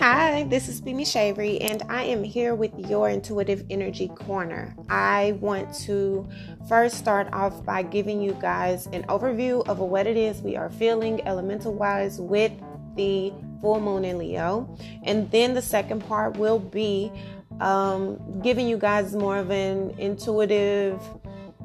Hi, 0.00 0.44
this 0.44 0.66
is 0.66 0.82
Mimi 0.82 1.04
Shavery, 1.04 1.60
and 1.60 1.82
I 1.90 2.04
am 2.04 2.24
here 2.24 2.54
with 2.54 2.72
your 2.88 3.10
Intuitive 3.10 3.66
Energy 3.68 4.08
Corner. 4.08 4.74
I 4.88 5.36
want 5.42 5.74
to 5.80 6.26
first 6.70 6.96
start 6.96 7.28
off 7.34 7.62
by 7.66 7.82
giving 7.82 8.22
you 8.22 8.32
guys 8.40 8.86
an 8.94 9.02
overview 9.08 9.62
of 9.68 9.78
what 9.78 10.06
it 10.06 10.16
is 10.16 10.40
we 10.40 10.56
are 10.56 10.70
feeling 10.70 11.20
elemental 11.26 11.74
wise 11.74 12.18
with 12.18 12.50
the 12.96 13.30
full 13.60 13.78
moon 13.78 14.06
in 14.06 14.16
Leo. 14.16 14.74
And 15.02 15.30
then 15.30 15.52
the 15.52 15.60
second 15.60 16.02
part 16.06 16.38
will 16.38 16.60
be 16.60 17.12
um, 17.60 18.40
giving 18.40 18.66
you 18.66 18.78
guys 18.78 19.14
more 19.14 19.36
of 19.36 19.50
an 19.50 19.90
intuitive, 19.98 20.98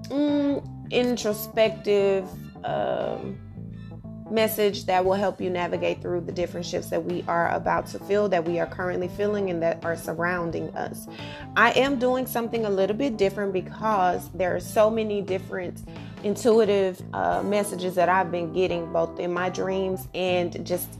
mm, 0.10 0.92
introspective, 0.92 2.28
um, 2.66 3.40
message 4.30 4.86
that 4.86 5.06
will 5.06 5.14
help 5.14 5.40
you 5.40 5.50
navigate 5.50 6.02
through 6.02 6.22
the 6.22 6.32
different 6.32 6.66
shifts 6.66 6.90
that 6.90 7.04
we 7.04 7.24
are 7.28 7.50
about 7.52 7.88
to 7.88 8.00
feel, 8.00 8.28
that 8.30 8.46
we 8.46 8.60
are 8.60 8.66
currently 8.66 9.08
feeling, 9.08 9.50
and 9.50 9.62
that 9.62 9.84
are 9.86 9.96
surrounding 9.96 10.70
us. 10.76 11.08
I 11.56 11.72
am 11.72 12.00
doing 12.00 12.26
something 12.26 12.66
a 12.66 12.70
little 12.70 12.96
bit 12.96 13.18
different 13.18 13.54
because 13.54 14.30
there 14.34 14.56
are 14.56 14.60
so 14.60 14.90
many 14.90 15.22
different 15.22 15.84
intuitive 16.24 17.02
uh, 17.14 17.44
messages 17.44 17.96
that 17.96 18.10
I've 18.10 18.32
been 18.32 18.52
getting 18.52 18.92
both 18.92 19.20
in 19.20 19.32
my 19.32 19.50
dreams 19.50 20.08
and 20.16 20.66
just 20.66 21.00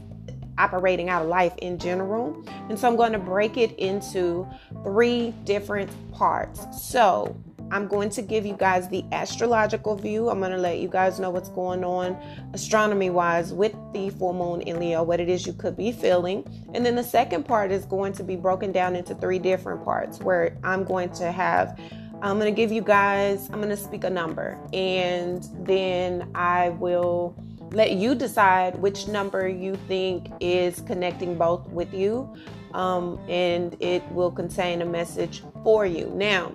operating 0.58 1.08
out 1.08 1.22
of 1.22 1.28
life 1.28 1.54
in 1.58 1.78
general. 1.78 2.44
And 2.68 2.78
so 2.78 2.88
I'm 2.88 2.96
going 2.96 3.12
to 3.12 3.18
break 3.18 3.56
it 3.56 3.76
into 3.78 4.46
three 4.82 5.32
different 5.44 5.90
parts. 6.12 6.66
So, 6.80 7.36
I'm 7.70 7.88
going 7.88 8.10
to 8.10 8.22
give 8.22 8.46
you 8.46 8.54
guys 8.54 8.88
the 8.88 9.04
astrological 9.12 9.96
view. 9.96 10.28
I'm 10.28 10.38
going 10.38 10.52
to 10.52 10.58
let 10.58 10.78
you 10.78 10.88
guys 10.88 11.18
know 11.18 11.30
what's 11.30 11.48
going 11.48 11.84
on 11.84 12.16
astronomy 12.52 13.10
wise 13.10 13.52
with 13.52 13.74
the 13.92 14.10
full 14.10 14.32
moon 14.32 14.62
in 14.62 14.78
Leo, 14.78 15.02
what 15.02 15.20
it 15.20 15.28
is 15.28 15.46
you 15.46 15.52
could 15.52 15.76
be 15.76 15.92
feeling. 15.92 16.44
And 16.74 16.84
then 16.84 16.94
the 16.94 17.04
second 17.04 17.44
part 17.44 17.70
is 17.70 17.84
going 17.84 18.12
to 18.14 18.24
be 18.24 18.36
broken 18.36 18.72
down 18.72 18.96
into 18.96 19.14
three 19.14 19.38
different 19.38 19.84
parts 19.84 20.20
where 20.20 20.56
I'm 20.62 20.84
going 20.84 21.10
to 21.14 21.32
have 21.32 21.78
I'm 22.22 22.38
going 22.38 22.52
to 22.52 22.56
give 22.56 22.72
you 22.72 22.80
guys 22.80 23.48
I'm 23.50 23.60
going 23.60 23.68
to 23.68 23.76
speak 23.76 24.04
a 24.04 24.10
number 24.10 24.58
and 24.72 25.46
then 25.66 26.30
I 26.34 26.70
will 26.70 27.36
let 27.72 27.92
you 27.92 28.14
decide 28.14 28.76
which 28.76 29.06
number 29.06 29.46
you 29.48 29.76
think 29.86 30.30
is 30.40 30.80
connecting 30.82 31.36
both 31.36 31.68
with 31.68 31.92
you 31.92 32.34
um, 32.72 33.18
and 33.28 33.76
it 33.80 34.02
will 34.12 34.30
contain 34.30 34.82
a 34.82 34.86
message 34.86 35.42
for 35.64 35.86
you. 35.86 36.10
Now, 36.14 36.52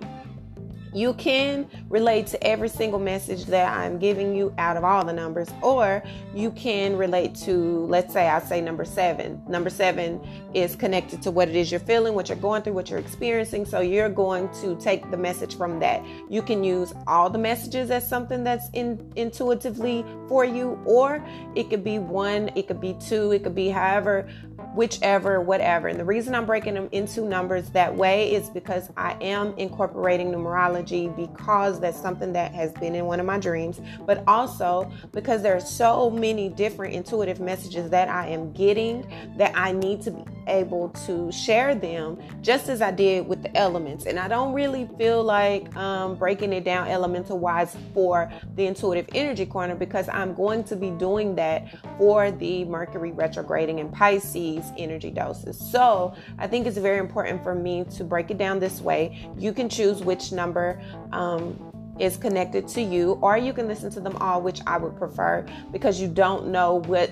you 0.92 1.14
can 1.14 1.68
relate 1.88 2.26
to 2.28 2.46
every 2.46 2.68
single 2.68 2.98
message 2.98 3.46
that 3.46 3.76
I'm 3.76 3.98
giving 3.98 4.34
you 4.34 4.54
out 4.58 4.76
of 4.76 4.84
all 4.84 5.04
the 5.04 5.12
numbers, 5.12 5.48
or 5.62 6.02
you 6.34 6.50
can 6.50 6.96
relate 6.96 7.34
to, 7.36 7.86
let's 7.86 8.12
say, 8.12 8.28
I 8.28 8.40
say 8.40 8.60
number 8.60 8.84
seven. 8.84 9.42
Number 9.48 9.70
seven 9.70 10.20
is 10.54 10.76
connected 10.76 11.22
to 11.22 11.30
what 11.30 11.48
it 11.48 11.56
is 11.56 11.70
you're 11.70 11.80
feeling, 11.80 12.14
what 12.14 12.28
you're 12.28 12.36
going 12.36 12.62
through, 12.62 12.74
what 12.74 12.90
you're 12.90 12.98
experiencing. 12.98 13.64
So 13.64 13.80
you're 13.80 14.08
going 14.08 14.48
to 14.60 14.76
take 14.76 15.10
the 15.10 15.16
message 15.16 15.56
from 15.56 15.80
that. 15.80 16.04
You 16.28 16.42
can 16.42 16.62
use 16.62 16.92
all 17.06 17.30
the 17.30 17.38
messages 17.38 17.90
as 17.90 18.06
something 18.06 18.44
that's 18.44 18.68
in, 18.72 19.12
intuitively 19.16 20.04
for 20.28 20.44
you, 20.44 20.78
or 20.84 21.24
it 21.54 21.70
could 21.70 21.84
be 21.84 21.98
one, 21.98 22.50
it 22.54 22.66
could 22.66 22.80
be 22.80 22.94
two, 22.94 23.32
it 23.32 23.42
could 23.42 23.54
be 23.54 23.68
however 23.68 24.28
whichever, 24.74 25.40
whatever. 25.40 25.88
And 25.88 25.98
the 25.98 26.04
reason 26.04 26.34
I'm 26.34 26.46
breaking 26.46 26.74
them 26.74 26.88
into 26.92 27.22
numbers 27.22 27.70
that 27.70 27.94
way 27.94 28.32
is 28.32 28.48
because 28.48 28.90
I 28.96 29.16
am 29.20 29.54
incorporating 29.58 30.32
numerology 30.32 31.14
because 31.14 31.78
that's 31.80 32.00
something 32.00 32.32
that 32.32 32.54
has 32.54 32.72
been 32.72 32.94
in 32.94 33.04
one 33.04 33.20
of 33.20 33.26
my 33.26 33.38
dreams, 33.38 33.80
but 34.06 34.24
also 34.26 34.90
because 35.12 35.42
there 35.42 35.54
are 35.54 35.60
so 35.60 36.10
many 36.10 36.48
different 36.48 36.94
intuitive 36.94 37.40
messages 37.40 37.90
that 37.90 38.08
I 38.08 38.28
am 38.28 38.52
getting 38.52 39.06
that 39.36 39.52
I 39.54 39.72
need 39.72 40.02
to 40.02 40.10
be 40.10 40.24
able 40.46 40.88
to 41.06 41.30
share 41.30 41.74
them 41.74 42.18
just 42.40 42.68
as 42.68 42.80
I 42.80 42.90
did 42.90 43.26
with 43.26 43.42
the 43.42 43.56
elements. 43.56 44.06
And 44.06 44.18
I 44.18 44.28
don't 44.28 44.52
really 44.52 44.88
feel 44.98 45.22
like 45.22 45.74
um, 45.76 46.16
breaking 46.16 46.52
it 46.52 46.64
down 46.64 46.88
elemental 46.88 47.38
wise 47.38 47.76
for 47.92 48.32
the 48.56 48.66
intuitive 48.66 49.06
energy 49.14 49.46
corner 49.46 49.74
because 49.74 50.08
I'm 50.08 50.34
going 50.34 50.64
to 50.64 50.76
be 50.76 50.90
doing 50.90 51.34
that 51.36 51.66
for 51.98 52.30
the 52.30 52.64
Mercury 52.64 53.12
retrograding 53.12 53.78
in 53.78 53.90
Pisces 53.90 54.61
energy 54.76 55.10
doses. 55.10 55.58
So 55.58 56.14
I 56.38 56.46
think 56.46 56.66
it's 56.66 56.78
very 56.78 56.98
important 56.98 57.42
for 57.42 57.54
me 57.54 57.84
to 57.96 58.04
break 58.04 58.30
it 58.30 58.38
down 58.38 58.58
this 58.58 58.80
way. 58.80 59.26
You 59.36 59.52
can 59.52 59.68
choose 59.68 60.02
which 60.02 60.32
number. 60.32 60.80
Um, 61.12 61.58
is 61.98 62.16
connected 62.16 62.66
to 62.66 62.80
you, 62.80 63.18
or 63.20 63.36
you 63.36 63.52
can 63.52 63.68
listen 63.68 63.90
to 63.90 64.00
them 64.00 64.16
all, 64.16 64.40
which 64.40 64.60
I 64.66 64.78
would 64.78 64.96
prefer 64.96 65.46
because 65.72 66.00
you 66.00 66.08
don't 66.08 66.48
know 66.48 66.76
what 66.86 67.10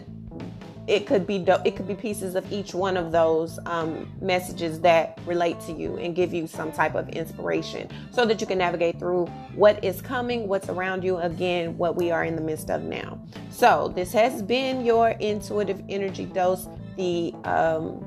it 0.87 1.07
could 1.07 1.27
be 1.27 1.37
it 1.65 1.77
could 1.77 1.87
be 1.87 1.95
pieces 1.95 2.35
of 2.35 2.51
each 2.53 2.75
one 2.75 2.97
of 2.97 3.13
those 3.13 3.59
um, 3.67 4.11
messages 4.21 4.81
that 4.81 5.19
relate 5.27 5.61
to 5.61 5.73
you 5.73 5.97
and 5.99 6.15
give 6.15 6.33
you 6.33 6.47
some 6.47 6.73
type 6.73 6.95
of 6.95 7.09
inspiration 7.11 7.89
so 8.11 8.25
that 8.25 8.41
you 8.41 8.47
can 8.47 8.59
navigate 8.59 8.99
through 8.99 9.27
what 9.55 9.83
is 9.85 10.01
coming 10.01 10.49
what's 10.49 10.69
around 10.69 11.05
you 11.05 11.19
again 11.19 11.77
what 11.79 11.97
we 11.97 12.11
are 12.11 12.25
in 12.25 12.37
the 12.37 12.43
midst 12.43 12.71
of 12.71 12.83
now. 12.83 13.21
So 13.51 13.93
this 13.95 14.13
has 14.13 14.43
been 14.43 14.85
your 14.85 15.11
intuitive 15.11 15.83
energy 15.89 16.25
dose 16.27 16.67
the 16.97 17.35
um, 17.45 18.05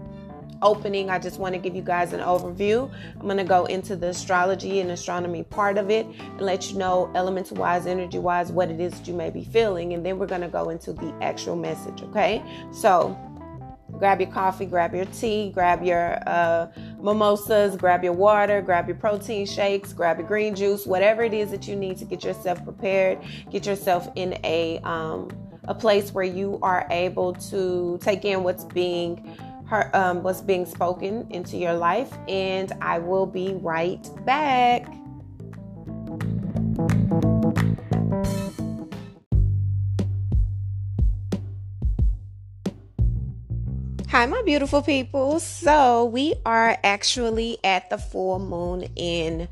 opening, 0.64 1.10
I 1.10 1.20
just 1.20 1.40
want 1.40 1.54
to 1.54 1.60
give 1.60 1.76
you 1.76 1.82
guys 1.82 2.14
an 2.14 2.22
overview. 2.22 2.92
I'm 3.20 3.26
going 3.26 3.38
to 3.38 3.44
go 3.44 3.66
into 3.66 3.96
the 3.96 4.08
astrology 4.08 4.80
and 4.80 4.90
astronomy 4.92 5.44
part 5.44 5.78
of 5.78 5.92
it 5.92 6.06
and 6.06 6.42
let 6.42 6.72
you 6.72 6.78
know, 6.78 7.12
elements 7.14 7.52
wise, 7.52 7.86
energy 7.86 8.20
wise, 8.20 8.52
what 8.52 8.72
it 8.72 8.80
is 8.80 8.94
that 8.94 9.08
you 9.08 9.14
may 9.14 9.30
be 9.30 9.44
feeling. 9.44 9.94
And 9.94 10.06
then 10.06 10.18
we're 10.18 10.28
going 10.28 10.42
to 10.42 10.48
go 10.48 10.70
into 10.70 10.94
the 10.94 11.14
actual 11.22 11.56
message, 11.56 12.02
okay? 12.02 12.44
So, 12.72 13.18
grab 14.00 14.20
your 14.20 14.32
coffee, 14.32 14.66
grab 14.66 14.96
your 14.96 15.06
tea, 15.06 15.52
grab 15.52 15.84
your 15.84 16.18
uh, 16.28 16.68
mimosas, 17.00 17.76
grab 17.76 18.04
your 18.04 18.14
water, 18.14 18.62
grab 18.62 18.88
your 18.88 18.98
protein 18.98 19.46
shakes, 19.46 19.94
grab 19.94 20.18
your 20.18 20.28
green 20.28 20.56
juice, 20.56 20.86
whatever 20.86 21.24
it 21.24 21.34
is 21.34 21.52
that 21.52 21.68
you 21.68 21.76
need 21.76 21.98
to 21.98 22.06
get 22.06 22.24
yourself 22.24 22.64
prepared, 22.64 23.20
get 23.52 23.66
yourself 23.66 24.10
in 24.16 24.38
a 24.44 24.80
um, 24.80 25.30
a 25.66 25.74
place 25.74 26.14
where 26.14 26.26
you 26.26 26.60
are 26.62 26.86
able 26.90 27.34
to 27.34 27.98
take 28.02 28.26
in 28.26 28.44
what's 28.44 28.66
being 28.66 29.38
um, 29.94 30.24
what's 30.24 30.42
being 30.42 30.66
spoken 30.66 31.28
into 31.30 31.58
your 31.58 31.74
life. 31.74 32.12
And 32.28 32.72
I 32.82 33.00
will 33.00 33.26
be 33.26 33.54
right 33.54 34.08
back. 34.26 34.86
Hi, 44.10 44.28
my 44.28 44.44
beautiful 44.46 44.84
people. 44.84 45.40
So, 45.40 46.06
we 46.06 46.36
are 46.46 46.78
actually 46.84 47.58
at 47.64 47.90
the 47.90 47.98
full 47.98 48.38
moon 48.38 48.84
in 48.96 49.50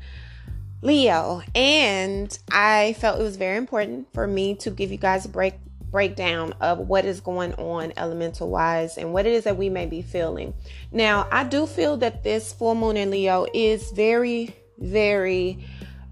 Leo, 0.82 1.42
and 1.54 2.38
I 2.50 2.94
felt 2.94 3.20
it 3.20 3.24
was 3.24 3.36
very 3.36 3.56
important 3.56 4.06
for 4.14 4.26
me 4.26 4.54
to 4.56 4.70
give 4.70 4.92
you 4.92 4.98
guys 4.98 5.24
a 5.24 5.28
break 5.28 5.54
breakdown 5.92 6.54
of 6.60 6.78
what 6.78 7.04
is 7.04 7.20
going 7.20 7.54
on 7.54 7.92
elemental 7.96 8.48
wise 8.48 8.98
and 8.98 9.12
what 9.12 9.26
it 9.26 9.32
is 9.32 9.44
that 9.44 9.56
we 9.56 9.68
may 9.68 9.86
be 9.86 10.02
feeling. 10.02 10.54
Now, 10.90 11.28
I 11.30 11.44
do 11.44 11.66
feel 11.66 11.98
that 11.98 12.24
this 12.24 12.52
full 12.52 12.74
moon 12.74 12.96
in 12.96 13.10
Leo 13.10 13.46
is 13.54 13.92
very, 13.92 14.56
very 14.78 15.64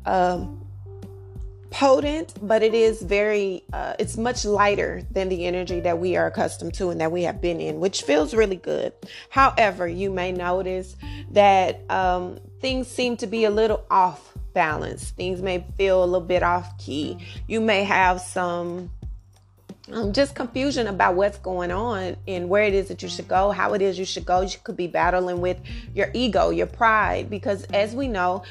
um, 0.05 0.65
potent, 1.71 2.35
but 2.43 2.63
it 2.63 2.75
is 2.75 3.01
very, 3.01 3.65
uh, 3.73 3.95
it's 3.99 4.17
much 4.17 4.45
lighter 4.45 5.03
than 5.11 5.31
the 5.31 5.47
energy 5.47 5.81
that 5.81 5.99
we 5.99 6.17
are 6.17 6.27
accustomed 6.27 6.75
to 6.75 6.91
and 6.91 7.01
that 7.01 7.11
we 7.11 7.23
have 7.23 7.41
been 7.41 7.61
in, 7.61 7.81
which 7.81 8.03
feels 8.03 8.35
really 8.35 8.57
good. 8.57 8.93
However, 9.31 9.89
you 9.89 10.11
may 10.11 10.31
notice 10.31 10.95
that 11.31 11.91
um, 11.91 12.39
things 12.61 12.87
seem 12.87 13.17
to 13.17 13.27
be 13.27 13.45
a 13.45 13.51
little 13.51 13.85
off 13.91 14.35
balance. 14.53 15.11
Things 15.11 15.41
may 15.41 15.65
feel 15.79 16.03
a 16.03 16.07
little 16.07 16.21
bit 16.27 16.43
off 16.43 16.77
key. 16.79 17.17
You 17.47 17.61
may 17.61 17.85
have 17.85 18.21
some 18.21 18.91
um, 19.93 20.13
just 20.13 20.35
confusion 20.35 20.87
about 20.87 21.15
what's 21.15 21.39
going 21.39 21.71
on 21.71 22.17
and 22.27 22.49
where 22.49 22.65
it 22.65 22.75
is 22.75 22.89
that 22.89 23.03
you 23.03 23.09
should 23.09 23.29
go, 23.29 23.51
how 23.51 23.75
it 23.75 23.83
is 23.83 23.99
you 23.99 24.05
should 24.05 24.25
go. 24.25 24.41
You 24.41 24.59
could 24.63 24.77
be 24.77 24.87
battling 24.87 25.41
with 25.41 25.59
your 25.95 26.11
ego, 26.15 26.51
your 26.51 26.67
pride, 26.67 27.31
because 27.31 27.65
as 27.73 27.95
we 27.95 28.09
know, 28.09 28.43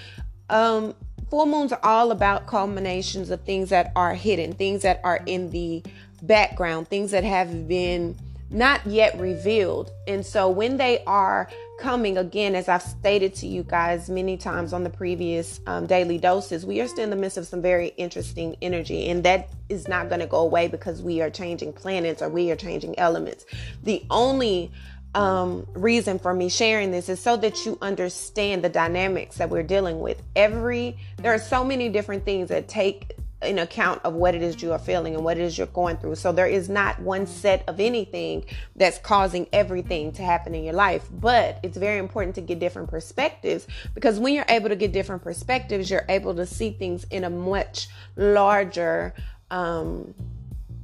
um, 0.50 0.96
full 1.30 1.46
moons 1.46 1.72
are 1.72 1.80
all 1.84 2.12
about 2.12 2.48
culminations 2.48 3.30
of 3.30 3.42
things 3.42 3.70
that 3.70 3.92
are 3.96 4.14
hidden, 4.14 4.54
things 4.54 4.82
that 4.82 5.00
are 5.04 5.22
in 5.26 5.50
the 5.52 5.84
background, 6.22 6.88
things 6.88 7.12
that 7.12 7.24
have 7.24 7.68
been 7.68 8.18
not 8.50 8.86
yet 8.86 9.18
revealed. 9.20 9.92
And 10.08 10.26
so 10.26 10.50
when 10.50 10.78
they 10.78 11.04
are 11.06 11.50
coming 11.80 12.18
again, 12.18 12.56
as 12.56 12.68
I've 12.68 12.82
stated 12.82 13.34
to 13.36 13.48
you 13.48 13.64
guys 13.64 14.10
many 14.10 14.38
times 14.38 14.74
on 14.74 14.84
the 14.84 14.90
previous 14.90 15.62
um, 15.66 15.88
daily 15.88 16.18
doses, 16.18 16.66
we 16.66 16.82
are 16.82 16.88
still 16.88 17.06
in 17.06 17.10
the 17.10 17.16
midst 17.16 17.38
of 17.38 17.48
some 17.48 17.62
very 17.62 17.90
interesting 17.98 18.56
energy, 18.62 19.10
and 19.10 19.24
that 19.24 19.50
is 19.70 19.88
not 19.88 20.10
going 20.10 20.20
to 20.20 20.28
go 20.28 20.40
away 20.40 20.68
because 20.68 21.02
we 21.02 21.22
are 21.22 21.30
changing 21.30 21.74
planets 21.74 22.22
or 22.22 22.30
we 22.30 22.52
are 22.52 22.56
changing 22.56 22.98
elements. 23.00 23.46
The 23.84 24.04
only 24.10 24.72
um, 25.16 25.66
reason 25.74 26.20
for 26.20 26.34
me 26.34 26.50
sharing 26.50 26.92
this 26.92 27.10
is 27.10 27.20
so 27.20 27.36
that 27.38 27.66
you 27.66 27.78
understand 27.82 28.64
the 28.64 28.70
dynamics 28.70 29.38
that 29.38 29.50
we're 29.50 29.64
dealing 29.64 30.00
with. 30.00 30.22
Every 30.36 30.98
there 31.18 31.34
are 31.34 31.40
so 31.40 31.64
many 31.64 31.90
different 31.90 32.26
things 32.26 32.50
that 32.50 32.68
take 32.68 33.14
in 33.42 33.60
account 33.60 34.02
of 34.04 34.14
what 34.14 34.36
it 34.36 34.42
is 34.42 34.62
you 34.62 34.74
are 34.74 34.80
feeling 34.80 35.16
and 35.16 35.24
what 35.24 35.38
it 35.38 35.44
is 35.44 35.58
you're 35.58 35.68
going 35.68 35.98
through. 35.98 36.16
So 36.16 36.32
there 36.32 36.48
is 36.48 36.68
not 36.68 37.00
one 37.00 37.26
set 37.26 37.64
of 37.70 37.80
anything 37.80 38.46
that's 38.76 38.98
causing 38.98 39.48
everything 39.54 40.12
to 40.14 40.24
happen 40.24 40.54
in 40.54 40.64
your 40.64 40.74
life, 40.74 41.08
but 41.12 41.60
it's 41.64 41.78
very 41.78 42.00
important 42.00 42.36
to 42.36 42.42
get 42.42 42.60
different 42.60 42.90
perspectives 42.90 43.66
because 43.96 44.20
when 44.20 44.34
you're 44.34 44.46
able 44.50 44.70
to 44.70 44.76
get 44.76 44.92
different 44.92 45.24
perspectives, 45.24 45.90
you're 45.90 46.06
able 46.10 46.36
to 46.36 46.46
see 46.46 46.72
things 46.72 47.06
in 47.12 47.24
a 47.24 47.30
much 47.30 47.88
larger 48.16 49.14
um 49.52 50.14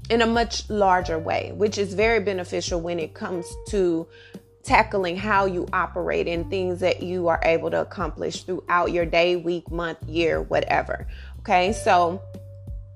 in 0.10 0.22
a 0.22 0.28
much 0.28 0.70
larger 0.70 1.18
way, 1.18 1.52
which 1.56 1.78
is 1.78 1.94
very 1.94 2.20
beneficial 2.20 2.80
when 2.80 3.00
it 3.00 3.14
comes 3.16 3.52
to 3.70 4.08
tackling 4.64 5.16
how 5.16 5.46
you 5.46 5.68
operate 5.74 6.28
and 6.28 6.50
things 6.50 6.80
that 6.80 7.02
you 7.02 7.28
are 7.28 7.40
able 7.44 7.70
to 7.72 7.82
accomplish 7.82 8.44
throughout 8.44 8.92
your 8.92 9.06
day, 9.06 9.36
week, 9.36 9.70
month, 9.72 9.98
year, 10.08 10.42
whatever. 10.42 11.08
Okay, 11.40 11.74
so 11.74 12.22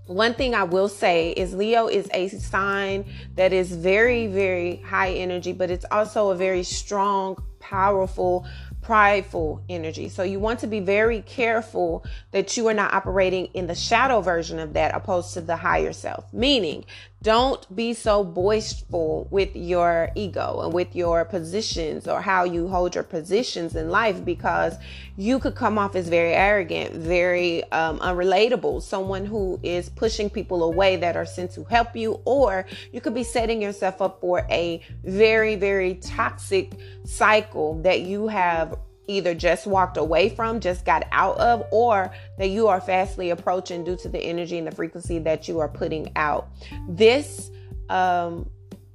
one 0.09 0.33
thing 0.33 0.55
I 0.55 0.63
will 0.63 0.89
say 0.89 1.29
is 1.29 1.53
Leo 1.53 1.85
is 1.85 2.09
a 2.15 2.29
sign 2.29 3.05
that 3.35 3.53
is 3.53 3.71
very, 3.71 4.25
very 4.25 4.77
high 4.77 5.11
energy, 5.11 5.53
but 5.53 5.69
it's 5.69 5.85
also 5.91 6.31
a 6.31 6.35
very 6.35 6.63
strong, 6.63 7.37
powerful, 7.59 8.47
prideful 8.89 9.61
energy. 9.69 10.09
So 10.09 10.23
you 10.23 10.39
want 10.39 10.61
to 10.61 10.67
be 10.67 10.79
very 10.79 11.21
careful 11.21 12.03
that 12.31 12.57
you 12.57 12.67
are 12.69 12.73
not 12.73 12.91
operating 12.91 13.45
in 13.53 13.67
the 13.67 13.75
shadow 13.75 14.19
version 14.19 14.57
of 14.57 14.73
that 14.73 14.95
opposed 14.95 15.35
to 15.35 15.41
the 15.41 15.57
higher 15.57 15.93
self. 15.93 16.33
Meaning, 16.33 16.85
don't 17.21 17.75
be 17.75 17.93
so 17.93 18.23
boastful 18.23 19.27
with 19.29 19.53
your 19.53 20.09
ego 20.15 20.61
and 20.61 20.73
with 20.73 20.95
your 20.95 21.25
positions 21.25 22.07
or 22.07 22.21
how 22.21 22.45
you 22.45 22.69
hold 22.69 22.95
your 22.95 23.03
positions 23.03 23.75
in 23.75 23.89
life 23.89 24.23
because 24.23 24.75
you 25.17 25.37
could 25.37 25.53
come 25.53 25.77
off 25.77 25.97
as 25.97 26.07
very 26.07 26.33
arrogant, 26.33 26.95
very 26.95 27.69
um, 27.73 27.99
unrelatable, 27.99 28.81
someone 28.81 29.25
who 29.25 29.59
is 29.63 29.89
pushing 29.89 30.29
people 30.29 30.63
away 30.63 30.95
that 30.95 31.17
are 31.17 31.25
sent 31.25 31.51
to 31.51 31.65
help 31.65 31.93
you, 31.93 32.21
or 32.23 32.65
you 32.93 33.01
could 33.01 33.13
be 33.13 33.25
setting 33.25 33.61
yourself 33.61 34.01
up 34.01 34.21
for 34.21 34.47
a 34.49 34.81
very, 35.03 35.57
very 35.57 35.95
toxic 35.95 36.71
cycle 37.09 37.81
that 37.81 38.01
you 38.01 38.27
have 38.27 38.77
either 39.07 39.33
just 39.33 39.65
walked 39.65 39.97
away 39.97 40.29
from, 40.29 40.59
just 40.59 40.85
got 40.85 41.03
out 41.11 41.37
of, 41.39 41.65
or 41.71 42.13
that 42.37 42.49
you 42.49 42.67
are 42.67 42.79
fastly 42.79 43.31
approaching 43.31 43.83
due 43.83 43.95
to 43.95 44.07
the 44.07 44.19
energy 44.19 44.57
and 44.57 44.67
the 44.67 44.71
frequency 44.71 45.17
that 45.17 45.47
you 45.47 45.59
are 45.59 45.67
putting 45.67 46.11
out. 46.15 46.49
This 46.87 47.49
um, 47.89 48.47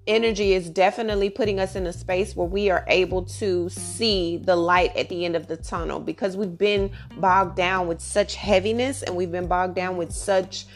energy 0.06 0.52
is 0.52 0.70
definitely 0.70 1.30
putting 1.30 1.58
us 1.58 1.74
in 1.74 1.86
a 1.88 1.92
space 1.92 2.36
where 2.36 2.46
we 2.46 2.70
are 2.70 2.84
able 2.86 3.24
to 3.24 3.68
see 3.68 4.36
the 4.36 4.54
light 4.54 4.96
at 4.96 5.08
the 5.08 5.24
end 5.24 5.34
of 5.34 5.48
the 5.48 5.56
tunnel 5.56 5.98
because 5.98 6.36
we've 6.36 6.56
been 6.56 6.92
bogged 7.16 7.56
down 7.56 7.88
with 7.88 8.00
such 8.00 8.36
heaviness 8.36 9.02
and 9.02 9.16
we've 9.16 9.32
been 9.32 9.48
bogged 9.48 9.74
down 9.74 9.96
with 9.96 10.12
such 10.12 10.66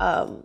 um, 0.00 0.44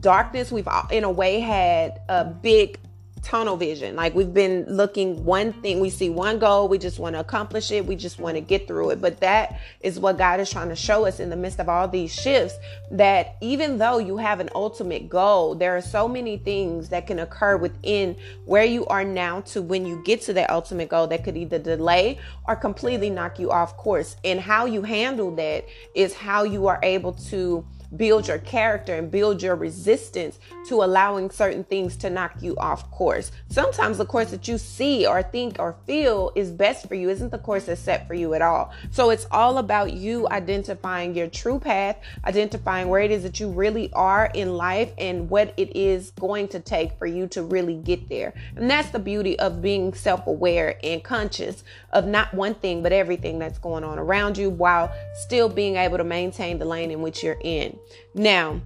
darkness. 0.00 0.52
We've, 0.52 0.68
in 0.90 1.04
a 1.04 1.10
way, 1.10 1.40
had 1.40 2.02
a 2.10 2.26
big 2.26 2.78
tunnel 3.22 3.56
vision. 3.56 3.96
Like 3.96 4.14
we've 4.14 4.32
been 4.32 4.64
looking 4.68 5.24
one 5.24 5.52
thing, 5.54 5.80
we 5.80 5.90
see 5.90 6.10
one 6.10 6.38
goal, 6.38 6.68
we 6.68 6.78
just 6.78 6.98
want 6.98 7.14
to 7.14 7.20
accomplish 7.20 7.70
it, 7.70 7.84
we 7.84 7.96
just 7.96 8.18
want 8.18 8.36
to 8.36 8.40
get 8.40 8.66
through 8.66 8.90
it. 8.90 9.00
But 9.00 9.20
that 9.20 9.60
is 9.80 9.98
what 9.98 10.18
God 10.18 10.40
is 10.40 10.50
trying 10.50 10.68
to 10.68 10.76
show 10.76 11.06
us 11.06 11.20
in 11.20 11.30
the 11.30 11.36
midst 11.36 11.60
of 11.60 11.68
all 11.68 11.88
these 11.88 12.14
shifts 12.14 12.56
that 12.90 13.36
even 13.40 13.78
though 13.78 13.98
you 13.98 14.16
have 14.16 14.40
an 14.40 14.48
ultimate 14.54 15.08
goal, 15.08 15.54
there 15.54 15.76
are 15.76 15.82
so 15.82 16.08
many 16.08 16.36
things 16.38 16.88
that 16.88 17.06
can 17.06 17.18
occur 17.18 17.56
within 17.56 18.16
where 18.44 18.64
you 18.64 18.86
are 18.86 19.04
now 19.04 19.40
to 19.42 19.62
when 19.62 19.86
you 19.86 20.02
get 20.04 20.20
to 20.22 20.32
that 20.32 20.50
ultimate 20.50 20.88
goal 20.88 21.06
that 21.06 21.24
could 21.24 21.36
either 21.36 21.58
delay 21.58 22.18
or 22.46 22.56
completely 22.56 23.10
knock 23.10 23.38
you 23.38 23.50
off 23.50 23.76
course. 23.76 24.16
And 24.24 24.40
how 24.40 24.66
you 24.66 24.82
handle 24.82 25.34
that 25.36 25.66
is 25.94 26.14
how 26.14 26.44
you 26.44 26.66
are 26.66 26.80
able 26.82 27.12
to 27.12 27.64
build 27.96 28.28
your 28.28 28.38
character 28.38 28.94
and 28.94 29.10
build 29.10 29.42
your 29.42 29.56
resistance 29.56 30.38
to 30.66 30.82
allowing 30.82 31.30
certain 31.30 31.64
things 31.64 31.96
to 31.96 32.10
knock 32.10 32.34
you 32.40 32.56
off 32.56 32.90
course. 32.90 33.32
Sometimes 33.48 33.98
the 33.98 34.04
course 34.04 34.30
that 34.30 34.46
you 34.46 34.58
see 34.58 35.06
or 35.06 35.22
think 35.22 35.56
or 35.58 35.76
feel 35.86 36.32
is 36.34 36.50
best 36.50 36.86
for 36.86 36.94
you 36.94 37.08
isn't 37.08 37.30
the 37.30 37.38
course 37.38 37.64
that's 37.64 37.80
set 37.80 38.06
for 38.06 38.14
you 38.14 38.34
at 38.34 38.42
all. 38.42 38.72
So 38.90 39.10
it's 39.10 39.26
all 39.30 39.58
about 39.58 39.92
you 39.92 40.28
identifying 40.28 41.14
your 41.14 41.28
true 41.28 41.58
path, 41.58 41.96
identifying 42.24 42.88
where 42.88 43.00
it 43.00 43.10
is 43.10 43.22
that 43.22 43.40
you 43.40 43.48
really 43.48 43.92
are 43.92 44.30
in 44.34 44.56
life 44.56 44.92
and 44.98 45.30
what 45.30 45.54
it 45.56 45.74
is 45.76 46.10
going 46.12 46.48
to 46.48 46.60
take 46.60 46.98
for 46.98 47.06
you 47.06 47.26
to 47.28 47.42
really 47.42 47.76
get 47.76 48.08
there. 48.08 48.34
And 48.56 48.70
that's 48.70 48.90
the 48.90 48.98
beauty 48.98 49.38
of 49.38 49.62
being 49.62 49.94
self 49.94 50.26
aware 50.26 50.78
and 50.82 51.02
conscious 51.02 51.64
of 51.92 52.06
not 52.06 52.32
one 52.34 52.54
thing, 52.54 52.82
but 52.82 52.92
everything 52.92 53.38
that's 53.38 53.58
going 53.58 53.84
on 53.84 53.98
around 53.98 54.36
you 54.36 54.50
while 54.50 54.92
still 55.14 55.48
being 55.48 55.76
able 55.76 55.98
to 55.98 56.04
maintain 56.04 56.58
the 56.58 56.64
lane 56.64 56.90
in 56.90 57.00
which 57.00 57.22
you're 57.22 57.40
in. 57.40 57.77
Now, 58.14 58.60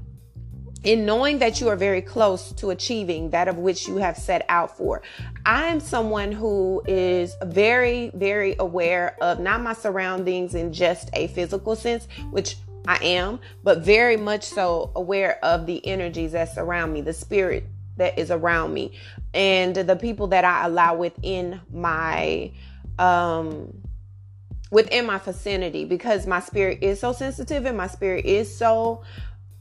in 0.85 1.07
knowing 1.07 1.39
that 1.39 1.61
you 1.61 1.69
are 1.69 1.77
very 1.77 2.03
close 2.03 2.53
to 2.53 2.71
achieving 2.71 3.31
that 3.31 3.49
of 3.49 3.59
which 3.59 3.87
you 3.87 3.97
have 3.99 4.17
set 4.17 4.45
out 4.49 4.77
for. 4.77 5.03
I'm 5.47 5.79
someone 5.79 6.33
who 6.33 6.83
is 6.87 7.37
very, 7.45 8.11
very 8.15 8.57
aware 8.59 9.17
of 9.23 9.39
not 9.39 9.63
my 9.63 9.75
surroundings 9.75 10.55
in 10.55 10.73
just 10.73 11.09
a 11.13 11.29
physical 11.29 11.77
sense, 11.77 12.09
which 12.31 12.57
I 12.87 12.97
am, 12.97 13.39
but 13.63 13.79
very 13.79 14.17
much 14.17 14.43
so 14.43 14.91
aware 14.97 15.39
of 15.45 15.67
the 15.67 15.87
energies 15.87 16.33
that 16.33 16.53
surround 16.53 16.93
me, 16.93 17.01
the 17.01 17.13
spirit 17.13 17.65
that 17.97 18.19
is 18.19 18.33
around 18.33 18.75
me, 18.75 18.99
and 19.35 19.77
the 19.77 19.97
people 19.97 20.27
that 20.29 20.45
I 20.45 20.67
allow 20.67 20.97
within 20.97 21.61
my 21.73 22.51
um 22.99 23.73
within 24.73 25.05
my 25.05 25.19
vicinity 25.19 25.85
because 25.85 26.27
my 26.27 26.41
spirit 26.41 26.79
is 26.83 26.99
so 26.99 27.13
sensitive 27.13 27.67
and 27.67 27.77
my 27.77 27.87
spirit 27.87 28.25
is 28.25 28.53
so 28.53 29.03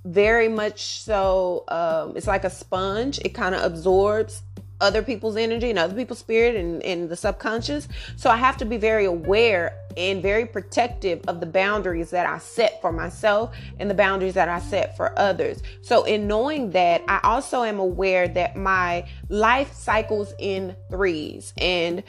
very 0.06 0.48
much 0.48 1.02
so 1.02 1.66
um, 1.68 2.16
it's 2.16 2.28
like 2.28 2.46
a 2.46 2.50
sponge. 2.50 3.19
It 3.19 3.36
kind 3.36 3.54
of 3.54 3.62
absorbs 3.62 4.42
other 4.81 5.01
people's 5.01 5.38
energy 5.38 5.69
and 5.69 5.80
other 5.80 5.95
people's 5.95 6.19
spirit 6.19 6.56
and, 6.56 6.83
and 6.83 7.10
the 7.10 7.16
subconscious 7.16 7.88
so 8.16 8.30
i 8.30 8.36
have 8.36 8.57
to 8.57 8.66
be 8.66 8.78
very 8.78 9.06
aware 9.06 9.78
and 9.98 10.22
very 10.22 10.45
protective 10.45 11.22
of 11.28 11.39
the 11.39 11.45
boundaries 11.45 12.10
that 12.12 12.25
I 12.25 12.38
set 12.38 12.81
for 12.81 12.92
myself 12.92 13.56
and 13.80 13.89
the 13.89 13.94
boundaries 13.94 14.33
that 14.36 14.50
I 14.50 14.60
set 14.60 14.95
for 14.95 15.18
others. 15.18 15.62
So, 15.81 16.04
in 16.04 16.28
knowing 16.28 16.72
that, 16.72 17.04
I 17.07 17.19
also 17.24 17.63
am 17.63 17.80
aware 17.80 18.28
that 18.30 18.56
my 18.56 19.07
life 19.30 19.74
cycles 19.74 20.33
in 20.39 20.75
threes 20.89 21.54
and 21.57 22.04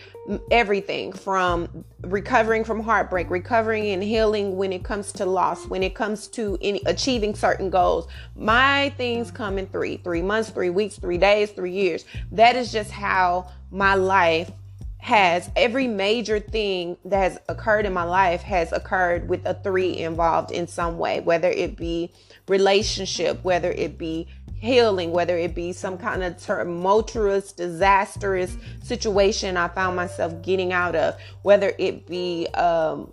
everything 0.51 1.13
from 1.13 1.85
recovering 2.03 2.65
from 2.65 2.81
heartbreak, 2.81 3.31
recovering 3.31 3.87
and 3.87 4.03
healing 4.03 4.57
when 4.57 4.73
it 4.73 4.85
comes 4.85 5.13
to 5.13 5.27
loss, 5.27 5.67
when 5.67 5.83
it 5.83 5.95
comes 5.95 6.29
to 6.29 6.59
any, 6.61 6.81
achieving 6.87 7.35
certain 7.35 7.71
goals. 7.71 8.09
My 8.37 8.91
things 8.97 9.31
come 9.31 9.59
in 9.59 9.67
three 9.67 9.97
three 9.99 10.23
months, 10.23 10.51
three 10.51 10.71
weeks, 10.71 10.97
three 10.97 11.19
days, 11.19 11.51
three 11.51 11.73
years. 11.73 12.05
That 12.31 12.57
is 12.57 12.62
just 12.71 12.91
how 12.91 13.51
my 13.71 13.95
life 13.95 14.51
has 14.99 15.51
every 15.57 15.89
major 15.89 16.39
thing 16.39 16.97
that 17.05 17.19
has 17.19 17.39
occurred 17.49 17.87
in 17.87 17.93
my 17.93 18.05
life 18.05 18.41
has 18.43 18.71
occurred 18.71 19.29
with 19.29 19.45
a 19.47 19.55
three 19.55 19.97
involved 19.99 20.53
in 20.53 20.69
some 20.69 20.97
way, 20.97 21.19
whether 21.19 21.49
it 21.49 21.77
be 21.77 22.13
relationship, 22.47 23.43
whether 23.43 23.73
it 23.73 23.99
be 23.99 24.29
healing, 24.55 25.11
whether 25.11 25.37
it 25.37 25.57
be 25.57 25.73
some 25.73 25.99
kind 25.99 26.23
of 26.23 26.37
tumultuous, 26.41 27.53
disastrous 27.53 28.57
situation 28.81 29.57
I 29.57 29.67
found 29.67 29.97
myself 29.97 30.41
getting 30.41 30.73
out 30.73 30.95
of, 30.95 31.17
whether 31.43 31.75
it 31.79 32.07
be 32.07 32.47
um, 32.55 33.13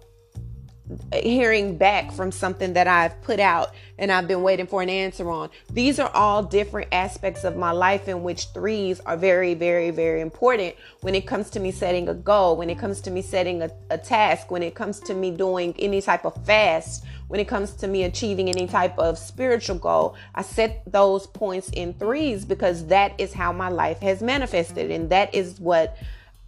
hearing 1.14 1.78
back 1.78 2.12
from 2.12 2.32
something 2.32 2.74
that 2.74 2.88
I've 2.88 3.22
put 3.22 3.40
out 3.40 3.74
and 3.98 4.12
I've 4.12 4.28
been 4.28 4.42
waiting 4.42 4.66
for 4.66 4.82
an 4.82 4.90
answer 4.90 5.30
on. 5.30 5.50
These 5.72 6.00
are 6.00 6.10
all 6.14 6.42
different 6.44 6.88
aspects 6.92 7.44
of 7.44 7.56
my 7.56 7.72
life 7.72 8.08
in 8.08 8.24
which 8.24 8.46
threes 8.48 9.00
are 9.02 9.18
very, 9.18 9.54
very, 9.54 9.92
very 9.92 10.22
important 10.22 10.76
when 11.02 11.16
it 11.16 11.28
comes 11.28 11.50
to 11.52 11.60
me 11.60 11.72
setting 11.72 12.10
a 12.10 12.14
goal, 12.14 12.56
when 12.58 12.70
it 12.70 12.80
comes 12.80 13.02
to 13.02 13.12
me 13.12 13.22
setting 13.22 13.62
a, 13.62 13.70
a 13.90 13.98
task, 13.98 14.50
when 14.50 14.64
it 14.64 14.74
comes 14.74 15.00
to 15.02 15.14
me 15.14 15.32
doing 15.32 15.76
any 15.78 16.02
type 16.02 16.26
of 16.26 16.46
fast, 16.46 17.06
when 17.28 17.40
it 17.40 17.48
comes 17.48 17.74
to 17.74 17.88
me 17.88 18.04
achieving 18.04 18.50
any 18.50 18.66
type 18.66 18.98
of 18.98 19.18
spiritual 19.18 19.78
goal. 19.78 20.16
I 20.34 20.42
set 20.42 20.84
those 20.92 21.28
points 21.28 21.70
in 21.74 21.94
threes 21.94 22.46
because 22.46 22.88
that 22.88 23.20
is 23.20 23.34
how 23.34 23.52
my 23.52 23.70
life 23.70 24.00
has 24.00 24.22
manifested 24.22 24.90
and 24.90 25.10
that 25.12 25.36
is 25.36 25.60
what 25.60 25.98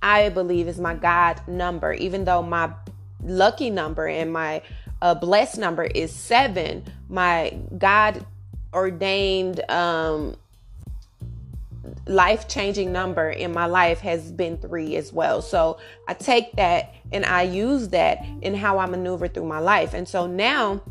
I 0.02 0.30
believe 0.30 0.68
is 0.68 0.80
my 0.80 0.96
God 0.96 1.40
number, 1.48 1.94
even 1.94 2.26
though 2.26 2.42
my 2.42 2.72
lucky 3.24 3.70
number 3.70 4.08
and 4.08 4.32
my 4.32 4.62
uh, 5.02 5.16
blessed 5.16 5.58
number 5.58 5.84
is 5.84 6.14
seven. 6.14 6.84
My 7.10 7.58
God 7.78 8.26
ordained 8.74 9.60
um, 9.70 10.36
life 12.06 12.48
changing 12.48 12.92
number 12.92 13.30
in 13.30 13.54
my 13.54 13.66
life 13.66 14.00
has 14.00 14.32
been 14.32 14.58
three 14.58 14.96
as 14.96 15.12
well. 15.12 15.42
So 15.42 15.80
I 16.08 16.14
take 16.14 16.54
that 16.54 16.94
and 17.12 17.26
I 17.26 17.44
use 17.44 17.90
that 17.90 18.24
in 18.42 18.54
how 18.54 18.78
I 18.78 18.86
maneuver 18.86 19.28
through 19.28 19.46
my 19.46 19.60
life. 19.60 19.94
And 19.94 20.08
so 20.08 20.28
now 20.28 20.82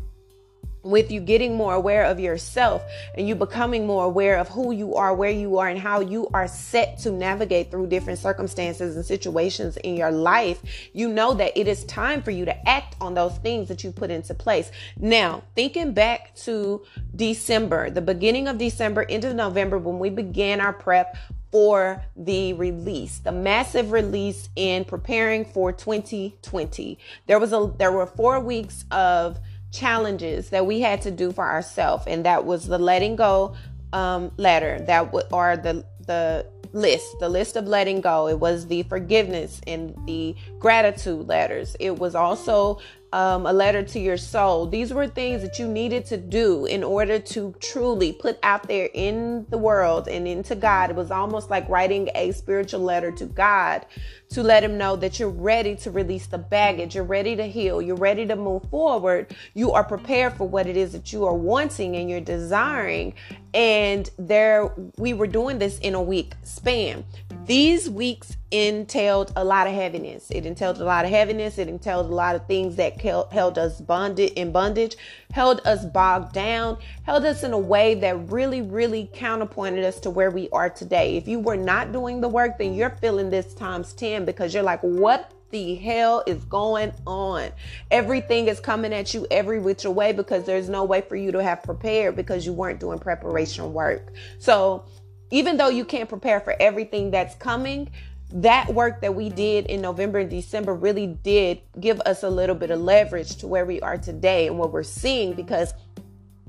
with 0.83 1.11
you 1.11 1.19
getting 1.19 1.55
more 1.55 1.73
aware 1.73 2.05
of 2.05 2.19
yourself 2.19 2.83
and 3.15 3.27
you 3.27 3.35
becoming 3.35 3.85
more 3.85 4.05
aware 4.05 4.37
of 4.37 4.49
who 4.49 4.71
you 4.71 4.95
are, 4.95 5.13
where 5.13 5.29
you 5.29 5.57
are, 5.57 5.67
and 5.67 5.79
how 5.79 5.99
you 5.99 6.27
are 6.33 6.47
set 6.47 6.97
to 6.97 7.11
navigate 7.11 7.69
through 7.69 7.87
different 7.87 8.19
circumstances 8.19 8.95
and 8.95 9.05
situations 9.05 9.77
in 9.77 9.95
your 9.95 10.11
life, 10.11 10.61
you 10.93 11.07
know 11.07 11.33
that 11.33 11.55
it 11.55 11.67
is 11.67 11.83
time 11.85 12.21
for 12.21 12.31
you 12.31 12.45
to 12.45 12.69
act 12.69 12.95
on 12.99 13.13
those 13.13 13.37
things 13.39 13.67
that 13.67 13.83
you 13.83 13.91
put 13.91 14.09
into 14.09 14.33
place. 14.33 14.71
Now, 14.97 15.43
thinking 15.55 15.93
back 15.93 16.35
to 16.37 16.83
December, 17.15 17.89
the 17.89 18.01
beginning 18.01 18.47
of 18.47 18.57
December 18.57 19.05
end 19.07 19.23
of 19.23 19.35
November, 19.35 19.77
when 19.77 19.99
we 19.99 20.09
began 20.09 20.61
our 20.61 20.73
prep 20.73 21.15
for 21.51 22.01
the 22.15 22.53
release, 22.53 23.19
the 23.19 23.31
massive 23.31 23.91
release 23.91 24.47
in 24.55 24.85
preparing 24.85 25.43
for 25.43 25.73
2020. 25.73 26.97
There 27.27 27.39
was 27.39 27.51
a 27.51 27.73
there 27.77 27.91
were 27.91 28.05
4 28.05 28.39
weeks 28.39 28.85
of 28.89 29.37
challenges 29.71 30.49
that 30.49 30.65
we 30.65 30.81
had 30.81 31.01
to 31.03 31.11
do 31.11 31.31
for 31.31 31.45
ourselves, 31.45 32.05
and 32.07 32.25
that 32.25 32.45
was 32.45 32.67
the 32.67 32.77
letting 32.77 33.15
go 33.15 33.55
um, 33.93 34.31
letter 34.37 34.79
that 34.87 35.05
w- 35.05 35.27
or 35.31 35.57
the 35.57 35.85
the 36.05 36.45
list, 36.73 37.19
the 37.19 37.29
list 37.29 37.55
of 37.55 37.67
letting 37.67 38.01
go. 38.01 38.27
It 38.27 38.39
was 38.39 38.67
the 38.67 38.83
forgiveness 38.83 39.61
and 39.67 39.95
the 40.05 40.35
gratitude 40.59 41.27
letters. 41.27 41.75
It 41.79 41.99
was 41.99 42.15
also 42.15 42.79
um, 43.13 43.45
a 43.45 43.51
letter 43.53 43.83
to 43.83 43.99
your 43.99 44.17
soul. 44.17 44.67
These 44.67 44.93
were 44.93 45.07
things 45.07 45.41
that 45.41 45.59
you 45.59 45.67
needed 45.67 46.05
to 46.07 46.17
do 46.17 46.65
in 46.65 46.83
order 46.83 47.19
to 47.19 47.53
truly 47.59 48.13
put 48.13 48.39
out 48.41 48.67
there 48.67 48.89
in 48.93 49.45
the 49.49 49.57
world 49.57 50.07
and 50.07 50.27
into 50.27 50.55
God. 50.55 50.89
It 50.91 50.95
was 50.95 51.11
almost 51.11 51.49
like 51.49 51.67
writing 51.67 52.09
a 52.15 52.31
spiritual 52.31 52.79
letter 52.81 53.11
to 53.11 53.25
God 53.25 53.85
to 54.31 54.43
let 54.43 54.63
Him 54.63 54.77
know 54.77 54.95
that 54.95 55.19
you're 55.19 55.29
ready 55.29 55.75
to 55.75 55.91
release 55.91 56.27
the 56.27 56.37
baggage, 56.37 56.95
you're 56.95 57.03
ready 57.03 57.35
to 57.35 57.47
heal, 57.47 57.81
you're 57.81 57.95
ready 57.95 58.25
to 58.25 58.35
move 58.35 58.63
forward, 58.69 59.35
you 59.53 59.71
are 59.71 59.83
prepared 59.83 60.33
for 60.33 60.47
what 60.47 60.67
it 60.67 60.77
is 60.77 60.93
that 60.93 61.11
you 61.11 61.25
are 61.25 61.35
wanting 61.35 61.95
and 61.95 62.09
you're 62.09 62.21
desiring. 62.21 63.13
And 63.53 64.09
there, 64.17 64.73
we 64.97 65.13
were 65.13 65.27
doing 65.27 65.59
this 65.59 65.77
in 65.79 65.95
a 65.95 66.01
week 66.01 66.33
span. 66.43 67.03
These 67.45 67.89
weeks 67.89 68.37
entailed 68.51 69.33
a 69.35 69.43
lot 69.43 69.67
of 69.67 69.73
heaviness. 69.73 70.29
It 70.31 70.45
entailed 70.45 70.79
a 70.79 70.85
lot 70.85 71.05
of 71.05 71.11
heaviness. 71.11 71.57
It 71.57 71.67
entailed 71.67 72.05
a 72.05 72.13
lot 72.13 72.35
of 72.35 72.45
things 72.47 72.75
that 72.75 73.01
held 73.01 73.57
us 73.57 73.81
bonded 73.81 74.31
in 74.33 74.51
bondage, 74.51 74.95
held 75.31 75.61
us 75.65 75.85
bogged 75.85 76.33
down, 76.33 76.77
held 77.03 77.25
us 77.25 77.43
in 77.43 77.53
a 77.53 77.57
way 77.57 77.95
that 77.95 78.31
really, 78.31 78.61
really 78.61 79.09
counterpointed 79.13 79.83
us 79.83 79.99
to 80.01 80.09
where 80.09 80.31
we 80.31 80.49
are 80.49 80.69
today. 80.69 81.17
If 81.17 81.27
you 81.27 81.39
were 81.39 81.57
not 81.57 81.91
doing 81.91 82.21
the 82.21 82.29
work, 82.29 82.57
then 82.57 82.73
you're 82.73 82.97
feeling 83.01 83.29
this 83.29 83.53
times 83.53 83.93
10 83.93 84.25
because 84.25 84.53
you're 84.53 84.63
like, 84.63 84.81
what 84.81 85.31
the 85.51 85.75
hell 85.75 86.23
is 86.25 86.43
going 86.45 86.93
on? 87.05 87.51
Everything 87.91 88.47
is 88.47 88.59
coming 88.59 88.93
at 88.93 89.13
you 89.13 89.27
every 89.31 89.59
which 89.59 89.85
way 89.85 90.13
because 90.13 90.45
there's 90.45 90.69
no 90.69 90.83
way 90.83 91.01
for 91.01 91.15
you 91.15 91.31
to 91.31 91.43
have 91.43 91.63
prepared 91.63 92.15
because 92.15 92.45
you 92.45 92.53
weren't 92.53 92.79
doing 92.79 92.99
preparation 92.99 93.73
work. 93.73 94.13
So, 94.39 94.85
even 95.33 95.55
though 95.55 95.69
you 95.69 95.85
can't 95.85 96.09
prepare 96.09 96.41
for 96.41 96.53
everything 96.59 97.09
that's 97.09 97.35
coming, 97.35 97.89
that 98.33 98.73
work 98.73 99.01
that 99.01 99.15
we 99.15 99.29
did 99.29 99.65
in 99.65 99.81
November 99.81 100.19
and 100.19 100.29
December 100.29 100.73
really 100.73 101.07
did 101.07 101.61
give 101.79 101.99
us 102.01 102.23
a 102.23 102.29
little 102.29 102.55
bit 102.55 102.71
of 102.71 102.79
leverage 102.79 103.35
to 103.37 103.47
where 103.47 103.65
we 103.65 103.81
are 103.81 103.97
today 103.97 104.47
and 104.47 104.57
what 104.57 104.71
we're 104.71 104.83
seeing 104.83 105.33
because 105.33 105.73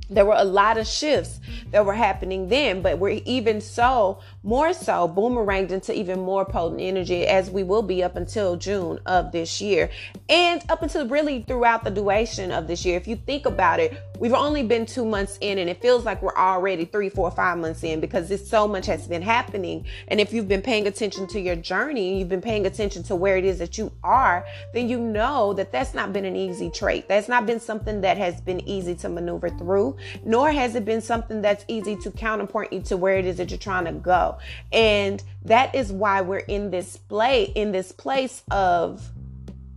there 0.09 0.25
were 0.25 0.37
a 0.37 0.45
lot 0.45 0.79
of 0.79 0.87
shifts 0.87 1.41
that 1.71 1.85
were 1.85 1.95
happening 1.95 2.49
then, 2.49 2.83
but 2.83 2.99
we're 2.99 3.21
even 3.25 3.61
so, 3.61 4.21
more 4.43 4.73
so, 4.73 5.09
boomeranged 5.09 5.71
into 5.71 5.93
even 5.95 6.21
more 6.21 6.45
potent 6.45 6.81
energy 6.81 7.27
as 7.27 7.51
we 7.51 7.63
will 7.63 7.83
be 7.83 8.03
up 8.03 8.17
until 8.17 8.57
June 8.57 8.99
of 9.07 9.33
this 9.33 9.61
year 9.61 9.91
and 10.29 10.63
up 10.69 10.83
until 10.83 11.07
really 11.09 11.43
throughout 11.43 11.85
the 11.85 11.91
duration 11.91 12.51
of 12.51 12.67
this 12.67 12.85
year. 12.85 12.97
If 12.97 13.07
you 13.07 13.17
think 13.17 13.47
about 13.47 13.81
it, 13.81 13.97
we've 14.19 14.33
only 14.33 14.63
been 14.63 14.87
two 14.87 15.05
months 15.05 15.39
in 15.41 15.59
and 15.59 15.69
it 15.69 15.81
feels 15.81 16.05
like 16.05 16.23
we're 16.23 16.37
already 16.37 16.85
three, 16.85 17.09
four, 17.09 17.31
five 17.31 17.59
months 17.59 17.85
in 17.85 18.01
because 18.01 18.29
this 18.29 18.49
so 18.49 18.67
much 18.67 18.87
has 18.87 19.07
been 19.07 19.23
happening. 19.23 19.85
And 20.09 20.21
if 20.21 20.33
you've 20.33 20.49
been 20.49 20.63
paying 20.63 20.87
attention 20.87 21.27
to 21.29 21.41
your 21.41 21.57
journey, 21.57 22.19
you've 22.19 22.29
been 22.29 22.41
paying 22.41 22.67
attention 22.67 23.03
to 23.05 23.17
where 23.17 23.37
it 23.37 23.45
is 23.45 23.59
that 23.59 23.79
you 23.79 23.93
are, 24.03 24.45
then 24.75 24.89
you 24.89 24.99
know 24.99 25.53
that 25.55 25.73
that's 25.73 25.95
not 25.95 26.13
been 26.13 26.25
an 26.25 26.37
easy 26.37 26.71
trait. 26.71 27.09
That's 27.09 27.29
not 27.29 27.47
been 27.47 27.61
something 27.61 28.01
that 28.01 28.19
has 28.19 28.41
been 28.41 28.67
easy 28.69 28.95
to 28.97 29.09
maneuver 29.09 29.51
through 29.51 29.97
nor 30.25 30.51
has 30.53 30.75
it 30.75 30.85
been 30.85 31.01
something 31.01 31.43
that's 31.43 31.65
easy 31.69 31.97
to 31.97 32.11
counterpoint 32.11 32.73
you 32.73 32.81
to 32.81 32.97
where 32.97 33.17
it 33.17 33.27
is 33.27 33.37
that 33.39 33.51
you're 33.51 33.59
trying 33.59 33.85
to 33.85 33.93
go. 33.93 34.32
And 34.73 35.23
that 35.45 35.75
is 35.75 35.93
why 35.93 36.21
we're 36.21 36.39
in 36.39 36.71
this 36.71 36.97
play 36.97 37.45
in 37.45 37.73
this 37.73 37.93
place 37.93 38.43
of 38.51 39.11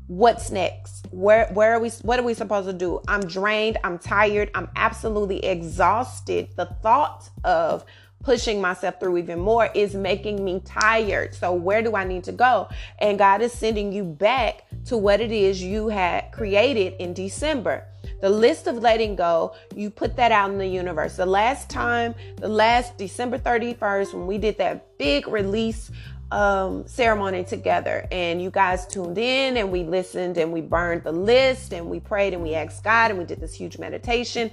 what's 0.07 0.51
next? 0.51 1.07
Where 1.11 1.47
where 1.47 1.73
are 1.73 1.79
we 1.79 1.89
what 2.01 2.19
are 2.19 2.23
we 2.23 2.33
supposed 2.33 2.67
to 2.67 2.73
do? 2.73 3.01
I'm 3.07 3.21
drained 3.21 3.77
i'm 3.83 3.97
tired 3.97 4.51
i'm 4.53 4.69
absolutely 4.75 5.43
exhausted. 5.43 6.49
The 6.55 6.65
thought 6.65 7.29
of 7.43 7.85
pushing 8.23 8.59
myself 8.59 8.99
through 8.99 9.17
even 9.17 9.39
more 9.39 9.69
is 9.75 9.93
making 9.93 10.43
me 10.43 10.59
tired. 10.65 11.35
So 11.35 11.53
where 11.53 11.81
do 11.81 11.95
i 11.95 12.03
need 12.03 12.23
to 12.25 12.31
go? 12.31 12.69
And 12.99 13.17
god 13.17 13.41
is 13.41 13.51
sending 13.53 13.91
you 13.91 14.03
back 14.03 14.65
to 14.85 14.97
what 14.97 15.21
it 15.21 15.31
is 15.31 15.61
you 15.61 15.87
had 15.89 16.31
created 16.31 16.93
in 16.99 17.13
december 17.13 17.85
the 18.25 18.31
list 18.31 18.65
of 18.65 18.77
letting 18.77 19.15
go, 19.15 19.53
you 19.75 19.91
put 19.91 20.15
that 20.15 20.31
out 20.31 20.49
in 20.49 20.57
the 20.57 20.65
universe. 20.65 21.15
The 21.15 21.27
last 21.27 21.69
time, 21.69 22.15
the 22.37 22.47
last 22.47 22.97
December 22.97 23.37
31st, 23.37 24.15
when 24.15 24.25
we 24.25 24.39
did 24.39 24.57
that 24.57 24.97
big 24.97 25.27
release 25.27 25.91
um, 26.31 26.87
ceremony 26.87 27.43
together. 27.43 28.07
And 28.11 28.41
you 28.41 28.49
guys 28.49 28.85
tuned 28.87 29.17
in 29.17 29.57
and 29.57 29.71
we 29.71 29.83
listened 29.83 30.37
and 30.37 30.51
we 30.51 30.61
burned 30.61 31.03
the 31.03 31.11
list 31.11 31.73
and 31.73 31.89
we 31.89 31.99
prayed 31.99 32.33
and 32.33 32.41
we 32.41 32.55
asked 32.55 32.83
God 32.83 33.11
and 33.11 33.19
we 33.19 33.25
did 33.25 33.39
this 33.39 33.53
huge 33.53 33.77
meditation. 33.77 34.51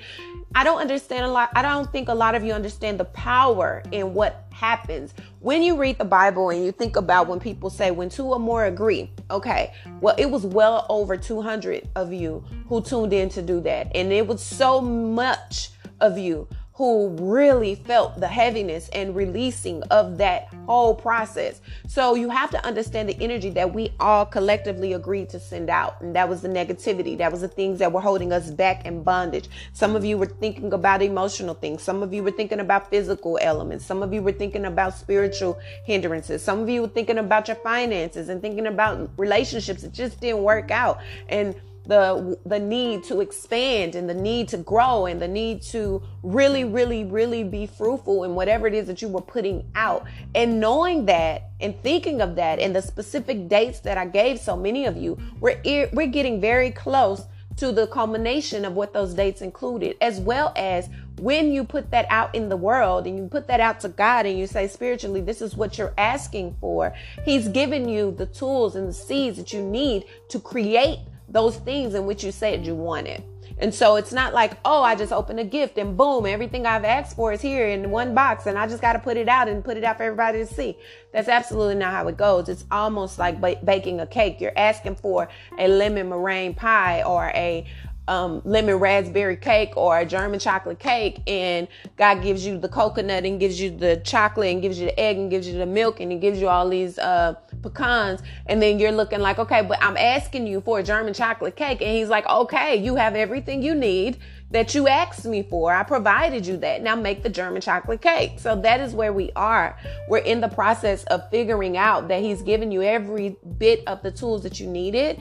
I 0.54 0.64
don't 0.64 0.80
understand 0.80 1.24
a 1.24 1.28
lot. 1.28 1.50
I 1.54 1.62
don't 1.62 1.90
think 1.90 2.08
a 2.08 2.14
lot 2.14 2.34
of 2.34 2.44
you 2.44 2.52
understand 2.52 3.00
the 3.00 3.06
power 3.06 3.82
in 3.90 4.12
what 4.14 4.46
happens 4.52 5.14
when 5.40 5.62
you 5.62 5.76
read 5.76 5.98
the 5.98 6.04
Bible 6.04 6.50
and 6.50 6.64
you 6.64 6.72
think 6.72 6.96
about 6.96 7.26
when 7.26 7.40
people 7.40 7.70
say, 7.70 7.90
when 7.90 8.08
two 8.08 8.26
or 8.26 8.38
more 8.38 8.66
agree. 8.66 9.10
Okay, 9.30 9.72
well, 10.00 10.14
it 10.18 10.30
was 10.30 10.44
well 10.44 10.86
over 10.88 11.16
200 11.16 11.88
of 11.96 12.12
you 12.12 12.44
who 12.68 12.82
tuned 12.82 13.12
in 13.12 13.28
to 13.30 13.42
do 13.42 13.60
that. 13.62 13.90
And 13.94 14.12
it 14.12 14.26
was 14.26 14.42
so 14.42 14.80
much 14.80 15.70
of 16.00 16.18
you 16.18 16.46
who 16.74 17.08
really 17.20 17.74
felt 17.74 18.18
the 18.18 18.26
heaviness 18.26 18.88
and 18.94 19.14
releasing 19.14 19.82
of 19.84 20.16
that 20.18 20.48
whole 20.66 20.94
process. 20.94 21.60
So 21.86 22.14
you 22.14 22.30
have 22.30 22.50
to 22.50 22.64
understand 22.64 23.08
the 23.10 23.20
energy 23.20 23.50
that 23.50 23.74
we 23.74 23.92
all 24.00 24.24
collectively 24.24 24.94
agreed 24.94 25.28
to 25.30 25.40
send 25.40 25.68
out. 25.68 26.00
And 26.00 26.16
that 26.16 26.28
was 26.28 26.40
the 26.40 26.48
negativity. 26.48 27.18
That 27.18 27.30
was 27.30 27.42
the 27.42 27.48
things 27.48 27.78
that 27.80 27.92
were 27.92 28.00
holding 28.00 28.32
us 28.32 28.50
back 28.50 28.86
in 28.86 29.02
bondage. 29.02 29.50
Some 29.74 29.94
of 29.94 30.04
you 30.04 30.16
were 30.16 30.26
thinking 30.26 30.72
about 30.72 31.02
emotional 31.02 31.54
things. 31.54 31.82
Some 31.82 32.02
of 32.02 32.14
you 32.14 32.22
were 32.22 32.30
thinking 32.30 32.60
about 32.60 32.88
physical 32.88 33.38
elements. 33.42 33.84
Some 33.84 34.02
of 34.02 34.14
you 34.14 34.22
were 34.22 34.32
thinking 34.32 34.64
about 34.64 34.94
spiritual 34.94 35.58
hindrances. 35.84 36.42
Some 36.42 36.60
of 36.60 36.70
you 36.70 36.82
were 36.82 36.88
thinking 36.88 37.18
about 37.18 37.48
your 37.48 37.56
finances 37.58 38.30
and 38.30 38.40
thinking 38.40 38.66
about 38.66 39.10
relationships 39.18 39.82
that 39.82 39.92
just 39.92 40.20
didn't 40.20 40.42
work 40.42 40.70
out. 40.70 41.00
And 41.28 41.54
the 41.84 42.38
the 42.46 42.58
need 42.58 43.02
to 43.04 43.20
expand 43.20 43.94
and 43.94 44.08
the 44.08 44.14
need 44.14 44.48
to 44.48 44.56
grow 44.56 45.06
and 45.06 45.20
the 45.20 45.28
need 45.28 45.62
to 45.62 46.02
really 46.22 46.64
really 46.64 47.04
really 47.04 47.42
be 47.42 47.66
fruitful 47.66 48.24
in 48.24 48.34
whatever 48.34 48.66
it 48.66 48.74
is 48.74 48.86
that 48.86 49.02
you 49.02 49.08
were 49.08 49.20
putting 49.20 49.64
out. 49.74 50.04
And 50.34 50.60
knowing 50.60 51.06
that 51.06 51.50
and 51.60 51.80
thinking 51.82 52.20
of 52.20 52.36
that 52.36 52.58
and 52.58 52.74
the 52.74 52.82
specific 52.82 53.48
dates 53.48 53.80
that 53.80 53.98
I 53.98 54.06
gave 54.06 54.38
so 54.38 54.56
many 54.56 54.86
of 54.86 54.96
you 54.96 55.18
we're 55.40 55.60
we're 55.92 56.06
getting 56.06 56.40
very 56.40 56.70
close 56.70 57.24
to 57.56 57.70
the 57.70 57.86
culmination 57.86 58.64
of 58.64 58.74
what 58.74 58.92
those 58.92 59.14
dates 59.14 59.42
included 59.42 59.96
as 60.00 60.20
well 60.20 60.52
as 60.56 60.88
when 61.18 61.52
you 61.52 61.64
put 61.64 61.90
that 61.90 62.06
out 62.08 62.34
in 62.34 62.48
the 62.48 62.56
world 62.56 63.06
and 63.06 63.18
you 63.18 63.26
put 63.26 63.46
that 63.46 63.60
out 63.60 63.80
to 63.80 63.88
God 63.88 64.26
and 64.26 64.38
you 64.38 64.46
say 64.46 64.66
spiritually 64.66 65.20
this 65.20 65.42
is 65.42 65.56
what 65.56 65.78
you're 65.78 65.94
asking 65.98 66.56
for. 66.60 66.94
He's 67.24 67.48
given 67.48 67.88
you 67.88 68.12
the 68.12 68.26
tools 68.26 68.74
and 68.74 68.88
the 68.88 68.92
seeds 68.92 69.36
that 69.36 69.52
you 69.52 69.62
need 69.62 70.04
to 70.30 70.40
create 70.40 71.00
those 71.32 71.56
things 71.56 71.94
in 71.94 72.06
which 72.06 72.22
you 72.22 72.30
said 72.30 72.64
you 72.64 72.74
wanted. 72.74 73.24
And 73.58 73.72
so 73.72 73.96
it's 73.96 74.12
not 74.12 74.34
like, 74.34 74.58
oh, 74.64 74.82
I 74.82 74.96
just 74.96 75.12
opened 75.12 75.38
a 75.38 75.44
gift 75.44 75.78
and 75.78 75.96
boom, 75.96 76.26
everything 76.26 76.66
I've 76.66 76.84
asked 76.84 77.14
for 77.14 77.32
is 77.32 77.40
here 77.40 77.68
in 77.68 77.90
one 77.90 78.14
box 78.14 78.46
and 78.46 78.58
I 78.58 78.66
just 78.66 78.82
got 78.82 78.94
to 78.94 78.98
put 78.98 79.16
it 79.16 79.28
out 79.28 79.48
and 79.48 79.64
put 79.64 79.76
it 79.76 79.84
out 79.84 79.98
for 79.98 80.02
everybody 80.02 80.38
to 80.38 80.46
see. 80.46 80.76
That's 81.12 81.28
absolutely 81.28 81.76
not 81.76 81.92
how 81.92 82.08
it 82.08 82.16
goes. 82.16 82.48
It's 82.48 82.64
almost 82.70 83.18
like 83.18 83.40
baking 83.64 84.00
a 84.00 84.06
cake. 84.06 84.40
You're 84.40 84.56
asking 84.56 84.96
for 84.96 85.28
a 85.58 85.68
lemon 85.68 86.08
meringue 86.08 86.54
pie 86.54 87.02
or 87.02 87.28
a 87.34 87.64
um, 88.08 88.42
lemon 88.44 88.76
raspberry 88.76 89.36
cake 89.36 89.72
or 89.76 89.98
a 89.98 90.04
German 90.04 90.40
chocolate 90.40 90.78
cake, 90.78 91.20
and 91.26 91.68
God 91.96 92.22
gives 92.22 92.44
you 92.44 92.58
the 92.58 92.68
coconut 92.68 93.24
and 93.24 93.38
gives 93.38 93.60
you 93.60 93.70
the 93.70 93.96
chocolate 94.04 94.52
and 94.52 94.60
gives 94.62 94.78
you 94.78 94.86
the 94.86 94.98
egg 94.98 95.16
and 95.16 95.30
gives 95.30 95.46
you 95.46 95.56
the 95.56 95.66
milk 95.66 96.00
and 96.00 96.10
He 96.10 96.18
gives 96.18 96.40
you 96.40 96.48
all 96.48 96.68
these 96.68 96.98
uh, 96.98 97.34
pecans, 97.62 98.20
and 98.46 98.60
then 98.60 98.78
you're 98.78 98.92
looking 98.92 99.20
like, 99.20 99.38
okay, 99.38 99.62
but 99.62 99.82
I'm 99.82 99.96
asking 99.96 100.46
you 100.46 100.60
for 100.60 100.80
a 100.80 100.82
German 100.82 101.14
chocolate 101.14 101.56
cake, 101.56 101.80
and 101.80 101.90
He's 101.90 102.08
like, 102.08 102.26
okay, 102.28 102.76
you 102.76 102.96
have 102.96 103.14
everything 103.14 103.62
you 103.62 103.74
need 103.74 104.18
that 104.50 104.74
you 104.74 104.86
asked 104.86 105.24
me 105.24 105.42
for. 105.42 105.72
I 105.72 105.82
provided 105.82 106.46
you 106.46 106.58
that. 106.58 106.82
Now 106.82 106.94
make 106.94 107.22
the 107.22 107.30
German 107.30 107.62
chocolate 107.62 108.02
cake. 108.02 108.38
So 108.38 108.54
that 108.56 108.80
is 108.80 108.92
where 108.92 109.12
we 109.12 109.32
are. 109.34 109.78
We're 110.08 110.18
in 110.18 110.42
the 110.42 110.48
process 110.48 111.04
of 111.04 111.30
figuring 111.30 111.78
out 111.78 112.08
that 112.08 112.20
He's 112.22 112.42
given 112.42 112.70
you 112.70 112.82
every 112.82 113.36
bit 113.56 113.82
of 113.86 114.02
the 114.02 114.10
tools 114.10 114.42
that 114.42 114.60
you 114.60 114.66
needed, 114.66 115.18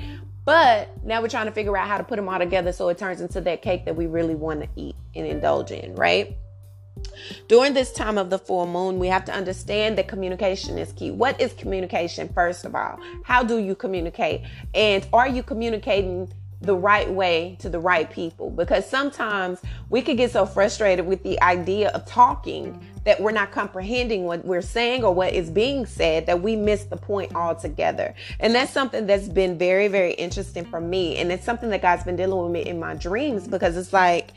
But 0.51 0.89
now 1.05 1.21
we're 1.21 1.29
trying 1.29 1.45
to 1.45 1.53
figure 1.53 1.77
out 1.77 1.87
how 1.87 1.97
to 1.97 2.03
put 2.03 2.17
them 2.17 2.27
all 2.27 2.37
together 2.37 2.73
so 2.73 2.89
it 2.89 2.97
turns 2.97 3.21
into 3.21 3.39
that 3.39 3.61
cake 3.61 3.85
that 3.85 3.95
we 3.95 4.05
really 4.05 4.35
want 4.35 4.59
to 4.61 4.67
eat 4.75 4.97
and 5.15 5.25
indulge 5.25 5.71
in, 5.71 5.95
right? 5.95 6.35
During 7.47 7.73
this 7.73 7.93
time 7.93 8.17
of 8.17 8.29
the 8.29 8.37
full 8.37 8.67
moon, 8.67 8.99
we 8.99 9.07
have 9.07 9.23
to 9.25 9.31
understand 9.31 9.97
that 9.97 10.09
communication 10.09 10.77
is 10.77 10.91
key. 10.91 11.09
What 11.09 11.39
is 11.39 11.53
communication, 11.53 12.27
first 12.33 12.65
of 12.65 12.75
all? 12.75 12.99
How 13.23 13.43
do 13.43 13.59
you 13.59 13.75
communicate? 13.75 14.41
And 14.73 15.07
are 15.13 15.29
you 15.29 15.41
communicating 15.41 16.33
the 16.61 16.75
right 16.75 17.09
way 17.09 17.57
to 17.59 17.69
the 17.69 17.79
right 17.79 18.09
people? 18.09 18.49
Because 18.49 18.87
sometimes 18.89 19.59
we 19.89 20.01
could 20.01 20.17
get 20.17 20.31
so 20.31 20.45
frustrated 20.45 21.05
with 21.05 21.23
the 21.23 21.41
idea 21.41 21.89
of 21.89 22.05
talking 22.05 22.79
that 23.03 23.19
we're 23.19 23.31
not 23.31 23.51
comprehending 23.51 24.25
what 24.25 24.45
we're 24.45 24.61
saying 24.61 25.03
or 25.03 25.13
what 25.13 25.33
is 25.33 25.49
being 25.49 25.85
said 25.85 26.27
that 26.27 26.41
we 26.41 26.55
miss 26.55 26.83
the 26.85 26.97
point 26.97 27.35
altogether. 27.35 28.13
And 28.39 28.53
that's 28.53 28.71
something 28.71 29.07
that's 29.07 29.27
been 29.27 29.57
very, 29.57 29.87
very 29.87 30.13
interesting 30.13 30.65
for 30.65 30.79
me. 30.79 31.17
And 31.17 31.31
it's 31.31 31.43
something 31.43 31.69
that 31.71 31.81
God's 31.81 32.03
been 32.03 32.15
dealing 32.15 32.43
with 32.43 32.51
me 32.51 32.69
in 32.69 32.79
my 32.79 32.93
dreams 32.93 33.47
because 33.47 33.75
it's 33.75 33.91
like, 33.91 34.31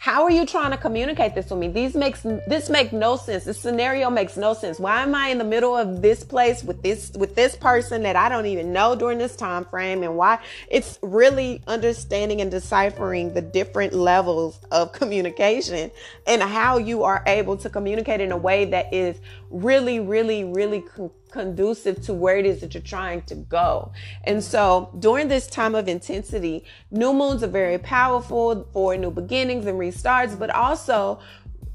how 0.00 0.22
are 0.24 0.30
you 0.30 0.46
trying 0.46 0.70
to 0.70 0.78
communicate 0.78 1.34
this 1.34 1.50
with 1.50 1.58
me? 1.58 1.68
These 1.68 1.94
makes 1.94 2.22
this 2.22 2.70
make 2.70 2.90
no 2.90 3.16
sense. 3.16 3.44
This 3.44 3.60
scenario 3.60 4.08
makes 4.08 4.38
no 4.38 4.54
sense. 4.54 4.80
Why 4.80 5.02
am 5.02 5.14
I 5.14 5.28
in 5.28 5.36
the 5.36 5.44
middle 5.44 5.76
of 5.76 6.00
this 6.00 6.24
place 6.24 6.64
with 6.64 6.82
this 6.82 7.10
with 7.18 7.34
this 7.34 7.54
person 7.54 8.04
that 8.04 8.16
I 8.16 8.30
don't 8.30 8.46
even 8.46 8.72
know 8.72 8.96
during 8.96 9.18
this 9.18 9.36
time 9.36 9.66
frame 9.66 10.02
and 10.02 10.16
why 10.16 10.38
it's 10.70 10.98
really 11.02 11.60
understanding 11.66 12.40
and 12.40 12.50
deciphering 12.50 13.34
the 13.34 13.42
different 13.42 13.92
levels 13.92 14.58
of 14.70 14.90
communication 14.94 15.90
and 16.26 16.42
how 16.42 16.78
you 16.78 17.02
are 17.02 17.22
able 17.26 17.58
to 17.58 17.68
communicate 17.68 18.22
in 18.22 18.32
a 18.32 18.38
way 18.38 18.64
that 18.64 18.94
is 18.94 19.20
really 19.50 20.00
really 20.00 20.44
really 20.44 20.82
conducive 21.30 22.02
to 22.02 22.14
where 22.14 22.36
it 22.36 22.46
is 22.46 22.60
that 22.60 22.74
you're 22.74 22.82
trying 22.82 23.22
to 23.22 23.34
go. 23.34 23.92
And 24.24 24.42
so 24.42 24.94
during 24.98 25.28
this 25.28 25.46
time 25.46 25.74
of 25.74 25.88
intensity, 25.88 26.64
new 26.90 27.12
moons 27.12 27.42
are 27.42 27.48
very 27.48 27.78
powerful 27.78 28.68
for 28.72 28.96
new 28.96 29.10
beginnings 29.10 29.66
and 29.66 29.78
restarts, 29.78 30.38
but 30.38 30.50
also 30.50 31.20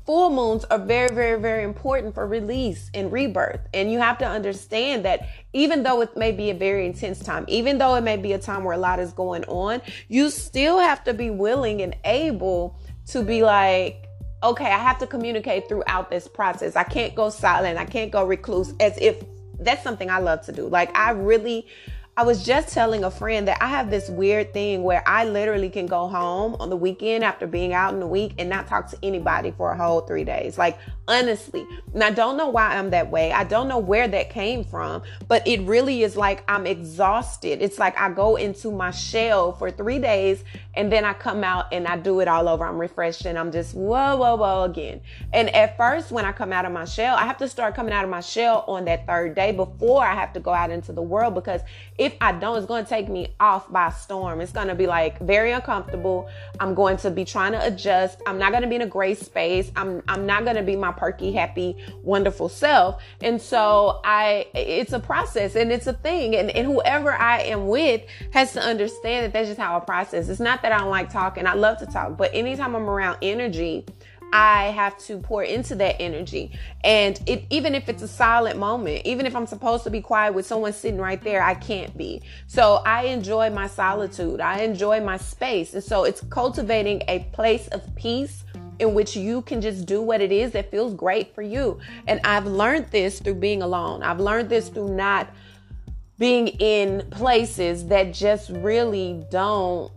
full 0.05 0.29
moons 0.29 0.63
are 0.65 0.79
very, 0.79 1.09
very, 1.13 1.39
very 1.39 1.63
important 1.63 2.13
for 2.13 2.27
release 2.27 2.91
and 2.93 3.11
rebirth. 3.11 3.61
And 3.73 3.91
you 3.91 3.99
have 3.99 4.17
to 4.19 4.25
understand 4.25 5.03
that 5.05 5.27
even 5.53 5.83
though 5.83 6.01
it 6.01 6.15
may 6.15 6.31
be 6.31 6.51
a 6.51 6.53
very 6.53 6.85
intense 6.85 7.19
time, 7.19 7.45
even 7.47 7.77
though 7.77 7.95
it 7.95 8.01
may 8.01 8.17
be 8.17 8.33
a 8.33 8.39
time 8.39 8.63
where 8.63 8.75
a 8.75 8.77
lot 8.77 8.99
is 8.99 9.13
going 9.13 9.43
on, 9.45 9.81
you 10.07 10.29
still 10.29 10.79
have 10.79 11.03
to 11.05 11.13
be 11.13 11.31
willing 11.31 11.81
and 11.81 11.95
able 12.05 12.79
to 13.07 13.23
be 13.23 13.43
like, 13.43 14.05
okay, 14.43 14.65
I 14.65 14.77
have 14.77 14.99
to 14.99 15.07
communicate 15.07 15.67
throughout 15.67 16.11
this 16.11 16.27
process. 16.27 16.75
I 16.75 16.83
can't 16.83 17.15
go 17.15 17.29
silent. 17.29 17.79
I 17.79 17.85
can't 17.85 18.11
go 18.11 18.23
recluse 18.23 18.73
as 18.79 18.95
if 18.99 19.23
that's 19.59 19.83
something 19.83 20.09
I 20.09 20.19
love 20.19 20.41
to 20.43 20.51
do. 20.51 20.67
Like 20.67 20.95
I 20.97 21.11
really 21.11 21.67
I 22.17 22.23
was 22.23 22.45
just 22.45 22.69
telling 22.69 23.03
a 23.03 23.11
friend 23.11 23.45
that 23.49 23.61
I 23.61 23.67
have 23.67 23.89
this 23.89 24.09
weird 24.09 24.53
thing 24.53 24.83
where 24.83 25.03
I 25.05 25.25
literally 25.25 25.69
can 25.69 25.85
go 25.85 26.07
home 26.07 26.55
on 26.61 26.69
the 26.69 26.77
weekend 26.77 27.25
after 27.25 27.45
being 27.45 27.73
out 27.73 27.93
in 27.93 27.99
the 27.99 28.07
week 28.07 28.35
and 28.37 28.49
not 28.49 28.67
talk 28.67 28.89
to 28.91 28.97
anybody 29.03 29.51
for 29.51 29.71
a 29.71 29.77
whole 29.77 29.99
three 29.99 30.23
days. 30.23 30.57
Like, 30.57 30.77
honestly. 31.07 31.67
And 31.93 32.03
I 32.03 32.11
don't 32.11 32.37
know 32.37 32.47
why 32.47 32.75
I'm 32.75 32.89
that 32.91 33.11
way. 33.11 33.31
I 33.31 33.43
don't 33.43 33.67
know 33.67 33.79
where 33.79 34.07
that 34.07 34.29
came 34.29 34.63
from, 34.63 35.03
but 35.27 35.45
it 35.47 35.61
really 35.61 36.03
is 36.03 36.15
like 36.15 36.43
I'm 36.47 36.65
exhausted. 36.65 37.61
It's 37.61 37.79
like 37.79 37.97
I 37.97 38.09
go 38.09 38.35
into 38.35 38.71
my 38.71 38.91
shell 38.91 39.53
for 39.53 39.71
three 39.71 39.99
days 39.99 40.43
and 40.75 40.91
then 40.91 41.05
I 41.05 41.13
come 41.13 41.43
out 41.43 41.65
and 41.71 41.87
I 41.87 41.97
do 41.97 42.19
it 42.19 42.27
all 42.27 42.47
over. 42.47 42.65
I'm 42.65 42.77
refreshed 42.77 43.25
and 43.25 43.37
I'm 43.37 43.51
just 43.51 43.73
whoa, 43.73 44.17
whoa, 44.17 44.35
whoa 44.35 44.63
again. 44.63 45.01
And 45.33 45.53
at 45.55 45.77
first, 45.77 46.11
when 46.11 46.25
I 46.25 46.31
come 46.31 46.51
out 46.53 46.65
of 46.65 46.71
my 46.71 46.85
shell, 46.85 47.15
I 47.15 47.25
have 47.25 47.37
to 47.37 47.47
start 47.47 47.75
coming 47.75 47.93
out 47.93 48.03
of 48.03 48.09
my 48.09 48.21
shell 48.21 48.63
on 48.67 48.85
that 48.85 49.07
third 49.07 49.35
day 49.35 49.51
before 49.51 50.05
I 50.05 50.13
have 50.13 50.33
to 50.33 50.39
go 50.39 50.53
out 50.53 50.71
into 50.71 50.91
the 50.91 51.01
world 51.01 51.35
because 51.35 51.61
if 51.97 52.15
I 52.21 52.33
don't, 52.33 52.57
it's 52.57 52.65
going 52.65 52.83
to 52.83 52.89
take 52.89 53.09
me 53.09 53.33
off 53.39 53.71
by 53.71 53.89
storm. 53.91 54.41
It's 54.41 54.51
going 54.51 54.67
to 54.67 54.75
be 54.75 54.87
like 54.87 55.19
very 55.19 55.51
uncomfortable. 55.51 56.29
I'm 56.59 56.73
going 56.73 56.97
to 56.97 57.11
be 57.11 57.25
trying 57.25 57.53
to 57.53 57.65
adjust. 57.65 58.21
I'm 58.25 58.37
not 58.37 58.51
going 58.51 58.63
to 58.63 58.69
be 58.69 58.75
in 58.75 58.81
a 58.81 58.87
gray 58.87 59.13
space. 59.13 59.71
I'm 59.75 60.01
I'm 60.07 60.25
not 60.25 60.43
going 60.43 60.55
to 60.57 60.63
be 60.63 60.75
my 60.75 60.91
perky, 60.91 61.31
happy, 61.31 61.77
wonderful 62.03 62.49
self. 62.49 63.01
And 63.21 63.41
so 63.41 64.01
I, 64.03 64.47
it's 64.53 64.93
a 64.93 64.99
process 64.99 65.55
and 65.55 65.71
it's 65.71 65.87
a 65.87 65.93
thing. 65.93 66.35
And, 66.35 66.49
and 66.51 66.65
whoever 66.65 67.11
I 67.11 67.41
am 67.41 67.67
with 67.67 68.01
has 68.31 68.53
to 68.53 68.61
understand 68.61 69.25
that 69.25 69.33
that's 69.33 69.47
just 69.47 69.59
how 69.59 69.77
I 69.77 69.79
process. 69.79 70.29
It's 70.29 70.39
not 70.39 70.61
that 70.65 70.71
I 70.71 70.79
don't 70.79 70.89
like 70.89 71.11
talking. 71.11 71.45
I 71.45 71.53
love 71.53 71.77
to 71.77 71.85
talk, 71.85 72.17
but 72.17 72.31
anytime 72.33 72.75
I'm 72.75 72.89
around 72.89 73.19
energy, 73.21 73.85
I 74.33 74.65
have 74.71 74.97
to 75.05 75.19
pour 75.19 75.43
into 75.43 75.75
that 75.75 76.01
energy. 76.01 76.57
And 76.83 77.21
it, 77.27 77.45
even 77.51 77.75
if 77.75 77.87
it's 77.87 78.01
a 78.01 78.07
silent 78.07 78.57
moment, 78.57 79.05
even 79.05 79.27
if 79.27 79.35
I'm 79.35 79.45
supposed 79.45 79.83
to 79.83 79.91
be 79.91 80.01
quiet 80.01 80.33
with 80.33 80.47
someone 80.47 80.73
sitting 80.73 80.99
right 80.99 81.21
there, 81.21 81.43
I 81.43 81.53
can't 81.53 81.95
be. 81.95 82.23
So 82.47 82.81
I 82.83 83.03
enjoy 83.03 83.51
my 83.51 83.67
solitude. 83.67 84.41
I 84.41 84.61
enjoy 84.61 85.01
my 85.01 85.17
space. 85.17 85.75
And 85.75 85.83
so 85.83 86.03
it's 86.03 86.21
cultivating 86.31 87.03
a 87.07 87.19
place 87.31 87.67
of 87.67 87.95
peace 87.95 88.43
in 88.79 88.95
which 88.95 89.15
you 89.15 89.43
can 89.43 89.61
just 89.61 89.85
do 89.85 90.01
what 90.01 90.19
it 90.19 90.31
is 90.31 90.51
that 90.53 90.71
feels 90.71 90.95
great 90.95 91.35
for 91.35 91.43
you. 91.43 91.79
And 92.07 92.19
I've 92.23 92.47
learned 92.47 92.87
this 92.87 93.19
through 93.19 93.35
being 93.35 93.61
alone. 93.61 94.01
I've 94.01 94.19
learned 94.19 94.49
this 94.49 94.69
through 94.69 94.95
not 94.95 95.29
being 96.17 96.47
in 96.47 97.05
places 97.11 97.85
that 97.87 98.15
just 98.15 98.49
really 98.49 99.23
don't 99.29 99.91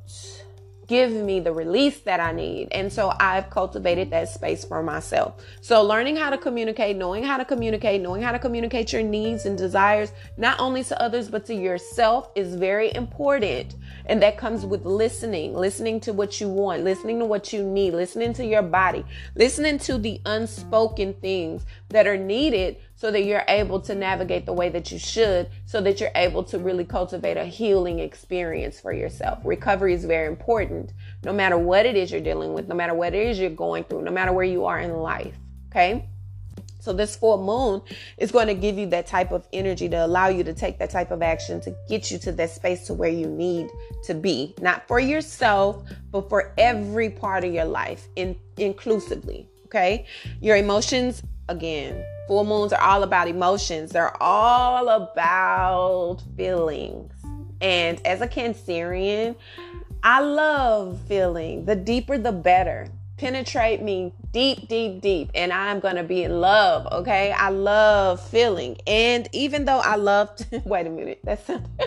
give 0.88 1.12
me 1.12 1.38
the 1.38 1.52
release 1.52 2.00
that 2.00 2.18
I 2.18 2.32
need. 2.32 2.68
And 2.72 2.90
so 2.90 3.12
I've 3.20 3.50
cultivated 3.50 4.10
that 4.10 4.30
space 4.30 4.64
for 4.64 4.82
myself. 4.82 5.34
So 5.60 5.82
learning 5.82 6.16
how 6.16 6.30
to 6.30 6.38
communicate, 6.38 6.96
knowing 6.96 7.22
how 7.22 7.36
to 7.36 7.44
communicate, 7.44 8.00
knowing 8.00 8.22
how 8.22 8.32
to 8.32 8.38
communicate 8.38 8.92
your 8.92 9.02
needs 9.02 9.44
and 9.44 9.56
desires, 9.56 10.12
not 10.38 10.58
only 10.58 10.82
to 10.84 11.00
others, 11.00 11.28
but 11.28 11.44
to 11.46 11.54
yourself 11.54 12.30
is 12.34 12.54
very 12.54 12.92
important. 12.94 13.76
And 14.08 14.22
that 14.22 14.38
comes 14.38 14.64
with 14.64 14.86
listening, 14.86 15.54
listening 15.54 16.00
to 16.00 16.14
what 16.14 16.40
you 16.40 16.48
want, 16.48 16.82
listening 16.82 17.18
to 17.18 17.26
what 17.26 17.52
you 17.52 17.62
need, 17.62 17.92
listening 17.92 18.32
to 18.34 18.44
your 18.44 18.62
body, 18.62 19.04
listening 19.34 19.78
to 19.80 19.98
the 19.98 20.20
unspoken 20.24 21.12
things 21.14 21.66
that 21.90 22.06
are 22.06 22.16
needed 22.16 22.78
so 22.94 23.10
that 23.10 23.24
you're 23.24 23.44
able 23.48 23.80
to 23.80 23.94
navigate 23.94 24.46
the 24.46 24.52
way 24.52 24.70
that 24.70 24.90
you 24.90 24.98
should, 24.98 25.50
so 25.66 25.80
that 25.82 26.00
you're 26.00 26.10
able 26.14 26.42
to 26.44 26.58
really 26.58 26.84
cultivate 26.84 27.36
a 27.36 27.44
healing 27.44 27.98
experience 27.98 28.80
for 28.80 28.92
yourself. 28.92 29.38
Recovery 29.44 29.92
is 29.92 30.04
very 30.04 30.26
important, 30.26 30.94
no 31.24 31.32
matter 31.32 31.58
what 31.58 31.86
it 31.86 31.94
is 31.94 32.10
you're 32.10 32.20
dealing 32.20 32.54
with, 32.54 32.66
no 32.66 32.74
matter 32.74 32.94
what 32.94 33.14
it 33.14 33.26
is 33.26 33.38
you're 33.38 33.50
going 33.50 33.84
through, 33.84 34.02
no 34.02 34.10
matter 34.10 34.32
where 34.32 34.44
you 34.44 34.64
are 34.64 34.80
in 34.80 34.94
life. 34.94 35.34
Okay. 35.70 36.08
So, 36.88 36.94
this 36.94 37.16
full 37.16 37.44
moon 37.44 37.82
is 38.16 38.32
going 38.32 38.46
to 38.46 38.54
give 38.54 38.78
you 38.78 38.86
that 38.86 39.06
type 39.06 39.30
of 39.30 39.46
energy 39.52 39.90
to 39.90 40.06
allow 40.06 40.28
you 40.28 40.42
to 40.42 40.54
take 40.54 40.78
that 40.78 40.88
type 40.88 41.10
of 41.10 41.20
action 41.20 41.60
to 41.60 41.76
get 41.86 42.10
you 42.10 42.16
to 42.20 42.32
that 42.32 42.48
space 42.48 42.86
to 42.86 42.94
where 42.94 43.10
you 43.10 43.26
need 43.26 43.68
to 44.04 44.14
be, 44.14 44.54
not 44.62 44.88
for 44.88 44.98
yourself, 44.98 45.86
but 46.10 46.30
for 46.30 46.54
every 46.56 47.10
part 47.10 47.44
of 47.44 47.52
your 47.52 47.66
life, 47.66 48.08
in, 48.16 48.34
inclusively. 48.56 49.46
Okay. 49.66 50.06
Your 50.40 50.56
emotions, 50.56 51.22
again, 51.50 52.02
full 52.26 52.46
moons 52.46 52.72
are 52.72 52.80
all 52.80 53.02
about 53.02 53.28
emotions, 53.28 53.92
they're 53.92 54.16
all 54.22 54.88
about 54.88 56.22
feelings. 56.38 57.12
And 57.60 58.00
as 58.06 58.22
a 58.22 58.26
Cancerian, 58.26 59.36
I 60.02 60.20
love 60.20 60.98
feeling. 61.06 61.66
The 61.66 61.76
deeper, 61.76 62.16
the 62.16 62.32
better 62.32 62.88
penetrate 63.18 63.82
me 63.82 64.12
deep, 64.32 64.68
deep, 64.68 65.02
deep, 65.02 65.30
and 65.34 65.52
I'm 65.52 65.80
gonna 65.80 66.04
be 66.04 66.22
in 66.22 66.40
love. 66.40 66.86
Okay, 66.92 67.32
I 67.32 67.50
love 67.50 68.26
feeling, 68.28 68.78
and 68.86 69.28
even 69.32 69.64
though 69.64 69.80
I 69.80 69.96
love, 69.96 70.30
wait 70.64 70.86
a 70.86 70.90
minute, 70.90 71.20
that's 71.24 71.44
something. 71.44 71.72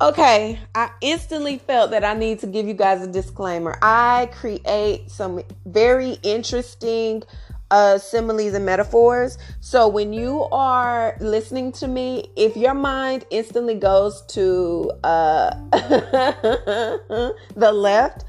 okay. 0.00 0.58
I 0.74 0.90
instantly 1.00 1.58
felt 1.58 1.90
that 1.92 2.04
I 2.04 2.14
need 2.14 2.40
to 2.40 2.46
give 2.46 2.66
you 2.66 2.74
guys 2.74 3.02
a 3.02 3.06
disclaimer. 3.06 3.78
I 3.82 4.30
create 4.32 5.10
some 5.10 5.42
very 5.66 6.18
interesting 6.22 7.22
uh, 7.70 7.98
similes 7.98 8.54
and 8.54 8.64
metaphors. 8.64 9.38
So 9.60 9.88
when 9.88 10.12
you 10.12 10.44
are 10.44 11.16
listening 11.20 11.72
to 11.72 11.88
me, 11.88 12.30
if 12.36 12.56
your 12.56 12.74
mind 12.74 13.24
instantly 13.30 13.74
goes 13.74 14.22
to 14.28 14.92
uh, 15.02 15.50
the 17.56 17.72
left, 17.72 18.24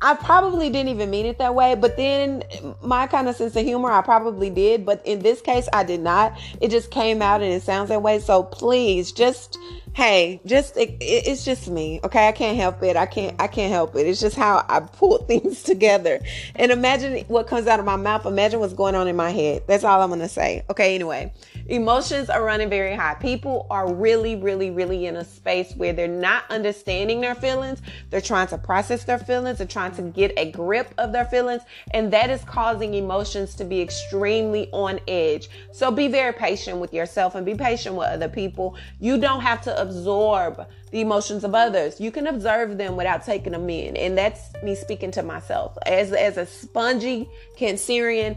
I 0.00 0.14
probably 0.14 0.70
didn't 0.70 0.90
even 0.90 1.10
mean 1.10 1.26
it 1.26 1.38
that 1.38 1.54
way, 1.54 1.74
but 1.74 1.96
then 1.96 2.44
my 2.82 3.08
kind 3.08 3.28
of 3.28 3.34
sense 3.34 3.56
of 3.56 3.64
humor, 3.64 3.90
I 3.90 4.00
probably 4.00 4.48
did, 4.48 4.86
but 4.86 5.04
in 5.04 5.20
this 5.20 5.40
case, 5.40 5.68
I 5.72 5.82
did 5.82 6.00
not. 6.00 6.38
It 6.60 6.70
just 6.70 6.90
came 6.90 7.20
out 7.20 7.42
and 7.42 7.52
it 7.52 7.62
sounds 7.62 7.88
that 7.88 8.02
way. 8.02 8.20
So 8.20 8.44
please 8.44 9.10
just 9.10 9.58
hey 9.98 10.40
just 10.46 10.76
it, 10.76 10.96
it's 11.00 11.44
just 11.44 11.68
me 11.68 11.98
okay? 12.04 12.28
I 12.28 12.30
can't 12.30 12.56
help 12.56 12.80
it. 12.84 12.96
I 12.96 13.04
can't 13.04 13.34
i 13.40 13.48
can't 13.48 13.72
help 13.72 13.96
it. 13.96 14.06
It's 14.06 14.20
just 14.20 14.36
how 14.36 14.64
i 14.68 14.78
pull 14.78 15.18
things 15.26 15.64
together. 15.64 16.20
And 16.54 16.70
imagine 16.70 17.24
what 17.26 17.48
comes 17.48 17.66
out 17.66 17.80
of 17.80 17.84
my 17.84 17.96
mouth. 17.96 18.24
Imagine 18.24 18.60
what's 18.60 18.74
going 18.74 18.94
on 18.94 19.08
in 19.08 19.16
my 19.16 19.30
head. 19.30 19.64
That's 19.66 19.82
all 19.82 20.00
i'm 20.00 20.10
gonna 20.10 20.28
say 20.28 20.62
okay? 20.70 20.94
Anyway 20.94 21.32
emotions 21.68 22.30
are 22.30 22.42
running 22.44 22.70
very 22.70 22.94
high. 22.94 23.14
People 23.14 23.66
are 23.70 23.92
really 23.92 24.36
really 24.36 24.70
really 24.70 25.06
in 25.06 25.16
a 25.16 25.24
space 25.24 25.74
where 25.74 25.92
they're 25.92 26.06
not 26.06 26.44
understanding 26.48 27.20
their 27.20 27.34
feelings. 27.34 27.82
They're 28.10 28.20
trying 28.20 28.46
to 28.48 28.58
process 28.58 29.02
their 29.02 29.18
feelings 29.18 29.58
they're 29.58 29.66
trying 29.66 29.96
to 29.96 30.02
get 30.02 30.32
a 30.36 30.52
grip 30.52 30.94
of 30.98 31.12
their 31.12 31.24
feelings. 31.24 31.62
And 31.92 32.12
that 32.12 32.30
is 32.30 32.44
causing 32.44 32.94
emotions 32.94 33.56
to 33.56 33.64
be 33.64 33.80
extremely 33.80 34.70
on 34.70 35.00
edge. 35.08 35.48
So 35.72 35.90
be 35.90 36.06
very 36.06 36.32
patient 36.32 36.78
with 36.78 36.94
yourself 36.94 37.34
and 37.34 37.44
be 37.44 37.56
patient 37.56 37.96
with 37.96 38.06
other 38.06 38.28
people. 38.28 38.76
You 39.00 39.18
don't 39.18 39.40
have 39.40 39.60
to 39.62 39.87
absorb 39.88 40.66
the 40.90 41.00
emotions 41.00 41.44
of 41.44 41.54
others. 41.54 42.00
You 42.00 42.10
can 42.10 42.26
observe 42.26 42.78
them 42.78 42.96
without 42.96 43.24
taking 43.24 43.52
them 43.52 43.68
in. 43.68 43.96
And 43.96 44.16
that's 44.16 44.40
me 44.62 44.74
speaking 44.74 45.10
to 45.12 45.22
myself. 45.22 45.76
As, 45.86 46.12
as 46.12 46.36
a 46.36 46.46
spongy 46.46 47.28
Cancerian, 47.58 48.36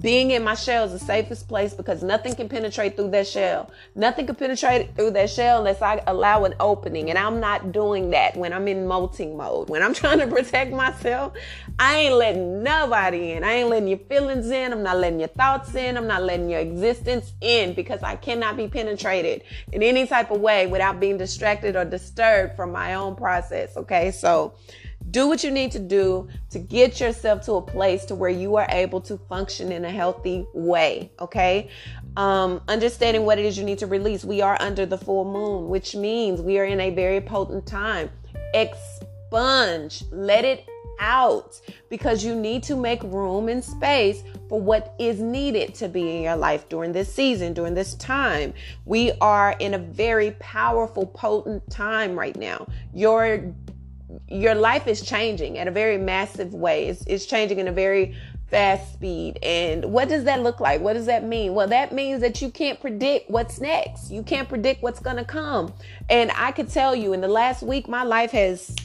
being 0.00 0.30
in 0.30 0.42
my 0.42 0.54
shell 0.54 0.84
is 0.84 0.92
the 0.92 0.98
safest 0.98 1.48
place 1.48 1.74
because 1.74 2.02
nothing 2.02 2.34
can 2.34 2.48
penetrate 2.48 2.96
through 2.96 3.10
that 3.10 3.26
shell. 3.26 3.70
Nothing 3.94 4.26
can 4.26 4.34
penetrate 4.34 4.94
through 4.96 5.10
that 5.10 5.28
shell 5.28 5.58
unless 5.58 5.82
I 5.82 6.02
allow 6.06 6.44
an 6.44 6.54
opening. 6.60 7.10
And 7.10 7.18
I'm 7.18 7.40
not 7.40 7.72
doing 7.72 8.10
that 8.10 8.34
when 8.34 8.54
I'm 8.54 8.66
in 8.68 8.86
molting 8.86 9.36
mode. 9.36 9.68
When 9.68 9.82
I'm 9.82 9.92
trying 10.02 10.18
to 10.20 10.26
protect 10.26 10.72
myself, 10.72 11.34
I 11.78 11.96
ain't 11.96 12.14
letting 12.14 12.62
nobody 12.62 13.32
in. 13.32 13.44
I 13.44 13.52
ain't 13.52 13.68
letting 13.68 13.88
your 13.88 13.98
feelings 13.98 14.50
in. 14.50 14.72
I'm 14.72 14.82
not 14.82 14.96
letting 14.96 15.18
your 15.18 15.28
thoughts 15.28 15.74
in. 15.74 15.98
I'm 15.98 16.06
not 16.06 16.22
letting 16.22 16.48
your 16.48 16.60
existence 16.60 17.34
in 17.42 17.74
because 17.74 18.02
I 18.02 18.16
cannot 18.16 18.56
be 18.56 18.68
penetrated 18.68 19.42
in 19.72 19.82
any 19.82 20.06
type 20.06 20.30
of 20.30 20.40
way 20.40 20.66
without 20.66 21.00
being 21.00 21.18
distracted 21.18 21.76
or 21.76 21.84
disturbed 21.84 22.56
from 22.56 22.72
my 22.72 22.94
own 22.94 23.14
process. 23.14 23.76
Okay. 23.76 24.10
So, 24.10 24.54
do 25.12 25.28
what 25.28 25.44
you 25.44 25.50
need 25.50 25.70
to 25.70 25.78
do 25.78 26.26
to 26.50 26.58
get 26.58 26.98
yourself 26.98 27.42
to 27.42 27.52
a 27.52 27.62
place 27.62 28.04
to 28.06 28.14
where 28.14 28.30
you 28.30 28.56
are 28.56 28.66
able 28.70 29.00
to 29.02 29.18
function 29.28 29.70
in 29.70 29.84
a 29.84 29.90
healthy 29.90 30.46
way 30.54 31.12
okay? 31.20 31.68
Um, 32.16 32.60
understanding 32.66 33.24
what 33.24 33.38
it 33.38 33.44
is 33.44 33.56
you 33.56 33.64
need 33.64 33.78
to 33.78 33.86
release. 33.86 34.24
We 34.24 34.42
are 34.42 34.56
under 34.60 34.86
the 34.86 34.98
full 34.98 35.24
moon 35.24 35.68
which 35.68 35.94
means 35.94 36.40
we 36.40 36.58
are 36.58 36.64
in 36.64 36.80
a 36.80 36.90
very 36.90 37.20
potent 37.20 37.66
time. 37.66 38.10
Expunge. 38.54 40.04
Let 40.10 40.44
it 40.44 40.66
out. 40.98 41.60
Because 41.90 42.24
you 42.24 42.34
need 42.34 42.62
to 42.64 42.76
make 42.76 43.02
room 43.02 43.48
and 43.48 43.62
space 43.62 44.22
for 44.48 44.60
what 44.60 44.94
is 44.98 45.20
needed 45.20 45.74
to 45.76 45.88
be 45.88 46.16
in 46.16 46.22
your 46.22 46.36
life 46.36 46.68
during 46.68 46.92
this 46.92 47.12
season, 47.12 47.52
during 47.52 47.74
this 47.74 47.94
time. 47.96 48.54
We 48.86 49.12
are 49.20 49.56
in 49.58 49.74
a 49.74 49.78
very 49.78 50.32
powerful, 50.32 51.06
potent 51.06 51.68
time 51.70 52.18
right 52.18 52.36
now. 52.36 52.66
Your 52.94 53.52
your 54.28 54.54
life 54.54 54.86
is 54.86 55.02
changing 55.02 55.58
at 55.58 55.68
a 55.68 55.70
very 55.70 55.98
massive 55.98 56.54
way. 56.54 56.88
It's, 56.88 57.04
it's 57.06 57.26
changing 57.26 57.58
in 57.58 57.68
a 57.68 57.72
very 57.72 58.14
fast 58.48 58.92
speed. 58.92 59.38
And 59.42 59.86
what 59.86 60.08
does 60.08 60.24
that 60.24 60.42
look 60.42 60.60
like? 60.60 60.80
What 60.80 60.92
does 60.92 61.06
that 61.06 61.24
mean? 61.24 61.54
Well, 61.54 61.68
that 61.68 61.92
means 61.92 62.20
that 62.20 62.42
you 62.42 62.50
can't 62.50 62.80
predict 62.80 63.30
what's 63.30 63.60
next. 63.60 64.10
You 64.10 64.22
can't 64.22 64.48
predict 64.48 64.82
what's 64.82 65.00
going 65.00 65.16
to 65.16 65.24
come. 65.24 65.72
And 66.10 66.30
I 66.36 66.52
could 66.52 66.68
tell 66.68 66.94
you 66.94 67.12
in 67.14 67.20
the 67.20 67.28
last 67.28 67.62
week, 67.62 67.88
my 67.88 68.02
life 68.02 68.30
has, 68.32 68.76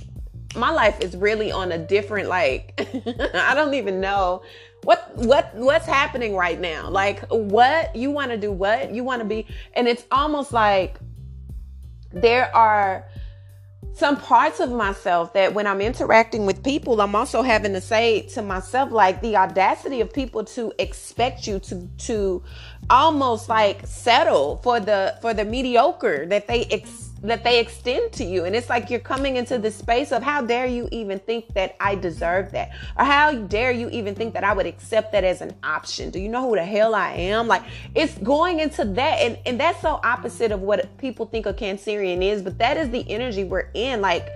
my 0.55 0.71
life 0.71 1.01
is 1.01 1.15
really 1.17 1.51
on 1.51 1.73
a 1.73 1.77
different, 1.77 2.29
like, 2.29 2.73
I 3.33 3.53
don't 3.53 3.73
even 3.73 3.99
know 3.99 4.41
what 4.83 5.11
what 5.17 5.53
what's 5.55 5.87
happening 5.87 6.35
right 6.35 6.61
now 6.61 6.87
like 6.87 7.19
what 7.29 7.95
you 7.95 8.11
want 8.11 8.29
to 8.29 8.37
do 8.37 8.51
what 8.51 8.93
you 8.93 9.03
want 9.03 9.19
to 9.19 9.27
be 9.27 9.45
and 9.73 9.87
it's 9.87 10.05
almost 10.11 10.53
like 10.53 10.99
there 12.13 12.55
are 12.55 13.05
some 13.93 14.17
parts 14.17 14.59
of 14.59 14.71
myself 14.71 15.33
that 15.33 15.53
when 15.53 15.65
I'm 15.65 15.81
interacting 15.81 16.45
with 16.45 16.63
people, 16.63 17.01
I'm 17.01 17.15
also 17.15 17.41
having 17.41 17.73
to 17.73 17.81
say 17.81 18.21
to 18.33 18.41
myself, 18.41 18.91
like 18.91 19.21
the 19.21 19.35
audacity 19.35 20.01
of 20.01 20.13
people 20.13 20.43
to 20.45 20.71
expect 20.77 21.47
you 21.47 21.59
to 21.61 21.89
to 22.05 22.43
almost 22.89 23.49
like 23.49 23.85
settle 23.87 24.57
for 24.57 24.79
the 24.79 25.17
for 25.21 25.33
the 25.33 25.45
mediocre 25.45 26.25
that 26.27 26.47
they 26.47 26.65
ex- 26.65 27.06
that 27.23 27.43
they 27.43 27.59
extend 27.59 28.11
to 28.13 28.23
you. 28.23 28.45
And 28.45 28.55
it's 28.55 28.69
like 28.69 28.89
you're 28.89 28.99
coming 28.99 29.37
into 29.37 29.57
the 29.57 29.71
space 29.71 30.11
of 30.11 30.23
how 30.23 30.41
dare 30.41 30.65
you 30.65 30.87
even 30.91 31.19
think 31.19 31.53
that 31.53 31.75
I 31.79 31.95
deserve 31.95 32.51
that? 32.51 32.71
Or 32.97 33.05
how 33.05 33.33
dare 33.33 33.71
you 33.71 33.89
even 33.89 34.15
think 34.15 34.33
that 34.33 34.43
I 34.43 34.53
would 34.53 34.65
accept 34.65 35.11
that 35.11 35.23
as 35.23 35.41
an 35.41 35.55
option? 35.63 36.09
Do 36.09 36.19
you 36.19 36.29
know 36.29 36.47
who 36.47 36.55
the 36.55 36.65
hell 36.65 36.95
I 36.95 37.13
am? 37.13 37.47
Like 37.47 37.63
it's 37.95 38.17
going 38.19 38.59
into 38.59 38.85
that. 38.85 39.19
And, 39.19 39.37
and 39.45 39.59
that's 39.59 39.81
so 39.81 39.99
opposite 40.03 40.51
of 40.51 40.61
what 40.61 40.97
people 40.97 41.25
think 41.25 41.45
a 41.45 41.53
Cancerian 41.53 42.23
is, 42.23 42.41
but 42.41 42.57
that 42.59 42.77
is 42.77 42.89
the 42.89 43.09
energy 43.09 43.43
we're 43.43 43.69
in. 43.73 44.01
Like, 44.01 44.29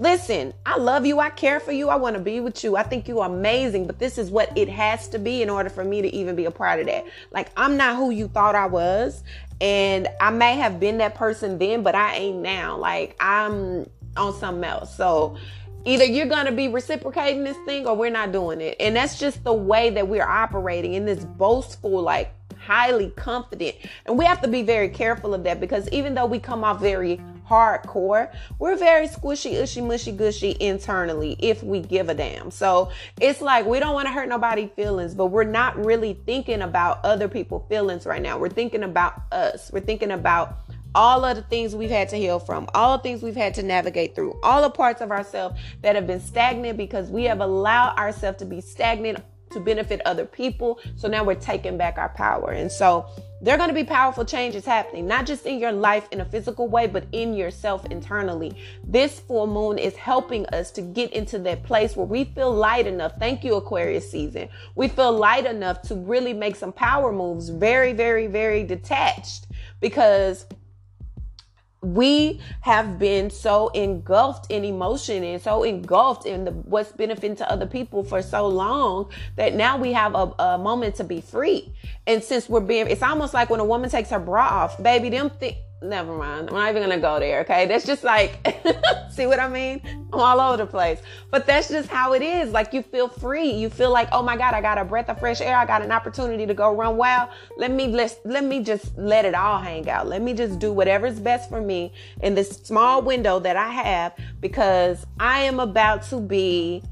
Listen, 0.00 0.54
I 0.64 0.76
love 0.76 1.06
you. 1.06 1.18
I 1.18 1.28
care 1.28 1.58
for 1.58 1.72
you. 1.72 1.88
I 1.88 1.96
want 1.96 2.14
to 2.14 2.22
be 2.22 2.38
with 2.38 2.62
you. 2.62 2.76
I 2.76 2.84
think 2.84 3.08
you 3.08 3.18
are 3.18 3.28
amazing, 3.28 3.88
but 3.88 3.98
this 3.98 4.16
is 4.16 4.30
what 4.30 4.56
it 4.56 4.68
has 4.68 5.08
to 5.08 5.18
be 5.18 5.42
in 5.42 5.50
order 5.50 5.68
for 5.68 5.82
me 5.82 6.00
to 6.02 6.08
even 6.14 6.36
be 6.36 6.44
a 6.44 6.52
part 6.52 6.78
of 6.78 6.86
that. 6.86 7.04
Like, 7.32 7.50
I'm 7.56 7.76
not 7.76 7.96
who 7.96 8.10
you 8.10 8.28
thought 8.28 8.54
I 8.54 8.66
was. 8.66 9.24
And 9.60 10.06
I 10.20 10.30
may 10.30 10.54
have 10.54 10.78
been 10.78 10.98
that 10.98 11.16
person 11.16 11.58
then, 11.58 11.82
but 11.82 11.96
I 11.96 12.14
ain't 12.14 12.38
now. 12.38 12.76
Like, 12.76 13.16
I'm 13.18 13.90
on 14.16 14.38
something 14.38 14.62
else. 14.62 14.96
So, 14.96 15.36
either 15.84 16.04
you're 16.04 16.26
going 16.26 16.46
to 16.46 16.52
be 16.52 16.68
reciprocating 16.68 17.42
this 17.42 17.56
thing 17.66 17.84
or 17.84 17.96
we're 17.96 18.10
not 18.10 18.30
doing 18.30 18.60
it. 18.60 18.76
And 18.78 18.94
that's 18.94 19.18
just 19.18 19.42
the 19.42 19.52
way 19.52 19.90
that 19.90 20.06
we're 20.06 20.22
operating 20.22 20.94
in 20.94 21.06
this 21.06 21.24
boastful, 21.24 22.00
like, 22.02 22.32
highly 22.56 23.10
confident. 23.16 23.74
And 24.06 24.16
we 24.16 24.24
have 24.26 24.42
to 24.42 24.48
be 24.48 24.62
very 24.62 24.90
careful 24.90 25.34
of 25.34 25.42
that 25.42 25.58
because 25.58 25.88
even 25.88 26.14
though 26.14 26.26
we 26.26 26.38
come 26.38 26.62
off 26.62 26.80
very 26.80 27.20
hardcore. 27.48 28.32
We're 28.58 28.76
very 28.76 29.08
squishy, 29.08 29.60
ushy, 29.60 29.80
mushy, 29.80 30.12
gushy 30.12 30.56
internally 30.60 31.36
if 31.38 31.62
we 31.62 31.80
give 31.80 32.08
a 32.08 32.14
damn. 32.14 32.50
So 32.50 32.90
it's 33.20 33.40
like 33.40 33.66
we 33.66 33.80
don't 33.80 33.94
want 33.94 34.06
to 34.06 34.12
hurt 34.12 34.28
nobody's 34.28 34.70
feelings, 34.70 35.14
but 35.14 35.26
we're 35.26 35.44
not 35.44 35.82
really 35.84 36.18
thinking 36.26 36.62
about 36.62 37.04
other 37.04 37.28
people's 37.28 37.68
feelings 37.68 38.06
right 38.06 38.22
now. 38.22 38.38
We're 38.38 38.48
thinking 38.48 38.82
about 38.82 39.22
us. 39.32 39.70
We're 39.72 39.80
thinking 39.80 40.10
about 40.10 40.58
all 40.94 41.24
of 41.24 41.36
the 41.36 41.42
things 41.42 41.76
we've 41.76 41.90
had 41.90 42.08
to 42.08 42.16
heal 42.16 42.38
from, 42.38 42.68
all 42.74 42.96
the 42.96 43.02
things 43.02 43.22
we've 43.22 43.36
had 43.36 43.54
to 43.54 43.62
navigate 43.62 44.14
through, 44.14 44.38
all 44.42 44.62
the 44.62 44.70
parts 44.70 45.00
of 45.00 45.10
ourselves 45.10 45.58
that 45.82 45.94
have 45.94 46.06
been 46.06 46.20
stagnant 46.20 46.76
because 46.76 47.10
we 47.10 47.24
have 47.24 47.40
allowed 47.40 47.96
ourselves 47.96 48.38
to 48.38 48.44
be 48.44 48.60
stagnant 48.60 49.22
to 49.50 49.60
benefit 49.60 50.00
other 50.04 50.24
people. 50.24 50.78
So 50.96 51.08
now 51.08 51.24
we're 51.24 51.34
taking 51.34 51.76
back 51.76 51.98
our 51.98 52.08
power. 52.10 52.50
And 52.50 52.70
so 52.70 53.06
there 53.40 53.54
are 53.54 53.56
going 53.56 53.68
to 53.68 53.74
be 53.74 53.84
powerful 53.84 54.24
changes 54.24 54.64
happening, 54.64 55.06
not 55.06 55.24
just 55.24 55.46
in 55.46 55.60
your 55.60 55.70
life 55.70 56.08
in 56.10 56.20
a 56.20 56.24
physical 56.24 56.66
way, 56.66 56.88
but 56.88 57.04
in 57.12 57.34
yourself 57.34 57.86
internally. 57.86 58.56
This 58.82 59.20
full 59.20 59.46
moon 59.46 59.78
is 59.78 59.94
helping 59.96 60.44
us 60.46 60.72
to 60.72 60.82
get 60.82 61.12
into 61.12 61.38
that 61.40 61.62
place 61.62 61.94
where 61.94 62.06
we 62.06 62.24
feel 62.24 62.52
light 62.52 62.86
enough. 62.86 63.12
Thank 63.20 63.44
you, 63.44 63.54
Aquarius 63.54 64.10
season. 64.10 64.48
We 64.74 64.88
feel 64.88 65.12
light 65.12 65.46
enough 65.46 65.82
to 65.82 65.94
really 65.94 66.32
make 66.32 66.56
some 66.56 66.72
power 66.72 67.12
moves, 67.12 67.48
very, 67.48 67.92
very, 67.92 68.26
very 68.26 68.64
detached 68.64 69.46
because 69.80 70.46
we 71.80 72.40
have 72.60 72.98
been 72.98 73.30
so 73.30 73.68
engulfed 73.68 74.50
in 74.50 74.64
emotion 74.64 75.22
and 75.22 75.40
so 75.40 75.62
engulfed 75.62 76.26
in 76.26 76.44
the, 76.44 76.50
what's 76.50 76.90
benefiting 76.90 77.36
to 77.36 77.50
other 77.50 77.66
people 77.66 78.02
for 78.02 78.20
so 78.20 78.48
long 78.48 79.10
that 79.36 79.54
now 79.54 79.76
we 79.76 79.92
have 79.92 80.14
a, 80.14 80.34
a, 80.40 80.58
moment 80.58 80.96
to 80.96 81.04
be 81.04 81.20
free. 81.20 81.72
And 82.06 82.22
since 82.22 82.48
we're 82.48 82.60
being, 82.60 82.88
it's 82.88 83.02
almost 83.02 83.32
like 83.32 83.48
when 83.48 83.60
a 83.60 83.64
woman 83.64 83.90
takes 83.90 84.10
her 84.10 84.18
bra 84.18 84.44
off, 84.44 84.82
baby, 84.82 85.08
them 85.08 85.30
think 85.30 85.56
never 85.82 86.16
mind. 86.16 86.48
I'm 86.48 86.54
not 86.54 86.70
even 86.70 86.82
gonna 86.82 87.00
go 87.00 87.18
there. 87.20 87.40
Okay. 87.40 87.66
That's 87.66 87.86
just 87.86 88.04
like, 88.04 88.38
see 89.10 89.26
what 89.26 89.38
I 89.38 89.48
mean? 89.48 89.80
I'm 90.12 90.20
all 90.20 90.40
over 90.40 90.56
the 90.56 90.66
place. 90.66 91.00
But 91.30 91.46
that's 91.46 91.68
just 91.68 91.88
how 91.88 92.14
it 92.14 92.22
is. 92.22 92.50
Like 92.50 92.72
you 92.72 92.82
feel 92.82 93.08
free. 93.08 93.50
You 93.50 93.70
feel 93.70 93.90
like, 93.90 94.08
oh 94.12 94.22
my 94.22 94.36
God, 94.36 94.54
I 94.54 94.60
got 94.60 94.78
a 94.78 94.84
breath 94.84 95.08
of 95.08 95.18
fresh 95.18 95.40
air. 95.40 95.56
I 95.56 95.66
got 95.66 95.82
an 95.82 95.92
opportunity 95.92 96.46
to 96.46 96.54
go 96.54 96.74
run 96.74 96.96
wild. 96.96 97.30
Let 97.56 97.70
me 97.70 97.88
let 97.88 98.18
let 98.24 98.44
me 98.44 98.62
just 98.62 98.96
let 98.96 99.24
it 99.24 99.34
all 99.34 99.58
hang 99.58 99.88
out. 99.88 100.06
Let 100.06 100.22
me 100.22 100.34
just 100.34 100.58
do 100.58 100.72
whatever's 100.72 101.20
best 101.20 101.48
for 101.48 101.60
me 101.60 101.92
in 102.22 102.34
this 102.34 102.48
small 102.48 103.02
window 103.02 103.38
that 103.40 103.56
I 103.56 103.68
have 103.68 104.14
because 104.40 105.06
I 105.20 105.40
am 105.40 105.60
about 105.60 106.02
to 106.04 106.20
be 106.20 106.82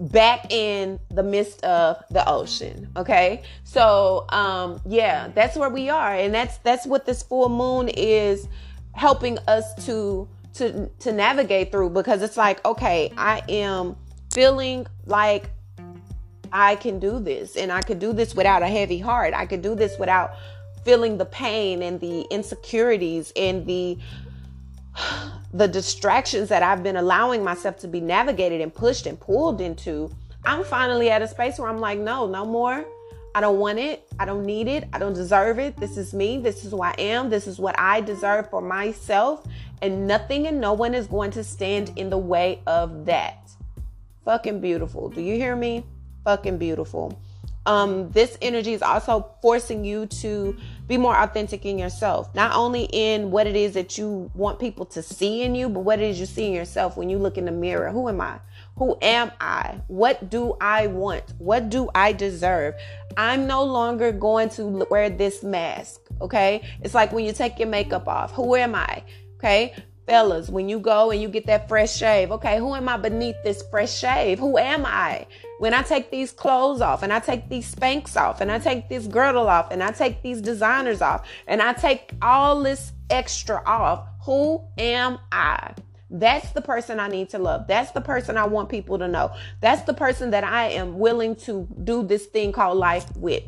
back 0.00 0.52
in 0.52 0.98
the 1.10 1.22
midst 1.22 1.62
of 1.64 2.02
the 2.10 2.26
ocean 2.28 2.88
okay? 2.96 3.42
So 3.64 4.26
um 4.28 4.80
yeah 4.86 5.28
that's 5.28 5.56
where 5.56 5.70
we 5.70 5.90
are 5.90 6.14
and 6.14 6.34
that's 6.34 6.58
that's 6.58 6.86
what 6.86 7.06
this 7.06 7.22
full 7.22 7.48
moon 7.48 7.88
is 7.88 8.48
helping 8.92 9.38
us 9.48 9.86
to 9.86 10.28
to 10.54 10.88
to 11.00 11.12
navigate 11.12 11.70
through 11.70 11.90
because 11.90 12.22
it's 12.22 12.36
like 12.36 12.64
okay 12.64 13.12
i 13.16 13.42
am 13.48 13.94
feeling 14.32 14.86
like 15.06 15.50
i 16.52 16.74
can 16.76 16.98
do 16.98 17.20
this 17.20 17.54
and 17.56 17.70
i 17.70 17.80
could 17.80 17.98
do 17.98 18.12
this 18.12 18.34
without 18.34 18.62
a 18.62 18.66
heavy 18.66 18.98
heart. 18.98 19.34
I 19.34 19.46
could 19.46 19.62
do 19.62 19.74
this 19.74 19.98
without 19.98 20.32
feeling 20.84 21.18
the 21.18 21.26
pain 21.26 21.82
and 21.82 22.00
the 22.00 22.22
insecurities 22.30 23.32
and 23.36 23.66
the 23.66 23.98
the 25.52 25.66
distractions 25.66 26.48
that 26.50 26.62
I've 26.62 26.82
been 26.82 26.96
allowing 26.96 27.42
myself 27.42 27.78
to 27.78 27.88
be 27.88 28.00
navigated 28.00 28.60
and 28.60 28.72
pushed 28.72 29.06
and 29.06 29.18
pulled 29.18 29.60
into, 29.60 30.10
I'm 30.44 30.64
finally 30.64 31.10
at 31.10 31.22
a 31.22 31.28
space 31.28 31.58
where 31.58 31.68
I'm 31.68 31.80
like, 31.80 31.98
no, 31.98 32.26
no 32.26 32.44
more. 32.44 32.84
I 33.34 33.40
don't 33.40 33.58
want 33.58 33.78
it. 33.78 34.06
I 34.18 34.24
don't 34.24 34.44
need 34.44 34.68
it. 34.68 34.88
I 34.92 34.98
don't 34.98 35.12
deserve 35.12 35.58
it. 35.58 35.76
This 35.76 35.96
is 35.96 36.12
me. 36.12 36.38
This 36.38 36.64
is 36.64 36.72
who 36.72 36.82
I 36.82 36.94
am. 36.98 37.30
This 37.30 37.46
is 37.46 37.58
what 37.58 37.78
I 37.78 38.00
deserve 38.00 38.50
for 38.50 38.60
myself. 38.60 39.46
And 39.80 40.06
nothing 40.06 40.46
and 40.46 40.60
no 40.60 40.72
one 40.72 40.94
is 40.94 41.06
going 41.06 41.30
to 41.32 41.44
stand 41.44 41.92
in 41.96 42.10
the 42.10 42.18
way 42.18 42.60
of 42.66 43.04
that. 43.06 43.50
Fucking 44.24 44.60
beautiful. 44.60 45.08
Do 45.08 45.22
you 45.22 45.36
hear 45.36 45.54
me? 45.54 45.84
Fucking 46.24 46.58
beautiful. 46.58 47.18
Um, 47.66 48.10
this 48.10 48.36
energy 48.42 48.72
is 48.72 48.82
also 48.82 49.30
forcing 49.42 49.84
you 49.84 50.06
to 50.06 50.56
be 50.88 50.96
more 50.96 51.14
authentic 51.14 51.66
in 51.66 51.78
yourself. 51.78 52.34
Not 52.34 52.56
only 52.56 52.84
in 52.92 53.30
what 53.30 53.46
it 53.46 53.54
is 53.54 53.74
that 53.74 53.98
you 53.98 54.30
want 54.34 54.58
people 54.58 54.86
to 54.86 55.02
see 55.02 55.42
in 55.42 55.54
you, 55.54 55.68
but 55.68 55.80
what 55.80 56.00
it 56.00 56.06
is 56.06 56.18
you 56.18 56.26
see 56.26 56.46
in 56.46 56.52
yourself 56.52 56.96
when 56.96 57.10
you 57.10 57.18
look 57.18 57.36
in 57.36 57.44
the 57.44 57.52
mirror. 57.52 57.90
Who 57.90 58.08
am 58.08 58.20
I? 58.20 58.40
Who 58.76 58.96
am 59.02 59.30
I? 59.40 59.80
What 59.88 60.30
do 60.30 60.56
I 60.60 60.86
want? 60.86 61.34
What 61.38 61.68
do 61.68 61.90
I 61.94 62.12
deserve? 62.12 62.74
I'm 63.16 63.46
no 63.46 63.62
longer 63.64 64.10
going 64.12 64.48
to 64.50 64.86
wear 64.90 65.10
this 65.10 65.42
mask. 65.42 66.00
Okay. 66.22 66.66
It's 66.82 66.94
like 66.94 67.12
when 67.12 67.24
you 67.24 67.32
take 67.32 67.58
your 67.58 67.68
makeup 67.68 68.08
off. 68.08 68.32
Who 68.32 68.56
am 68.56 68.74
I? 68.74 69.04
Okay? 69.36 69.74
Fellas, 70.08 70.48
when 70.48 70.70
you 70.70 70.78
go 70.78 71.10
and 71.10 71.20
you 71.20 71.28
get 71.28 71.44
that 71.46 71.68
fresh 71.68 71.94
shave, 71.94 72.32
okay, 72.32 72.58
who 72.58 72.74
am 72.74 72.88
I 72.88 72.96
beneath 72.96 73.36
this 73.44 73.62
fresh 73.70 73.94
shave? 73.94 74.38
Who 74.38 74.56
am 74.56 74.86
I? 74.86 75.26
When 75.58 75.74
I 75.74 75.82
take 75.82 76.10
these 76.10 76.30
clothes 76.30 76.80
off 76.80 77.02
and 77.02 77.12
I 77.12 77.18
take 77.18 77.48
these 77.48 77.74
Spanx 77.74 78.16
off 78.16 78.40
and 78.40 78.50
I 78.50 78.58
take 78.60 78.88
this 78.88 79.06
girdle 79.08 79.48
off 79.48 79.72
and 79.72 79.82
I 79.82 79.90
take 79.90 80.22
these 80.22 80.40
designers 80.40 81.02
off 81.02 81.26
and 81.48 81.60
I 81.60 81.72
take 81.72 82.12
all 82.22 82.62
this 82.62 82.92
extra 83.10 83.62
off, 83.66 84.06
who 84.24 84.64
am 84.78 85.18
I? 85.32 85.74
That's 86.10 86.52
the 86.52 86.62
person 86.62 87.00
I 87.00 87.08
need 87.08 87.30
to 87.30 87.38
love. 87.38 87.66
That's 87.66 87.90
the 87.90 88.00
person 88.00 88.36
I 88.36 88.46
want 88.46 88.68
people 88.68 88.98
to 88.98 89.08
know. 89.08 89.34
That's 89.60 89.82
the 89.82 89.94
person 89.94 90.30
that 90.30 90.44
I 90.44 90.68
am 90.70 90.98
willing 90.98 91.34
to 91.36 91.68
do 91.84 92.02
this 92.02 92.26
thing 92.26 92.52
called 92.52 92.78
life 92.78 93.14
with. 93.16 93.42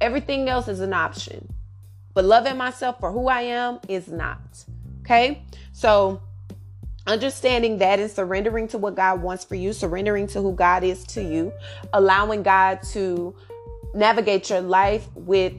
Everything 0.00 0.48
else 0.48 0.68
is 0.68 0.80
an 0.80 0.92
option. 0.92 1.52
But 2.12 2.26
loving 2.26 2.56
myself 2.56 3.00
for 3.00 3.10
who 3.10 3.26
I 3.28 3.40
am 3.40 3.80
is 3.88 4.06
not. 4.06 4.64
Okay? 5.00 5.42
So, 5.72 6.22
understanding 7.06 7.78
that 7.78 7.98
and 7.98 8.10
surrendering 8.10 8.68
to 8.68 8.78
what 8.78 8.94
God 8.94 9.22
wants 9.22 9.44
for 9.44 9.54
you, 9.54 9.72
surrendering 9.72 10.26
to 10.28 10.40
who 10.40 10.52
God 10.52 10.84
is 10.84 11.04
to 11.08 11.22
you, 11.22 11.52
allowing 11.92 12.42
God 12.42 12.82
to 12.92 13.34
navigate 13.94 14.50
your 14.50 14.60
life 14.60 15.06
with 15.14 15.52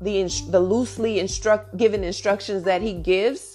the 0.00 0.22
the 0.50 0.60
loosely 0.60 1.18
instruct 1.18 1.76
given 1.76 2.04
instructions 2.04 2.64
that 2.64 2.82
he 2.82 2.92
gives 2.92 3.53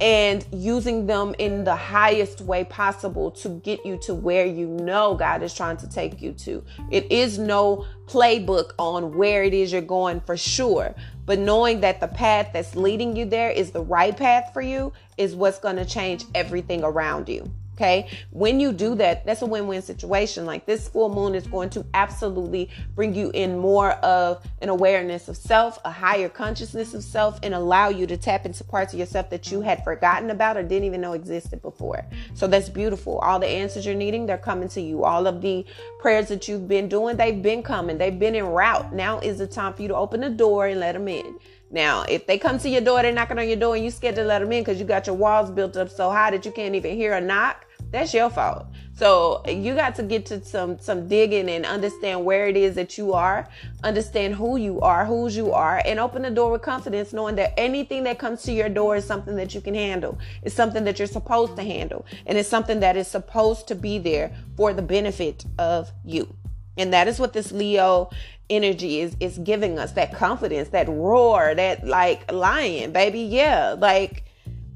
and 0.00 0.44
using 0.52 1.06
them 1.06 1.34
in 1.38 1.64
the 1.64 1.74
highest 1.74 2.40
way 2.42 2.64
possible 2.64 3.30
to 3.30 3.48
get 3.48 3.84
you 3.84 3.96
to 3.98 4.14
where 4.14 4.44
you 4.44 4.66
know 4.66 5.14
God 5.14 5.42
is 5.42 5.54
trying 5.54 5.78
to 5.78 5.88
take 5.88 6.20
you 6.20 6.32
to. 6.32 6.62
It 6.90 7.10
is 7.10 7.38
no 7.38 7.86
playbook 8.06 8.72
on 8.78 9.16
where 9.16 9.42
it 9.42 9.54
is 9.54 9.72
you're 9.72 9.80
going 9.80 10.20
for 10.20 10.36
sure, 10.36 10.94
but 11.24 11.38
knowing 11.38 11.80
that 11.80 12.00
the 12.00 12.08
path 12.08 12.50
that's 12.52 12.76
leading 12.76 13.16
you 13.16 13.24
there 13.24 13.50
is 13.50 13.70
the 13.70 13.82
right 13.82 14.16
path 14.16 14.50
for 14.52 14.62
you 14.62 14.92
is 15.16 15.34
what's 15.34 15.58
going 15.58 15.76
to 15.76 15.84
change 15.84 16.24
everything 16.34 16.84
around 16.84 17.28
you. 17.28 17.50
Okay. 17.76 18.08
When 18.30 18.58
you 18.58 18.72
do 18.72 18.94
that, 18.94 19.26
that's 19.26 19.42
a 19.42 19.46
win 19.46 19.66
win 19.66 19.82
situation. 19.82 20.46
Like 20.46 20.64
this 20.64 20.88
full 20.88 21.14
moon 21.14 21.34
is 21.34 21.46
going 21.46 21.68
to 21.70 21.84
absolutely 21.92 22.70
bring 22.94 23.14
you 23.14 23.30
in 23.34 23.58
more 23.58 23.92
of 23.92 24.42
an 24.62 24.70
awareness 24.70 25.28
of 25.28 25.36
self, 25.36 25.78
a 25.84 25.90
higher 25.90 26.30
consciousness 26.30 26.94
of 26.94 27.04
self, 27.04 27.38
and 27.42 27.52
allow 27.52 27.90
you 27.90 28.06
to 28.06 28.16
tap 28.16 28.46
into 28.46 28.64
parts 28.64 28.94
of 28.94 28.98
yourself 28.98 29.28
that 29.28 29.52
you 29.52 29.60
had 29.60 29.84
forgotten 29.84 30.30
about 30.30 30.56
or 30.56 30.62
didn't 30.62 30.84
even 30.84 31.02
know 31.02 31.12
existed 31.12 31.60
before. 31.60 32.06
So 32.32 32.46
that's 32.46 32.70
beautiful. 32.70 33.18
All 33.18 33.38
the 33.38 33.46
answers 33.46 33.84
you're 33.84 33.94
needing, 33.94 34.24
they're 34.24 34.38
coming 34.38 34.70
to 34.70 34.80
you. 34.80 35.04
All 35.04 35.26
of 35.26 35.42
the 35.42 35.66
prayers 36.00 36.28
that 36.28 36.48
you've 36.48 36.66
been 36.66 36.88
doing, 36.88 37.18
they've 37.18 37.42
been 37.42 37.62
coming, 37.62 37.98
they've 37.98 38.18
been 38.18 38.36
en 38.36 38.46
route. 38.46 38.94
Now 38.94 39.18
is 39.18 39.36
the 39.36 39.46
time 39.46 39.74
for 39.74 39.82
you 39.82 39.88
to 39.88 39.96
open 39.96 40.22
the 40.22 40.30
door 40.30 40.66
and 40.66 40.80
let 40.80 40.92
them 40.92 41.08
in. 41.08 41.38
Now, 41.70 42.02
if 42.02 42.26
they 42.26 42.38
come 42.38 42.58
to 42.60 42.68
your 42.68 42.80
door, 42.80 43.02
they're 43.02 43.12
knocking 43.12 43.38
on 43.38 43.48
your 43.48 43.56
door, 43.56 43.74
and 43.74 43.84
you're 43.84 43.90
scared 43.90 44.14
to 44.16 44.24
let 44.24 44.38
them 44.38 44.52
in 44.52 44.62
because 44.62 44.78
you 44.78 44.86
got 44.86 45.06
your 45.06 45.16
walls 45.16 45.50
built 45.50 45.76
up 45.76 45.90
so 45.90 46.10
high 46.10 46.30
that 46.30 46.44
you 46.46 46.52
can't 46.52 46.74
even 46.74 46.94
hear 46.96 47.14
a 47.14 47.20
knock, 47.20 47.65
that's 47.90 48.12
your 48.12 48.30
fault. 48.30 48.66
So 48.94 49.42
you 49.46 49.74
got 49.74 49.94
to 49.96 50.02
get 50.02 50.24
to 50.26 50.42
some 50.44 50.78
some 50.78 51.06
digging 51.06 51.50
and 51.50 51.66
understand 51.66 52.24
where 52.24 52.48
it 52.48 52.56
is 52.56 52.74
that 52.76 52.96
you 52.96 53.12
are, 53.12 53.48
understand 53.84 54.34
who 54.34 54.56
you 54.56 54.80
are, 54.80 55.04
whose 55.04 55.36
you 55.36 55.52
are, 55.52 55.82
and 55.84 56.00
open 56.00 56.22
the 56.22 56.30
door 56.30 56.50
with 56.50 56.62
confidence, 56.62 57.12
knowing 57.12 57.36
that 57.36 57.52
anything 57.58 58.04
that 58.04 58.18
comes 58.18 58.42
to 58.44 58.52
your 58.52 58.70
door 58.70 58.96
is 58.96 59.04
something 59.04 59.36
that 59.36 59.54
you 59.54 59.60
can 59.60 59.74
handle. 59.74 60.18
It's 60.42 60.54
something 60.54 60.84
that 60.84 60.98
you're 60.98 61.08
supposed 61.08 61.56
to 61.56 61.62
handle, 61.62 62.06
and 62.24 62.38
it's 62.38 62.48
something 62.48 62.80
that 62.80 62.96
is 62.96 63.06
supposed 63.06 63.68
to 63.68 63.74
be 63.74 63.98
there 63.98 64.34
for 64.56 64.72
the 64.72 64.82
benefit 64.82 65.44
of 65.58 65.92
you. 66.04 66.34
And 66.78 66.92
that 66.92 67.06
is 67.06 67.20
what 67.20 67.34
this 67.34 67.52
Leo 67.52 68.10
energy 68.48 69.00
is 69.00 69.16
is 69.20 69.38
giving 69.38 69.78
us 69.78 69.92
that 69.92 70.14
confidence, 70.14 70.70
that 70.70 70.88
roar, 70.88 71.54
that 71.54 71.86
like 71.86 72.32
lion, 72.32 72.92
baby. 72.92 73.20
Yeah, 73.20 73.76
like 73.78 74.24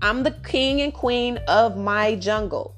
I'm 0.03 0.23
the 0.25 0.33
king 0.33 0.83
and 0.83 0.93
queen 0.93 1.39
of 1.49 1.77
my 1.79 2.17
jungle 2.17 2.77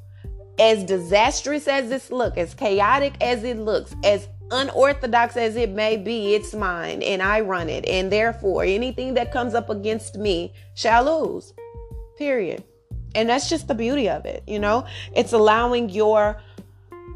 as 0.59 0.85
disastrous 0.85 1.67
as 1.67 1.88
this 1.88 2.11
looks, 2.11 2.37
as 2.37 2.55
chaotic 2.55 3.15
as 3.21 3.45
it 3.45 3.59
looks, 3.59 3.95
as 4.05 4.29
unorthodox 4.51 5.37
as 5.37 5.57
it 5.57 5.71
may 5.71 5.97
be, 5.97 6.35
it's 6.35 6.55
mine 6.55 7.03
and 7.03 7.23
I 7.23 7.41
run 7.41 7.69
it. 7.69 7.87
And 7.87 8.12
therefore, 8.12 8.65
anything 8.65 9.15
that 9.15 9.33
comes 9.33 9.55
up 9.55 9.71
against 9.71 10.17
me 10.17 10.53
shall 10.75 11.05
lose. 11.05 11.55
Period. 12.19 12.62
And 13.15 13.29
that's 13.29 13.49
just 13.49 13.69
the 13.69 13.75
beauty 13.75 14.09
of 14.09 14.25
it, 14.25 14.43
you 14.47 14.59
know? 14.59 14.87
It's 15.15 15.33
allowing 15.33 15.91
your 15.91 16.41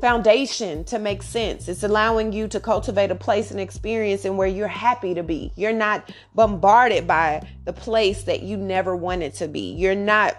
foundation 0.00 0.84
to 0.84 0.98
make 0.98 1.22
sense. 1.22 1.68
It's 1.68 1.82
allowing 1.82 2.32
you 2.32 2.48
to 2.48 2.60
cultivate 2.60 3.10
a 3.10 3.14
place 3.14 3.50
and 3.50 3.60
experience 3.60 4.24
in 4.24 4.36
where 4.36 4.48
you're 4.48 4.68
happy 4.68 5.14
to 5.14 5.22
be. 5.22 5.52
You're 5.56 5.72
not 5.72 6.10
bombarded 6.34 7.06
by 7.06 7.46
the 7.64 7.72
place 7.72 8.24
that 8.24 8.42
you 8.42 8.56
never 8.56 8.94
wanted 8.94 9.34
to 9.34 9.48
be. 9.48 9.72
You're 9.72 9.94
not 9.94 10.36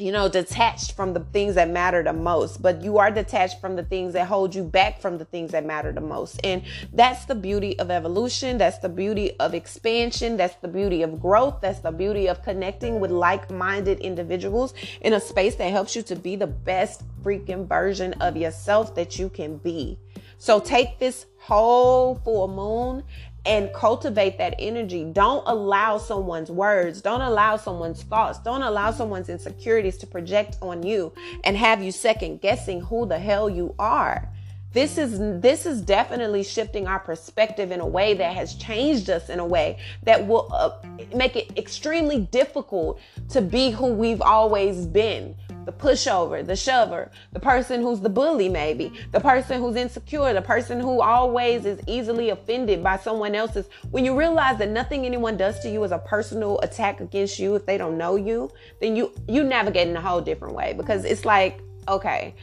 you 0.00 0.12
know, 0.12 0.28
detached 0.28 0.92
from 0.92 1.12
the 1.12 1.20
things 1.20 1.54
that 1.56 1.68
matter 1.68 2.02
the 2.02 2.12
most, 2.12 2.62
but 2.62 2.82
you 2.82 2.98
are 2.98 3.10
detached 3.10 3.60
from 3.60 3.76
the 3.76 3.82
things 3.82 4.14
that 4.14 4.26
hold 4.26 4.54
you 4.54 4.64
back 4.64 5.00
from 5.00 5.18
the 5.18 5.24
things 5.24 5.52
that 5.52 5.64
matter 5.64 5.92
the 5.92 6.00
most. 6.00 6.40
And 6.44 6.62
that's 6.92 7.26
the 7.26 7.34
beauty 7.34 7.78
of 7.78 7.90
evolution. 7.90 8.58
That's 8.58 8.78
the 8.78 8.88
beauty 8.88 9.38
of 9.38 9.54
expansion. 9.54 10.36
That's 10.36 10.56
the 10.56 10.68
beauty 10.68 11.02
of 11.02 11.20
growth. 11.20 11.60
That's 11.60 11.80
the 11.80 11.92
beauty 11.92 12.28
of 12.28 12.42
connecting 12.42 13.00
with 13.00 13.10
like 13.10 13.50
minded 13.50 14.00
individuals 14.00 14.74
in 15.02 15.12
a 15.12 15.20
space 15.20 15.56
that 15.56 15.70
helps 15.70 15.94
you 15.94 16.02
to 16.02 16.16
be 16.16 16.36
the 16.36 16.46
best 16.46 17.02
freaking 17.22 17.68
version 17.68 18.14
of 18.14 18.36
yourself 18.36 18.94
that 18.94 19.18
you 19.18 19.28
can 19.28 19.58
be. 19.58 19.98
So 20.38 20.58
take 20.58 20.98
this 20.98 21.26
whole 21.38 22.14
full 22.16 22.48
moon 22.48 23.04
and 23.46 23.72
cultivate 23.72 24.38
that 24.38 24.54
energy. 24.58 25.04
Don't 25.04 25.42
allow 25.46 25.98
someone's 25.98 26.50
words, 26.50 27.00
don't 27.00 27.22
allow 27.22 27.56
someone's 27.56 28.02
thoughts, 28.02 28.38
don't 28.38 28.62
allow 28.62 28.90
someone's 28.90 29.28
insecurities 29.28 29.96
to 29.98 30.06
project 30.06 30.58
on 30.60 30.82
you 30.82 31.12
and 31.44 31.56
have 31.56 31.82
you 31.82 31.92
second 31.92 32.40
guessing 32.40 32.80
who 32.82 33.06
the 33.06 33.18
hell 33.18 33.48
you 33.48 33.74
are. 33.78 34.28
This 34.72 34.98
is 34.98 35.18
this 35.40 35.66
is 35.66 35.80
definitely 35.80 36.44
shifting 36.44 36.86
our 36.86 37.00
perspective 37.00 37.72
in 37.72 37.80
a 37.80 37.86
way 37.86 38.14
that 38.14 38.36
has 38.36 38.54
changed 38.54 39.10
us 39.10 39.28
in 39.28 39.40
a 39.40 39.44
way 39.44 39.78
that 40.04 40.24
will 40.24 40.48
uh, 40.52 40.70
make 41.12 41.34
it 41.34 41.58
extremely 41.58 42.20
difficult 42.20 43.00
to 43.30 43.40
be 43.40 43.70
who 43.70 43.88
we've 43.88 44.22
always 44.22 44.86
been 44.86 45.34
the 45.64 45.72
pushover, 45.72 46.46
the 46.46 46.54
shover, 46.54 47.10
the 47.32 47.40
person 47.40 47.82
who's 47.82 48.00
the 48.00 48.08
bully, 48.08 48.48
maybe, 48.48 48.92
the 49.12 49.20
person 49.20 49.60
who's 49.60 49.76
insecure, 49.76 50.32
the 50.32 50.40
person 50.40 50.80
who 50.80 51.02
always 51.02 51.66
is 51.66 51.80
easily 51.86 52.30
offended 52.30 52.82
by 52.82 52.96
someone 52.96 53.34
else's. 53.34 53.68
When 53.90 54.04
you 54.04 54.16
realize 54.16 54.58
that 54.58 54.70
nothing 54.70 55.04
anyone 55.04 55.36
does 55.36 55.58
to 55.60 55.68
you 55.68 55.82
is 55.84 55.92
a 55.92 55.98
personal 55.98 56.60
attack 56.60 57.00
against 57.00 57.38
you 57.38 57.56
if 57.56 57.66
they 57.66 57.76
don't 57.76 57.98
know 57.98 58.16
you, 58.16 58.50
then 58.80 58.94
you 58.94 59.12
you 59.26 59.42
navigate 59.42 59.88
in 59.88 59.96
a 59.96 60.00
whole 60.00 60.20
different 60.20 60.54
way 60.54 60.74
because 60.76 61.04
it's 61.04 61.24
like, 61.24 61.60
okay, 61.88 62.34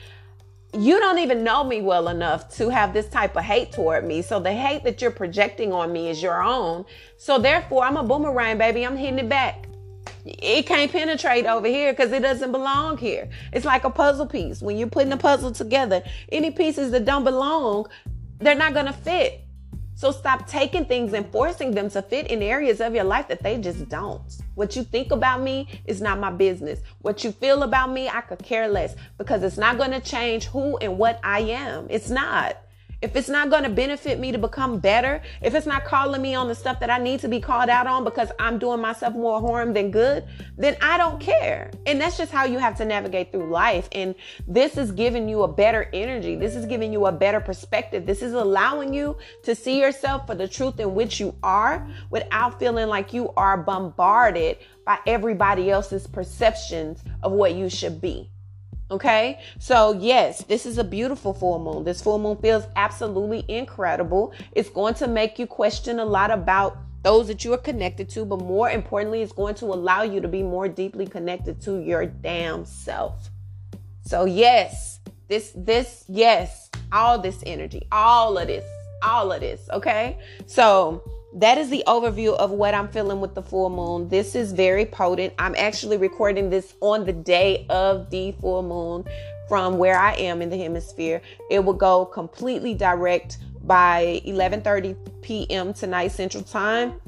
you 0.73 0.99
don't 0.99 1.19
even 1.19 1.43
know 1.43 1.63
me 1.63 1.81
well 1.81 2.09
enough 2.09 2.49
to 2.57 2.69
have 2.69 2.93
this 2.93 3.07
type 3.07 3.35
of 3.35 3.43
hate 3.43 3.71
toward 3.71 4.05
me. 4.05 4.21
So 4.21 4.39
the 4.39 4.53
hate 4.53 4.83
that 4.83 5.01
you're 5.01 5.11
projecting 5.11 5.71
on 5.71 5.91
me 5.91 6.09
is 6.09 6.21
your 6.21 6.41
own. 6.41 6.85
So 7.17 7.39
therefore, 7.39 7.83
I'm 7.83 7.97
a 7.97 8.03
boomerang, 8.03 8.57
baby. 8.57 8.85
I'm 8.85 8.97
hitting 8.97 9.19
it 9.19 9.29
back 9.29 9.67
it 10.27 10.65
can't 10.65 10.91
penetrate 10.91 11.45
over 11.45 11.67
here 11.67 11.93
because 11.93 12.11
it 12.11 12.21
doesn't 12.21 12.51
belong 12.51 12.97
here. 12.97 13.29
It's 13.53 13.65
like 13.65 13.83
a 13.83 13.89
puzzle 13.89 14.25
piece. 14.25 14.61
When 14.61 14.77
you're 14.77 14.89
putting 14.89 15.11
a 15.11 15.17
puzzle 15.17 15.51
together, 15.51 16.03
any 16.31 16.51
pieces 16.51 16.91
that 16.91 17.05
don't 17.05 17.23
belong, 17.23 17.87
they're 18.39 18.55
not 18.55 18.73
going 18.73 18.87
to 18.87 18.93
fit. 18.93 19.46
So 19.97 20.11
stop 20.11 20.45
taking 20.45 20.85
things 20.85 21.13
and 21.13 21.27
forcing 21.31 21.71
them 21.71 21.89
to 21.89 22.03
fit 22.03 22.27
in 22.27 22.43
areas 22.43 22.81
of 22.81 22.93
your 22.93 23.03
life 23.03 23.27
that 23.29 23.41
they 23.41 23.57
just 23.57 23.89
don't. 23.89 24.21
What 24.53 24.75
you 24.75 24.83
think 24.83 25.11
about 25.11 25.41
me 25.41 25.81
is 25.85 26.01
not 26.01 26.19
my 26.19 26.29
business. 26.29 26.81
What 27.01 27.23
you 27.23 27.31
feel 27.31 27.63
about 27.63 27.91
me, 27.91 28.07
I 28.07 28.21
could 28.21 28.43
care 28.43 28.67
less 28.67 28.95
because 29.17 29.41
it's 29.41 29.57
not 29.57 29.79
going 29.79 29.89
to 29.89 29.99
change 29.99 30.45
who 30.45 30.77
and 30.77 30.99
what 30.99 31.19
I 31.23 31.39
am. 31.39 31.87
It's 31.89 32.11
not 32.11 32.57
if 33.01 33.15
it's 33.15 33.29
not 33.29 33.49
going 33.49 33.63
to 33.63 33.69
benefit 33.69 34.19
me 34.19 34.31
to 34.31 34.37
become 34.37 34.79
better, 34.79 35.21
if 35.41 35.53
it's 35.53 35.67
not 35.67 35.85
calling 35.85 36.21
me 36.21 36.33
on 36.33 36.47
the 36.47 36.55
stuff 36.55 36.79
that 36.79 36.89
I 36.89 36.97
need 36.97 37.19
to 37.19 37.27
be 37.27 37.39
called 37.39 37.69
out 37.69 37.85
on 37.85 38.03
because 38.03 38.31
I'm 38.39 38.57
doing 38.57 38.81
myself 38.81 39.13
more 39.13 39.39
harm 39.39 39.73
than 39.73 39.91
good, 39.91 40.25
then 40.57 40.75
I 40.81 40.97
don't 40.97 41.19
care. 41.19 41.69
And 41.85 42.01
that's 42.01 42.17
just 42.17 42.31
how 42.31 42.45
you 42.45 42.57
have 42.57 42.75
to 42.77 42.85
navigate 42.85 43.31
through 43.31 43.51
life. 43.51 43.87
And 43.91 44.15
this 44.47 44.77
is 44.77 44.91
giving 44.91 45.29
you 45.29 45.43
a 45.43 45.47
better 45.47 45.89
energy. 45.93 46.35
This 46.35 46.55
is 46.55 46.65
giving 46.65 46.91
you 46.91 47.05
a 47.05 47.11
better 47.11 47.39
perspective. 47.39 48.05
This 48.05 48.21
is 48.23 48.33
allowing 48.33 48.93
you 48.93 49.17
to 49.43 49.53
see 49.53 49.79
yourself 49.79 50.25
for 50.25 50.33
the 50.33 50.47
truth 50.47 50.79
in 50.79 50.95
which 50.95 51.19
you 51.19 51.35
are 51.43 51.87
without 52.09 52.59
feeling 52.59 52.87
like 52.87 53.13
you 53.13 53.31
are 53.37 53.57
bombarded 53.57 54.57
by 54.85 54.97
everybody 55.05 55.69
else's 55.69 56.07
perceptions 56.07 57.03
of 57.21 57.31
what 57.31 57.53
you 57.53 57.69
should 57.69 58.01
be. 58.01 58.31
Okay, 58.89 59.41
so 59.59 59.97
yes, 59.99 60.43
this 60.45 60.65
is 60.65 60.77
a 60.77 60.83
beautiful 60.83 61.33
full 61.33 61.59
moon. 61.59 61.83
This 61.83 62.01
full 62.01 62.19
moon 62.19 62.37
feels 62.37 62.63
absolutely 62.77 63.43
incredible. 63.49 64.33
It's 64.53 64.69
going 64.69 64.93
to 64.95 65.07
make 65.07 65.37
you 65.37 65.45
question 65.45 65.99
a 65.99 66.05
lot 66.05 66.31
about 66.31 66.77
those 67.03 67.27
that 67.27 67.43
you 67.43 67.53
are 67.53 67.57
connected 67.57 68.07
to, 68.09 68.23
but 68.23 68.39
more 68.39 68.69
importantly, 68.69 69.21
it's 69.21 69.33
going 69.33 69.55
to 69.55 69.65
allow 69.65 70.03
you 70.03 70.21
to 70.21 70.27
be 70.29 70.41
more 70.41 70.69
deeply 70.69 71.05
connected 71.05 71.61
to 71.63 71.79
your 71.81 72.05
damn 72.05 72.63
self. 72.63 73.29
So, 74.03 74.23
yes, 74.23 75.01
this, 75.27 75.51
this, 75.53 76.05
yes, 76.07 76.69
all 76.91 77.19
this 77.19 77.43
energy, 77.45 77.87
all 77.91 78.37
of 78.37 78.47
this, 78.47 78.65
all 79.03 79.33
of 79.33 79.41
this. 79.41 79.69
Okay, 79.69 80.17
so 80.45 81.03
that 81.33 81.57
is 81.57 81.69
the 81.69 81.83
overview 81.87 82.35
of 82.35 82.51
what 82.51 82.73
I'm 82.73 82.87
feeling 82.87 83.19
with 83.19 83.35
the 83.35 83.41
full 83.41 83.69
moon. 83.69 84.07
This 84.09 84.35
is 84.35 84.53
very 84.53 84.85
potent. 84.85 85.33
I'm 85.37 85.55
actually 85.57 85.97
recording 85.97 86.49
this 86.49 86.73
on 86.81 87.05
the 87.05 87.13
day 87.13 87.65
of 87.69 88.09
the 88.09 88.31
full 88.33 88.63
moon 88.63 89.05
from 89.47 89.77
where 89.77 89.97
I 89.97 90.13
am 90.13 90.41
in 90.41 90.49
the 90.49 90.57
hemisphere. 90.57 91.21
It 91.49 91.63
will 91.63 91.73
go 91.73 92.05
completely 92.05 92.73
direct 92.73 93.37
by 93.63 94.21
11:30 94.25 94.95
p.m. 95.21 95.73
tonight 95.73 96.09
Central 96.09 96.43
Time. 96.43 97.01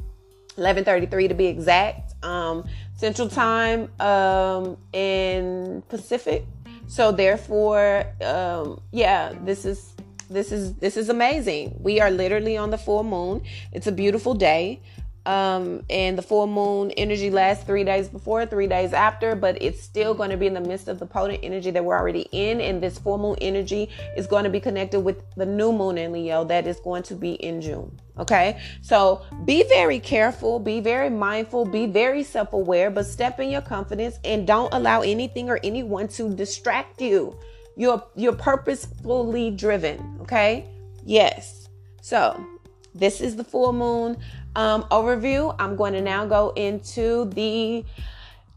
11:33 0.58 1.30
to 1.30 1.34
be 1.34 1.48
exact. 1.48 2.14
Um, 2.24 2.66
Central 2.98 3.30
Time 3.30 3.90
um, 4.02 4.78
in 4.92 5.82
Pacific. 5.88 6.46
So 6.88 7.12
therefore, 7.12 8.06
um, 8.22 8.82
yeah, 8.92 9.34
this 9.44 9.64
is 9.64 9.94
this 10.30 10.52
is 10.52 10.76
this 10.76 10.98
is 10.98 11.10
amazing. 11.10 11.76
We 11.80 12.00
are 12.00 12.12
literally 12.12 12.58
on 12.58 12.70
the 12.70 12.78
full 12.78 13.04
moon. 13.04 13.44
It's 13.74 13.88
a 13.88 13.92
beautiful 13.92 14.34
day. 14.34 14.82
Um, 15.26 15.84
and 15.90 16.18
the 16.18 16.24
full 16.24 16.48
moon 16.48 16.92
energy 16.92 17.30
lasts 17.30 17.64
three 17.64 17.84
days 17.84 18.08
before, 18.08 18.46
three 18.46 18.66
days 18.66 18.94
after, 18.94 19.36
but 19.36 19.62
it's 19.62 19.80
still 19.80 20.14
going 20.16 20.32
to 20.32 20.38
be 20.38 20.48
in 20.48 20.56
the 20.56 20.62
midst 20.62 20.88
of 20.88 20.98
the 20.98 21.06
potent 21.06 21.42
energy 21.44 21.70
that 21.70 21.86
we're 21.86 21.96
already 21.96 22.28
in. 22.32 22.62
And 22.62 22.82
this 22.82 22.98
full 22.98 23.18
moon 23.18 23.36
energy 23.42 23.90
is 24.18 24.26
going 24.26 24.46
to 24.46 24.50
be 24.50 24.60
connected 24.60 25.02
with 25.02 25.24
the 25.36 25.46
new 25.46 25.72
moon 25.72 25.98
in 25.98 26.14
Leo 26.14 26.46
that 26.46 26.66
is 26.66 26.80
going 26.80 27.04
to 27.04 27.16
be 27.16 27.34
in 27.34 27.62
June. 27.62 28.00
Okay, 28.18 28.60
so 28.82 29.22
be 29.46 29.64
very 29.70 30.00
careful, 30.00 30.58
be 30.58 30.80
very 30.80 31.10
mindful, 31.10 31.66
be 31.66 31.86
very 31.86 32.24
self 32.24 32.54
aware, 32.54 32.90
but 32.90 33.06
step 33.06 33.40
in 33.40 33.50
your 33.50 33.62
confidence 33.62 34.18
and 34.24 34.48
don't 34.48 34.74
allow 34.74 35.02
anything 35.02 35.50
or 35.50 35.60
anyone 35.64 36.08
to 36.10 36.34
distract 36.34 37.02
you. 37.02 37.38
You're 37.80 38.04
you're 38.14 38.36
purposefully 38.36 39.52
driven, 39.52 40.18
okay? 40.24 40.68
Yes. 41.06 41.70
So, 42.02 42.46
this 42.94 43.22
is 43.22 43.38
the 43.38 43.44
full 43.46 43.72
moon 43.72 44.18
um, 44.58 44.84
overview. 44.92 45.56
I'm 45.58 45.78
going 45.78 45.94
to 45.94 46.02
now 46.02 46.26
go 46.26 46.50
into 46.58 47.30
the 47.30 47.86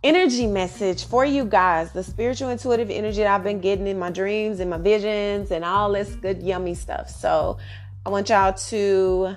energy 0.02 0.48
message 0.48 1.04
for 1.06 1.24
you 1.24 1.44
guys, 1.44 1.92
the 1.92 2.02
spiritual 2.02 2.48
intuitive 2.48 2.90
energy 2.90 3.18
that 3.18 3.28
I've 3.28 3.44
been 3.44 3.60
getting 3.60 3.86
in 3.86 3.96
my 3.96 4.10
dreams 4.10 4.58
and 4.58 4.68
my 4.68 4.78
visions 4.78 5.52
and 5.52 5.64
all 5.64 5.92
this 5.92 6.16
good 6.16 6.42
yummy 6.42 6.74
stuff. 6.74 7.08
So, 7.08 7.58
I 8.04 8.10
want 8.10 8.28
y'all 8.28 8.54
to 8.54 9.36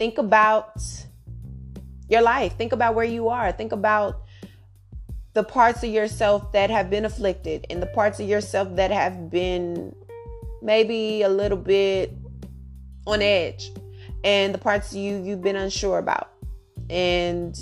think 0.00 0.18
about 0.18 0.82
your 2.08 2.22
life. 2.22 2.56
Think 2.56 2.72
about 2.72 2.96
where 2.96 3.04
you 3.04 3.28
are. 3.28 3.52
Think 3.52 3.70
about 3.70 4.19
the 5.32 5.44
parts 5.44 5.82
of 5.82 5.90
yourself 5.90 6.52
that 6.52 6.70
have 6.70 6.90
been 6.90 7.04
afflicted 7.04 7.66
and 7.70 7.80
the 7.80 7.86
parts 7.86 8.18
of 8.18 8.28
yourself 8.28 8.74
that 8.76 8.90
have 8.90 9.30
been 9.30 9.94
maybe 10.62 11.22
a 11.22 11.28
little 11.28 11.58
bit 11.58 12.12
on 13.06 13.22
edge 13.22 13.70
and 14.24 14.52
the 14.54 14.58
parts 14.58 14.94
you 14.94 15.22
you've 15.22 15.42
been 15.42 15.56
unsure 15.56 15.98
about. 15.98 16.32
And 16.88 17.56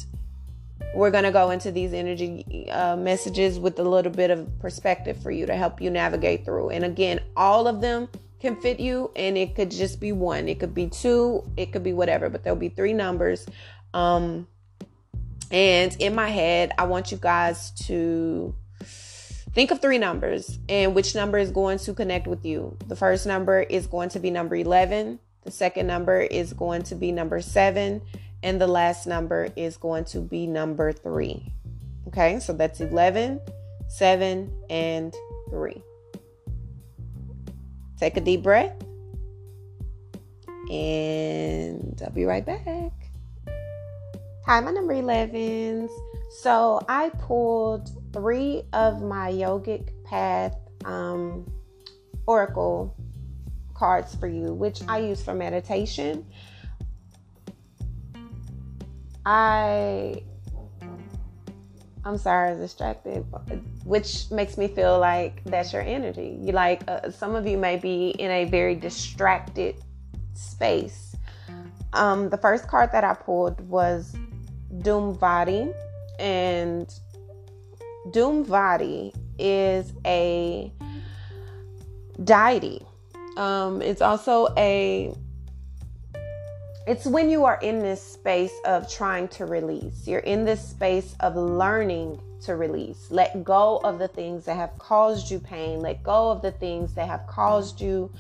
we're 0.95 1.11
going 1.11 1.25
to 1.25 1.31
go 1.31 1.51
into 1.51 1.71
these 1.71 1.93
energy 1.93 2.69
uh, 2.71 2.97
messages 2.97 3.59
with 3.59 3.79
a 3.79 3.83
little 3.83 4.11
bit 4.11 4.31
of 4.31 4.49
perspective 4.59 5.23
for 5.23 5.31
you 5.31 5.45
to 5.45 5.55
help 5.55 5.81
you 5.81 5.91
navigate 5.91 6.45
through. 6.45 6.71
And 6.71 6.85
again 6.85 7.21
all 7.37 7.69
of 7.69 7.81
them 7.81 8.09
can 8.41 8.59
fit 8.61 8.81
you 8.81 9.11
and 9.15 9.37
it 9.37 9.55
could 9.55 9.71
just 9.71 10.01
be 10.01 10.13
one. 10.13 10.49
It 10.49 10.59
could 10.59 10.75
be 10.75 10.89
two. 10.89 11.45
It 11.57 11.73
could 11.73 11.83
be 11.83 11.93
whatever 11.93 12.31
but 12.31 12.43
there'll 12.43 12.59
be 12.59 12.71
three 12.71 12.95
numbers. 12.95 13.47
Um 13.93 14.49
and 15.51 15.97
in 15.99 16.15
my 16.15 16.29
head, 16.29 16.73
I 16.79 16.85
want 16.85 17.11
you 17.11 17.19
guys 17.19 17.71
to 17.87 18.55
think 19.53 19.71
of 19.71 19.81
three 19.81 19.99
numbers 19.99 20.59
and 20.69 20.95
which 20.95 21.15
number 21.15 21.39
is 21.39 21.51
going 21.51 21.79
to 21.79 21.95
connect 21.95 22.27
with 22.27 22.45
you. 22.45 22.77
The 22.87 22.97
first 22.97 23.27
number 23.27 23.61
is 23.61 23.87
going 23.87 24.11
to 24.11 24.19
be 24.19 24.31
number 24.31 24.57
11, 24.57 25.19
the 25.45 25.51
second 25.51 25.87
number 25.87 26.21
is 26.21 26.53
going 26.53 26.83
to 26.85 26.95
be 26.95 27.11
number 27.11 27.41
7, 27.41 28.03
and 28.43 28.61
the 28.61 28.67
last 28.67 29.07
number 29.07 29.49
is 29.57 29.77
going 29.77 30.05
to 30.07 30.21
be 30.21 30.47
number 30.47 30.93
3. 30.93 31.53
Okay, 32.09 32.39
so 32.41 32.53
that's 32.53 32.81
11, 32.81 33.41
7, 33.89 34.65
and 34.69 35.15
3. 35.51 35.83
Take 37.99 38.17
a 38.17 38.21
deep 38.21 38.43
breath, 38.43 38.77
and 40.71 42.01
I'll 42.05 42.11
be 42.11 42.25
right 42.25 42.45
back. 42.45 42.93
Hi, 44.49 44.61
my 44.61 44.71
number 44.71 44.95
11s. 44.95 45.91
So 46.31 46.81
I 46.89 47.11
pulled 47.11 47.91
three 48.15 48.63
of 48.73 49.03
my 49.03 49.31
yogic 49.31 49.91
path 50.05 50.57
um, 50.87 51.47
oracle 52.27 52.97
cards 53.75 54.15
for 54.15 54.27
you, 54.27 54.55
which 54.55 54.81
I 54.89 55.01
use 55.01 55.23
for 55.23 55.35
meditation. 55.35 56.25
I 59.27 60.23
I'm 62.07 62.17
sorry, 62.17 62.49
I 62.49 62.53
was 62.53 62.61
distracted, 62.61 63.27
which 63.85 64.31
makes 64.31 64.57
me 64.57 64.67
feel 64.67 64.99
like 64.99 65.45
that's 65.45 65.75
your 65.75 65.83
energy. 65.83 66.39
You 66.41 66.53
like 66.53 66.81
uh, 66.89 67.11
some 67.11 67.35
of 67.35 67.47
you 67.47 67.59
may 67.59 67.77
be 67.77 68.15
in 68.19 68.31
a 68.31 68.47
very 68.47 68.77
distracted 68.77 69.75
space. 70.33 71.15
Um, 71.93 72.31
the 72.31 72.39
first 72.39 72.67
card 72.67 72.93
that 72.93 73.05
I 73.05 73.13
pulled 73.13 73.61
was 73.69 74.17
Dhumavati, 74.81 75.73
and 76.19 76.93
Dhumavati 78.09 79.15
is 79.39 79.93
a 80.05 80.73
deity. 82.25 82.83
Um, 83.37 83.83
it's 83.83 84.03
also 84.03 84.49
a 84.57 85.15
it's 86.89 87.05
when 87.05 87.29
you 87.29 87.45
are 87.45 87.59
in 87.61 87.81
this 87.81 88.03
space 88.03 88.55
of 88.65 88.91
trying 88.91 89.29
to 89.29 89.45
release. 89.45 90.07
You're 90.07 90.21
in 90.21 90.47
this 90.47 90.67
space 90.67 91.15
of 91.21 91.37
learning 91.37 92.19
to 92.45 92.57
release. 92.57 93.09
Let 93.11 93.45
go 93.45 93.79
of 93.85 93.99
the 93.99 94.09
things 94.09 94.47
that 94.47 94.57
have 94.57 94.79
caused 94.79 95.31
you 95.31 95.39
pain. 95.39 95.81
Let 95.81 96.03
go 96.03 96.31
of 96.31 96.41
the 96.41 96.53
things 96.53 96.95
that 96.95 97.07
have 97.07 97.27
caused 97.27 97.83
you 97.83 98.11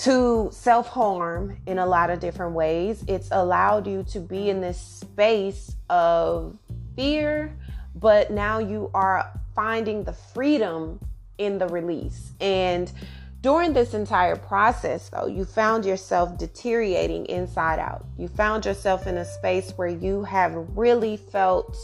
to 0.00 0.48
self 0.52 0.88
harm 0.88 1.56
in 1.66 1.78
a 1.78 1.86
lot 1.86 2.10
of 2.10 2.20
different 2.20 2.54
ways. 2.54 3.04
It's 3.08 3.28
allowed 3.30 3.86
you 3.86 4.02
to 4.10 4.20
be 4.20 4.50
in 4.50 4.60
this 4.60 4.80
space 4.80 5.74
of 5.88 6.56
fear, 6.94 7.56
but 7.94 8.30
now 8.30 8.58
you 8.58 8.90
are 8.92 9.30
finding 9.54 10.04
the 10.04 10.12
freedom 10.12 11.00
in 11.38 11.58
the 11.58 11.68
release. 11.68 12.32
And 12.40 12.92
during 13.40 13.72
this 13.72 13.94
entire 13.94 14.36
process, 14.36 15.08
though, 15.08 15.26
you 15.26 15.44
found 15.44 15.84
yourself 15.84 16.36
deteriorating 16.36 17.26
inside 17.26 17.78
out. 17.78 18.04
You 18.18 18.28
found 18.28 18.66
yourself 18.66 19.06
in 19.06 19.16
a 19.18 19.24
space 19.24 19.70
where 19.76 19.88
you 19.88 20.24
have 20.24 20.52
really 20.76 21.16
felt 21.16 21.76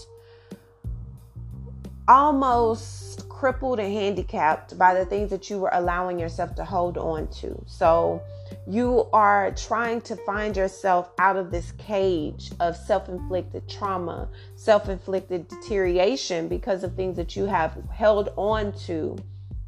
almost 2.09 3.02
crippled 3.43 3.81
and 3.81 3.93
handicapped 3.93 4.79
by 4.79 4.95
the 4.95 5.05
things 5.05 5.29
that 5.29 5.51
you 5.51 5.59
were 5.59 5.71
allowing 5.73 6.17
yourself 6.17 6.55
to 6.55 6.65
hold 6.65 6.97
on 6.97 7.27
to. 7.27 7.61
So 7.67 8.23
you 8.69 9.09
are 9.13 9.51
trying 9.57 10.01
to 10.03 10.15
find 10.15 10.57
yourself 10.57 11.11
out 11.19 11.35
of 11.35 11.51
this 11.51 11.73
cage 11.73 12.53
of 12.61 12.77
self 12.77 13.09
inflicted 13.09 13.69
trauma, 13.69 14.29
self 14.55 14.89
inflicted 14.89 15.49
deterioration 15.49 16.47
because 16.47 16.85
of 16.85 16.95
things 16.95 17.17
that 17.17 17.35
you 17.35 17.47
have 17.47 17.77
held 17.91 18.29
on 18.37 18.75
to, 18.87 19.19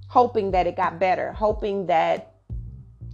hoping 0.07 0.53
that 0.53 0.69
it 0.69 0.77
got 0.77 1.01
better, 1.01 1.33
hoping 1.33 1.87
that 1.87 2.37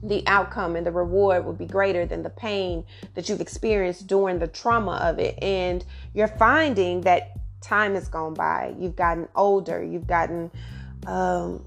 the 0.03 0.23
outcome 0.27 0.77
and 0.77 0.87
the 0.87 0.92
reward 0.92 1.46
would 1.46 1.57
be 1.57 1.64
greater 1.64 2.05
than 2.05 2.23
the 2.23 2.29
pain 2.29 2.85
that 3.14 3.31
you've 3.31 3.40
experienced 3.40 4.07
during 4.07 4.38
the 4.38 4.46
trauma 4.46 4.96
of 4.96 5.18
it. 5.18 5.42
And 5.42 5.83
you're 6.12 6.29
finding 6.29 7.01
that 7.03 7.39
time 7.61 7.94
has 7.94 8.09
gone 8.09 8.35
by. 8.35 8.75
You've 8.79 8.96
gotten 8.96 9.29
older. 9.35 9.83
You've 9.83 10.07
gotten 10.07 10.51
um, 11.07 11.64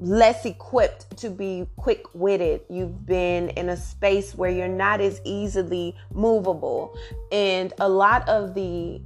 less 0.00 0.44
equipped 0.44 1.16
to 1.18 1.30
be 1.30 1.66
quick 1.76 2.06
witted. 2.14 2.62
You've 2.68 3.06
been 3.06 3.50
in 3.50 3.68
a 3.68 3.76
space 3.76 4.34
where 4.34 4.50
you're 4.50 4.68
not 4.68 5.00
as 5.00 5.20
easily 5.24 5.96
movable. 6.12 6.96
And 7.30 7.72
a 7.78 7.88
lot 7.88 8.28
of 8.28 8.54
the 8.54 9.00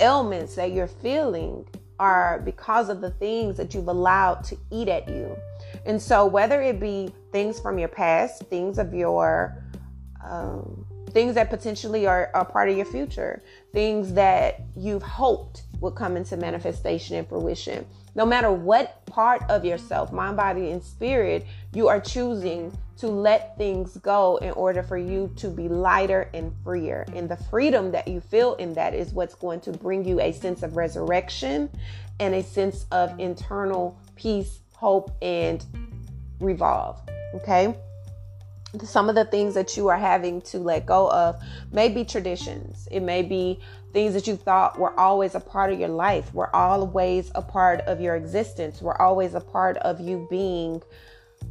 ailments 0.00 0.54
that 0.54 0.72
you're 0.72 0.86
feeling 0.86 1.66
are 1.98 2.40
because 2.44 2.88
of 2.88 3.00
the 3.00 3.10
things 3.10 3.56
that 3.56 3.74
you've 3.74 3.88
allowed 3.88 4.44
to 4.44 4.56
eat 4.70 4.88
at 4.88 5.08
you. 5.08 5.36
And 5.84 6.00
so, 6.00 6.26
whether 6.26 6.62
it 6.62 6.78
be 6.78 7.12
things 7.32 7.58
from 7.58 7.78
your 7.78 7.88
past, 7.88 8.44
things 8.44 8.78
of 8.78 8.94
your 8.94 9.64
um, 10.24 10.86
things 11.08 11.34
that 11.34 11.50
potentially 11.50 12.06
are 12.06 12.30
a 12.34 12.44
part 12.44 12.68
of 12.68 12.76
your 12.76 12.86
future, 12.86 13.42
things 13.72 14.12
that 14.14 14.62
you've 14.76 15.02
hoped 15.02 15.62
would 15.80 15.94
come 15.94 16.16
into 16.16 16.36
manifestation 16.36 17.16
and 17.16 17.28
fruition. 17.28 17.86
No 18.14 18.26
matter 18.26 18.50
what 18.50 19.04
part 19.06 19.42
of 19.48 19.64
yourself, 19.64 20.12
mind, 20.12 20.36
body, 20.36 20.70
and 20.70 20.82
spirit, 20.82 21.46
you 21.72 21.88
are 21.88 22.00
choosing 22.00 22.76
to 22.96 23.06
let 23.06 23.56
things 23.56 23.96
go 23.98 24.38
in 24.38 24.50
order 24.52 24.82
for 24.82 24.98
you 24.98 25.32
to 25.36 25.48
be 25.48 25.68
lighter 25.68 26.28
and 26.34 26.52
freer. 26.64 27.06
And 27.14 27.28
the 27.28 27.36
freedom 27.36 27.92
that 27.92 28.08
you 28.08 28.20
feel 28.20 28.54
in 28.56 28.74
that 28.74 28.92
is 28.92 29.12
what's 29.12 29.36
going 29.36 29.60
to 29.60 29.72
bring 29.72 30.04
you 30.04 30.20
a 30.20 30.32
sense 30.32 30.64
of 30.64 30.76
resurrection 30.76 31.70
and 32.18 32.34
a 32.34 32.42
sense 32.42 32.86
of 32.90 33.18
internal 33.20 33.96
peace, 34.16 34.60
hope, 34.72 35.12
and 35.22 35.64
revolve. 36.40 37.00
Okay. 37.34 37.76
Some 38.86 39.08
of 39.08 39.14
the 39.14 39.24
things 39.24 39.54
that 39.54 39.76
you 39.76 39.88
are 39.88 39.98
having 39.98 40.40
to 40.42 40.58
let 40.58 40.86
go 40.86 41.10
of 41.10 41.40
may 41.72 41.88
be 41.88 42.04
traditions. 42.04 42.88
It 42.90 43.00
may 43.00 43.22
be 43.22 43.60
things 43.92 44.14
that 44.14 44.26
you 44.26 44.36
thought 44.36 44.78
were 44.78 44.98
always 44.98 45.34
a 45.34 45.40
part 45.40 45.72
of 45.72 45.78
your 45.78 45.88
life, 45.88 46.32
were 46.34 46.54
always 46.54 47.30
a 47.34 47.42
part 47.42 47.80
of 47.82 48.00
your 48.00 48.16
existence, 48.16 48.82
were 48.82 49.00
always 49.00 49.34
a 49.34 49.40
part 49.40 49.76
of 49.78 50.00
you 50.00 50.26
being 50.30 50.82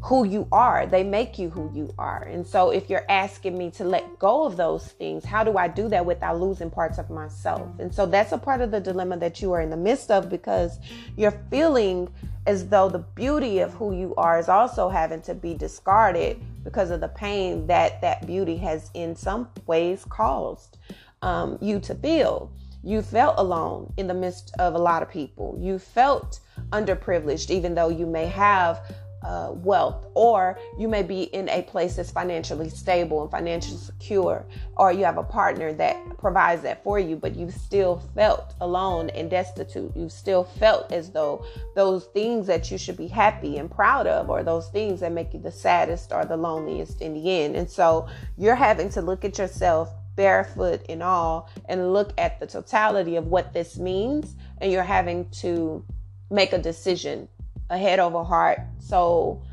who 0.02 0.26
you 0.26 0.48
are. 0.52 0.86
They 0.86 1.04
make 1.04 1.40
you 1.40 1.50
who 1.50 1.72
you 1.74 1.94
are. 1.98 2.24
And 2.24 2.46
so 2.46 2.70
if 2.70 2.90
you're 2.90 3.06
asking 3.10 3.58
me 3.58 3.72
to 3.72 3.84
let 3.84 4.20
go 4.20 4.44
of 4.44 4.58
those 4.58 4.86
things, 4.86 5.26
how 5.26 5.44
do 5.44 5.58
I 5.58 5.68
do 5.68 5.90
that 5.90 6.06
without 6.06 6.40
losing 6.40 6.70
parts 6.70 6.98
of 6.98 7.10
myself? 7.10 7.68
And 7.80 7.94
so 7.94 8.06
that's 8.06 8.32
a 8.32 8.38
part 8.38 8.62
of 8.62 8.72
the 8.72 8.80
dilemma 8.80 9.18
that 9.18 9.42
you 9.42 9.52
are 9.54 9.62
in 9.62 9.70
the 9.70 9.78
midst 9.78 10.12
of 10.12 10.30
because 10.30 10.80
you're 11.16 11.40
feeling 11.50 12.10
as 12.46 12.68
though 12.68 12.90
the 12.90 13.00
beauty 13.00 13.60
of 13.60 13.74
who 13.74 13.94
you 13.94 14.14
are 14.16 14.40
is 14.40 14.50
also 14.50 14.88
having 14.88 15.22
to 15.22 15.34
be 15.34 15.54
discarded 15.54 16.40
because 16.68 16.92
of 16.92 17.00
the 17.00 17.08
pain 17.08 17.66
that 17.66 18.02
that 18.02 18.28
beauty 18.28 18.58
has 18.58 18.92
in 18.94 19.16
some 19.16 19.48
ways 19.68 20.04
caused 20.10 20.78
um, 21.22 21.58
you 21.62 21.80
to 21.80 21.96
feel. 21.96 22.52
You 22.84 23.02
felt 23.02 23.36
alone 23.38 23.94
in 23.96 24.08
the 24.08 24.14
midst 24.14 24.54
of 24.60 24.76
a 24.76 24.78
lot 24.78 25.02
of 25.02 25.10
people. 25.10 25.58
You 25.62 25.80
felt 25.80 26.42
underprivileged, 26.72 27.52
even 27.52 27.74
though 27.74 27.88
you 27.88 28.06
may 28.06 28.26
have 28.26 28.94
uh, 29.24 29.52
wealth, 29.52 30.06
or 30.14 30.58
you 30.78 30.88
may 30.88 31.04
be 31.04 31.24
in 31.24 31.50
a 31.50 31.62
place 31.64 31.96
that's 31.96 32.12
financially 32.12 32.70
stable 32.70 33.24
and 33.24 33.32
financially 33.32 33.78
secure, 33.78 34.46
or 34.76 34.92
you 34.92 35.04
have 35.04 35.18
a 35.18 35.24
partner 35.24 35.74
that 35.74 35.98
provides 36.18 36.62
that 36.62 36.84
for 36.84 37.00
you, 37.00 37.16
but 37.16 37.36
you 37.36 37.50
still 37.50 38.02
felt 38.14 38.54
alone 38.62 39.10
and 39.12 39.30
destitute. 39.30 39.92
You 39.96 40.10
still 40.10 40.44
felt 40.44 40.92
as 40.92 41.12
though 41.12 41.46
those 41.76 42.06
things 42.06 42.48
that 42.48 42.70
you 42.72 42.78
should 42.78 42.98
be 42.98 43.08
happy 43.08 43.58
and 43.58 43.70
proud 43.70 44.08
of, 44.08 44.30
or 44.30 44.44
those 44.44 44.70
things 44.70 45.00
that 45.00 45.12
make 45.12 45.34
you 45.34 45.40
the 45.40 45.52
saddest 45.52 46.12
or 46.12 46.24
the 46.26 46.38
loneliest 46.38 47.02
in 47.02 47.14
the 47.14 47.44
end. 47.44 47.56
And 47.56 47.70
so 47.70 48.08
you're 48.38 48.56
having 48.56 48.90
to 48.90 49.02
look 49.02 49.26
at 49.26 49.38
yourself 49.38 49.90
barefoot 50.16 50.82
and 50.90 51.04
all 51.04 51.48
and 51.66 51.94
look 51.94 52.12
at 52.18 52.40
the 52.40 52.48
totality 52.48 53.16
of 53.16 53.28
what 53.28 53.54
this 53.54 53.78
means, 53.78 54.36
and 54.60 54.72
you're 54.72 54.84
having 54.84 55.30
to 55.30 55.86
make 56.30 56.54
a 56.54 56.58
decision 56.58 57.28
a 57.70 57.78
head 57.78 58.00
over 58.00 58.24
heart, 58.24 58.60
soul 58.80 59.44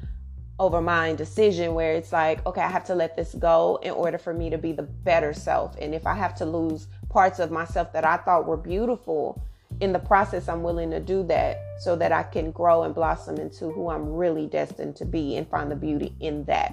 over 0.59 0.81
mind 0.81 1.19
decision 1.19 1.75
where 1.75 1.95
it's 1.95 2.13
like, 2.13 2.45
okay, 2.47 2.61
I 2.61 2.69
have 2.69 2.85
to 2.85 2.95
let 2.95 3.17
this 3.17 3.35
go 3.35 3.79
in 3.83 3.91
order 3.91 4.19
for 4.19 4.33
me 4.33 4.51
to 4.51 4.59
be 4.59 4.73
the 4.73 4.83
better 4.83 5.33
self. 5.33 5.77
And 5.81 5.95
if 5.95 6.07
I 6.07 6.15
have 6.15 6.35
to 6.37 6.45
lose 6.45 6.87
parts 7.09 7.39
of 7.41 7.51
myself 7.51 7.93
that 7.93 8.05
I 8.05 8.19
thought 8.19 8.47
were 8.47 8.57
beautiful 8.57 9.43
in 9.81 9.93
the 9.93 9.99
process, 9.99 10.49
I'm 10.49 10.63
willing 10.63 10.91
to 10.93 11.01
do 11.01 11.25
that 11.25 11.59
so 11.81 11.97
that 11.97 12.13
I 12.13 12.23
can 12.23 12.53
grow 12.53 12.85
and 12.85 12.95
blossom 12.95 13.39
into 13.39 13.71
who 13.71 13.91
I'm 13.91 14.15
really 14.15 14.47
destined 14.47 14.95
to 14.97 15.05
be 15.05 15.37
and 15.37 15.49
find 15.49 15.71
the 15.71 15.77
beauty 15.77 16.15
in 16.21 16.45
that. 16.45 16.73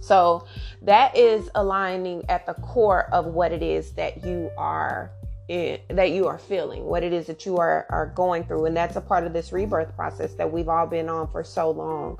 So 0.00 0.44
that 0.82 1.16
is 1.16 1.48
aligning 1.54 2.24
at 2.28 2.44
the 2.44 2.54
core 2.54 3.08
of 3.12 3.26
what 3.26 3.52
it 3.52 3.62
is 3.62 3.92
that 3.92 4.24
you 4.24 4.50
are 4.58 5.12
that 5.48 6.10
you 6.10 6.26
are 6.26 6.38
feeling, 6.38 6.84
what 6.84 7.02
it 7.02 7.12
is 7.12 7.26
that 7.26 7.44
you 7.44 7.58
are, 7.58 7.86
are 7.90 8.06
going 8.06 8.44
through. 8.44 8.66
And 8.66 8.76
that's 8.76 8.96
a 8.96 9.00
part 9.00 9.26
of 9.26 9.32
this 9.32 9.52
rebirth 9.52 9.94
process 9.94 10.34
that 10.34 10.50
we've 10.50 10.68
all 10.68 10.86
been 10.86 11.08
on 11.08 11.30
for 11.30 11.44
so 11.44 11.70
long. 11.70 12.18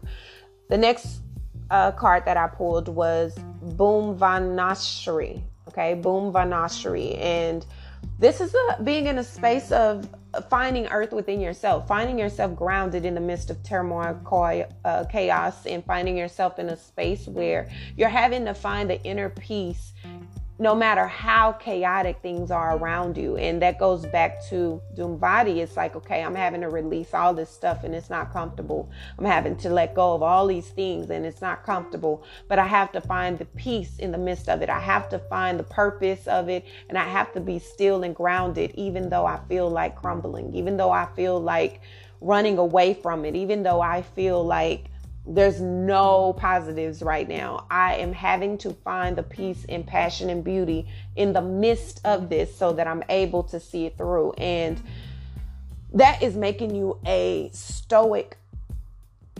The 0.68 0.78
next 0.78 1.20
uh, 1.70 1.92
card 1.92 2.24
that 2.26 2.36
I 2.36 2.48
pulled 2.48 2.88
was 2.88 3.34
Bhuvaneshwari. 3.64 5.42
Okay, 5.68 6.00
Bhuvaneshwari. 6.00 7.18
And 7.18 7.64
this 8.18 8.40
is 8.40 8.54
a, 8.54 8.82
being 8.82 9.06
in 9.06 9.18
a 9.18 9.24
space 9.24 9.72
of 9.72 10.08
finding 10.50 10.86
earth 10.88 11.12
within 11.12 11.40
yourself, 11.40 11.88
finding 11.88 12.18
yourself 12.18 12.54
grounded 12.54 13.04
in 13.04 13.14
the 13.14 13.20
midst 13.20 13.50
of 13.50 13.62
turmoil, 13.62 14.68
uh, 14.84 15.04
chaos, 15.10 15.66
and 15.66 15.84
finding 15.84 16.16
yourself 16.16 16.58
in 16.58 16.68
a 16.68 16.76
space 16.76 17.26
where 17.26 17.70
you're 17.96 18.08
having 18.08 18.44
to 18.44 18.54
find 18.54 18.90
the 18.90 19.02
inner 19.04 19.30
peace 19.30 19.92
no 20.58 20.72
matter 20.74 21.08
how 21.08 21.50
chaotic 21.52 22.18
things 22.22 22.50
are 22.50 22.76
around 22.76 23.16
you. 23.16 23.36
And 23.36 23.60
that 23.62 23.78
goes 23.78 24.06
back 24.06 24.44
to 24.46 24.80
Bhumvadi. 24.96 25.56
It's 25.56 25.76
like, 25.76 25.96
okay, 25.96 26.22
I'm 26.22 26.36
having 26.36 26.60
to 26.60 26.68
release 26.68 27.12
all 27.12 27.34
this 27.34 27.50
stuff 27.50 27.82
and 27.82 27.92
it's 27.94 28.08
not 28.08 28.32
comfortable. 28.32 28.88
I'm 29.18 29.24
having 29.24 29.56
to 29.58 29.70
let 29.70 29.94
go 29.94 30.14
of 30.14 30.22
all 30.22 30.46
these 30.46 30.68
things 30.68 31.10
and 31.10 31.26
it's 31.26 31.40
not 31.40 31.64
comfortable. 31.64 32.22
But 32.48 32.60
I 32.60 32.68
have 32.68 32.92
to 32.92 33.00
find 33.00 33.36
the 33.36 33.46
peace 33.46 33.98
in 33.98 34.12
the 34.12 34.18
midst 34.18 34.48
of 34.48 34.62
it. 34.62 34.70
I 34.70 34.78
have 34.78 35.08
to 35.08 35.18
find 35.18 35.58
the 35.58 35.64
purpose 35.64 36.28
of 36.28 36.48
it. 36.48 36.64
And 36.88 36.96
I 36.96 37.08
have 37.08 37.32
to 37.32 37.40
be 37.40 37.58
still 37.58 38.04
and 38.04 38.14
grounded, 38.14 38.70
even 38.76 39.08
though 39.08 39.26
I 39.26 39.40
feel 39.48 39.68
like 39.68 39.96
crumbling, 39.96 40.54
even 40.54 40.76
though 40.76 40.92
I 40.92 41.06
feel 41.16 41.40
like 41.40 41.80
running 42.20 42.58
away 42.58 42.94
from 42.94 43.24
it, 43.24 43.34
even 43.34 43.64
though 43.64 43.80
I 43.80 44.02
feel 44.02 44.44
like 44.44 44.86
there's 45.26 45.60
no 45.60 46.34
positives 46.34 47.02
right 47.02 47.28
now. 47.28 47.66
I 47.70 47.96
am 47.96 48.12
having 48.12 48.58
to 48.58 48.72
find 48.72 49.16
the 49.16 49.22
peace 49.22 49.64
and 49.68 49.86
passion 49.86 50.28
and 50.28 50.44
beauty 50.44 50.86
in 51.16 51.32
the 51.32 51.40
midst 51.40 52.00
of 52.04 52.28
this 52.28 52.54
so 52.54 52.72
that 52.74 52.86
I'm 52.86 53.02
able 53.08 53.42
to 53.44 53.58
see 53.58 53.86
it 53.86 53.96
through. 53.96 54.32
And 54.32 54.82
that 55.94 56.22
is 56.22 56.36
making 56.36 56.74
you 56.74 56.98
a 57.06 57.50
stoic 57.52 58.36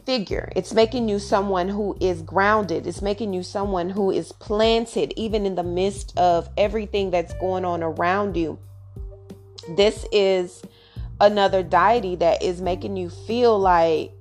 figure. 0.07 0.51
It's 0.57 0.73
making 0.73 1.09
you 1.09 1.19
someone 1.19 1.69
who 1.69 1.97
is 2.01 2.23
grounded. 2.23 2.87
It's 2.87 3.03
making 3.03 3.35
you 3.35 3.43
someone 3.43 3.91
who 3.91 4.11
is 4.11 4.33
planted, 4.33 5.13
even 5.17 5.45
in 5.45 5.55
the 5.55 5.63
midst 5.63 6.17
of 6.17 6.49
everything 6.57 7.11
that's 7.11 7.35
going 7.35 7.65
on 7.65 7.83
around 7.83 8.37
you. 8.37 8.59
This 9.77 10.07
is 10.13 10.63
another 11.21 11.63
deity 11.63 12.17
that 12.17 12.43
is 12.43 12.61
making 12.61 12.97
you 12.97 13.11
feel 13.11 13.59
like 13.59 14.14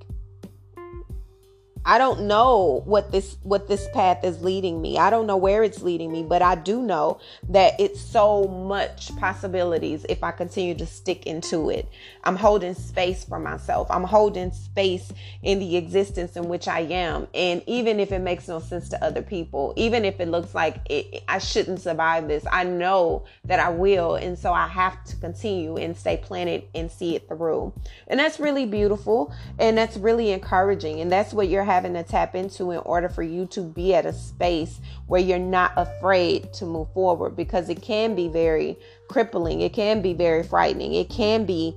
I 1.86 1.98
don't 1.98 2.22
know 2.22 2.82
what 2.86 3.12
this 3.12 3.36
what 3.42 3.68
this 3.68 3.86
path 3.92 4.24
is 4.24 4.42
leading 4.42 4.80
me. 4.80 4.96
I 4.96 5.10
don't 5.10 5.26
know 5.26 5.36
where 5.36 5.62
it's 5.62 5.82
leading 5.82 6.10
me, 6.10 6.22
but 6.22 6.40
I 6.40 6.54
do 6.54 6.80
know 6.80 7.20
that 7.50 7.78
it's 7.78 8.00
so 8.00 8.46
much 8.48 9.14
possibilities 9.16 10.06
if 10.08 10.24
I 10.24 10.30
continue 10.30 10.74
to 10.76 10.86
stick 10.86 11.26
into 11.26 11.68
it. 11.68 11.86
I'm 12.24 12.36
holding 12.36 12.74
space 12.74 13.24
for 13.24 13.38
myself. 13.38 13.86
I'm 13.90 14.04
holding 14.04 14.50
space 14.52 15.12
in 15.42 15.58
the 15.58 15.76
existence 15.76 16.36
in 16.36 16.48
which 16.48 16.68
I 16.68 16.80
am. 16.80 17.28
And 17.34 17.62
even 17.66 18.00
if 18.00 18.12
it 18.12 18.20
makes 18.20 18.48
no 18.48 18.60
sense 18.60 18.88
to 18.88 19.04
other 19.04 19.20
people, 19.20 19.74
even 19.76 20.06
if 20.06 20.20
it 20.20 20.28
looks 20.28 20.54
like 20.54 20.78
it, 20.88 21.22
I 21.28 21.38
shouldn't 21.38 21.80
survive 21.80 22.28
this, 22.28 22.44
I 22.50 22.64
know 22.64 23.26
that 23.44 23.60
I 23.60 23.68
will. 23.68 24.14
And 24.14 24.38
so 24.38 24.54
I 24.54 24.68
have 24.68 25.04
to 25.04 25.16
continue 25.16 25.76
and 25.76 25.94
stay 25.94 26.16
planted 26.16 26.64
and 26.74 26.90
see 26.90 27.14
it 27.14 27.28
through. 27.28 27.74
And 28.06 28.18
that's 28.18 28.40
really 28.40 28.64
beautiful 28.64 29.34
and 29.58 29.76
that's 29.76 29.98
really 29.98 30.30
encouraging. 30.30 31.00
And 31.00 31.12
that's 31.12 31.34
what 31.34 31.48
you're 31.48 31.73
having 31.74 31.94
to 31.94 32.02
tap 32.04 32.34
into 32.34 32.70
in 32.70 32.78
order 32.78 33.08
for 33.08 33.22
you 33.22 33.46
to 33.46 33.62
be 33.62 33.94
at 33.94 34.06
a 34.06 34.12
space 34.12 34.80
where 35.06 35.20
you're 35.20 35.38
not 35.38 35.72
afraid 35.76 36.52
to 36.54 36.64
move 36.64 36.88
forward 36.94 37.36
because 37.36 37.68
it 37.68 37.82
can 37.82 38.14
be 38.14 38.28
very 38.28 38.78
crippling. 39.08 39.60
It 39.60 39.72
can 39.72 40.00
be 40.00 40.14
very 40.14 40.44
frightening. 40.44 40.94
It 40.94 41.10
can 41.10 41.44
be 41.44 41.74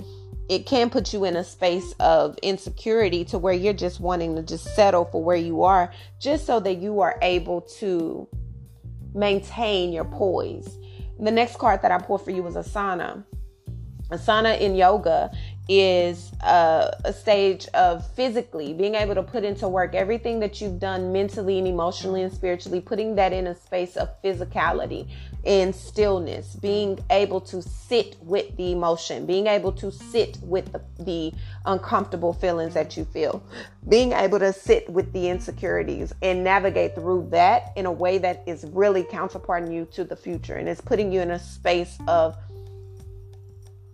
it 0.49 0.65
can 0.65 0.89
put 0.89 1.11
you 1.11 1.25
in 1.25 1.35
a 1.35 1.43
space 1.43 1.93
of 1.99 2.37
insecurity 2.41 3.25
to 3.25 3.37
where 3.37 3.53
you're 3.53 3.73
just 3.73 3.99
wanting 3.99 4.35
to 4.37 4.41
just 4.41 4.73
settle 4.75 5.03
for 5.03 5.21
where 5.21 5.35
you 5.35 5.63
are 5.63 5.91
just 6.21 6.45
so 6.45 6.61
that 6.61 6.75
you 6.75 7.01
are 7.01 7.17
able 7.21 7.61
to 7.79 8.25
maintain 9.13 9.91
your 9.91 10.05
poise. 10.05 10.77
The 11.19 11.31
next 11.31 11.57
card 11.57 11.81
that 11.81 11.91
I 11.91 11.97
pulled 11.97 12.23
for 12.23 12.31
you 12.31 12.43
was 12.43 12.55
Asana. 12.55 13.25
Asana 14.09 14.57
in 14.61 14.75
yoga 14.75 15.31
is 15.69 16.31
a, 16.41 16.95
a, 17.03 17.13
stage 17.13 17.67
of 17.73 18.05
physically 18.13 18.73
being 18.73 18.95
able 18.95 19.15
to 19.15 19.23
put 19.23 19.43
into 19.43 19.67
work 19.67 19.93
everything 19.95 20.39
that 20.39 20.61
you've 20.61 20.79
done 20.79 21.11
mentally 21.11 21.57
and 21.57 21.67
emotionally 21.67 22.23
and 22.23 22.31
spiritually, 22.31 22.79
putting 22.79 23.15
that 23.15 23.33
in 23.33 23.47
a 23.47 23.55
space 23.55 23.97
of 23.97 24.09
physicality 24.21 25.09
and 25.45 25.75
stillness, 25.75 26.55
being 26.55 26.99
able 27.09 27.39
to 27.39 27.61
sit 27.61 28.15
with 28.21 28.55
the 28.57 28.71
emotion, 28.71 29.25
being 29.25 29.47
able 29.47 29.71
to 29.71 29.91
sit 29.91 30.37
with 30.41 30.71
the, 30.71 30.81
the 31.03 31.33
uncomfortable 31.65 32.33
feelings 32.33 32.73
that 32.73 32.95
you 32.95 33.05
feel, 33.05 33.43
being 33.87 34.13
able 34.13 34.39
to 34.39 34.51
sit 34.51 34.89
with 34.89 35.11
the 35.13 35.29
insecurities 35.29 36.13
and 36.21 36.43
navigate 36.43 36.95
through 36.95 37.27
that 37.29 37.71
in 37.75 37.85
a 37.85 37.91
way 37.91 38.17
that 38.17 38.43
is 38.45 38.65
really 38.71 39.03
counterparting 39.03 39.71
you 39.71 39.85
to 39.85 40.03
the 40.03 40.15
future 40.15 40.55
and 40.55 40.67
it's 40.67 40.81
putting 40.81 41.11
you 41.11 41.21
in 41.21 41.31
a 41.31 41.39
space 41.39 41.97
of 42.07 42.37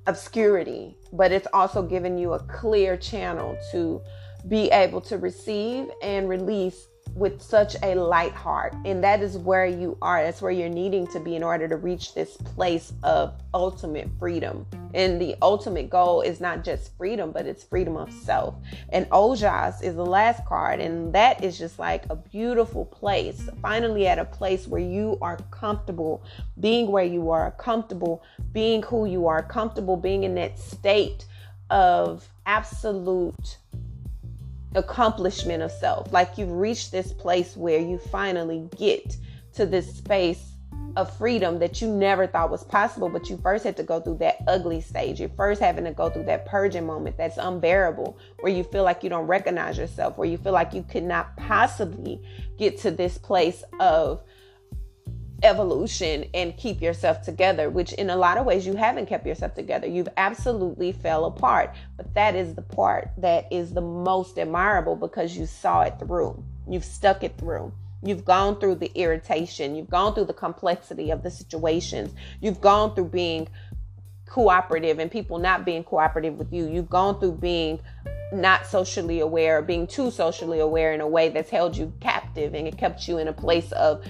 obscurity, 0.07 0.97
but 1.11 1.31
it's 1.31 1.47
also 1.53 1.81
giving 1.81 2.17
you 2.17 2.33
a 2.33 2.39
clear 2.39 2.97
channel 2.97 3.57
to 3.71 4.01
be 4.47 4.69
able 4.71 5.01
to 5.01 5.17
receive 5.17 5.87
and 6.01 6.27
release 6.27 6.87
with 7.15 7.41
such 7.41 7.75
a 7.83 7.95
light 7.95 8.31
heart. 8.31 8.73
And 8.85 9.03
that 9.03 9.21
is 9.21 9.37
where 9.37 9.65
you 9.65 9.97
are. 10.01 10.23
That's 10.23 10.41
where 10.41 10.51
you're 10.51 10.69
needing 10.69 11.05
to 11.07 11.19
be 11.19 11.35
in 11.35 11.43
order 11.43 11.67
to 11.67 11.77
reach 11.77 12.13
this 12.13 12.35
place 12.37 12.93
of 13.03 13.33
ultimate 13.53 14.09
freedom. 14.19 14.65
And 14.93 15.21
the 15.21 15.35
ultimate 15.41 15.89
goal 15.89 16.21
is 16.21 16.41
not 16.41 16.63
just 16.63 16.95
freedom, 16.97 17.31
but 17.31 17.45
it's 17.45 17.63
freedom 17.63 17.97
of 17.97 18.11
self. 18.11 18.55
And 18.89 19.07
Ojas 19.09 19.83
is 19.83 19.95
the 19.95 20.05
last 20.05 20.45
card. 20.45 20.79
And 20.79 21.13
that 21.13 21.43
is 21.43 21.57
just 21.57 21.77
like 21.77 22.05
a 22.09 22.15
beautiful 22.15 22.85
place. 22.85 23.47
Finally, 23.61 24.07
at 24.07 24.19
a 24.19 24.25
place 24.25 24.67
where 24.67 24.81
you 24.81 25.17
are 25.21 25.37
comfortable 25.51 26.23
being 26.59 26.91
where 26.91 27.03
you 27.03 27.29
are, 27.29 27.51
comfortable 27.51 28.23
being 28.51 28.81
who 28.83 29.05
you 29.05 29.27
are, 29.27 29.43
comfortable 29.43 29.97
being 29.97 30.23
in 30.23 30.35
that 30.35 30.57
state 30.57 31.25
of 31.69 32.27
absolute 32.45 33.57
accomplishment 34.75 35.63
of 35.63 35.71
self. 35.71 36.11
Like 36.11 36.37
you've 36.37 36.51
reached 36.51 36.91
this 36.91 37.13
place 37.13 37.55
where 37.55 37.79
you 37.79 37.97
finally 37.97 38.69
get 38.77 39.17
to 39.53 39.65
this 39.65 39.95
space 39.95 40.53
of 40.95 41.15
freedom 41.17 41.57
that 41.59 41.81
you 41.81 41.87
never 41.87 42.27
thought 42.27 42.51
was 42.51 42.63
possible, 42.63 43.09
but 43.09 43.29
you 43.29 43.37
first 43.37 43.63
had 43.63 43.75
to 43.77 43.83
go 43.83 43.99
through 43.99 44.17
that 44.17 44.37
ugly 44.47 44.79
stage. 44.79 45.19
You're 45.19 45.29
first 45.29 45.59
having 45.59 45.85
to 45.85 45.91
go 45.91 46.09
through 46.09 46.25
that 46.25 46.45
purging 46.45 46.85
moment 46.85 47.17
that's 47.17 47.37
unbearable, 47.37 48.17
where 48.41 48.53
you 48.53 48.63
feel 48.63 48.83
like 48.83 49.03
you 49.03 49.09
don't 49.09 49.25
recognize 49.25 49.77
yourself, 49.77 50.17
where 50.17 50.27
you 50.27 50.37
feel 50.37 50.53
like 50.53 50.73
you 50.73 50.83
could 50.83 51.03
not 51.03 51.35
possibly 51.37 52.21
get 52.59 52.77
to 52.79 52.91
this 52.91 53.17
place 53.17 53.63
of 53.79 54.21
evolution 55.43 56.25
and 56.33 56.55
keep 56.57 56.81
yourself 56.81 57.21
together 57.21 57.69
which 57.69 57.93
in 57.93 58.09
a 58.09 58.15
lot 58.15 58.37
of 58.37 58.45
ways 58.45 58.65
you 58.65 58.75
haven't 58.75 59.05
kept 59.05 59.25
yourself 59.25 59.53
together 59.53 59.87
you've 59.87 60.09
absolutely 60.17 60.91
fell 60.91 61.25
apart 61.25 61.75
but 61.97 62.13
that 62.13 62.35
is 62.35 62.55
the 62.55 62.61
part 62.61 63.11
that 63.17 63.45
is 63.51 63.73
the 63.73 63.81
most 63.81 64.39
admirable 64.39 64.95
because 64.95 65.35
you 65.35 65.45
saw 65.45 65.81
it 65.81 65.93
through 65.99 66.41
you've 66.67 66.85
stuck 66.85 67.23
it 67.23 67.37
through 67.37 67.71
You've 68.05 68.25
gone 68.25 68.59
through 68.59 68.75
the 68.75 68.91
irritation. 68.95 69.75
You've 69.75 69.89
gone 69.89 70.13
through 70.13 70.25
the 70.25 70.33
complexity 70.33 71.09
of 71.09 71.23
the 71.23 71.31
situations. 71.31 72.13
You've 72.41 72.59
gone 72.59 72.93
through 72.95 73.09
being 73.09 73.47
cooperative 74.25 74.99
and 74.99 75.09
people 75.09 75.37
not 75.37 75.63
being 75.63 75.83
cooperative 75.83 76.37
with 76.37 76.51
you. 76.51 76.67
You've 76.67 76.89
gone 76.89 77.19
through 77.19 77.33
being 77.33 77.79
not 78.33 78.65
socially 78.65 79.19
aware, 79.19 79.59
or 79.59 79.61
being 79.61 79.87
too 79.87 80.11
socially 80.11 80.59
aware 80.59 80.91
in 80.91 81.01
a 81.01 81.07
way 81.07 81.29
that's 81.29 81.51
held 81.51 81.77
you 81.77 81.93
captive 82.01 82.55
and 82.55 82.67
it 82.67 82.77
kept 82.77 83.07
you 83.07 83.19
in 83.19 83.27
a 83.27 83.33
place 83.33 83.71
of 83.73 84.03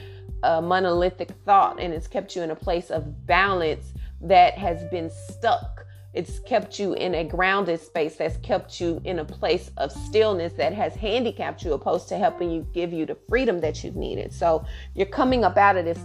a 0.43 0.61
monolithic 0.61 1.31
thought 1.45 1.79
and 1.79 1.93
it's 1.93 2.07
kept 2.07 2.35
you 2.35 2.41
in 2.41 2.51
a 2.51 2.55
place 2.55 2.91
of 2.91 3.25
balance 3.25 3.93
that 4.21 4.57
has 4.57 4.83
been 4.91 5.09
stuck 5.09 5.85
it's 6.13 6.39
kept 6.39 6.77
you 6.77 6.93
in 6.93 7.15
a 7.15 7.23
grounded 7.23 7.81
space 7.81 8.15
that's 8.15 8.37
kept 8.37 8.79
you 8.79 9.01
in 9.03 9.19
a 9.19 9.25
place 9.25 9.71
of 9.77 9.91
stillness 9.91 10.53
that 10.53 10.71
has 10.71 10.93
handicapped 10.93 11.63
you 11.63 11.73
opposed 11.73 12.07
to 12.09 12.17
helping 12.17 12.51
you 12.51 12.67
give 12.71 12.93
you 12.93 13.05
the 13.05 13.17
freedom 13.27 13.59
that 13.61 13.83
you've 13.83 13.95
needed. 13.95 14.31
So 14.31 14.63
you're 14.93 15.07
coming 15.07 15.43
up 15.43 15.57
out 15.57 15.75
of 15.75 15.85
this 15.85 15.99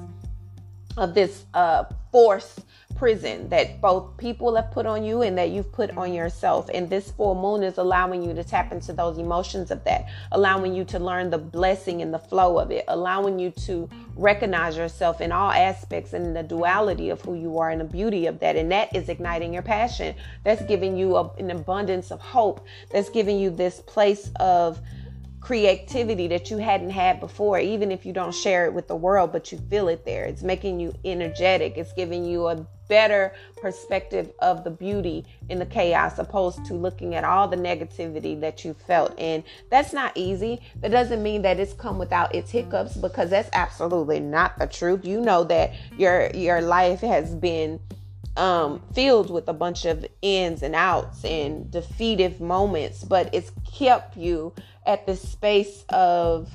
of 0.99 1.15
this 1.15 1.45
uh, 1.55 1.85
force 2.13 2.61
prison 2.97 3.49
that 3.49 3.81
both 3.81 4.17
people 4.17 4.57
have 4.57 4.73
put 4.73 4.85
on 4.85 5.05
you 5.05 5.23
and 5.23 5.39
that 5.39 5.51
you've 5.51 5.71
put 5.71 5.97
on 5.97 6.13
yourself. 6.13 6.69
And 6.75 6.91
this 6.91 7.13
full 7.13 7.37
moon 7.37 7.63
is 7.63 7.79
allowing 7.79 8.25
you 8.25 8.35
to 8.35 8.43
tap 8.43 8.73
into 8.73 8.93
those 8.93 9.19
emotions 9.19 9.71
of 9.71 9.85
that, 9.85 10.07
allowing 10.33 10.75
you 10.75 10.85
to 10.87 10.99
learn 10.99 11.31
the 11.31 11.39
blessing 11.39 12.03
and 12.03 12.13
the 12.13 12.19
flow 12.19 12.59
of 12.59 12.73
it, 12.73 12.85
allowing 12.89 13.39
you 13.39 13.51
to 13.53 13.89
recognize 14.17 14.77
yourself 14.77 15.21
in 15.21 15.31
all 15.31 15.53
aspects 15.53 16.13
and 16.13 16.35
the 16.35 16.43
duality 16.43 17.09
of 17.11 17.21
who 17.23 17.35
you 17.35 17.59
are 17.59 17.71
and 17.71 17.81
the 17.81 17.85
beauty 17.85 18.27
of 18.27 18.41
that. 18.41 18.57
And 18.57 18.73
that 18.73 18.95
is 18.95 19.09
igniting 19.09 19.55
your 19.55 19.63
passion. 19.63 20.17
That's 20.43 20.63
giving 20.63 20.97
you 20.97 21.17
a, 21.17 21.33
an 21.35 21.53
abundance 21.53 22.11
of 22.11 22.21
hope. 22.21 22.67
That's 22.91 23.11
giving 23.11 23.39
you 23.39 23.51
this 23.51 23.81
place 23.81 24.31
of 24.41 24.81
creativity 25.41 26.29
that 26.29 26.51
you 26.51 26.59
hadn't 26.59 26.91
had 26.91 27.21
before, 27.21 27.59
even 27.59 27.91
if 27.93 28.05
you 28.05 28.13
don't 28.13 28.35
share 28.35 28.67
it 28.67 28.73
with 28.73 28.89
the 28.89 28.97
world, 28.97 29.33
but 29.33 29.53
you 29.53 29.59
feel 29.71 29.89
it 29.89 30.05
there. 30.05 30.25
It's 30.25 30.43
making 30.43 30.81
you 30.81 30.95
energetic. 31.05 31.77
It's 31.77 31.93
giving 31.93 32.25
you 32.25 32.49
a 32.49 32.67
better 32.89 33.35
perspective 33.61 34.33
of 34.41 34.65
the 34.65 34.71
beauty 34.71 35.25
in 35.49 35.59
the 35.59 35.67
chaos 35.67 36.19
opposed 36.19 36.65
to 36.65 36.75
looking 36.75 37.15
at 37.15 37.25
all 37.25 37.47
the 37.47 37.57
negativity 37.57 38.41
that 38.41 38.65
you 38.65 38.73
felt 38.73 39.15
and 39.19 39.45
that's 39.71 39.93
not 39.93 40.11
easy 40.15 40.61
that 40.81 40.91
doesn't 40.91 41.23
mean 41.23 41.43
that 41.43 41.61
it's 41.61 41.75
come 41.75 41.99
without 41.99 42.35
its 42.35 42.51
hiccups 42.51 42.97
because 42.97 43.29
that's 43.29 43.51
absolutely 43.53 44.21
not 44.21 44.59
the 44.59 44.67
truth 44.67 45.05
you 45.05 45.21
know 45.21 45.45
that 45.45 45.73
your 45.99 46.31
your 46.31 46.63
life 46.63 47.01
has 47.01 47.35
been 47.35 47.79
um, 48.39 48.83
filled 48.95 49.31
with 49.31 49.49
a 49.49 49.53
bunch 49.53 49.85
of 49.85 50.07
ins 50.23 50.63
and 50.63 50.75
outs 50.75 51.25
and 51.25 51.71
defeative 51.71 52.41
moments 52.41 53.05
but 53.05 53.29
it's 53.35 53.53
kept 53.71 54.17
you 54.17 54.55
at 54.87 55.07
the 55.07 55.17
space 55.17 55.85
of 55.91 56.51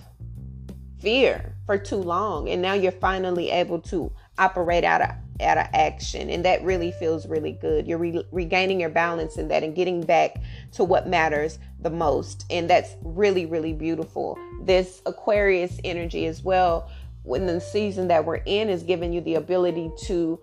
fear 1.03 1.53
for 1.65 1.77
too 1.77 1.97
long. 1.97 2.49
And 2.49 2.61
now 2.61 2.73
you're 2.73 2.91
finally 2.91 3.51
able 3.51 3.79
to 3.81 4.11
operate 4.39 4.83
out 4.83 5.01
of 5.01 5.09
out 5.41 5.57
of 5.57 5.67
action. 5.73 6.29
And 6.29 6.45
that 6.45 6.63
really 6.63 6.91
feels 6.93 7.27
really 7.27 7.53
good. 7.53 7.87
You're 7.87 7.97
re- 7.97 8.25
regaining 8.31 8.79
your 8.79 8.89
balance 8.89 9.37
in 9.37 9.47
that 9.49 9.63
and 9.63 9.75
getting 9.75 10.01
back 10.01 10.35
to 10.73 10.83
what 10.83 11.07
matters 11.07 11.59
the 11.79 11.89
most. 11.89 12.45
And 12.49 12.69
that's 12.69 12.95
really 13.03 13.45
really 13.45 13.73
beautiful. 13.73 14.37
This 14.63 15.01
aquarius 15.05 15.79
energy 15.83 16.25
as 16.25 16.41
well 16.41 16.89
when 17.23 17.45
the 17.45 17.59
season 17.59 18.07
that 18.07 18.25
we're 18.25 18.41
in 18.45 18.69
is 18.69 18.83
giving 18.83 19.13
you 19.13 19.21
the 19.21 19.35
ability 19.35 19.91
to 20.03 20.39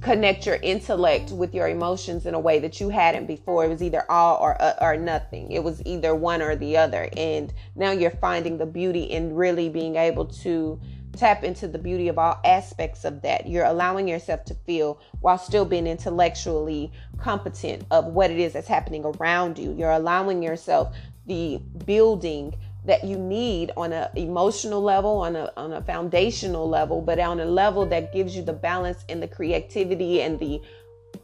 connect 0.00 0.46
your 0.46 0.56
intellect 0.56 1.30
with 1.30 1.54
your 1.54 1.68
emotions 1.68 2.24
in 2.24 2.34
a 2.34 2.40
way 2.40 2.58
that 2.60 2.80
you 2.80 2.88
hadn't 2.88 3.26
before. 3.26 3.64
It 3.64 3.68
was 3.68 3.82
either 3.82 4.08
all 4.10 4.38
or 4.40 4.60
uh, 4.60 4.74
or 4.80 4.96
nothing. 4.96 5.50
It 5.50 5.64
was 5.64 5.82
either 5.84 6.14
one 6.14 6.40
or 6.40 6.54
the 6.54 6.76
other. 6.76 7.08
And 7.16 7.52
now 7.74 7.90
you're 7.90 8.10
finding 8.10 8.58
the 8.58 8.66
beauty 8.66 9.02
in 9.02 9.34
really 9.34 9.68
being 9.68 9.96
able 9.96 10.26
to 10.26 10.80
tap 11.16 11.42
into 11.42 11.66
the 11.66 11.78
beauty 11.78 12.06
of 12.06 12.18
all 12.18 12.40
aspects 12.44 13.04
of 13.04 13.22
that. 13.22 13.48
You're 13.48 13.64
allowing 13.64 14.06
yourself 14.06 14.44
to 14.44 14.54
feel 14.54 15.00
while 15.20 15.38
still 15.38 15.64
being 15.64 15.86
intellectually 15.86 16.92
competent 17.18 17.84
of 17.90 18.06
what 18.06 18.30
it 18.30 18.38
is 18.38 18.52
that's 18.52 18.68
happening 18.68 19.04
around 19.04 19.58
you. 19.58 19.72
You're 19.72 19.90
allowing 19.90 20.42
yourself 20.42 20.94
the 21.26 21.60
building 21.84 22.54
that 22.88 23.04
you 23.04 23.18
need 23.18 23.70
on 23.76 23.92
an 23.92 24.08
emotional 24.16 24.82
level, 24.82 25.18
on 25.18 25.36
a, 25.36 25.52
on 25.58 25.74
a 25.74 25.82
foundational 25.82 26.66
level, 26.66 27.02
but 27.02 27.18
on 27.18 27.38
a 27.38 27.44
level 27.44 27.84
that 27.84 28.14
gives 28.14 28.34
you 28.34 28.42
the 28.42 28.52
balance 28.52 29.04
and 29.10 29.22
the 29.22 29.28
creativity 29.28 30.22
and 30.22 30.40
the 30.40 30.60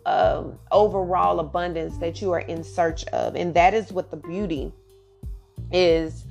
um, 0.04 0.58
overall 0.70 1.40
abundance 1.40 1.96
that 1.96 2.20
you 2.20 2.30
are 2.32 2.40
in 2.40 2.62
search 2.62 3.04
of. 3.06 3.34
And 3.34 3.54
that 3.54 3.72
is 3.72 3.92
what 3.92 4.10
the 4.10 4.18
beauty 4.18 4.72
is 5.72 6.26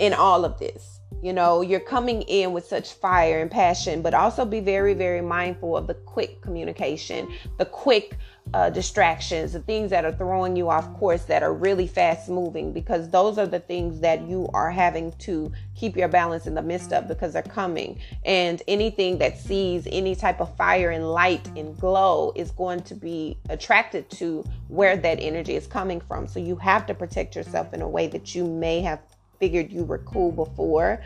in 0.00 0.12
all 0.12 0.44
of 0.44 0.58
this. 0.58 0.98
You 1.22 1.32
know, 1.32 1.62
you're 1.62 1.80
coming 1.80 2.22
in 2.22 2.52
with 2.52 2.66
such 2.66 2.92
fire 2.94 3.40
and 3.40 3.50
passion, 3.50 4.02
but 4.02 4.14
also 4.14 4.44
be 4.44 4.58
very, 4.58 4.94
very 4.94 5.22
mindful 5.22 5.76
of 5.76 5.86
the 5.86 5.94
quick 5.94 6.42
communication, 6.42 7.32
the 7.58 7.64
quick 7.64 8.18
uh, 8.54 8.70
distractions, 8.70 9.52
the 9.52 9.60
things 9.60 9.90
that 9.90 10.04
are 10.04 10.12
throwing 10.12 10.56
you 10.56 10.70
off 10.70 10.92
course 10.94 11.24
that 11.24 11.42
are 11.42 11.52
really 11.52 11.86
fast 11.86 12.28
moving, 12.28 12.72
because 12.72 13.10
those 13.10 13.38
are 13.38 13.46
the 13.46 13.58
things 13.60 14.00
that 14.00 14.22
you 14.22 14.48
are 14.54 14.70
having 14.70 15.12
to 15.18 15.52
keep 15.74 15.96
your 15.96 16.08
balance 16.08 16.46
in 16.46 16.54
the 16.54 16.62
midst 16.62 16.92
of 16.92 17.08
because 17.08 17.32
they're 17.32 17.42
coming. 17.42 17.98
And 18.24 18.62
anything 18.68 19.18
that 19.18 19.38
sees 19.38 19.86
any 19.90 20.14
type 20.14 20.40
of 20.40 20.56
fire 20.56 20.90
and 20.90 21.10
light 21.10 21.46
and 21.56 21.78
glow 21.78 22.32
is 22.36 22.50
going 22.52 22.82
to 22.84 22.94
be 22.94 23.36
attracted 23.50 24.08
to 24.10 24.44
where 24.68 24.96
that 24.96 25.18
energy 25.20 25.56
is 25.56 25.66
coming 25.66 26.00
from. 26.00 26.26
So 26.26 26.38
you 26.38 26.56
have 26.56 26.86
to 26.86 26.94
protect 26.94 27.34
yourself 27.34 27.74
in 27.74 27.82
a 27.82 27.88
way 27.88 28.06
that 28.08 28.34
you 28.34 28.46
may 28.46 28.80
have 28.80 29.00
figured 29.38 29.72
you 29.72 29.84
were 29.84 29.98
cool 29.98 30.32
before. 30.32 31.02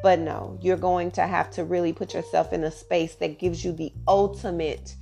But 0.00 0.20
no, 0.20 0.56
you're 0.62 0.76
going 0.76 1.10
to 1.12 1.26
have 1.26 1.50
to 1.52 1.64
really 1.64 1.92
put 1.92 2.14
yourself 2.14 2.52
in 2.52 2.62
a 2.62 2.70
space 2.70 3.16
that 3.16 3.38
gives 3.38 3.64
you 3.64 3.72
the 3.72 3.92
ultimate 4.06 4.94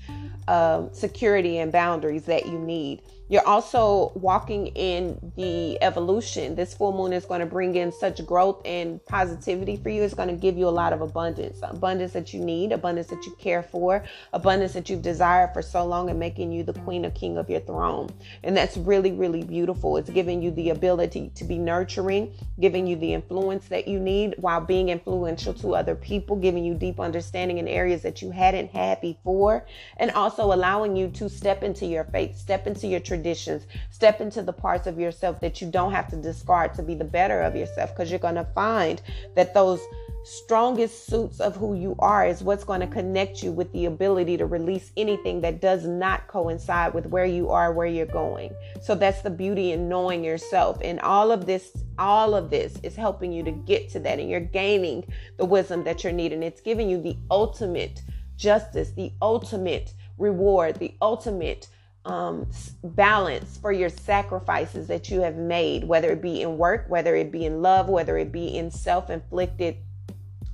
um, 0.49 0.89
security 0.93 1.59
and 1.59 1.73
boundaries 1.73 2.25
that 2.25 2.47
you 2.47 2.59
need. 2.59 3.03
You're 3.29 3.47
also 3.47 4.13
walking 4.15 4.69
in 4.69 5.33
the 5.37 5.83
evolution. 5.83 6.55
This 6.55 6.75
full 6.75 6.93
moon 6.93 7.13
is 7.13 7.25
going 7.25 7.41
to 7.41 7.47
bring 7.47 7.75
in 7.75 7.91
such 7.91 8.25
growth 8.25 8.63
and 8.65 9.05
positivity 9.05 9.77
for 9.77 9.89
you. 9.89 10.05
It's 10.05 10.15
going 10.15 10.29
to 10.29 10.37
give 10.37 10.57
you 10.57 10.69
a 10.69 10.71
lot 10.71 10.93
of 10.93 11.01
abundance, 11.01 11.59
abundance 11.65 12.13
that 12.13 12.33
you 12.33 12.39
need, 12.39 12.71
abundance 12.71 13.09
that 13.09 13.27
you 13.27 13.35
care 13.37 13.65
for, 13.65 14.05
abundance 14.33 14.75
that 14.75 14.89
you've 14.89 15.03
desired 15.03 15.53
for 15.53 15.61
so 15.61 15.85
long, 15.85 16.09
and 16.09 16.21
making 16.21 16.53
you 16.53 16.63
the 16.63 16.75
queen 16.75 17.05
or 17.05 17.11
king 17.11 17.37
of 17.37 17.51
your 17.51 17.59
throne. 17.59 18.11
And 18.45 18.57
that's 18.57 18.77
really, 18.77 19.11
really 19.11 19.43
beautiful. 19.43 19.97
It's 19.97 20.11
giving 20.11 20.41
you 20.41 20.53
the 20.53 20.71
ability 20.71 21.33
to 21.35 21.43
be 21.43 21.59
nurturing, 21.59 22.33
giving 22.61 22.87
you 22.87 22.95
the 22.95 23.13
influence 23.13 23.67
that 23.69 23.89
you 23.89 23.99
need 23.99 24.37
while 24.39 24.61
being 24.61 24.89
influential 24.89 25.53
to 25.55 25.75
other 25.75 25.97
people, 25.97 26.37
giving 26.37 26.65
you 26.65 26.75
deep 26.75 27.01
understanding 27.01 27.59
in 27.59 27.67
areas 27.67 28.03
that 28.03 28.23
you 28.23 28.31
hadn't 28.31 28.71
had 28.71 29.01
before, 29.01 29.67
and 29.97 30.13
also 30.13 30.53
allowing 30.53 30.95
you 30.95 31.09
to 31.09 31.29
step 31.29 31.65
into 31.65 31.87
your 31.87 32.05
faith, 32.05 32.37
step 32.39 32.69
into 32.69 32.87
your 32.87 33.01
traditions. 33.17 33.67
Step 33.91 34.21
into 34.21 34.43
the 34.43 34.53
parts 34.53 34.87
of 34.87 34.99
yourself 34.99 35.41
that 35.41 35.61
you 35.61 35.71
don't 35.71 35.93
have 35.93 36.09
to 36.09 36.17
discard 36.17 36.75
to 36.75 36.83
be 36.83 36.95
the 36.95 37.05
better 37.05 37.41
of 37.41 37.57
yourself 37.57 37.91
because 37.91 38.11
you're 38.11 38.19
going 38.19 38.35
to 38.35 38.49
find 38.55 39.01
that 39.35 39.55
those 39.55 39.81
strongest 40.25 41.07
suits 41.07 41.39
of 41.39 41.55
who 41.55 41.75
you 41.75 41.95
are 42.01 42.27
is 42.27 42.43
what's 42.43 42.65
going 42.65 42.81
to 42.81 42.87
connect 42.87 43.45
you 43.45 43.53
with 43.53 43.73
the 43.73 43.85
ability 43.85 44.37
to 44.37 44.45
release 44.45 44.91
anything 44.97 45.41
that 45.41 45.61
does 45.61 45.87
not 45.87 46.27
coincide 46.27 46.93
with 46.93 47.07
where 47.07 47.25
you 47.25 47.49
are, 47.49 47.73
where 47.73 47.87
you're 47.87 48.05
going. 48.05 48.53
So 48.83 48.95
that's 48.97 49.23
the 49.23 49.31
beauty 49.31 49.71
in 49.71 49.89
knowing 49.89 50.25
yourself. 50.25 50.79
And 50.83 50.99
all 51.01 51.31
of 51.31 51.47
this, 51.47 51.71
all 51.97 52.35
of 52.35 52.51
this 52.51 52.77
is 52.83 52.97
helping 52.97 53.33
you 53.33 53.45
to 53.45 53.53
get 53.53 53.89
to 53.91 54.01
that. 54.01 54.19
And 54.19 54.29
you're 54.29 54.41
gaining 54.41 55.05
the 55.37 55.45
wisdom 55.45 55.85
that 55.85 56.03
you're 56.03 56.13
needing. 56.13 56.43
It's 56.43 56.61
giving 56.61 56.91
you 56.91 57.01
the 57.01 57.17
ultimate 57.31 58.03
justice, 58.37 58.91
the 58.91 59.13
ultimate 59.23 59.95
reward, 60.19 60.77
the 60.77 60.95
ultimate 61.01 61.69
um, 62.07 62.47
balance 62.83 63.59
for 63.59 63.73
your 63.73 63.89
sacrifices 63.91 64.87
that 64.87 65.11
you 65.11 65.21
have 65.21 65.37
made, 65.37 65.85
whether 65.85 66.11
it 66.13 66.23
be 66.23 66.43
in 66.43 66.57
work, 66.57 66.87
whether 66.89 67.17
it 67.17 67.31
be 67.31 67.45
in 67.45 67.61
love, 67.61 67.89
whether 67.89 68.17
it 68.17 68.33
be 68.33 68.57
in 68.57 68.71
self 68.71 69.11
inflicted 69.11 69.77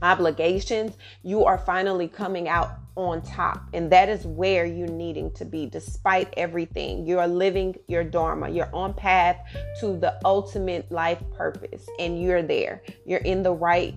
obligations, 0.00 0.96
you 1.22 1.44
are 1.44 1.58
finally 1.58 2.08
coming 2.08 2.48
out 2.48 2.70
on 2.96 3.22
top. 3.22 3.62
And 3.72 3.90
that 3.92 4.08
is 4.08 4.26
where 4.26 4.66
you're 4.66 4.88
needing 4.88 5.30
to 5.32 5.44
be 5.44 5.66
despite 5.66 6.32
everything. 6.36 7.06
You 7.06 7.18
are 7.20 7.28
living 7.28 7.76
your 7.86 8.04
Dharma. 8.04 8.50
You're 8.50 8.74
on 8.74 8.94
path 8.94 9.38
to 9.80 9.96
the 9.96 10.18
ultimate 10.24 10.90
life 10.90 11.22
purpose 11.36 11.86
and 11.98 12.20
you're 12.20 12.42
there. 12.42 12.82
You're 13.06 13.20
in 13.20 13.42
the 13.42 13.52
right 13.52 13.94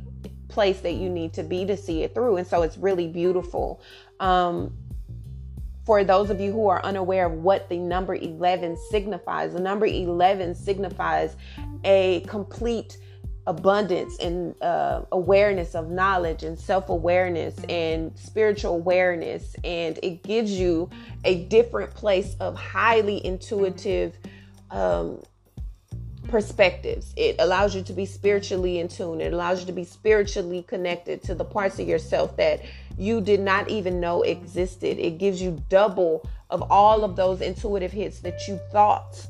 place 0.48 0.80
that 0.82 0.94
you 0.94 1.10
need 1.10 1.34
to 1.34 1.44
be 1.44 1.66
to 1.66 1.76
see 1.76 2.04
it 2.04 2.14
through. 2.14 2.38
And 2.38 2.48
so 2.48 2.62
it's 2.62 2.78
really 2.78 3.08
beautiful. 3.08 3.82
Um, 4.20 4.74
for 5.86 6.04
those 6.04 6.30
of 6.30 6.42
you 6.42 6.52
who 6.52 6.68
are 6.68 6.84
unaware 6.84 7.28
of 7.28 7.34
what 7.34 7.70
the 7.70 7.78
number 7.78 8.16
11 8.16 8.76
signifies, 8.90 9.54
the 9.54 9.60
number 9.60 9.86
11 9.86 10.56
signifies 10.56 11.36
a 11.84 12.22
complete 12.22 12.98
abundance 13.48 14.18
and 14.18 14.60
uh, 14.64 15.04
awareness 15.12 15.76
of 15.76 15.92
knowledge 15.92 16.42
and 16.42 16.58
self 16.58 16.90
awareness 16.90 17.56
and 17.70 18.18
spiritual 18.18 18.74
awareness. 18.74 19.56
And 19.64 20.00
it 20.02 20.24
gives 20.24 20.52
you 20.52 20.90
a 21.24 21.44
different 21.46 21.94
place 21.94 22.36
of 22.40 22.56
highly 22.56 23.24
intuitive 23.24 24.18
um, 24.72 25.22
perspectives. 26.28 27.14
It 27.16 27.36
allows 27.38 27.76
you 27.76 27.84
to 27.84 27.94
be 27.94 28.08
spiritually 28.08 28.80
in 28.80 28.88
tune, 28.88 29.22
it 29.22 29.34
allows 29.34 29.62
you 29.62 29.68
to 29.68 29.74
be 29.74 29.84
spiritually 29.84 30.64
connected 30.64 31.22
to 31.24 31.36
the 31.36 31.46
parts 31.46 31.78
of 31.80 31.88
yourself 31.88 32.36
that 32.38 32.62
you 32.98 33.22
did 33.22 33.40
not 33.40 33.70
even 33.70 34.00
know 34.00 34.22
existed. 34.24 35.00
It 35.00 35.18
gives 35.18 35.42
you 35.42 35.62
double 35.70 36.28
of 36.50 36.64
all 36.72 37.04
of 37.04 37.16
those 37.16 37.42
intuitive 37.42 37.92
hits 37.92 38.20
that 38.20 38.48
you 38.48 38.60
thought 38.72 39.28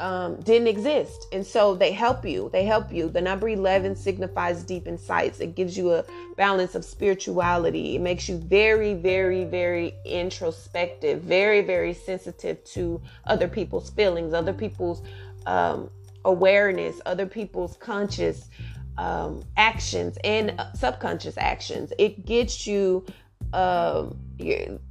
um, 0.00 0.40
didn't 0.40 0.66
exist. 0.66 1.26
And 1.32 1.46
so 1.46 1.74
they 1.74 1.92
help 1.92 2.24
you. 2.24 2.50
They 2.52 2.64
help 2.64 2.92
you. 2.92 3.08
The 3.08 3.20
number 3.20 3.48
11 3.48 3.96
signifies 3.96 4.64
deep 4.64 4.88
insights. 4.88 5.40
It 5.40 5.54
gives 5.54 5.76
you 5.76 5.92
a 5.92 6.04
balance 6.36 6.74
of 6.74 6.84
spirituality. 6.84 7.94
It 7.94 8.00
makes 8.00 8.28
you 8.28 8.38
very, 8.38 8.94
very, 8.94 9.44
very 9.44 9.94
introspective, 10.04 11.22
very, 11.22 11.60
very 11.60 11.94
sensitive 11.94 12.64
to 12.64 13.00
other 13.26 13.46
people's 13.46 13.90
feelings, 13.90 14.34
other 14.34 14.52
people's 14.52 15.02
um, 15.46 15.88
awareness, 16.24 17.00
other 17.06 17.26
people's 17.26 17.76
conscious 17.76 18.48
um, 18.98 19.42
actions 19.56 20.18
and 20.24 20.60
subconscious 20.74 21.36
actions. 21.38 21.92
It 21.98 22.24
gets 22.24 22.66
you 22.66 23.04
um, 23.52 24.18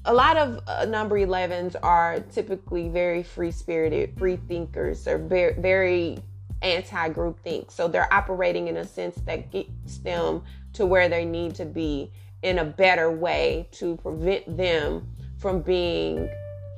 a 0.06 0.14
lot 0.14 0.38
of 0.38 0.60
uh, 0.68 0.86
number 0.86 1.16
11s 1.16 1.76
are 1.82 2.20
typically 2.32 2.90
very 2.90 3.24
free 3.24 3.52
spirited, 3.52 4.18
free 4.18 4.38
thinkers, 4.48 5.08
or 5.08 5.18
very, 5.18 5.54
very 5.60 6.20
anti 6.62 7.10
group 7.10 7.40
think. 7.44 7.72
So 7.72 7.88
they're 7.88 8.12
operating 8.14 8.68
in 8.68 8.78
a 8.78 8.86
sense 8.86 9.16
that 9.26 9.52
gets 9.52 9.98
them 10.00 10.44
to 10.74 10.86
where 10.86 11.10
they 11.10 11.26
need 11.26 11.56
to 11.56 11.66
be 11.66 12.12
in 12.44 12.60
a 12.60 12.66
better 12.66 13.12
way 13.12 13.68
to 13.72 13.98
prevent 13.98 14.58
them 14.58 15.08
from 15.38 15.62
being 15.62 16.30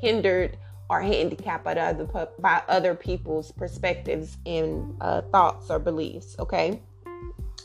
hindered 0.01 0.57
or 0.89 1.01
handicapped 1.01 1.63
by 1.63 1.74
other, 1.74 2.05
by 2.39 2.61
other 2.67 2.95
people's 2.95 3.51
perspectives 3.51 4.38
and 4.45 4.95
uh, 5.01 5.21
thoughts 5.21 5.69
or 5.69 5.80
beliefs. 5.80 6.36
Okay. 6.39 6.82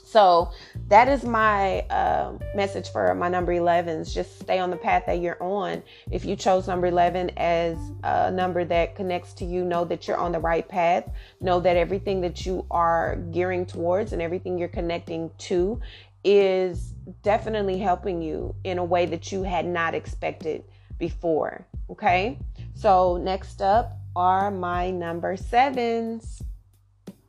So 0.09 0.53
that 0.89 1.07
is 1.07 1.23
my 1.23 1.81
uh, 1.91 2.33
message 2.55 2.89
for 2.89 3.15
my 3.15 3.29
number 3.29 3.53
11s. 3.53 4.15
Just 4.15 4.41
stay 4.41 4.59
on 4.59 4.71
the 4.71 4.77
path 4.77 5.05
that 5.07 5.21
you're 5.21 5.43
on. 5.43 5.83
If 6.11 6.25
you 6.25 6.35
chose 6.35 6.67
number 6.67 6.87
11 6.87 7.33
as 7.37 7.77
a 8.03 8.31
number 8.31 8.65
that 8.65 8.95
connects 8.95 9.35
to 9.35 9.45
you, 9.45 9.67
know 9.67 9.85
that 9.85 10.09
you're 10.09 10.17
on 10.17 10.33
the 10.33 10.39
right 10.39 10.67
path. 10.67 11.11
Know 11.43 11.61
that 11.61 11.77
everything 11.77 12.23
that 12.23 12.47
you 12.47 12.65
are 12.71 13.17
gearing 13.33 13.67
towards 13.67 14.15
and 14.15 14.23
everything 14.23 14.59
you're 14.59 14.69
connecting 14.69 15.31
to 15.39 15.79
is 16.25 16.95
definitely 17.23 17.79
helping 17.79 18.23
you 18.23 18.55
in 18.65 18.79
a 18.79 18.85
way 18.85 19.05
that 19.05 19.31
you 19.31 19.43
had 19.43 19.67
not 19.67 19.95
expected 19.95 20.65
before. 20.99 21.67
Okay. 21.91 22.39
So 22.75 23.19
next 23.19 23.61
up 23.61 23.99
are 24.17 24.51
my 24.51 24.91
number 24.91 25.37
sevens. 25.37 26.43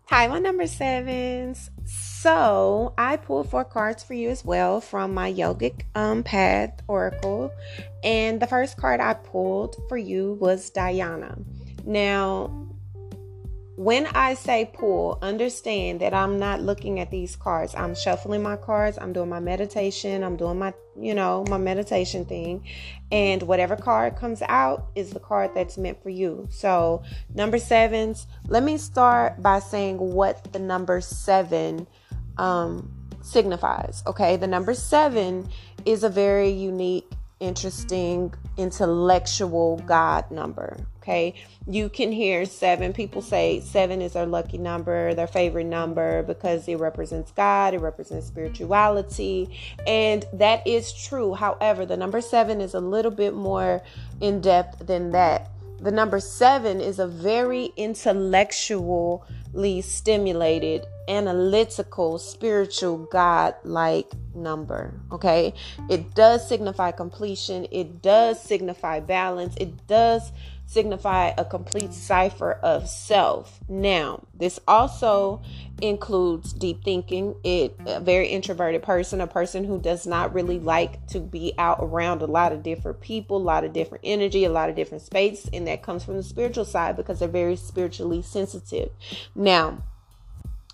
Hi, 0.06 0.28
my 0.28 0.40
number 0.40 0.66
sevens. 0.66 1.70
So 2.22 2.94
I 2.98 3.16
pulled 3.16 3.50
four 3.50 3.64
cards 3.64 4.04
for 4.04 4.14
you 4.14 4.30
as 4.30 4.44
well 4.44 4.82
from 4.82 5.14
my 5.14 5.32
yogic 5.32 5.84
um, 5.96 6.22
path 6.22 6.82
oracle, 6.90 7.50
and 8.04 8.42
the 8.42 8.46
first 8.46 8.76
card 8.76 9.00
I 9.00 9.14
pulled 9.14 9.78
for 9.88 9.98
you 9.98 10.34
was 10.34 10.70
Dhyana. 10.70 11.42
Now, 11.86 12.68
when 13.78 14.08
I 14.08 14.34
say 14.34 14.70
pull, 14.74 15.18
understand 15.22 16.02
that 16.02 16.14
I'm 16.14 16.38
not 16.38 16.60
looking 16.60 17.00
at 17.00 17.10
these 17.10 17.38
cards. 17.38 17.74
I'm 17.74 17.96
shuffling 17.96 18.44
my 18.44 18.58
cards. 18.58 18.98
I'm 19.00 19.14
doing 19.14 19.30
my 19.30 19.40
meditation. 19.40 20.22
I'm 20.22 20.36
doing 20.36 20.60
my, 20.60 20.74
you 21.00 21.16
know, 21.16 21.46
my 21.48 21.58
meditation 21.58 22.26
thing. 22.26 22.66
And 23.14 23.42
whatever 23.44 23.78
card 23.78 24.18
comes 24.18 24.42
out 24.50 24.88
is 24.94 25.12
the 25.12 25.22
card 25.22 25.52
that's 25.56 25.78
meant 25.78 26.04
for 26.04 26.10
you. 26.10 26.50
So, 26.52 27.02
number 27.34 27.60
sevens, 27.60 28.28
let 28.46 28.64
me 28.64 28.78
start 28.78 29.42
by 29.42 29.60
saying 29.60 30.00
what 30.00 30.52
the 30.52 30.60
number 30.60 31.00
seven 31.00 31.88
um, 32.40 32.92
signifies. 33.22 34.02
Okay. 34.08 34.38
The 34.38 34.48
number 34.48 34.74
seven 34.74 35.50
is 35.86 36.04
a 36.04 36.10
very 36.10 36.50
unique 36.50 37.06
interesting 37.40 38.34
intellectual 38.58 39.78
God 39.86 40.30
number. 40.30 40.78
Okay. 40.98 41.36
You 41.68 41.90
can 41.90 42.12
hear 42.12 42.46
seven. 42.46 42.94
People 42.94 43.22
say 43.22 43.62
seven 43.62 44.02
is 44.02 44.14
their 44.14 44.26
lucky 44.26 44.58
number, 44.58 45.14
their 45.14 45.28
favorite 45.28 45.66
number, 45.66 46.24
because 46.24 46.68
it 46.68 46.76
represents 46.76 47.32
God, 47.32 47.74
it 47.74 47.80
represents 47.80 48.28
spirituality. 48.28 49.58
And 49.88 50.26
that 50.34 50.66
is 50.68 50.92
true. 50.92 51.34
However, 51.34 51.86
the 51.86 51.98
number 51.98 52.22
seven 52.22 52.62
is 52.62 52.74
a 52.74 52.80
little 52.80 53.12
bit 53.12 53.34
more 53.34 53.82
in 54.20 54.42
depth 54.42 54.86
than 54.86 55.12
that. 55.12 55.50
The 55.80 55.92
number 55.92 56.20
seven 56.20 56.82
is 56.82 57.00
a 57.00 57.08
very 57.08 57.72
intellectually 57.78 59.82
stimulated, 59.82 60.86
analytical, 61.10 62.20
spiritual, 62.20 63.00
God 63.12 63.56
like 63.64 64.12
number. 64.36 65.02
Okay. 65.12 65.54
It 65.90 66.16
does 66.16 66.48
signify 66.48 66.92
completion, 66.92 67.68
it 67.72 68.02
does 68.02 68.42
signify 68.42 69.00
balance, 69.00 69.56
it 69.58 69.88
does 69.88 70.32
signify 70.70 71.34
a 71.36 71.44
complete 71.44 71.92
cipher 71.92 72.52
of 72.62 72.88
self. 72.88 73.60
Now, 73.68 74.22
this 74.36 74.60
also 74.68 75.42
includes 75.82 76.54
deep 76.54 76.84
thinking. 76.84 77.34
It 77.44 77.76
a 77.88 78.00
very 78.00 78.28
introverted 78.28 78.84
person, 78.84 79.20
a 79.20 79.26
person 79.26 79.64
who 79.64 79.80
does 79.80 80.06
not 80.06 80.32
really 80.32 80.60
like 80.60 81.08
to 81.08 81.20
be 81.20 81.54
out 81.58 81.80
around 81.82 82.22
a 82.22 82.28
lot 82.28 82.52
of 82.52 82.62
different 82.62 83.02
people, 83.02 83.38
a 83.38 83.40
lot 83.40 83.64
of 83.64 83.74
different 83.74 84.04
energy, 84.04 84.46
a 84.46 84.52
lot 84.52 84.70
of 84.70 84.76
different 84.76 85.02
space, 85.02 85.50
and 85.52 85.66
that 85.66 85.82
comes 85.82 86.04
from 86.04 86.18
the 86.18 86.24
spiritual 86.24 86.66
side 86.66 86.96
because 86.96 87.18
they're 87.18 87.28
very 87.28 87.56
spiritually 87.56 88.22
sensitive. 88.22 88.92
Now, 89.34 89.84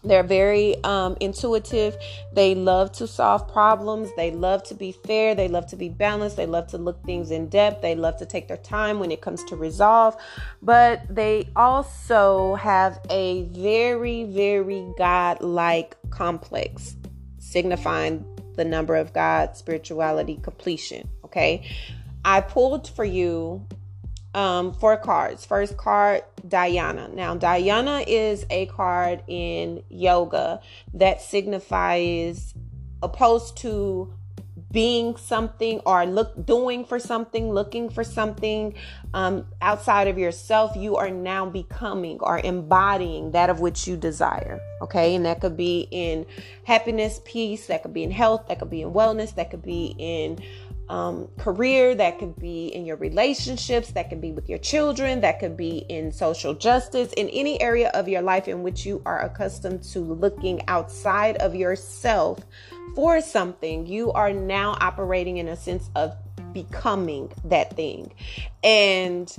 they're 0.05 0.23
very 0.23 0.81
um, 0.83 1.17
intuitive. 1.19 1.97
They 2.33 2.55
love 2.55 2.91
to 2.93 3.07
solve 3.07 3.47
problems. 3.47 4.09
They 4.15 4.31
love 4.31 4.63
to 4.65 4.75
be 4.75 4.91
fair. 4.91 5.35
They 5.35 5.47
love 5.47 5.65
to 5.67 5.75
be 5.75 5.89
balanced. 5.89 6.37
They 6.37 6.45
love 6.45 6.67
to 6.67 6.77
look 6.77 7.03
things 7.05 7.31
in 7.31 7.49
depth. 7.49 7.81
They 7.81 7.95
love 7.95 8.17
to 8.17 8.25
take 8.25 8.47
their 8.47 8.57
time 8.57 8.99
when 8.99 9.11
it 9.11 9.21
comes 9.21 9.43
to 9.45 9.55
resolve. 9.55 10.15
But 10.61 11.03
they 11.09 11.49
also 11.55 12.55
have 12.55 12.99
a 13.09 13.43
very, 13.43 14.25
very 14.25 14.85
God 14.97 15.41
like 15.41 15.97
complex, 16.11 16.95
signifying 17.39 18.25
the 18.55 18.65
number 18.65 18.95
of 18.95 19.13
God, 19.13 19.57
spirituality, 19.57 20.39
completion. 20.41 21.09
Okay. 21.25 21.67
I 22.23 22.41
pulled 22.41 22.87
for 22.87 23.05
you 23.05 23.67
um, 24.35 24.73
four 24.73 24.97
cards. 24.97 25.45
First 25.45 25.77
card, 25.77 26.21
Dhyana. 26.47 27.11
Now, 27.13 27.35
Dhyana 27.35 28.03
is 28.05 28.45
a 28.49 28.67
card 28.67 29.23
in 29.27 29.81
yoga 29.89 30.61
that 30.93 31.21
signifies 31.21 32.53
opposed 33.01 33.57
to 33.57 34.13
being 34.71 35.15
something 35.15 35.79
or 35.85 36.05
look 36.05 36.45
doing 36.45 36.83
for 36.83 36.99
something 36.99 37.49
looking 37.49 37.89
for 37.89 38.03
something 38.03 38.73
um, 39.13 39.45
outside 39.61 40.09
of 40.09 40.17
yourself 40.17 40.75
you 40.75 40.97
are 40.97 41.09
now 41.09 41.45
becoming 41.45 42.17
or 42.19 42.39
embodying 42.39 43.31
that 43.31 43.49
of 43.49 43.61
which 43.61 43.87
you 43.87 43.95
desire 43.95 44.59
okay 44.81 45.15
and 45.15 45.25
that 45.25 45.39
could 45.39 45.55
be 45.55 45.87
in 45.91 46.25
happiness 46.65 47.21
peace 47.23 47.67
that 47.67 47.83
could 47.83 47.93
be 47.93 48.03
in 48.03 48.11
health 48.11 48.47
that 48.49 48.59
could 48.59 48.69
be 48.69 48.81
in 48.81 48.91
wellness 48.91 49.33
that 49.35 49.49
could 49.49 49.63
be 49.63 49.95
in 49.97 50.37
um, 50.89 51.27
career, 51.37 51.95
that 51.95 52.19
could 52.19 52.35
be 52.37 52.67
in 52.67 52.85
your 52.85 52.97
relationships, 52.97 53.91
that 53.91 54.09
could 54.09 54.21
be 54.21 54.31
with 54.31 54.47
your 54.49 54.59
children, 54.59 55.21
that 55.21 55.39
could 55.39 55.57
be 55.57 55.79
in 55.89 56.11
social 56.11 56.53
justice, 56.53 57.11
in 57.13 57.29
any 57.29 57.59
area 57.61 57.89
of 57.89 58.07
your 58.07 58.21
life 58.21 58.47
in 58.47 58.61
which 58.63 58.85
you 58.85 59.01
are 59.05 59.21
accustomed 59.21 59.83
to 59.83 59.99
looking 59.99 60.61
outside 60.67 61.37
of 61.37 61.55
yourself 61.55 62.39
for 62.95 63.19
something, 63.21 63.85
you 63.85 64.11
are 64.13 64.31
now 64.31 64.77
operating 64.79 65.37
in 65.37 65.49
a 65.49 65.55
sense 65.55 65.89
of 65.95 66.15
becoming 66.53 67.31
that 67.43 67.75
thing. 67.75 68.13
And 68.63 69.35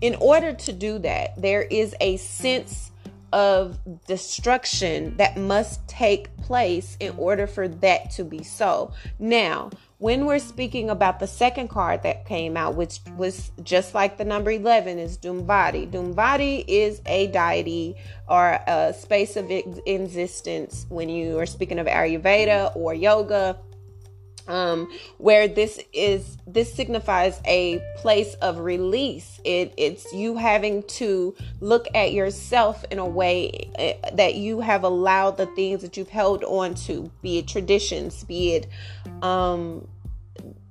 in 0.00 0.14
order 0.16 0.52
to 0.52 0.72
do 0.72 0.98
that, 1.00 1.40
there 1.40 1.62
is 1.62 1.94
a 2.00 2.16
sense 2.16 2.90
of 3.36 3.78
destruction 4.06 5.14
that 5.18 5.36
must 5.36 5.86
take 5.86 6.34
place 6.38 6.96
in 7.00 7.14
order 7.18 7.46
for 7.46 7.68
that 7.68 8.10
to 8.10 8.24
be 8.24 8.42
so. 8.42 8.90
Now, 9.18 9.68
when 9.98 10.24
we're 10.24 10.38
speaking 10.38 10.88
about 10.88 11.20
the 11.20 11.26
second 11.26 11.68
card 11.68 12.02
that 12.04 12.24
came 12.24 12.56
out, 12.56 12.76
which 12.76 13.00
was 13.18 13.52
just 13.62 13.94
like 13.94 14.16
the 14.16 14.24
number 14.24 14.52
11, 14.52 14.98
is 14.98 15.18
Dhumavati. 15.18 15.90
Dhumavati 15.90 16.64
is 16.66 17.02
a 17.04 17.26
deity 17.26 17.96
or 18.26 18.58
a 18.66 18.94
space 18.94 19.36
of 19.36 19.50
existence 19.50 20.86
when 20.88 21.10
you 21.10 21.38
are 21.38 21.44
speaking 21.44 21.78
of 21.78 21.86
Ayurveda 21.86 22.74
or 22.74 22.94
yoga 22.94 23.58
um, 24.48 24.90
where 25.18 25.48
this 25.48 25.80
is 25.92 26.38
this 26.46 26.72
signifies 26.72 27.40
a 27.46 27.82
place 27.96 28.34
of 28.34 28.58
release 28.58 29.40
it 29.44 29.72
it's 29.76 30.12
you 30.12 30.36
having 30.36 30.82
to 30.84 31.34
look 31.60 31.86
at 31.94 32.12
yourself 32.12 32.84
in 32.90 32.98
a 32.98 33.06
way 33.06 33.70
eh, 33.76 33.94
that 34.14 34.34
you 34.34 34.60
have 34.60 34.84
allowed 34.84 35.36
the 35.36 35.46
things 35.46 35.82
that 35.82 35.96
you've 35.96 36.08
held 36.08 36.44
on 36.44 36.74
to 36.74 37.10
be 37.22 37.38
it 37.38 37.48
traditions 37.48 38.24
be 38.24 38.54
it 38.54 38.66
um 39.22 39.86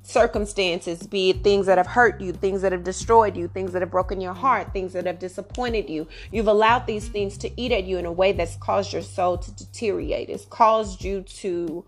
circumstances, 0.05 1.07
be 1.07 1.31
it 1.31 1.43
things 1.43 1.65
that 1.65 1.77
have 1.77 1.87
hurt 1.87 2.21
you, 2.21 2.31
things 2.31 2.61
that 2.61 2.71
have 2.71 2.83
destroyed 2.83 3.35
you, 3.35 3.47
things 3.47 3.73
that 3.73 3.81
have 3.81 3.89
broken 3.89 4.21
your 4.21 4.33
heart, 4.33 4.71
things 4.71 4.93
that 4.93 5.05
have 5.05 5.19
disappointed 5.19 5.89
you. 5.89 6.07
You've 6.31 6.47
allowed 6.47 6.85
these 6.85 7.07
things 7.07 7.37
to 7.39 7.59
eat 7.59 7.71
at 7.71 7.85
you 7.85 7.97
in 7.97 8.05
a 8.05 8.11
way 8.11 8.31
that's 8.31 8.55
caused 8.57 8.93
your 8.93 9.01
soul 9.01 9.37
to 9.39 9.51
deteriorate. 9.51 10.29
It's 10.29 10.45
caused 10.45 11.03
you 11.03 11.21
to 11.21 11.83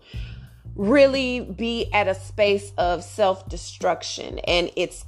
really 0.78 1.40
be 1.40 1.92
at 1.92 2.08
a 2.08 2.14
space 2.14 2.72
of 2.78 3.04
self 3.04 3.46
destruction. 3.48 4.38
And 4.40 4.70
it's 4.76 5.04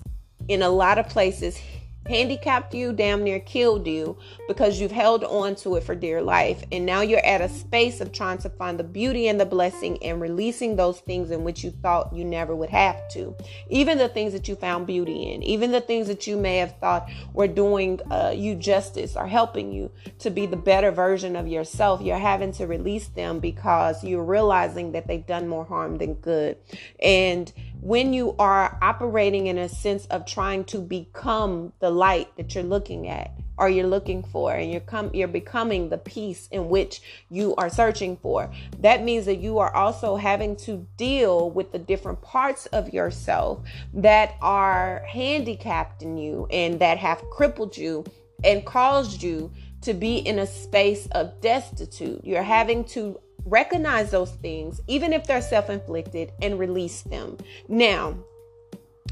in 0.48 0.60
a 0.60 0.68
lot 0.68 0.98
of 0.98 1.08
places 1.08 1.58
handicapped 2.06 2.74
you, 2.74 2.92
damn 2.92 3.22
near 3.22 3.40
killed 3.40 3.86
you 3.86 4.16
because 4.48 4.80
you've 4.80 4.90
held 4.90 5.22
on 5.24 5.54
to 5.54 5.76
it 5.76 5.84
for 5.84 5.94
dear 5.94 6.22
life. 6.22 6.62
And 6.72 6.86
now 6.86 7.02
you're 7.02 7.24
at 7.24 7.40
a 7.40 7.48
space 7.48 8.00
of 8.00 8.12
trying 8.12 8.38
to 8.38 8.50
find 8.50 8.78
the 8.78 8.84
beauty 8.84 9.28
and 9.28 9.40
the 9.40 9.46
blessing 9.46 10.02
and 10.02 10.20
releasing 10.20 10.76
those 10.76 11.00
things 11.00 11.30
in 11.30 11.44
which 11.44 11.62
you 11.62 11.70
thought 11.70 12.14
you 12.14 12.24
never 12.24 12.54
would 12.56 12.70
have 12.70 13.08
to. 13.10 13.36
Even 13.68 13.98
the 13.98 14.08
things 14.08 14.32
that 14.32 14.48
you 14.48 14.56
found 14.56 14.86
beauty 14.86 15.32
in, 15.32 15.42
even 15.42 15.70
the 15.70 15.80
things 15.80 16.08
that 16.08 16.26
you 16.26 16.36
may 16.36 16.56
have 16.56 16.78
thought 16.78 17.08
were 17.32 17.48
doing 17.48 18.00
uh, 18.10 18.32
you 18.34 18.54
justice 18.54 19.16
or 19.16 19.26
helping 19.26 19.72
you 19.72 19.90
to 20.18 20.30
be 20.30 20.46
the 20.46 20.56
better 20.56 20.90
version 20.90 21.36
of 21.36 21.46
yourself, 21.46 22.00
you're 22.00 22.18
having 22.18 22.52
to 22.52 22.66
release 22.66 23.08
them 23.08 23.38
because 23.40 24.02
you're 24.02 24.24
realizing 24.24 24.92
that 24.92 25.06
they've 25.06 25.26
done 25.26 25.48
more 25.48 25.64
harm 25.64 25.98
than 25.98 26.14
good. 26.14 26.56
And 27.02 27.52
when 27.80 28.12
you 28.12 28.34
are 28.38 28.78
operating 28.82 29.46
in 29.46 29.58
a 29.58 29.68
sense 29.68 30.06
of 30.06 30.26
trying 30.26 30.64
to 30.64 30.78
become 30.78 31.72
the 31.80 31.90
light 31.90 32.28
that 32.36 32.54
you're 32.54 32.64
looking 32.64 33.08
at 33.08 33.32
or 33.56 33.68
you're 33.68 33.86
looking 33.86 34.22
for 34.22 34.52
and 34.54 34.70
you're 34.70 34.80
come 34.80 35.10
you're 35.14 35.28
becoming 35.28 35.88
the 35.88 35.98
peace 35.98 36.48
in 36.50 36.68
which 36.68 37.02
you 37.30 37.54
are 37.56 37.68
searching 37.68 38.16
for 38.16 38.50
that 38.80 39.02
means 39.02 39.26
that 39.26 39.36
you 39.36 39.58
are 39.58 39.74
also 39.74 40.16
having 40.16 40.56
to 40.56 40.86
deal 40.96 41.50
with 41.50 41.72
the 41.72 41.78
different 41.78 42.20
parts 42.22 42.66
of 42.66 42.92
yourself 42.92 43.60
that 43.92 44.34
are 44.40 45.02
handicapped 45.06 46.02
in 46.02 46.16
you 46.16 46.46
and 46.50 46.80
that 46.80 46.98
have 46.98 47.22
crippled 47.30 47.76
you 47.76 48.04
and 48.44 48.64
caused 48.64 49.22
you 49.22 49.50
to 49.82 49.94
be 49.94 50.16
in 50.16 50.38
a 50.38 50.46
space 50.46 51.06
of 51.12 51.40
destitute. 51.40 52.22
You're 52.24 52.42
having 52.42 52.84
to 52.84 53.18
recognize 53.44 54.10
those 54.10 54.32
things, 54.32 54.80
even 54.86 55.12
if 55.12 55.26
they're 55.26 55.42
self 55.42 55.70
inflicted, 55.70 56.32
and 56.42 56.58
release 56.58 57.02
them. 57.02 57.38
Now, 57.68 58.16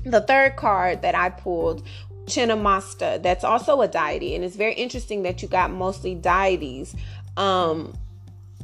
the 0.05 0.21
third 0.21 0.57
card 0.57 1.03
that 1.03 1.15
I 1.15 1.31
pulled, 1.31 1.87
Chinnamasta, 2.27 3.23
that's 3.23 3.45
also 3.45 3.81
a 3.81 3.89
deity, 3.89 4.35
and 4.35 4.45
it's 4.45 4.57
very 4.57 4.75
interesting 4.75 5.23
that 5.23 5.43
you 5.43 5.49
got 5.49 5.71
mostly 5.71 6.15
deities. 6.15 6.95
Um, 7.37 7.97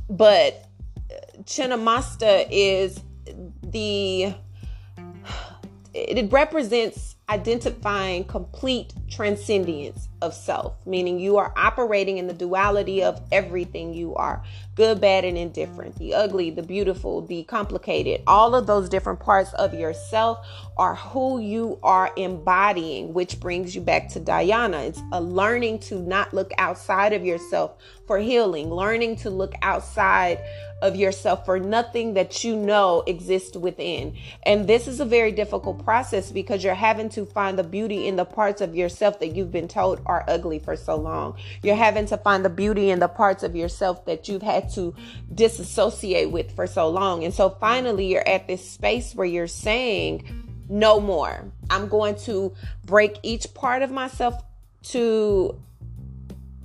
but 0.08 0.66
Chinnamasta 1.44 2.46
is 2.50 3.00
the 3.62 4.34
it 5.94 6.32
represents 6.32 7.16
identifying 7.28 8.24
complete 8.24 8.92
transcendence 9.14 10.08
of 10.20 10.34
self, 10.34 10.74
meaning 10.86 11.20
you 11.20 11.36
are 11.36 11.52
operating 11.56 12.18
in 12.18 12.26
the 12.26 12.32
duality 12.32 13.02
of 13.02 13.20
everything 13.30 13.94
you 13.94 14.14
are 14.14 14.42
good, 14.74 15.00
bad, 15.00 15.24
and 15.24 15.38
indifferent, 15.38 15.96
the 15.98 16.14
ugly, 16.14 16.50
the 16.50 16.62
beautiful, 16.62 17.20
the 17.20 17.44
complicated. 17.44 18.22
All 18.26 18.54
of 18.54 18.66
those 18.66 18.88
different 18.88 19.20
parts 19.20 19.52
of 19.54 19.72
yourself 19.72 20.44
are 20.76 20.96
who 20.96 21.38
you 21.38 21.78
are 21.82 22.10
embodying, 22.16 23.14
which 23.14 23.38
brings 23.38 23.74
you 23.74 23.80
back 23.80 24.08
to 24.10 24.20
Dhyana. 24.20 24.88
It's 24.88 25.02
a 25.12 25.20
learning 25.20 25.78
to 25.80 26.00
not 26.00 26.34
look 26.34 26.50
outside 26.58 27.12
of 27.12 27.24
yourself 27.24 27.76
for 28.06 28.18
healing, 28.18 28.70
learning 28.70 29.16
to 29.16 29.30
look 29.30 29.54
outside 29.62 30.40
of 30.82 30.96
yourself 30.96 31.46
for 31.46 31.58
nothing 31.58 32.14
that 32.14 32.44
you 32.44 32.56
know 32.56 33.02
exists 33.06 33.56
within. 33.56 34.14
And 34.42 34.66
this 34.66 34.88
is 34.88 35.00
a 35.00 35.04
very 35.04 35.32
difficult 35.32 35.82
process 35.84 36.32
because 36.32 36.64
you're 36.64 36.74
having 36.74 37.08
to 37.10 37.24
find 37.24 37.58
the 37.58 37.64
beauty 37.64 38.08
in 38.08 38.16
the 38.16 38.24
parts 38.24 38.60
of 38.60 38.74
yourself 38.74 39.03
that 39.20 39.36
you've 39.36 39.52
been 39.52 39.68
told 39.68 40.00
are 40.06 40.24
ugly 40.26 40.58
for 40.58 40.76
so 40.76 40.96
long. 40.96 41.36
You're 41.62 41.76
having 41.76 42.06
to 42.06 42.16
find 42.16 42.44
the 42.44 42.50
beauty 42.50 42.90
in 42.90 42.98
the 42.98 43.08
parts 43.08 43.42
of 43.42 43.54
yourself 43.54 44.04
that 44.06 44.28
you've 44.28 44.42
had 44.42 44.70
to 44.74 44.94
disassociate 45.32 46.30
with 46.30 46.54
for 46.56 46.66
so 46.66 46.88
long. 46.88 47.24
And 47.24 47.32
so 47.32 47.50
finally, 47.50 48.06
you're 48.06 48.26
at 48.26 48.48
this 48.48 48.68
space 48.68 49.14
where 49.14 49.26
you're 49.26 49.46
saying, 49.46 50.44
no 50.68 51.00
more. 51.00 51.44
I'm 51.70 51.88
going 51.88 52.16
to 52.20 52.54
break 52.84 53.18
each 53.22 53.54
part 53.54 53.82
of 53.82 53.90
myself 53.90 54.42
to 54.84 55.60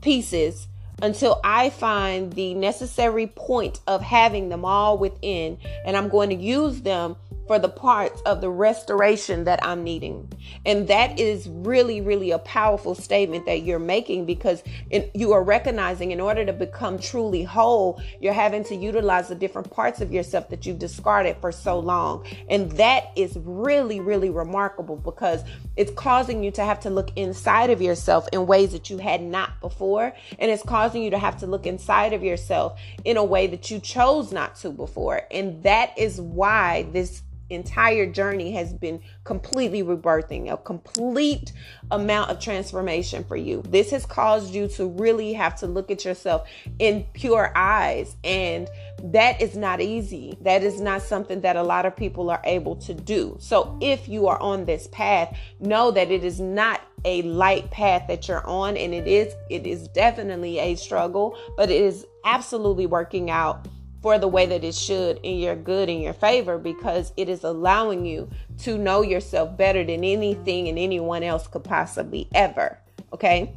pieces 0.01 0.67
until 1.01 1.39
I 1.43 1.69
find 1.69 2.33
the 2.33 2.53
necessary 2.53 3.27
point 3.27 3.79
of 3.87 4.01
having 4.01 4.49
them 4.49 4.65
all 4.65 4.97
within, 4.97 5.57
and 5.85 5.95
I'm 5.95 6.09
going 6.09 6.29
to 6.29 6.35
use 6.35 6.81
them 6.81 7.15
for 7.49 7.57
the 7.57 7.67
parts 7.67 8.21
of 8.27 8.41
the 8.41 8.49
restoration 8.51 9.45
that 9.45 9.59
I'm 9.65 9.83
needing. 9.83 10.31
And 10.67 10.87
that 10.87 11.19
is 11.19 11.49
really, 11.49 11.99
really 11.99 12.29
a 12.29 12.37
powerful 12.37 12.93
statement 12.93 13.47
that 13.47 13.63
you're 13.63 13.79
making 13.79 14.27
because 14.27 14.61
in, 14.91 15.09
you 15.15 15.33
are 15.33 15.41
recognizing 15.41 16.11
in 16.11 16.21
order 16.21 16.45
to 16.45 16.53
become 16.53 16.99
truly 16.99 17.41
whole, 17.41 17.99
you're 18.21 18.33
having 18.33 18.63
to 18.65 18.75
utilize 18.75 19.29
the 19.29 19.33
different 19.33 19.71
parts 19.71 19.99
of 19.99 20.11
yourself 20.11 20.49
that 20.49 20.67
you've 20.67 20.77
discarded 20.77 21.37
for 21.41 21.51
so 21.51 21.79
long. 21.79 22.23
And 22.51 22.71
that 22.73 23.05
is 23.15 23.35
really, 23.41 23.99
really 23.99 24.29
remarkable 24.29 24.97
because 24.97 25.43
it's 25.75 25.91
causing 25.93 26.43
you 26.43 26.51
to 26.51 26.63
have 26.63 26.79
to 26.81 26.91
look 26.91 27.09
inside 27.15 27.71
of 27.71 27.81
yourself 27.81 28.27
in 28.31 28.45
ways 28.45 28.73
that 28.73 28.91
you 28.91 28.99
had 28.99 29.23
not 29.23 29.59
before. 29.59 30.13
And 30.37 30.51
it's 30.51 30.61
causing 30.61 31.01
you 31.01 31.09
to 31.09 31.17
have 31.17 31.39
to 31.39 31.47
look 31.47 31.65
inside 31.65 32.13
of 32.13 32.23
yourself 32.23 32.79
in 33.03 33.17
a 33.17 33.23
way 33.23 33.47
that 33.47 33.71
you 33.71 33.79
chose 33.79 34.31
not 34.31 34.55
to 34.57 34.69
before. 34.69 35.23
And 35.31 35.63
that 35.63 35.97
is 35.97 36.21
why 36.21 36.83
this 36.91 37.23
entire 37.49 38.05
journey 38.05 38.51
has 38.51 38.73
been 38.73 39.01
completely 39.23 39.83
rebirthing, 39.83 40.51
a 40.51 40.57
complete 40.57 41.51
amount 41.91 42.31
of 42.31 42.39
transformation 42.39 43.23
for 43.23 43.35
you. 43.35 43.61
This 43.67 43.91
has 43.91 44.05
caused 44.05 44.53
you 44.53 44.67
to 44.69 44.87
really 44.87 45.33
have 45.33 45.55
to 45.57 45.67
look 45.67 45.91
at 45.91 46.05
yourself 46.05 46.47
in 46.79 47.05
pure 47.13 47.51
eyes. 47.55 48.15
And 48.23 48.69
that 49.03 49.41
is 49.41 49.55
not 49.55 49.81
easy. 49.81 50.37
That 50.41 50.63
is 50.63 50.81
not 50.81 51.01
something 51.01 51.41
that 51.41 51.55
a 51.55 51.63
lot 51.63 51.85
of 51.85 51.95
people 51.95 52.29
are 52.29 52.41
able 52.43 52.75
to 52.77 52.93
do. 52.93 53.37
So 53.39 53.77
if 53.81 54.07
you 54.07 54.27
are 54.27 54.39
on 54.39 54.65
this 54.65 54.87
path, 54.87 55.37
know 55.59 55.91
that 55.91 56.11
it 56.11 56.23
is 56.23 56.39
not 56.39 56.81
a 57.05 57.21
light 57.23 57.71
path 57.71 58.03
that 58.07 58.27
you're 58.27 58.45
on 58.45 58.75
and 58.75 58.93
it 58.93 59.07
is 59.07 59.33
it 59.49 59.65
is 59.65 59.87
definitely 59.89 60.59
a 60.59 60.75
struggle, 60.75 61.37
but 61.55 61.69
it 61.69 61.81
is 61.81 62.05
absolutely 62.25 62.85
working 62.85 63.31
out 63.31 63.67
for 64.01 64.17
the 64.17 64.27
way 64.27 64.45
that 64.45 64.63
it 64.63 64.75
should 64.75 65.19
in 65.23 65.39
your 65.39 65.55
good 65.55 65.89
in 65.89 66.01
your 66.01 66.13
favor 66.13 66.57
because 66.57 67.11
it 67.17 67.29
is 67.29 67.43
allowing 67.43 68.05
you 68.05 68.29
to 68.59 68.77
know 68.77 69.01
yourself 69.01 69.57
better 69.57 69.83
than 69.83 70.03
anything 70.03 70.67
and 70.67 70.79
anyone 70.79 71.23
else 71.23 71.47
could 71.47 71.63
possibly 71.63 72.27
ever. 72.33 72.79
Okay. 73.13 73.53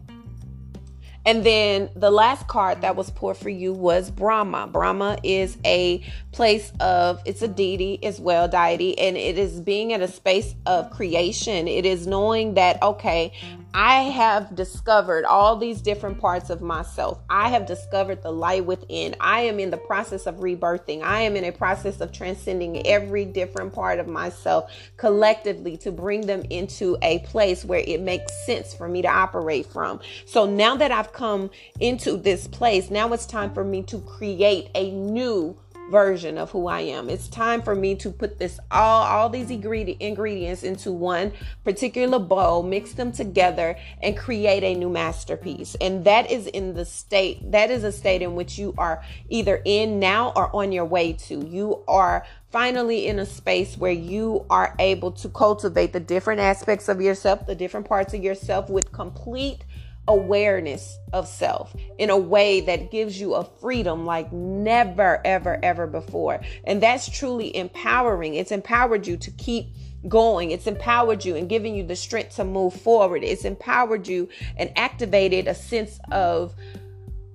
And 1.24 1.44
then 1.44 1.88
the 1.94 2.10
last 2.10 2.48
card 2.48 2.80
that 2.80 2.96
was 2.96 3.10
pulled 3.10 3.36
for 3.36 3.48
you 3.48 3.72
was 3.72 4.10
Brahma. 4.10 4.66
Brahma 4.66 5.18
is 5.22 5.56
a 5.64 6.02
place 6.32 6.72
of, 6.80 7.22
it's 7.24 7.42
a 7.42 7.48
deity 7.48 8.02
as 8.02 8.18
well, 8.18 8.48
deity, 8.48 8.98
and 8.98 9.16
it 9.16 9.38
is 9.38 9.60
being 9.60 9.92
at 9.92 10.00
a 10.00 10.08
space 10.08 10.56
of 10.66 10.90
creation. 10.90 11.68
It 11.68 11.86
is 11.86 12.08
knowing 12.08 12.54
that, 12.54 12.82
okay, 12.82 13.32
I 13.74 14.02
have 14.02 14.54
discovered 14.54 15.24
all 15.24 15.56
these 15.56 15.80
different 15.80 16.20
parts 16.20 16.50
of 16.50 16.60
myself. 16.60 17.20
I 17.30 17.48
have 17.48 17.64
discovered 17.64 18.22
the 18.22 18.30
light 18.30 18.66
within. 18.66 19.16
I 19.18 19.42
am 19.42 19.58
in 19.58 19.70
the 19.70 19.78
process 19.78 20.26
of 20.26 20.36
rebirthing. 20.36 21.02
I 21.02 21.22
am 21.22 21.36
in 21.36 21.44
a 21.44 21.52
process 21.52 22.00
of 22.02 22.12
transcending 22.12 22.86
every 22.86 23.24
different 23.24 23.72
part 23.72 23.98
of 23.98 24.06
myself 24.06 24.70
collectively 24.98 25.78
to 25.78 25.90
bring 25.90 26.26
them 26.26 26.42
into 26.50 26.98
a 27.00 27.20
place 27.20 27.64
where 27.64 27.82
it 27.86 28.02
makes 28.02 28.32
sense 28.44 28.74
for 28.74 28.88
me 28.88 29.00
to 29.02 29.08
operate 29.08 29.66
from. 29.66 30.00
So 30.26 30.44
now 30.44 30.76
that 30.76 30.92
I've 30.92 31.14
come 31.14 31.50
into 31.80 32.18
this 32.18 32.46
place, 32.46 32.90
now 32.90 33.10
it's 33.14 33.26
time 33.26 33.54
for 33.54 33.64
me 33.64 33.82
to 33.84 34.00
create 34.00 34.70
a 34.74 34.90
new 34.90 35.56
version 35.90 36.38
of 36.38 36.50
who 36.50 36.68
I 36.68 36.80
am. 36.80 37.10
It's 37.10 37.28
time 37.28 37.62
for 37.62 37.74
me 37.74 37.94
to 37.96 38.10
put 38.10 38.38
this 38.38 38.58
all 38.70 39.02
all 39.02 39.28
these 39.28 39.50
ingredients 39.50 40.62
into 40.62 40.90
one 40.90 41.32
particular 41.64 42.18
bowl, 42.18 42.62
mix 42.62 42.92
them 42.94 43.12
together 43.12 43.76
and 44.02 44.16
create 44.16 44.62
a 44.62 44.74
new 44.74 44.88
masterpiece. 44.88 45.76
And 45.80 46.04
that 46.04 46.30
is 46.30 46.46
in 46.46 46.74
the 46.74 46.84
state 46.84 47.52
that 47.52 47.70
is 47.70 47.84
a 47.84 47.92
state 47.92 48.22
in 48.22 48.34
which 48.34 48.58
you 48.58 48.74
are 48.78 49.02
either 49.28 49.60
in 49.64 49.98
now 49.98 50.32
or 50.34 50.54
on 50.54 50.72
your 50.72 50.84
way 50.84 51.12
to. 51.14 51.46
You 51.46 51.82
are 51.86 52.24
finally 52.50 53.06
in 53.06 53.18
a 53.18 53.26
space 53.26 53.78
where 53.78 53.92
you 53.92 54.44
are 54.50 54.74
able 54.78 55.10
to 55.10 55.28
cultivate 55.30 55.92
the 55.92 56.00
different 56.00 56.40
aspects 56.40 56.88
of 56.88 57.00
yourself, 57.00 57.46
the 57.46 57.54
different 57.54 57.88
parts 57.88 58.12
of 58.12 58.22
yourself 58.22 58.68
with 58.68 58.92
complete 58.92 59.64
awareness 60.08 60.98
of 61.12 61.28
self 61.28 61.74
in 61.98 62.10
a 62.10 62.18
way 62.18 62.60
that 62.62 62.90
gives 62.90 63.20
you 63.20 63.34
a 63.34 63.44
freedom 63.60 64.04
like 64.04 64.32
never, 64.32 65.20
ever, 65.24 65.58
ever 65.62 65.86
before. 65.86 66.40
And 66.64 66.82
that's 66.82 67.08
truly 67.08 67.54
empowering. 67.56 68.34
It's 68.34 68.52
empowered 68.52 69.06
you 69.06 69.16
to 69.18 69.30
keep 69.32 69.66
going. 70.08 70.50
It's 70.50 70.66
empowered 70.66 71.24
you 71.24 71.36
and 71.36 71.48
giving 71.48 71.74
you 71.74 71.84
the 71.84 71.96
strength 71.96 72.36
to 72.36 72.44
move 72.44 72.74
forward. 72.74 73.22
It's 73.22 73.44
empowered 73.44 74.08
you 74.08 74.28
and 74.56 74.72
activated 74.76 75.46
a 75.46 75.54
sense 75.54 76.00
of 76.10 76.54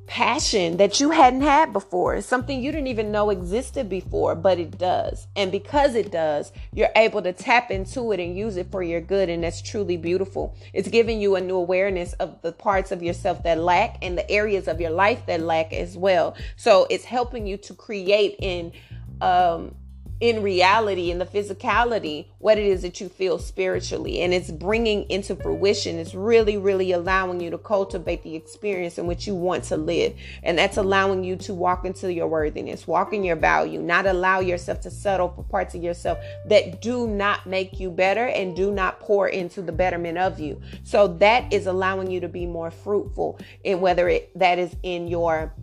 passion 0.08 0.78
that 0.78 0.99
you 0.99 1.12
hadn't 1.12 1.41
had 1.41 1.74
before. 1.74 2.20
Something 2.22 2.64
you 2.64 2.72
didn't 2.72 2.88
even 2.88 3.12
know 3.12 3.30
existed 3.30 3.89
before, 3.89 4.36
but 4.36 4.58
it 4.58 4.78
does. 4.78 5.28
And 5.36 5.51
because 5.51 5.95
it 5.95 6.12
does, 6.12 6.51
you're 6.74 6.89
able 6.95 7.22
to 7.22 7.34
tap 7.34 7.70
into 7.70 8.12
it 8.14 8.20
and 8.20 8.36
use 8.36 8.58
it 8.58 8.72
for 8.72 8.82
your 8.82 9.01
good. 9.01 9.30
And 9.30 9.43
that's 9.43 9.62
truly 9.62 9.97
beautiful. 9.97 10.55
It's 10.74 10.88
giving 10.88 11.22
you 11.22 11.36
a 11.36 11.41
new 11.41 11.58
awareness 11.58 12.14
of 12.14 12.41
the 12.41 12.53
parts 12.53 12.91
of 12.91 13.03
yourself 13.03 13.43
that 13.43 13.60
lack 13.60 13.97
and 14.01 14.18
the 14.18 14.30
areas 14.32 14.68
of 14.68 14.82
your 14.82 14.91
life 14.91 15.26
that 15.28 15.41
lack 15.41 15.74
as 15.74 15.97
well. 15.97 16.36
So 16.55 16.88
it's 16.89 17.05
helping 17.05 17.45
you 17.45 17.58
to 17.58 17.74
create 17.74 18.38
in 18.39 18.72
um 19.20 19.76
in 20.20 20.41
reality 20.41 21.11
in 21.11 21.20
the 21.20 21.26
physicality 21.26 22.28
what 22.39 22.57
it 22.57 22.65
is 22.65 22.82
that 22.82 22.99
you 23.01 23.09
feel 23.09 23.38
spiritually. 23.38 24.22
And 24.22 24.34
it's 24.34 24.51
bringing 24.51 25.03
into 25.09 25.36
fruition. 25.36 25.97
It's 25.97 26.15
really 26.15 26.57
really 26.57 26.91
allowing 26.91 27.39
you 27.39 27.49
to 27.51 27.57
cultivate 27.57 28.24
the 28.24 28.36
experience 28.36 28.97
in 28.97 29.07
which 29.07 29.28
you 29.28 29.36
want 29.36 29.63
to 29.65 29.78
live. 29.78 30.15
And 30.43 30.57
that's 30.57 30.78
allowing 30.78 31.24
you 31.24 31.36
to 31.38 31.53
walk 31.53 31.86
into 31.86 32.11
your 32.11 32.28
worthiness 32.28 32.88
walk 32.88 33.13
in 33.13 33.24
your 33.24 33.36
value 33.36 33.82
not 33.82 34.05
allow 34.05 34.39
yourself 34.39 34.82
to 34.82 34.91
settle 34.91 35.30
for 35.30 35.43
parts 35.43 35.76
of 35.76 35.84
yourself 35.84 36.18
that 36.45 36.82
do 36.82 37.07
not 37.07 37.45
make 37.45 37.80
you 37.80 37.89
better 37.89 38.28
and 38.28 38.55
do 38.55 38.72
not 38.72 38.99
pour 38.99 39.28
into 39.28 39.61
the 39.61 39.72
betterment 39.72 40.18
of 40.18 40.39
you. 40.39 40.61
So 40.84 41.07
that 41.20 41.51
is 41.53 41.68
allowing 41.68 42.09
you 42.09 42.20
to 42.22 42.28
be 42.28 42.45
more 42.45 42.72
fruitful 42.72 43.39
in 43.63 43.82
whether 43.82 44.09
it 44.09 44.32
that 44.38 44.59
is 44.59 44.76
in 44.84 45.07
your 45.07 45.53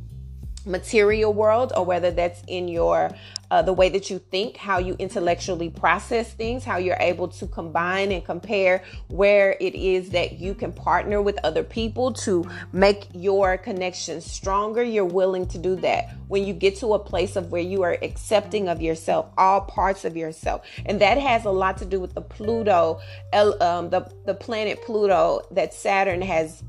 material 0.66 1.32
world 1.32 1.72
or 1.76 1.84
whether 1.84 2.10
that's 2.10 2.42
in 2.48 2.68
your 2.68 3.10
uh, 3.50 3.62
the 3.62 3.72
way 3.72 3.88
that 3.88 4.10
you 4.10 4.18
think 4.18 4.56
how 4.56 4.78
you 4.78 4.96
intellectually 4.98 5.68
process 5.68 6.32
things 6.32 6.64
how 6.64 6.78
you're 6.78 6.96
able 6.98 7.28
to 7.28 7.46
combine 7.46 8.10
and 8.10 8.24
compare 8.24 8.82
where 9.08 9.56
it 9.60 9.74
is 9.74 10.10
that 10.10 10.38
you 10.38 10.54
can 10.54 10.72
partner 10.72 11.20
with 11.20 11.38
other 11.44 11.62
people 11.62 12.12
to 12.12 12.44
make 12.72 13.06
your 13.12 13.58
connections 13.58 14.24
stronger 14.24 14.82
you're 14.82 15.04
willing 15.04 15.46
to 15.46 15.58
do 15.58 15.76
that. 15.76 16.14
When 16.28 16.44
you 16.44 16.54
get 16.54 16.76
to 16.76 16.94
a 16.94 16.98
place 16.98 17.36
of 17.36 17.50
where 17.50 17.62
you 17.62 17.82
are 17.82 17.96
accepting 18.02 18.68
of 18.68 18.80
yourself 18.80 19.26
all 19.36 19.62
parts 19.62 20.04
of 20.04 20.16
yourself. 20.16 20.62
And 20.86 21.00
that 21.00 21.18
has 21.18 21.44
a 21.44 21.50
lot 21.50 21.76
to 21.78 21.84
do 21.84 22.00
with 22.00 22.14
the 22.14 22.20
pluto 22.20 23.00
um, 23.32 23.90
the, 23.90 24.10
the 24.26 24.34
planet 24.34 24.82
pluto 24.82 25.46
that 25.50 25.74
saturn 25.74 26.22
has 26.22 26.62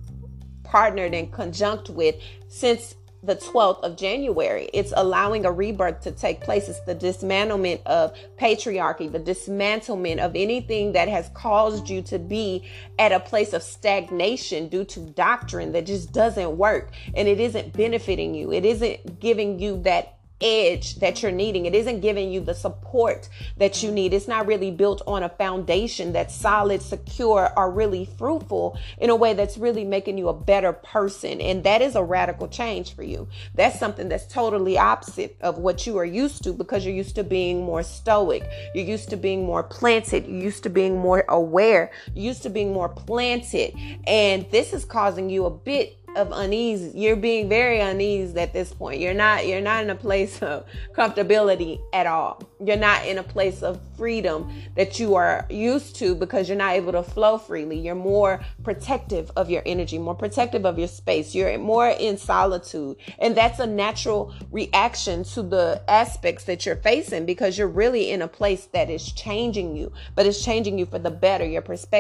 partnered 0.63 1.13
and 1.13 1.31
conjunct 1.31 1.89
with 1.89 2.15
since 2.47 2.95
the 3.25 3.35
12th 3.35 3.81
of 3.81 3.97
January. 3.97 4.69
It's 4.73 4.93
allowing 4.95 5.45
a 5.45 5.51
rebirth 5.51 6.01
to 6.01 6.11
take 6.11 6.41
place. 6.41 6.69
It's 6.69 6.79
the 6.81 6.95
dismantlement 6.95 7.81
of 7.85 8.13
patriarchy, 8.39 9.11
the 9.11 9.19
dismantlement 9.19 10.19
of 10.19 10.35
anything 10.35 10.93
that 10.93 11.07
has 11.07 11.29
caused 11.33 11.89
you 11.89 12.01
to 12.03 12.19
be 12.19 12.69
at 12.99 13.11
a 13.11 13.19
place 13.19 13.53
of 13.53 13.63
stagnation 13.63 14.67
due 14.67 14.85
to 14.85 14.99
doctrine 14.99 15.71
that 15.71 15.85
just 15.85 16.11
doesn't 16.11 16.57
work 16.57 16.91
and 17.13 17.27
it 17.27 17.39
isn't 17.39 17.73
benefiting 17.73 18.35
you. 18.35 18.51
It 18.51 18.65
isn't 18.65 19.19
giving 19.19 19.59
you 19.59 19.81
that 19.83 20.14
edge 20.41 20.95
that 20.95 21.21
you're 21.21 21.31
needing. 21.31 21.65
It 21.65 21.75
isn't 21.75 22.01
giving 22.01 22.31
you 22.31 22.41
the 22.41 22.53
support 22.53 23.29
that 23.57 23.81
you 23.81 23.91
need. 23.91 24.13
It's 24.13 24.27
not 24.27 24.47
really 24.47 24.71
built 24.71 25.01
on 25.07 25.23
a 25.23 25.29
foundation 25.29 26.13
that's 26.13 26.35
solid, 26.35 26.81
secure, 26.81 27.51
or 27.55 27.71
really 27.71 28.05
fruitful 28.17 28.77
in 28.97 29.09
a 29.09 29.15
way 29.15 29.33
that's 29.33 29.57
really 29.57 29.85
making 29.85 30.17
you 30.17 30.27
a 30.27 30.33
better 30.33 30.73
person. 30.73 31.39
And 31.41 31.63
that 31.63 31.81
is 31.81 31.95
a 31.95 32.03
radical 32.03 32.47
change 32.47 32.95
for 32.95 33.03
you. 33.03 33.27
That's 33.53 33.79
something 33.79 34.09
that's 34.09 34.27
totally 34.27 34.77
opposite 34.77 35.37
of 35.41 35.57
what 35.57 35.87
you 35.87 35.97
are 35.97 36.05
used 36.05 36.43
to 36.43 36.53
because 36.53 36.85
you're 36.85 36.95
used 36.95 37.15
to 37.15 37.23
being 37.23 37.63
more 37.63 37.83
stoic. 37.83 38.47
You're 38.73 38.85
used 38.85 39.09
to 39.09 39.17
being 39.17 39.45
more 39.45 39.63
planted. 39.63 40.27
You're 40.27 40.43
used 40.43 40.63
to 40.63 40.69
being 40.69 40.99
more 40.99 41.25
aware. 41.29 41.91
You're 42.13 42.25
used 42.25 42.43
to 42.43 42.49
being 42.49 42.73
more 42.73 42.89
planted. 42.89 43.73
And 44.05 44.49
this 44.51 44.73
is 44.73 44.85
causing 44.85 45.29
you 45.29 45.45
a 45.45 45.51
bit 45.51 46.04
of 46.15 46.31
unease. 46.31 46.95
You're 46.95 47.15
being 47.15 47.49
very 47.49 47.79
uneasy 47.79 48.39
at 48.39 48.53
this 48.53 48.73
point. 48.73 48.99
You're 48.99 49.13
not 49.13 49.47
you're 49.47 49.61
not 49.61 49.83
in 49.83 49.89
a 49.89 49.95
place 49.95 50.41
of 50.41 50.65
comfortability 50.93 51.79
at 51.93 52.07
all. 52.07 52.41
You're 52.63 52.77
not 52.77 53.05
in 53.05 53.17
a 53.17 53.23
place 53.23 53.63
of 53.63 53.79
freedom 53.97 54.51
that 54.75 54.99
you 54.99 55.15
are 55.15 55.45
used 55.49 55.95
to 55.97 56.15
because 56.15 56.47
you're 56.47 56.57
not 56.57 56.73
able 56.73 56.91
to 56.93 57.03
flow 57.03 57.37
freely. 57.37 57.79
You're 57.79 57.95
more 57.95 58.41
protective 58.63 59.31
of 59.35 59.49
your 59.49 59.63
energy, 59.65 59.97
more 59.97 60.15
protective 60.15 60.65
of 60.65 60.77
your 60.77 60.87
space. 60.87 61.33
You're 61.33 61.57
more 61.57 61.89
in 61.89 62.17
solitude. 62.17 62.97
And 63.19 63.35
that's 63.35 63.59
a 63.59 63.67
natural 63.67 64.33
reaction 64.51 65.23
to 65.25 65.41
the 65.41 65.81
aspects 65.87 66.45
that 66.45 66.65
you're 66.65 66.75
facing 66.75 67.25
because 67.25 67.57
you're 67.57 67.67
really 67.67 68.11
in 68.11 68.21
a 68.21 68.27
place 68.27 68.67
that 68.67 68.89
is 68.89 69.11
changing 69.11 69.75
you, 69.75 69.91
but 70.15 70.25
it's 70.25 70.43
changing 70.43 70.77
you 70.77 70.85
for 70.85 70.99
the 70.99 71.11
better. 71.11 71.45
Your 71.45 71.61
perspective 71.61 71.95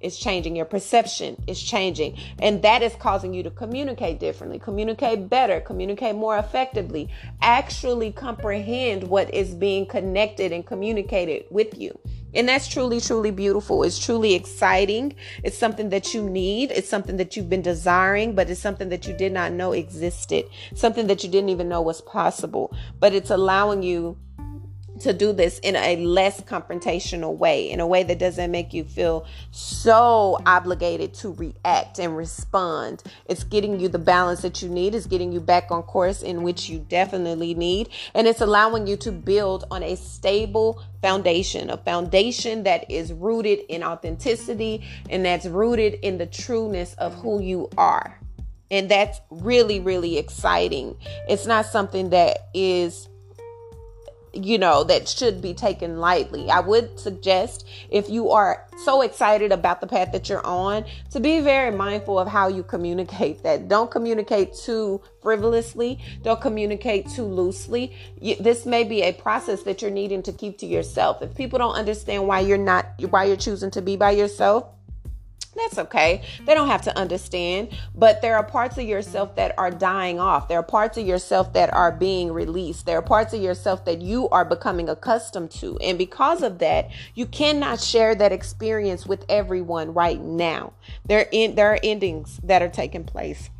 is 0.00 0.18
changing, 0.18 0.56
your 0.56 0.64
perception 0.64 1.42
is 1.46 1.60
changing, 1.60 2.16
and 2.38 2.62
that 2.62 2.82
is 2.82 2.94
causing 2.94 3.34
you 3.34 3.42
to 3.42 3.50
communicate 3.50 4.20
differently, 4.20 4.58
communicate 4.58 5.28
better, 5.28 5.60
communicate 5.60 6.14
more 6.14 6.38
effectively, 6.38 7.08
actually 7.42 8.12
comprehend 8.12 9.04
what 9.04 9.32
is 9.34 9.54
being 9.54 9.85
connected 9.88 10.52
and 10.52 10.66
communicated 10.66 11.44
with 11.50 11.78
you. 11.78 11.98
And 12.34 12.48
that's 12.48 12.68
truly, 12.68 13.00
truly 13.00 13.30
beautiful. 13.30 13.82
It's 13.82 13.98
truly 13.98 14.34
exciting. 14.34 15.14
It's 15.42 15.56
something 15.56 15.88
that 15.88 16.12
you 16.12 16.28
need. 16.28 16.70
It's 16.70 16.88
something 16.88 17.16
that 17.16 17.34
you've 17.34 17.48
been 17.48 17.62
desiring, 17.62 18.34
but 18.34 18.50
it's 18.50 18.60
something 18.60 18.90
that 18.90 19.06
you 19.06 19.14
did 19.14 19.32
not 19.32 19.52
know 19.52 19.72
existed, 19.72 20.44
something 20.74 21.06
that 21.06 21.24
you 21.24 21.30
didn't 21.30 21.48
even 21.48 21.68
know 21.68 21.80
was 21.80 22.02
possible. 22.02 22.76
But 23.00 23.14
it's 23.14 23.30
allowing 23.30 23.82
you 23.82 24.18
to 25.00 25.12
do 25.12 25.32
this 25.32 25.58
in 25.60 25.76
a 25.76 25.96
less 25.96 26.40
confrontational 26.40 27.36
way, 27.36 27.70
in 27.70 27.80
a 27.80 27.86
way 27.86 28.02
that 28.02 28.18
doesn't 28.18 28.50
make 28.50 28.72
you 28.72 28.84
feel 28.84 29.26
so 29.50 30.38
obligated 30.46 31.14
to 31.14 31.32
react 31.34 31.98
and 31.98 32.16
respond. 32.16 33.02
It's 33.26 33.44
getting 33.44 33.78
you 33.80 33.88
the 33.88 33.98
balance 33.98 34.42
that 34.42 34.62
you 34.62 34.68
need, 34.68 34.94
it's 34.94 35.06
getting 35.06 35.32
you 35.32 35.40
back 35.40 35.70
on 35.70 35.82
course 35.82 36.22
in 36.22 36.42
which 36.42 36.68
you 36.68 36.78
definitely 36.78 37.54
need, 37.54 37.88
and 38.14 38.26
it's 38.26 38.40
allowing 38.40 38.86
you 38.86 38.96
to 38.98 39.12
build 39.12 39.64
on 39.70 39.82
a 39.82 39.96
stable 39.96 40.82
foundation, 41.02 41.70
a 41.70 41.76
foundation 41.76 42.62
that 42.64 42.90
is 42.90 43.12
rooted 43.12 43.60
in 43.68 43.82
authenticity 43.82 44.84
and 45.10 45.24
that's 45.24 45.46
rooted 45.46 45.94
in 46.02 46.18
the 46.18 46.26
trueness 46.26 46.94
of 46.94 47.14
who 47.14 47.40
you 47.40 47.68
are. 47.78 48.18
And 48.70 48.88
that's 48.90 49.20
really, 49.30 49.78
really 49.78 50.18
exciting. 50.18 50.96
It's 51.28 51.46
not 51.46 51.66
something 51.66 52.10
that 52.10 52.48
is 52.52 53.08
you 54.36 54.58
know, 54.58 54.84
that 54.84 55.08
should 55.08 55.40
be 55.40 55.54
taken 55.54 55.98
lightly. 55.98 56.50
I 56.50 56.60
would 56.60 56.98
suggest 56.98 57.66
if 57.90 58.08
you 58.08 58.30
are 58.30 58.66
so 58.84 59.02
excited 59.02 59.52
about 59.52 59.80
the 59.80 59.86
path 59.86 60.12
that 60.12 60.28
you're 60.28 60.44
on 60.44 60.84
to 61.10 61.20
be 61.20 61.40
very 61.40 61.74
mindful 61.74 62.18
of 62.18 62.28
how 62.28 62.48
you 62.48 62.62
communicate 62.62 63.42
that. 63.42 63.68
Don't 63.68 63.90
communicate 63.90 64.54
too 64.54 65.00
frivolously, 65.22 65.98
don't 66.22 66.40
communicate 66.40 67.08
too 67.08 67.24
loosely. 67.24 67.96
this 68.40 68.66
may 68.66 68.84
be 68.84 69.02
a 69.02 69.12
process 69.12 69.62
that 69.62 69.82
you're 69.82 69.90
needing 69.90 70.22
to 70.22 70.32
keep 70.32 70.58
to 70.58 70.66
yourself. 70.66 71.22
If 71.22 71.34
people 71.34 71.58
don't 71.58 71.74
understand 71.74 72.26
why 72.26 72.40
you're 72.40 72.58
not 72.58 72.86
why 73.10 73.24
you're 73.24 73.36
choosing 73.36 73.70
to 73.72 73.82
be 73.82 73.96
by 73.96 74.12
yourself, 74.12 74.66
that's 75.56 75.78
okay. 75.78 76.22
They 76.44 76.54
don't 76.54 76.68
have 76.68 76.82
to 76.82 76.98
understand, 76.98 77.76
but 77.94 78.22
there 78.22 78.36
are 78.36 78.44
parts 78.44 78.78
of 78.78 78.84
yourself 78.84 79.36
that 79.36 79.54
are 79.58 79.70
dying 79.70 80.20
off. 80.20 80.48
There 80.48 80.58
are 80.58 80.62
parts 80.62 80.98
of 80.98 81.06
yourself 81.06 81.52
that 81.54 81.72
are 81.72 81.92
being 81.92 82.32
released. 82.32 82.86
There 82.86 82.98
are 82.98 83.02
parts 83.02 83.32
of 83.32 83.42
yourself 83.42 83.84
that 83.84 84.02
you 84.02 84.28
are 84.30 84.44
becoming 84.44 84.88
accustomed 84.88 85.50
to. 85.52 85.78
And 85.78 85.98
because 85.98 86.42
of 86.42 86.58
that, 86.58 86.90
you 87.14 87.26
cannot 87.26 87.80
share 87.80 88.14
that 88.14 88.32
experience 88.32 89.06
with 89.06 89.24
everyone 89.28 89.94
right 89.94 90.20
now. 90.20 90.72
There 91.04 91.28
in 91.32 91.54
there 91.54 91.72
are 91.72 91.80
endings 91.82 92.40
that 92.42 92.62
are 92.62 92.68
taking 92.68 93.04
place. 93.04 93.50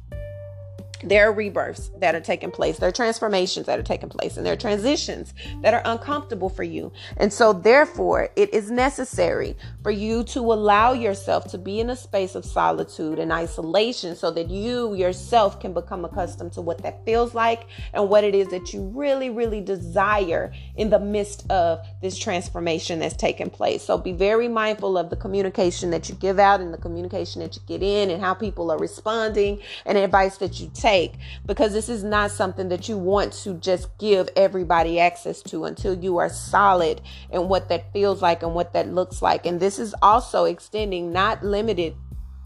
There 1.03 1.29
are 1.29 1.33
rebirths 1.33 1.91
that 1.99 2.15
are 2.15 2.21
taking 2.21 2.51
place. 2.51 2.79
There 2.79 2.89
are 2.89 2.93
transformations 2.93 3.67
that 3.67 3.79
are 3.79 3.83
taking 3.83 4.09
place 4.09 4.37
and 4.37 4.47
there 4.47 4.55
are 4.55 4.57
transitions 4.57 5.35
that 5.63 5.75
are 5.75 5.83
uncomfortable 5.85 6.49
for 6.49 6.63
you. 6.63 6.93
And 7.17 7.33
so 7.33 7.53
therefore 7.53 8.31
it 8.37 8.53
is 8.55 8.71
necessary 8.71 9.57
for 9.83 9.91
you 9.91 10.25
to 10.25 10.41
allow 10.41 10.93
yourself 10.93 11.51
to 11.51 11.59
be 11.59 11.81
in 11.81 11.91
a 11.91 11.97
space 11.97 12.35
of 12.35 12.45
solitude 12.45 13.19
and 13.19 13.33
isolation 13.33 14.17
so 14.17 14.31
that 14.31 14.49
you 14.49 14.95
yourself 14.95 15.61
can 15.61 15.73
become 15.73 16.05
accustomed 16.05 16.53
to 16.55 16.63
what 16.63 16.83
that 16.83 17.05
feels 17.05 17.35
like 17.35 17.67
and 17.93 18.09
what 18.09 18.25
it 18.25 18.35
is 18.35 18.49
that 18.49 18.73
you 18.73 18.91
really 18.95 19.31
really 19.31 19.61
desire 19.61 20.53
in 20.77 20.91
the 20.91 20.99
midst 20.99 21.51
of 21.51 21.87
this 22.01 22.17
transformation 22.17 23.01
that's 23.01 23.17
taking 23.17 23.51
place. 23.51 23.83
So 23.83 23.99
be 23.99 24.13
very 24.13 24.49
mindful 24.49 24.97
of 24.97 25.11
the 25.11 25.17
communication 25.17 25.91
that 25.91 26.09
you 26.09 26.15
give 26.15 26.39
out 26.39 26.61
and 26.61 26.73
the 26.73 26.79
communication 26.79 27.43
that 27.43 27.57
you 27.57 27.63
get 27.67 27.83
in 27.83 28.11
and 28.11 28.23
how 28.23 28.35
people 28.35 28.71
are 28.71 28.79
responding 28.79 29.61
and 29.85 29.99
advice 29.99 30.39
that 30.39 30.59
you 30.59 30.71
take 30.75 30.86
take 30.87 31.15
because 31.45 31.73
this 31.73 31.89
is 31.89 32.05
not 32.05 32.31
something 32.31 32.69
that 32.69 32.89
you 32.89 32.97
want 32.97 33.33
to 33.33 33.55
just 33.55 33.89
give 33.99 34.29
everybody 34.37 35.01
access 35.01 35.43
to 35.43 35.65
until 35.65 35.95
you 35.95 36.19
are 36.19 36.29
solid 36.29 37.01
in 37.33 37.49
what 37.49 37.69
that 37.69 37.93
feels 37.93 38.23
like 38.23 38.43
and 38.43 38.55
what 38.55 38.73
that 38.73 38.89
looks 38.89 39.21
like. 39.21 39.47
And 39.47 39.59
this 39.59 39.79
is 39.79 39.95
also 40.01 40.45
extending, 40.45 41.13
not 41.13 41.43
limited 41.43 41.97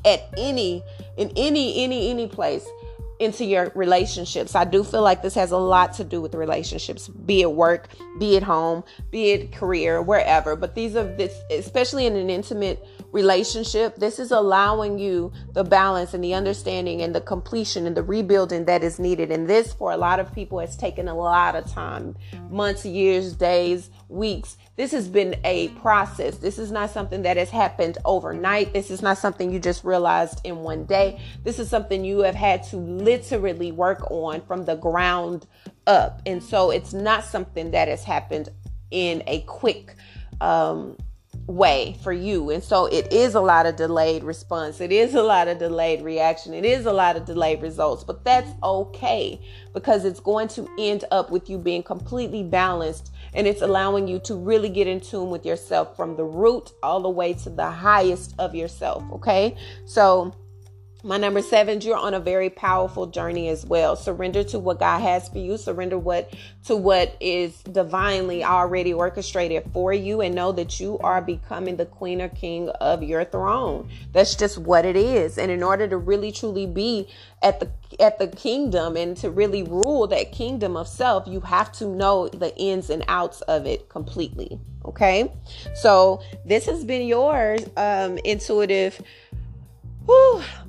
at 0.07 0.23
any 0.39 0.83
in 1.19 1.31
any 1.37 1.85
any 1.85 2.11
any 2.11 2.27
place 2.27 2.67
into 3.19 3.45
your 3.45 3.71
relationships. 3.75 4.55
I 4.55 4.65
do 4.65 4.83
feel 4.83 5.03
like 5.03 5.21
this 5.21 5.35
has 5.35 5.51
a 5.51 5.59
lot 5.59 5.93
to 5.95 6.05
do 6.05 6.23
with 6.23 6.35
relationships, 6.35 7.07
be 7.09 7.43
it 7.43 7.53
work, 7.53 7.89
be 8.19 8.35
it 8.35 8.43
home, 8.43 8.83
be 9.11 9.33
it 9.33 9.53
career, 9.53 10.01
wherever. 10.01 10.57
But 10.57 10.75
these 10.75 10.97
are 10.97 11.05
this, 11.05 11.39
especially 11.51 12.07
in 12.07 12.17
an 12.17 12.31
intimate 12.31 12.83
relationship, 13.13 13.97
this 13.97 14.19
is 14.19 14.31
allowing 14.31 14.99
you 14.99 15.33
the 15.53 15.65
balance 15.65 16.15
and 16.15 16.23
the 16.23 16.35
understanding 16.35 17.03
and 17.03 17.15
the 17.15 17.21
completion 17.21 17.87
and 17.87 17.97
the 17.97 18.03
rebuilding 18.03 18.65
that 18.67 18.85
is 18.85 18.99
needed. 18.99 19.31
And 19.31 19.49
this, 19.49 19.73
for 19.73 19.93
a 19.93 19.97
lot 19.97 20.21
of 20.21 20.33
people, 20.33 20.59
has 20.61 20.77
taken 20.77 21.09
a 21.09 21.15
lot 21.15 21.57
of 21.57 21.71
time 21.71 22.17
months, 22.51 22.85
years, 22.85 23.35
days, 23.35 23.91
weeks. 24.09 24.57
This 24.77 24.93
has 24.93 25.09
been 25.09 25.37
a 25.45 25.69
process. 25.69 26.39
This 26.39 26.59
is 26.59 26.71
not 26.71 26.91
something 26.91 27.23
that 27.23 27.37
has 27.37 27.51
happened 27.51 27.99
overnight. 28.05 28.73
This 28.73 28.91
is 28.91 29.03
not 29.03 29.19
something 29.19 29.53
you 29.53 29.59
just 29.59 29.85
realized 29.85 30.41
in 30.45 30.59
one 30.59 30.85
day. 30.85 31.21
This 31.43 31.59
is 31.59 31.69
something 31.69 32.05
you 32.05 32.21
have 32.21 32.35
had 32.35 32.63
to 32.65 32.77
literally 32.77 33.73
work 33.73 34.11
on 34.11 34.41
from 34.43 34.65
the 34.65 34.77
ground 34.77 35.47
up. 35.87 36.23
And 36.27 36.43
so 36.43 36.71
it's 36.71 36.93
not 36.93 37.25
something 37.25 37.73
that 37.73 37.89
has 37.89 38.05
happened 38.05 38.49
in 38.91 39.23
a 39.27 39.41
quick 39.43 39.95
um, 40.41 40.97
way 41.47 41.97
for 42.03 42.13
you. 42.13 42.51
And 42.51 42.63
so 42.63 42.87
it 42.87 43.13
is 43.13 43.35
a 43.35 43.41
lot 43.41 43.67
of 43.67 43.77
delayed 43.77 44.23
response. 44.23 44.81
It 44.81 44.93
is 44.93 45.15
a 45.15 45.23
lot 45.23 45.49
of 45.49 45.59
delayed 45.59 46.03
reaction. 46.03 46.55
It 46.55 46.65
is 46.65 46.87
a 46.87 46.93
lot 46.93 47.17
of 47.17 47.25
delayed 47.25 47.63
results, 47.63 48.05
but 48.05 48.25
that's 48.25 48.51
okay 48.63 49.41
because 49.75 50.05
it's 50.05 50.21
going 50.21 50.49
to 50.49 50.69
end 50.79 51.05
up 51.11 51.31
with 51.31 51.51
you 51.51 51.59
being 51.59 51.83
completely 51.83 52.43
balanced 52.43 53.13
and 53.35 53.47
it's 53.47 53.63
allowing 53.63 54.09
you 54.09 54.19
to 54.21 54.35
really 54.35 54.69
get 54.69 54.87
in 54.87 55.01
tune 55.01 55.31
with 55.31 55.45
yourself 55.47 55.97
from 55.97 56.17
the 56.17 56.25
root 56.25 56.73
all 56.83 57.01
the 57.01 57.11
way 57.11 57.33
to 57.35 57.51
the 57.51 57.71
highest 57.71 58.35
of 58.39 58.55
yourself. 58.55 59.03
Okay. 59.13 59.57
So, 59.87 60.35
my 61.03 61.17
number 61.17 61.41
seven, 61.41 61.81
you're 61.81 61.97
on 61.97 62.15
a 62.15 62.21
very 62.21 62.51
powerful 62.51 63.07
journey 63.07 63.49
as 63.49 63.65
well. 63.65 63.97
Surrender 63.97 64.45
to 64.45 64.59
what 64.59 64.79
God 64.79 65.01
has 65.01 65.29
for 65.29 65.39
you. 65.39 65.57
Surrender 65.57 65.99
what 65.99 66.35
to 66.67 66.77
what 66.77 67.17
is 67.21 67.63
divinely 67.63 68.45
already 68.45 68.93
orchestrated 68.93 69.65
for 69.73 69.93
you 69.93 70.21
and 70.21 70.35
know 70.35 70.53
that 70.53 70.79
you 70.79 70.99
are 70.99 71.23
becoming 71.23 71.77
the 71.77 71.87
queen 71.87 72.21
or 72.21 72.29
king 72.29 72.69
of 72.81 73.03
your 73.03 73.25
throne. 73.25 73.89
That's 74.13 74.35
just 74.35 74.59
what 74.59 74.85
it 74.85 74.97
is. 74.97 75.39
And 75.39 75.51
in 75.51 75.63
order 75.63 75.89
to 75.89 75.97
really 75.97 76.33
truly 76.33 76.67
be 76.67 77.09
at 77.43 77.61
the 77.61 77.71
at 77.99 78.19
the 78.19 78.29
kingdom 78.29 78.97
and 78.97 79.17
to 79.17 79.31
really 79.31 79.63
rule 79.63 80.07
that 80.07 80.33
kingdom 80.33 80.77
of 80.77 80.87
self, 80.87 81.27
you 81.27 81.41
have 81.41 81.73
to 81.73 81.87
know 81.87 82.29
the 82.29 82.55
ins 82.57 82.91
and 82.91 83.05
outs 83.09 83.41
of 83.43 83.67
it 83.67 83.89
completely. 83.89 84.61
Okay? 84.85 85.33
So, 85.75 86.23
this 86.45 86.67
has 86.67 86.85
been 86.85 87.07
yours 87.07 87.65
um 87.77 88.19
intuitive 88.19 89.01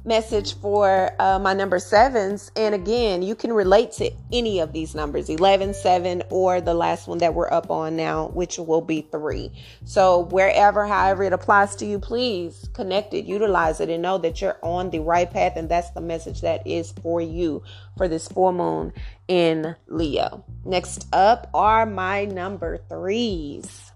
message 0.04 0.56
for 0.60 1.12
uh, 1.20 1.40
my 1.40 1.54
number 1.54 1.80
sevens. 1.80 2.52
And 2.56 2.74
again, 2.74 3.22
you 3.22 3.36
can 3.36 3.54
relate 3.54 3.92
to 3.94 4.12
any 4.32 4.60
of 4.60 4.74
these 4.74 4.96
numbers 4.96 5.30
11, 5.30 5.74
7, 5.74 6.24
or 6.30 6.62
the 6.62 6.74
last 6.74 7.08
one 7.08 7.20
that 7.20 7.34
we're 7.34 7.52
up 7.52 7.70
on 7.70 7.96
now, 7.96 8.30
which 8.30 8.58
will 8.58 8.82
be 8.82 9.08
3. 9.12 9.52
So, 9.86 10.26
wherever, 10.26 10.86
however 10.86 11.24
it 11.24 11.34
applies 11.34 11.76
to 11.78 11.86
you, 11.86 12.00
please 12.00 12.70
connect 12.74 13.14
it, 13.14 13.26
utilize 13.26 13.80
it, 13.80 13.90
and 13.90 14.02
know 14.02 14.18
that 14.20 14.42
you're 14.42 14.58
on 14.62 14.90
the 14.90 15.00
right 15.00 15.30
path. 15.30 15.54
And 15.56 15.70
that's 15.70 15.92
the 15.92 16.02
message 16.02 16.42
that 16.42 16.66
is 16.66 16.92
for 16.92 17.22
you 17.22 17.64
for 17.98 18.08
this 18.08 18.28
full 18.28 18.54
moon 18.54 18.94
in 19.28 19.76
Leo. 19.88 20.44
Next 20.66 21.08
up 21.14 21.50
are 21.54 21.86
my 21.86 22.26
number 22.26 22.80
threes. 22.90 23.91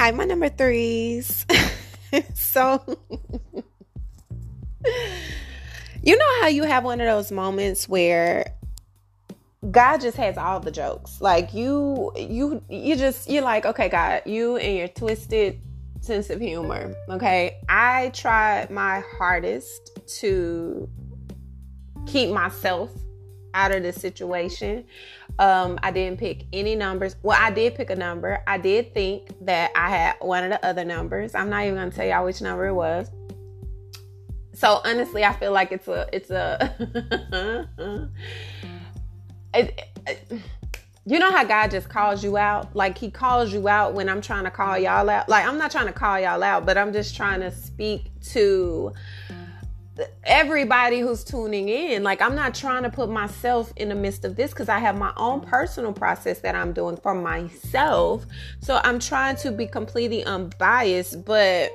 Hi, 0.00 0.12
my 0.12 0.24
number 0.24 0.48
threes. 0.48 1.44
so, 2.34 2.82
you 6.02 6.16
know 6.16 6.40
how 6.40 6.46
you 6.46 6.62
have 6.62 6.84
one 6.84 7.02
of 7.02 7.06
those 7.06 7.30
moments 7.30 7.86
where 7.86 8.54
God 9.70 9.98
just 9.98 10.16
has 10.16 10.38
all 10.38 10.58
the 10.58 10.70
jokes. 10.70 11.20
Like 11.20 11.52
you, 11.52 12.12
you, 12.16 12.62
you 12.70 12.96
just 12.96 13.28
you're 13.28 13.42
like, 13.42 13.66
okay, 13.66 13.90
God, 13.90 14.22
you 14.24 14.56
and 14.56 14.78
your 14.78 14.88
twisted 14.88 15.60
sense 16.00 16.30
of 16.30 16.40
humor. 16.40 16.94
Okay, 17.10 17.58
I 17.68 18.08
tried 18.14 18.70
my 18.70 19.02
hardest 19.18 20.00
to 20.20 20.88
keep 22.06 22.30
myself 22.30 22.90
out 23.52 23.74
of 23.74 23.82
the 23.82 23.92
situation. 23.92 24.86
Um, 25.40 25.78
I 25.82 25.90
didn't 25.90 26.20
pick 26.20 26.44
any 26.52 26.76
numbers. 26.76 27.16
Well, 27.22 27.38
I 27.40 27.50
did 27.50 27.74
pick 27.74 27.88
a 27.88 27.96
number. 27.96 28.42
I 28.46 28.58
did 28.58 28.92
think 28.92 29.30
that 29.46 29.72
I 29.74 29.88
had 29.88 30.16
one 30.20 30.44
of 30.44 30.50
the 30.50 30.64
other 30.64 30.84
numbers. 30.84 31.34
I'm 31.34 31.48
not 31.48 31.64
even 31.64 31.76
gonna 31.76 31.90
tell 31.90 32.06
y'all 32.06 32.26
which 32.26 32.42
number 32.42 32.66
it 32.66 32.74
was. 32.74 33.10
So 34.52 34.82
honestly, 34.84 35.24
I 35.24 35.32
feel 35.32 35.52
like 35.52 35.72
it's 35.72 35.88
a 35.88 36.06
it's 36.12 36.28
a 36.30 37.66
it, 39.54 39.80
it, 40.06 40.42
you 41.06 41.18
know 41.18 41.30
how 41.30 41.44
God 41.44 41.70
just 41.70 41.88
calls 41.88 42.22
you 42.22 42.36
out? 42.36 42.76
Like 42.76 42.98
he 42.98 43.10
calls 43.10 43.50
you 43.50 43.66
out 43.66 43.94
when 43.94 44.10
I'm 44.10 44.20
trying 44.20 44.44
to 44.44 44.50
call 44.50 44.76
y'all 44.78 45.08
out. 45.08 45.30
Like 45.30 45.46
I'm 45.46 45.56
not 45.56 45.70
trying 45.70 45.86
to 45.86 45.92
call 45.94 46.20
y'all 46.20 46.42
out, 46.42 46.66
but 46.66 46.76
I'm 46.76 46.92
just 46.92 47.16
trying 47.16 47.40
to 47.40 47.50
speak 47.50 48.10
to 48.32 48.92
everybody 50.24 51.00
who's 51.00 51.24
tuning 51.24 51.68
in. 51.68 52.02
Like, 52.02 52.20
I'm 52.22 52.34
not 52.34 52.54
trying 52.54 52.82
to 52.84 52.90
put 52.90 53.08
myself 53.10 53.72
in 53.76 53.88
the 53.88 53.94
midst 53.94 54.24
of 54.24 54.36
this 54.36 54.50
because 54.50 54.68
I 54.68 54.78
have 54.78 54.98
my 54.98 55.12
own 55.16 55.40
personal 55.40 55.92
process 55.92 56.40
that 56.40 56.54
I'm 56.54 56.72
doing 56.72 56.96
for 56.96 57.14
myself. 57.14 58.24
So 58.60 58.80
I'm 58.84 58.98
trying 58.98 59.36
to 59.36 59.50
be 59.50 59.66
completely 59.66 60.24
unbiased, 60.24 61.24
but. 61.24 61.72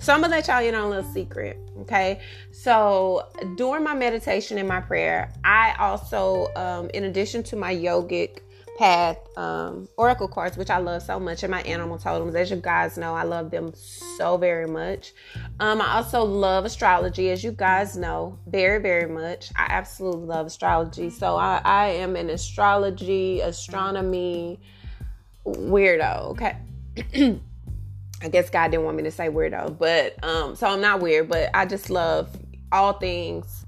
So 0.00 0.14
I'm 0.14 0.20
gonna 0.20 0.36
let 0.36 0.46
y'all 0.46 0.62
in 0.62 0.76
on 0.76 0.84
a 0.84 0.88
little 0.88 1.12
secret, 1.12 1.58
okay? 1.80 2.20
So 2.52 3.26
during 3.56 3.82
my 3.82 3.94
meditation 3.94 4.56
and 4.56 4.68
my 4.68 4.80
prayer, 4.80 5.32
I 5.42 5.74
also, 5.80 6.54
um, 6.54 6.88
in 6.94 7.04
addition 7.04 7.42
to 7.44 7.56
my 7.56 7.74
yogic 7.74 8.38
path 8.78 9.18
um, 9.36 9.88
oracle 9.96 10.28
cards, 10.28 10.56
which 10.56 10.70
I 10.70 10.78
love 10.78 11.02
so 11.02 11.18
much, 11.18 11.42
and 11.42 11.50
my 11.50 11.62
animal 11.62 11.98
totems. 11.98 12.36
As 12.36 12.48
you 12.48 12.56
guys 12.56 12.96
know, 12.96 13.12
I 13.12 13.24
love 13.24 13.50
them 13.50 13.74
so 13.74 14.36
very 14.36 14.68
much. 14.68 15.12
Um, 15.58 15.82
I 15.82 15.96
also 15.96 16.22
love 16.22 16.64
astrology, 16.64 17.30
as 17.30 17.42
you 17.42 17.50
guys 17.50 17.96
know, 17.96 18.38
very, 18.46 18.80
very 18.80 19.10
much. 19.10 19.50
I 19.56 19.66
absolutely 19.68 20.26
love 20.26 20.46
astrology. 20.46 21.10
So 21.10 21.36
I, 21.36 21.60
I 21.64 21.86
am 21.88 22.14
an 22.14 22.30
astrology, 22.30 23.40
astronomy 23.40 24.60
weirdo, 25.44 26.30
okay? 26.30 26.56
I 28.22 28.28
guess 28.28 28.48
God 28.48 28.70
didn't 28.70 28.84
want 28.84 28.96
me 28.96 29.02
to 29.02 29.10
say 29.10 29.28
weirdo, 29.28 29.76
but 29.76 30.22
um, 30.24 30.54
so 30.54 30.68
I'm 30.68 30.80
not 30.80 31.00
weird, 31.00 31.28
but 31.28 31.50
I 31.52 31.66
just 31.66 31.90
love 31.90 32.30
all 32.70 32.92
things. 32.92 33.64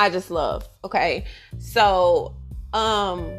I 0.00 0.10
just 0.10 0.32
love, 0.32 0.68
okay? 0.84 1.26
So, 1.60 2.34
um, 2.72 3.38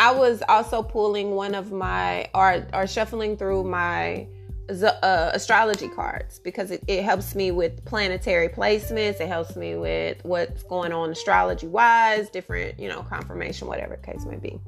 I 0.00 0.12
was 0.12 0.42
also 0.48 0.82
pulling 0.82 1.32
one 1.32 1.54
of 1.54 1.72
my 1.72 2.30
or 2.34 2.66
or 2.72 2.86
shuffling 2.86 3.36
through 3.36 3.64
my 3.64 4.26
uh, 4.70 5.30
astrology 5.34 5.88
cards 5.88 6.38
because 6.38 6.70
it, 6.70 6.82
it 6.86 7.04
helps 7.04 7.34
me 7.34 7.50
with 7.50 7.84
planetary 7.84 8.48
placements. 8.48 9.20
It 9.20 9.28
helps 9.28 9.56
me 9.56 9.74
with 9.74 10.24
what's 10.24 10.62
going 10.62 10.92
on 10.92 11.10
astrology 11.10 11.66
wise, 11.66 12.30
different, 12.30 12.80
you 12.80 12.88
know, 12.88 13.02
confirmation, 13.02 13.68
whatever 13.68 13.96
case 13.96 14.24
may 14.24 14.36
be. 14.36 14.58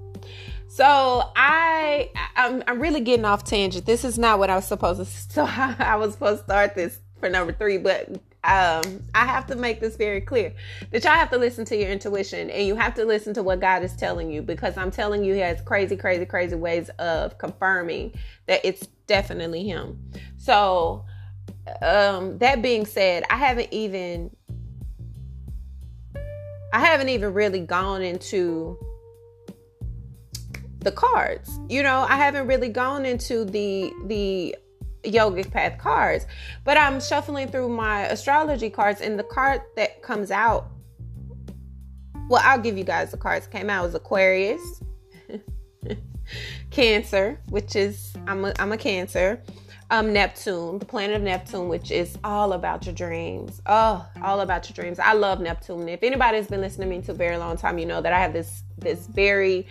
So 0.68 1.30
I, 1.34 2.10
I'm, 2.36 2.62
I'm 2.66 2.80
really 2.80 3.00
getting 3.00 3.24
off 3.24 3.42
tangent. 3.42 3.86
This 3.86 4.04
is 4.04 4.18
not 4.18 4.38
what 4.38 4.50
I 4.50 4.56
was 4.56 4.66
supposed 4.66 5.00
to. 5.00 5.06
So 5.32 5.44
I 5.78 5.96
was 5.96 6.12
supposed 6.12 6.40
to 6.40 6.44
start 6.44 6.74
this 6.74 7.00
for 7.20 7.30
number 7.30 7.52
three, 7.54 7.78
but 7.78 8.20
um, 8.44 9.04
I 9.14 9.24
have 9.24 9.46
to 9.46 9.54
make 9.54 9.80
this 9.80 9.96
very 9.96 10.20
clear 10.20 10.52
that 10.90 11.04
y'all 11.04 11.12
have 11.12 11.30
to 11.30 11.38
listen 11.38 11.64
to 11.66 11.76
your 11.76 11.90
intuition 11.90 12.50
and 12.50 12.66
you 12.66 12.74
have 12.74 12.94
to 12.94 13.04
listen 13.04 13.34
to 13.34 13.42
what 13.42 13.60
God 13.60 13.84
is 13.84 13.94
telling 13.94 14.32
you 14.32 14.42
because 14.42 14.76
I'm 14.76 14.90
telling 14.90 15.24
you, 15.24 15.34
He 15.34 15.40
has 15.40 15.60
crazy, 15.60 15.96
crazy, 15.96 16.26
crazy 16.26 16.56
ways 16.56 16.88
of 16.98 17.38
confirming 17.38 18.12
that 18.46 18.60
it's 18.64 18.88
definitely 19.06 19.64
Him. 19.64 19.98
So, 20.38 21.04
um, 21.82 22.38
that 22.38 22.62
being 22.62 22.84
said, 22.84 23.22
I 23.30 23.36
haven't 23.36 23.68
even, 23.72 24.34
I 26.72 26.80
haven't 26.80 27.10
even 27.10 27.32
really 27.34 27.60
gone 27.60 28.02
into 28.02 28.76
the 30.80 30.90
cards. 30.90 31.60
You 31.68 31.84
know, 31.84 32.04
I 32.08 32.16
haven't 32.16 32.48
really 32.48 32.68
gone 32.68 33.06
into 33.06 33.44
the 33.44 33.92
the 34.06 34.56
yogic 35.04 35.50
path 35.50 35.78
cards, 35.78 36.26
but 36.64 36.76
I'm 36.76 37.00
shuffling 37.00 37.48
through 37.48 37.68
my 37.68 38.02
astrology 38.06 38.70
cards, 38.70 39.00
and 39.00 39.18
the 39.18 39.24
card 39.24 39.62
that 39.76 40.02
comes 40.02 40.30
out. 40.30 40.68
Well, 42.28 42.42
I'll 42.44 42.60
give 42.60 42.78
you 42.78 42.84
guys 42.84 43.10
the 43.10 43.16
cards 43.16 43.46
came 43.46 43.68
out 43.68 43.84
was 43.84 43.94
Aquarius, 43.94 44.82
Cancer, 46.70 47.40
which 47.48 47.76
is 47.76 48.14
I'm 48.26 48.44
a, 48.44 48.52
I'm 48.58 48.72
a 48.72 48.78
Cancer, 48.78 49.42
um, 49.92 50.12
Neptune, 50.12 50.78
the 50.78 50.86
planet 50.86 51.16
of 51.16 51.22
Neptune, 51.22 51.68
which 51.68 51.90
is 51.90 52.16
all 52.24 52.54
about 52.54 52.86
your 52.86 52.94
dreams. 52.94 53.60
Oh, 53.66 54.08
all 54.22 54.40
about 54.40 54.68
your 54.68 54.74
dreams. 54.74 54.98
I 54.98 55.12
love 55.12 55.40
Neptune. 55.40 55.86
If 55.88 56.02
anybody's 56.02 56.46
been 56.46 56.62
listening 56.62 56.88
to 56.88 56.96
me 56.96 57.02
to 57.02 57.12
a 57.12 57.14
very 57.14 57.36
long 57.36 57.58
time, 57.58 57.78
you 57.78 57.84
know 57.84 58.00
that 58.00 58.12
I 58.12 58.18
have 58.18 58.32
this 58.32 58.62
this 58.78 59.06
very 59.06 59.66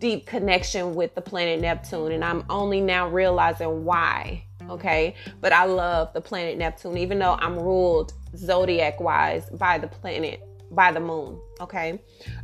deep 0.00 0.26
connection 0.26 0.94
with 0.94 1.14
the 1.14 1.20
planet 1.20 1.60
Neptune, 1.60 2.12
and 2.12 2.24
I'm 2.24 2.44
only 2.50 2.80
now 2.80 3.08
realizing 3.08 3.84
why. 3.84 4.44
Okay, 4.70 5.14
but 5.40 5.52
I 5.52 5.64
love 5.64 6.12
the 6.12 6.20
planet 6.20 6.56
Neptune, 6.56 6.96
even 6.96 7.18
though 7.18 7.36
I'm 7.40 7.58
ruled 7.58 8.12
zodiac 8.36 9.00
wise 9.00 9.50
by 9.50 9.78
the 9.78 9.88
planet, 9.88 10.40
by 10.70 10.92
the 10.92 11.00
moon. 11.00 11.40
Okay, 11.60 12.00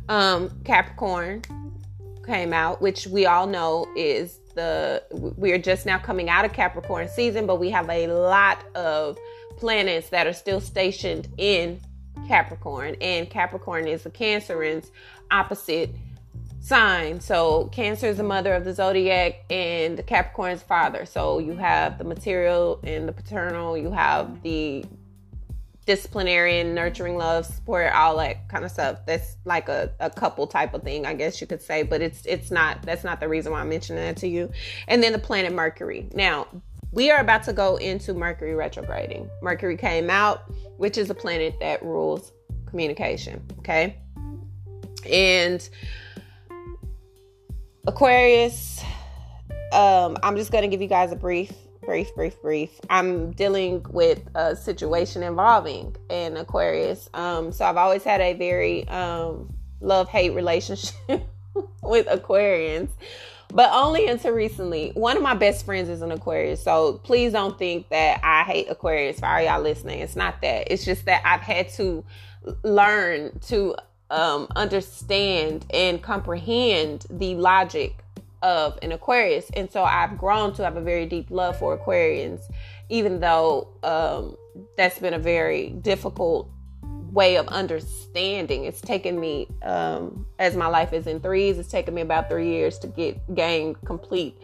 um, 0.09 0.51
Capricorn 0.65 1.41
came 2.25 2.51
out, 2.51 2.81
which 2.81 3.07
we 3.07 3.25
all 3.25 3.47
know 3.47 3.87
is 3.95 4.39
the 4.55 5.01
we're 5.11 5.57
just 5.57 5.85
now 5.85 5.97
coming 5.97 6.29
out 6.29 6.43
of 6.43 6.51
Capricorn 6.51 7.07
season, 7.07 7.45
but 7.45 7.59
we 7.59 7.69
have 7.69 7.89
a 7.89 8.07
lot 8.07 8.65
of 8.75 9.17
planets 9.55 10.09
that 10.09 10.27
are 10.27 10.33
still 10.33 10.59
stationed 10.59 11.29
in 11.37 11.79
Capricorn, 12.27 12.95
and 12.99 13.29
Capricorn 13.29 13.87
is 13.87 14.03
the 14.03 14.09
Cancer's 14.09 14.91
opposite 15.31 15.89
sign. 16.67 17.21
So 17.21 17.69
Cancer 17.71 18.07
is 18.07 18.17
the 18.17 18.23
mother 18.23 18.53
of 18.53 18.65
the 18.65 18.73
zodiac 18.73 19.45
and 19.49 19.97
the 19.97 20.03
Capricorn's 20.03 20.61
father. 20.61 21.05
So 21.05 21.39
you 21.39 21.53
have 21.53 21.97
the 21.97 22.03
material 22.03 22.81
and 22.83 23.07
the 23.07 23.13
paternal, 23.13 23.77
you 23.77 23.91
have 23.91 24.43
the 24.43 24.83
disciplinarian, 25.85 26.75
nurturing 26.75 27.15
love, 27.15 27.45
support, 27.45 27.93
all 27.93 28.17
that 28.17 28.49
kind 28.49 28.65
of 28.65 28.71
stuff. 28.71 28.99
That's 29.05 29.37
like 29.45 29.69
a, 29.69 29.91
a 30.01 30.09
couple 30.09 30.45
type 30.45 30.73
of 30.73 30.83
thing, 30.83 31.05
I 31.05 31.13
guess 31.13 31.39
you 31.39 31.47
could 31.47 31.61
say, 31.61 31.83
but 31.83 32.01
it's 32.01 32.25
it's 32.25 32.51
not 32.51 32.81
that's 32.81 33.05
not 33.05 33.21
the 33.21 33.29
reason 33.29 33.53
why 33.53 33.61
I'm 33.61 33.69
mentioning 33.69 34.03
that 34.03 34.17
to 34.17 34.27
you. 34.27 34.51
And 34.89 35.01
then 35.01 35.13
the 35.13 35.19
planet 35.19 35.53
Mercury. 35.53 36.09
Now, 36.13 36.47
we 36.91 37.09
are 37.11 37.21
about 37.21 37.43
to 37.43 37.53
go 37.53 37.77
into 37.77 38.13
Mercury 38.13 38.55
retrograding. 38.55 39.29
Mercury 39.41 39.77
came 39.77 40.09
out, 40.09 40.51
which 40.75 40.97
is 40.97 41.09
a 41.09 41.15
planet 41.15 41.55
that 41.61 41.81
rules 41.81 42.33
communication. 42.65 43.41
Okay. 43.59 43.95
And 45.09 45.67
Aquarius, 47.87 48.83
um, 49.71 50.17
I'm 50.21 50.35
just 50.35 50.51
going 50.51 50.63
to 50.63 50.67
give 50.67 50.81
you 50.81 50.89
guys 50.89 51.13
a 51.13 51.15
brief, 51.15 51.53
brief, 51.85 52.13
brief, 52.15 52.41
brief. 52.41 52.81
I'm 52.89 53.31
dealing 53.31 53.85
with 53.89 54.27
a 54.35 54.57
situation 54.57 55.23
involving 55.23 55.95
an 56.09 56.35
Aquarius. 56.35 57.09
Um, 57.13 57.53
so 57.53 57.63
I've 57.63 57.77
always 57.77 58.03
had 58.03 58.19
a 58.19 58.33
very 58.33 58.85
um, 58.89 59.55
love 59.79 60.09
hate 60.09 60.31
relationship 60.31 60.95
with 61.81 62.07
Aquarians, 62.07 62.89
but 63.53 63.69
only 63.71 64.07
until 64.07 64.33
recently. 64.33 64.91
One 64.93 65.15
of 65.15 65.23
my 65.23 65.35
best 65.35 65.65
friends 65.65 65.87
is 65.87 66.01
an 66.01 66.11
Aquarius. 66.11 66.61
So 66.61 66.99
please 67.05 67.31
don't 67.31 67.57
think 67.57 67.87
that 67.87 68.19
I 68.21 68.43
hate 68.43 68.67
Aquarius 68.69 69.21
for 69.21 69.27
all 69.27 69.41
y'all 69.41 69.61
listening. 69.61 70.01
It's 70.01 70.17
not 70.17 70.41
that. 70.41 70.69
It's 70.69 70.83
just 70.83 71.05
that 71.05 71.21
I've 71.23 71.39
had 71.39 71.69
to 71.75 72.03
learn 72.63 73.39
to 73.47 73.75
um, 74.09 74.47
understand 74.55 75.65
and 75.71 76.01
comprehend 76.01 77.05
the 77.09 77.35
logic 77.35 78.03
of 78.41 78.77
an 78.81 78.91
Aquarius. 78.91 79.49
And 79.55 79.71
so 79.71 79.83
I've 79.83 80.17
grown 80.17 80.53
to 80.53 80.63
have 80.63 80.77
a 80.77 80.81
very 80.81 81.05
deep 81.05 81.31
love 81.31 81.57
for 81.57 81.77
Aquarians, 81.77 82.41
even 82.89 83.19
though 83.19 83.69
um, 83.83 84.37
that's 84.77 84.99
been 84.99 85.13
a 85.13 85.19
very 85.19 85.69
difficult 85.69 86.49
way 87.11 87.37
of 87.37 87.47
understanding. 87.47 88.65
It's 88.65 88.81
taken 88.81 89.19
me, 89.19 89.47
um, 89.63 90.25
as 90.39 90.55
my 90.55 90.67
life 90.67 90.93
is 90.93 91.07
in 91.07 91.19
threes, 91.19 91.57
it's 91.57 91.69
taken 91.69 91.93
me 91.93 92.01
about 92.01 92.29
three 92.29 92.49
years 92.49 92.77
to 92.79 92.87
get 92.87 93.33
gain 93.33 93.75
complete 93.85 94.37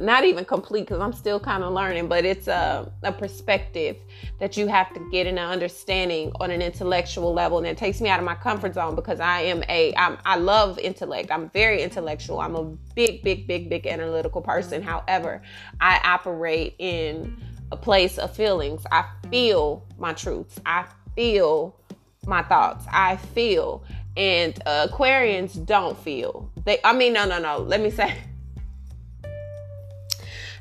not 0.00 0.24
even 0.24 0.44
complete 0.44 0.82
because 0.82 1.00
I'm 1.00 1.12
still 1.12 1.38
kind 1.38 1.62
of 1.62 1.72
learning, 1.72 2.08
but 2.08 2.24
it's 2.24 2.48
a, 2.48 2.90
a 3.02 3.12
perspective 3.12 3.96
that 4.40 4.56
you 4.56 4.66
have 4.66 4.92
to 4.94 5.08
get 5.10 5.26
an 5.26 5.38
understanding 5.38 6.32
on 6.40 6.50
an 6.50 6.60
intellectual 6.60 7.32
level. 7.32 7.58
And 7.58 7.66
it 7.66 7.76
takes 7.76 8.00
me 8.00 8.08
out 8.08 8.18
of 8.18 8.24
my 8.24 8.34
comfort 8.34 8.74
zone 8.74 8.96
because 8.96 9.20
I 9.20 9.42
am 9.42 9.62
a, 9.68 9.94
I'm, 9.96 10.18
I 10.24 10.36
love 10.36 10.78
intellect. 10.78 11.30
I'm 11.30 11.48
very 11.50 11.82
intellectual. 11.82 12.40
I'm 12.40 12.56
a 12.56 12.64
big, 12.94 13.22
big, 13.22 13.46
big, 13.46 13.68
big 13.68 13.86
analytical 13.86 14.40
person. 14.40 14.82
However, 14.82 15.42
I 15.80 16.00
operate 16.04 16.74
in 16.78 17.36
a 17.70 17.76
place 17.76 18.18
of 18.18 18.34
feelings. 18.34 18.82
I 18.90 19.04
feel 19.30 19.86
my 19.98 20.12
truths. 20.12 20.60
I 20.66 20.86
feel 21.14 21.78
my 22.26 22.42
thoughts. 22.42 22.84
I 22.90 23.16
feel. 23.16 23.84
And 24.16 24.60
uh, 24.66 24.88
Aquarians 24.88 25.64
don't 25.64 25.98
feel. 25.98 26.50
They, 26.64 26.78
I 26.84 26.92
mean, 26.92 27.12
no, 27.12 27.26
no, 27.26 27.38
no. 27.38 27.58
Let 27.58 27.80
me 27.80 27.90
say, 27.90 28.16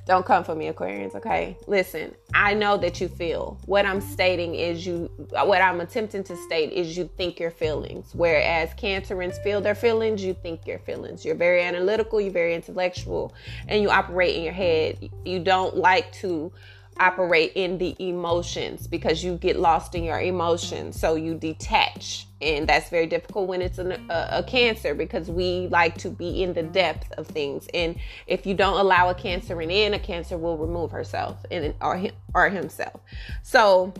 don't 0.05 0.25
come 0.25 0.43
for 0.43 0.53
me, 0.53 0.69
Aquarians, 0.69 1.15
okay? 1.15 1.57
Listen, 1.65 2.13
I 2.33 2.53
know 2.53 2.75
that 2.77 2.99
you 2.99 3.07
feel. 3.07 3.57
What 3.65 3.85
I'm 3.85 4.01
stating 4.01 4.55
is 4.55 4.85
you, 4.85 5.09
what 5.29 5.61
I'm 5.61 5.79
attempting 5.79 6.25
to 6.25 6.35
state 6.35 6.73
is 6.73 6.97
you 6.97 7.09
think 7.15 7.39
your 7.39 7.51
feelings. 7.51 8.11
Whereas 8.13 8.71
Cancerins 8.71 9.41
feel 9.43 9.61
their 9.61 9.75
feelings, 9.75 10.23
you 10.23 10.33
think 10.33 10.67
your 10.67 10.79
feelings. 10.79 11.23
You're 11.23 11.35
very 11.35 11.63
analytical, 11.63 12.19
you're 12.19 12.33
very 12.33 12.53
intellectual, 12.53 13.33
and 13.69 13.81
you 13.81 13.89
operate 13.89 14.35
in 14.35 14.43
your 14.43 14.53
head. 14.53 15.09
You 15.23 15.39
don't 15.39 15.77
like 15.77 16.11
to 16.13 16.51
operate 16.99 17.53
in 17.55 17.77
the 17.77 17.95
emotions 17.99 18.87
because 18.87 19.23
you 19.23 19.35
get 19.37 19.59
lost 19.59 19.95
in 19.95 20.03
your 20.03 20.19
emotions. 20.19 20.99
So 20.99 21.15
you 21.15 21.35
detach. 21.35 22.27
And 22.41 22.67
that's 22.67 22.89
very 22.89 23.07
difficult 23.07 23.47
when 23.47 23.61
it's 23.61 23.77
an, 23.77 23.93
a, 24.09 24.27
a, 24.31 24.43
cancer 24.43 24.93
because 24.93 25.29
we 25.29 25.67
like 25.67 25.97
to 25.99 26.09
be 26.09 26.43
in 26.43 26.53
the 26.53 26.63
depth 26.63 27.11
of 27.13 27.25
things. 27.27 27.67
And 27.73 27.95
if 28.27 28.45
you 28.45 28.53
don't 28.53 28.77
allow 28.77 29.09
a 29.09 29.15
cancer 29.15 29.61
in, 29.61 29.93
a 29.93 29.99
cancer 29.99 30.37
will 30.37 30.57
remove 30.57 30.91
herself 30.91 31.37
and 31.49 31.73
or, 31.81 31.97
him, 31.97 32.13
or 32.33 32.49
himself. 32.49 32.99
So 33.43 33.93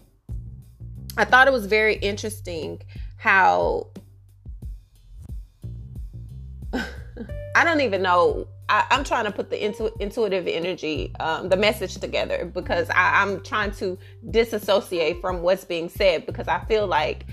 I 1.18 1.26
thought 1.26 1.48
it 1.48 1.54
was 1.54 1.68
very 1.68 1.96
interesting 1.96 2.82
how 3.18 3.88
I 7.56 7.64
don't 7.64 7.82
even 7.82 8.02
know 8.02 8.48
I, 8.70 8.86
am 8.92 9.04
trying 9.04 9.26
to 9.26 9.32
put 9.32 9.50
the 9.50 9.64
intu- 9.64 9.92
intuitive 10.00 10.48
energy, 10.48 11.14
um, 11.20 11.50
the 11.50 11.58
message 11.58 11.96
together 11.96 12.50
because 12.54 12.90
I, 12.90 13.22
I'm 13.22 13.42
trying 13.42 13.72
to 13.74 13.98
disassociate 14.30 15.22
from 15.22 15.42
what's 15.42 15.66
being 15.66 15.90
said 15.90 16.26
because 16.26 16.48
I 16.48 16.64
feel 16.66 16.88
like 16.88 17.26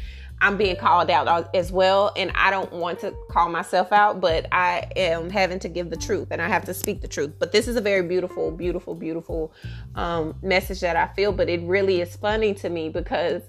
I'm 0.43 0.57
being 0.57 0.77
called 0.77 1.11
out 1.11 1.55
as 1.55 1.71
well. 1.71 2.13
And 2.17 2.33
I 2.35 2.51
don't 2.51 2.73
want 2.73 3.01
to 3.01 3.15
call 3.31 3.51
myself 3.51 3.93
out, 3.93 4.21
but 4.21 4.47
I 4.53 4.91
am 4.97 5.29
having 5.31 5.59
to 5.61 5.69
give 5.69 5.91
the 5.91 5.97
truth 5.97 6.29
and 6.31 6.41
I 6.41 6.49
have 6.49 6.65
to 6.65 6.75
speak 6.75 7.03
the 7.03 7.09
truth. 7.09 7.33
But 7.39 7.53
this 7.53 7.69
is 7.69 7.77
a 7.77 7.81
very 7.81 8.03
beautiful, 8.03 8.51
beautiful, 8.51 8.95
beautiful 8.95 9.53
um, 9.95 10.35
message 10.43 10.81
that 10.81 10.97
I 10.97 11.09
feel. 11.15 11.33
But 11.33 11.49
it 11.49 11.61
really 11.63 12.01
is 12.01 12.17
funny 12.17 12.55
to 12.55 12.71
me 12.71 12.89
because 12.89 13.43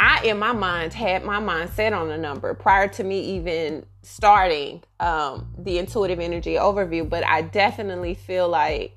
I, 0.00 0.24
in 0.24 0.38
my 0.38 0.52
mind, 0.52 0.92
had 0.92 1.24
my 1.24 1.38
mind 1.38 1.70
set 1.70 1.92
on 1.92 2.10
a 2.10 2.18
number 2.18 2.52
prior 2.54 2.88
to 2.88 3.04
me 3.04 3.20
even 3.36 3.84
starting 4.02 4.82
um, 5.00 5.52
the 5.58 5.78
intuitive 5.78 6.20
energy 6.20 6.54
overview. 6.54 7.08
But 7.08 7.24
I 7.26 7.42
definitely 7.42 8.14
feel 8.14 8.48
like 8.48 8.96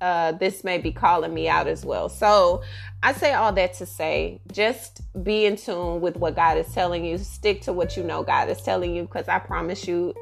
uh, 0.00 0.32
this 0.32 0.64
may 0.64 0.78
be 0.78 0.92
calling 0.92 1.34
me 1.34 1.48
out 1.48 1.66
as 1.66 1.84
well. 1.84 2.08
So 2.08 2.62
I 3.02 3.12
say 3.12 3.34
all 3.34 3.52
that 3.52 3.74
to 3.74 3.86
say, 3.86 4.40
just 4.52 5.02
be 5.22 5.46
in 5.46 5.56
tune 5.56 6.00
with 6.00 6.16
what 6.16 6.36
God 6.36 6.58
is 6.58 6.72
telling 6.72 7.04
you. 7.04 7.18
Stick 7.18 7.62
to 7.62 7.72
what 7.72 7.96
you 7.96 8.02
know 8.02 8.22
God 8.22 8.48
is 8.48 8.62
telling 8.62 8.94
you, 8.94 9.02
because 9.02 9.28
I 9.28 9.38
promise 9.38 9.86
you, 9.86 10.14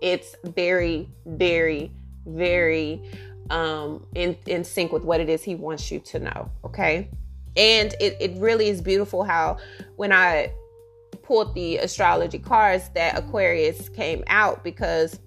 it's 0.00 0.34
very, 0.44 1.08
very, 1.26 1.92
very 2.26 3.02
um, 3.50 4.06
in 4.14 4.36
in 4.46 4.64
sync 4.64 4.92
with 4.92 5.02
what 5.02 5.20
it 5.20 5.28
is 5.28 5.42
He 5.42 5.54
wants 5.54 5.90
you 5.90 6.00
to 6.00 6.20
know. 6.20 6.50
Okay 6.64 7.10
and 7.56 7.94
it, 8.00 8.16
it 8.20 8.32
really 8.38 8.68
is 8.68 8.80
beautiful 8.80 9.24
how 9.24 9.56
when 9.96 10.12
i 10.12 10.52
pulled 11.22 11.54
the 11.54 11.76
astrology 11.78 12.38
cards 12.38 12.88
that 12.94 13.18
aquarius 13.18 13.88
came 13.88 14.22
out 14.26 14.62
because 14.64 15.18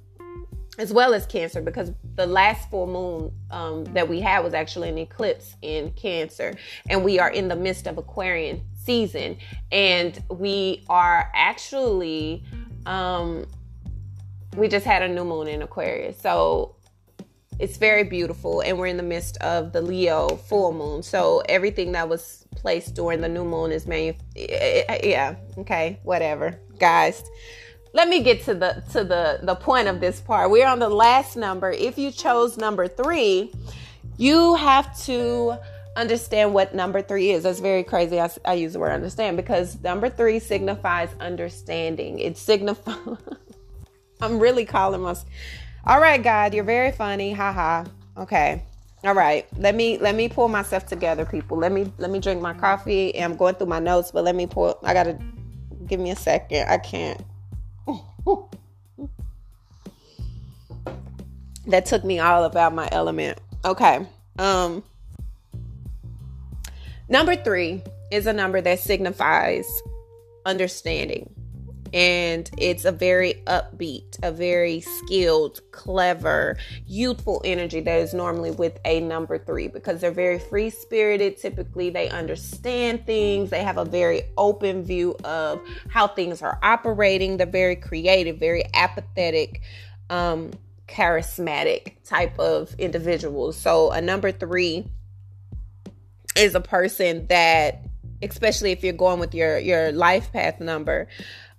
as 0.80 0.92
well 0.92 1.14
as 1.14 1.26
Cancer, 1.26 1.62
because 1.62 1.92
the 2.16 2.26
last 2.26 2.70
full 2.70 2.88
moon 2.88 3.32
um, 3.52 3.84
that 3.94 4.08
we 4.08 4.20
had 4.20 4.44
was 4.44 4.54
actually 4.54 4.90
an 4.90 4.98
eclipse 4.98 5.56
in 5.62 5.92
Cancer, 5.92 6.56
and 6.90 7.04
we 7.04 7.20
are 7.20 7.30
in 7.30 7.48
the 7.48 7.56
midst 7.56 7.86
of 7.86 7.98
Aquarian 7.98 8.62
season, 8.76 9.38
and 9.72 10.24
we 10.30 10.84
are 10.90 11.32
actually 11.36 12.44
um, 12.86 13.46
we 14.58 14.68
just 14.68 14.86
had 14.86 15.04
a 15.04 15.08
new 15.08 15.24
moon 15.24 15.48
in 15.48 15.62
Aquarius, 15.62 16.20
so 16.20 16.76
it's 17.60 17.78
very 17.78 18.04
beautiful, 18.04 18.62
and 18.62 18.78
we're 18.78 18.88
in 18.88 18.98
the 18.98 19.04
midst 19.04 19.38
of 19.38 19.72
the 19.74 19.82
Leo 19.82 20.30
full 20.30 20.74
moon, 20.74 21.04
so 21.04 21.42
everything 21.48 21.92
that 21.94 22.10
was 22.10 22.46
placed 22.56 22.96
during 22.96 23.22
the 23.22 23.30
new 23.30 23.46
moon 23.46 23.72
is 23.72 23.88
manu- 23.88 24.14
eh, 24.36 24.84
eh, 24.88 25.00
yeah, 25.04 25.36
okay, 25.58 26.00
whatever, 26.04 26.60
guys 26.80 27.24
let 27.94 28.10
me 28.10 28.22
get 28.22 28.44
to 28.44 28.56
the 28.56 28.84
to 28.92 29.04
the 29.04 29.40
the 29.44 29.56
point 29.56 29.88
of 29.88 30.00
this 30.00 30.20
part. 30.20 30.50
We're 30.50 30.68
on 30.68 30.80
the 30.80 30.90
last 30.90 31.38
number. 31.38 31.72
If 31.72 31.98
you 31.98 32.12
chose 32.12 32.58
number 32.58 32.88
3, 32.88 33.52
you 34.18 34.56
have 34.56 35.00
to 35.06 35.58
understand 35.96 36.54
what 36.54 36.74
number 36.74 37.02
3 37.02 37.32
is. 37.32 37.44
That's 37.44 37.60
very 37.60 37.84
crazy. 37.84 38.20
I, 38.20 38.30
I 38.46 38.54
use 38.56 38.74
the 38.74 38.80
word 38.80 38.92
understand 38.92 39.38
because 39.38 39.82
number 39.84 40.10
3 40.10 40.40
signifies 40.40 41.10
understanding. 41.20 42.20
It 42.20 42.38
signifies 42.38 42.98
I'm 44.22 44.40
really 44.40 44.66
calling 44.66 45.02
myself 45.02 45.30
All 45.86 46.00
right, 46.00 46.22
God, 46.22 46.54
you're 46.54 46.64
very 46.64 46.92
funny. 46.94 47.34
Haha. 47.34 47.86
Okay. 48.18 48.64
All 49.04 49.14
right. 49.14 49.46
Let 49.58 49.76
me 49.76 49.98
let 49.98 50.16
me 50.16 50.30
pull 50.30 50.48
myself 50.48 50.86
together, 50.86 51.26
people. 51.26 51.58
Let 51.58 51.74
me 51.74 51.92
let 51.98 52.10
me 52.10 52.20
drink 52.20 52.42
my 52.42 52.54
coffee. 52.54 53.20
I'm 53.20 53.36
going 53.36 53.56
through 53.56 53.68
my 53.68 53.80
notes, 53.80 54.12
but 54.12 54.24
let 54.24 54.34
me 54.36 54.48
pull 54.48 54.80
I 54.84 54.94
got 54.94 55.04
to 55.04 55.20
give 55.86 56.00
me 56.00 56.12
a 56.12 56.16
second. 56.16 56.70
I 56.70 56.78
can't 56.78 57.22
that 61.68 61.86
took 61.86 62.04
me 62.04 62.20
all 62.20 62.46
about 62.46 62.74
my 62.74 62.88
element. 62.92 63.40
Okay. 63.66 64.06
Um 64.40 64.84
number 67.10 67.36
3 67.36 67.84
is 68.12 68.26
a 68.26 68.34
number 68.34 68.62
that 68.62 68.80
signifies 68.80 69.68
understanding 70.46 71.30
and 71.94 72.50
it's 72.58 72.86
a 72.86 72.92
very 72.92 73.44
upbeat, 73.46 74.18
a 74.24 74.32
very 74.32 74.82
skilled, 74.82 75.62
clever, 75.72 76.58
youthful 76.88 77.42
energy 77.46 77.80
that 77.82 78.00
is 78.00 78.14
normally 78.14 78.52
with 78.52 78.80
a 78.84 79.00
number 79.00 79.38
three 79.38 79.68
because 79.68 80.02
they're 80.02 80.12
very 80.12 80.40
free 80.40 80.72
spirited. 80.72 81.38
Typically, 81.38 81.92
they 81.92 82.10
understand 82.10 83.06
things, 83.06 83.52
they 83.52 83.64
have 83.64 83.78
a 83.78 83.86
very 83.86 84.24
open 84.38 84.84
view 84.84 85.16
of 85.24 85.62
how 85.90 86.08
things 86.08 86.42
are 86.42 86.58
operating. 86.64 87.38
They're 87.38 87.46
very 87.46 87.76
creative, 87.76 88.38
very 88.38 88.64
apathetic. 88.74 89.62
Um, 90.10 90.52
charismatic 90.88 91.94
type 92.04 92.38
of 92.38 92.76
individuals. 92.78 93.58
So 93.58 93.92
a 93.92 94.02
number 94.02 94.32
3 94.32 94.86
is 96.36 96.56
a 96.56 96.62
person 96.62 97.26
that 97.28 97.84
especially 98.22 98.72
if 98.72 98.84
you're 98.84 98.94
going 98.94 99.20
with 99.20 99.36
your 99.36 99.58
your 99.60 99.92
life 99.92 100.32
path 100.32 100.60
number 100.60 101.08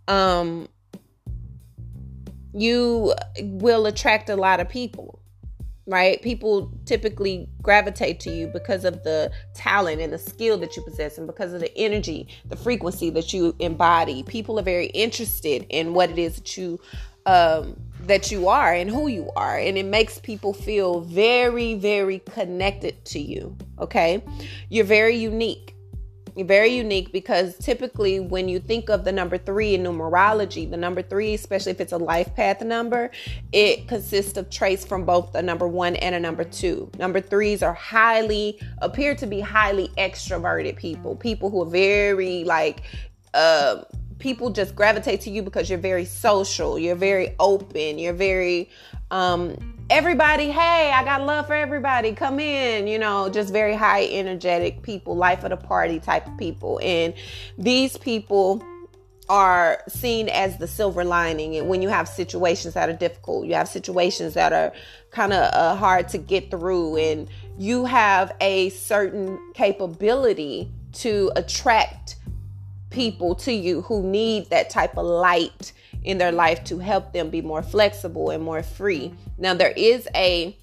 um, 0.09 0.69
you 2.53 3.15
will 3.43 3.87
attract 3.87 4.31
a 4.31 4.37
lot 4.37 4.61
of 4.61 4.69
people 4.69 5.21
right? 5.87 6.23
People 6.23 6.73
typically 6.87 7.49
gravitate 7.61 8.19
to 8.21 8.31
you 8.31 8.47
because 8.47 8.85
of 8.85 9.03
the 9.05 9.31
talent 9.55 10.01
and 10.01 10.13
the 10.13 10.19
skill 10.19 10.57
that 10.59 10.77
you 10.77 10.83
possess 10.83 11.19
and 11.19 11.27
because 11.27 11.53
of 11.53 11.61
the 11.61 11.77
energy, 11.77 12.29
the 12.47 12.57
frequency 12.57 13.11
that 13.11 13.33
you 13.33 13.55
embody. 13.59 14.23
People 14.23 14.59
are 14.59 14.63
very 14.63 14.87
interested 14.87 15.67
in 15.69 15.93
what 15.93 16.11
it 16.11 16.19
is 16.19 16.37
that 16.37 16.57
you 16.57 16.81
um 17.27 17.75
that 18.01 18.31
you 18.31 18.49
are 18.49 18.75
and 18.75 18.91
who 18.91 19.09
you 19.09 19.31
are 19.35 19.57
and 19.57 19.79
it 19.79 19.87
makes 19.87 20.19
people 20.19 20.53
feel 20.53 21.01
very 21.01 21.75
very 21.75 22.19
connected 22.19 23.03
to 23.07 23.19
you, 23.19 23.57
okay? 23.79 24.23
You're 24.69 24.85
very 24.85 25.17
unique 25.17 25.74
very 26.43 26.71
unique 26.71 27.13
because 27.13 27.57
typically 27.59 28.19
when 28.19 28.49
you 28.49 28.59
think 28.59 28.89
of 28.89 29.05
the 29.05 29.13
number 29.13 29.39
three 29.39 29.75
in 29.75 29.85
numerology, 29.85 30.69
the 30.69 30.77
number 30.77 31.01
three, 31.01 31.35
especially 31.35 31.71
if 31.71 31.81
it's 31.81 31.93
a 31.93 31.99
life 31.99 32.35
path 32.35 32.61
number, 32.63 33.11
it 33.53 33.87
consists 33.87 34.37
of 34.37 34.51
traits 34.51 34.85
from 34.85 35.05
both 35.05 35.35
a 35.35 35.43
number 35.43 35.69
one 35.69 35.95
and 35.97 36.15
a 36.15 36.21
number 36.21 36.43
two. 36.43 36.91
Number 36.99 37.21
threes 37.21 37.63
are 37.63 37.75
highly, 37.75 38.61
appear 38.79 39.15
to 39.15 39.27
be 39.27 39.41
highly 39.41 39.89
extroverted 39.97 40.77
people, 40.77 41.15
people 41.15 41.51
who 41.51 41.63
are 41.63 41.71
very 41.71 42.43
like, 42.43 42.83
uh, 43.35 43.83
people 44.19 44.51
just 44.51 44.75
gravitate 44.75 45.21
to 45.21 45.31
you 45.31 45.43
because 45.43 45.69
you're 45.71 45.79
very 45.79 46.05
social, 46.05 46.79
you're 46.79 46.97
very 46.97 47.35
open, 47.39 47.99
you're 47.99 48.13
very 48.13 48.71
um 49.11 49.74
everybody, 49.91 50.51
hey, 50.51 50.91
I 50.95 51.05
got 51.05 51.23
love 51.23 51.47
for 51.47 51.55
everybody. 51.55 52.13
Come 52.15 52.41
in, 52.41 52.87
you 52.87 52.99
know, 52.99 53.29
just 53.29 53.53
very 53.53 53.75
high 53.75 54.07
energetic 54.07 54.83
people, 54.83 55.17
life 55.17 55.45
of 55.45 55.51
the 55.51 55.57
party 55.57 56.01
type 56.01 56.27
of 56.27 56.37
people. 56.39 56.81
And 56.83 57.15
these 57.59 57.97
people 57.99 58.65
are 59.29 59.83
seen 59.89 60.29
as 60.29 60.59
the 60.59 60.67
silver 60.67 61.03
lining 61.03 61.57
and 61.57 61.67
when 61.67 61.81
you 61.81 61.89
have 61.89 62.07
situations 62.07 62.75
that 62.75 62.91
are 62.91 62.95
difficult 62.95 63.47
you 63.47 63.55
have 63.55 63.67
situations 63.67 64.35
that 64.35 64.53
are 64.53 64.71
kind 65.13 65.33
of 65.33 65.51
uh, 65.55 65.75
hard 65.75 66.07
to 66.07 66.19
get 66.19 66.51
through 66.51 66.95
and 66.99 67.27
you 67.57 67.87
have 67.87 68.37
a 68.43 68.69
certain 68.69 69.41
capability 69.55 70.69
to 70.93 71.33
attract 71.37 72.17
people 72.91 73.35
to 73.35 73.51
you 73.51 73.81
who 73.81 74.03
need 74.03 74.51
that 74.51 74.69
type 74.69 74.99
of 74.99 75.07
light 75.07 75.73
in 76.05 76.19
their 76.19 76.33
life 76.33 76.63
to 76.65 76.79
help 76.79 77.13
them 77.13 77.31
be 77.31 77.41
more 77.41 77.63
flexible 77.63 78.31
and 78.31 78.43
more 78.43 78.63
free. 78.63 79.13
Now, 79.39 79.55
there 79.55 79.73
is 79.75 80.07
a 80.15 80.57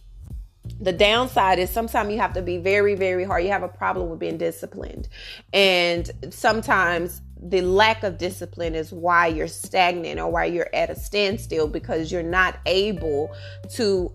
the 0.79 0.93
downside 0.93 1.59
is 1.59 1.69
sometimes 1.69 2.11
you 2.11 2.19
have 2.19 2.33
to 2.33 2.41
be 2.41 2.57
very, 2.57 2.95
very 2.95 3.23
hard. 3.23 3.43
You 3.43 3.49
have 3.49 3.63
a 3.63 3.67
problem 3.67 4.09
with 4.09 4.19
being 4.19 4.37
disciplined. 4.37 5.07
And 5.53 6.09
sometimes 6.29 7.21
the 7.41 7.61
lack 7.61 8.03
of 8.03 8.17
discipline 8.17 8.75
is 8.75 8.91
why 8.91 9.27
you're 9.27 9.47
stagnant 9.47 10.19
or 10.19 10.31
why 10.31 10.45
you're 10.45 10.69
at 10.73 10.89
a 10.89 10.95
standstill 10.95 11.67
because 11.67 12.11
you're 12.11 12.23
not 12.23 12.59
able 12.65 13.33
to 13.75 14.13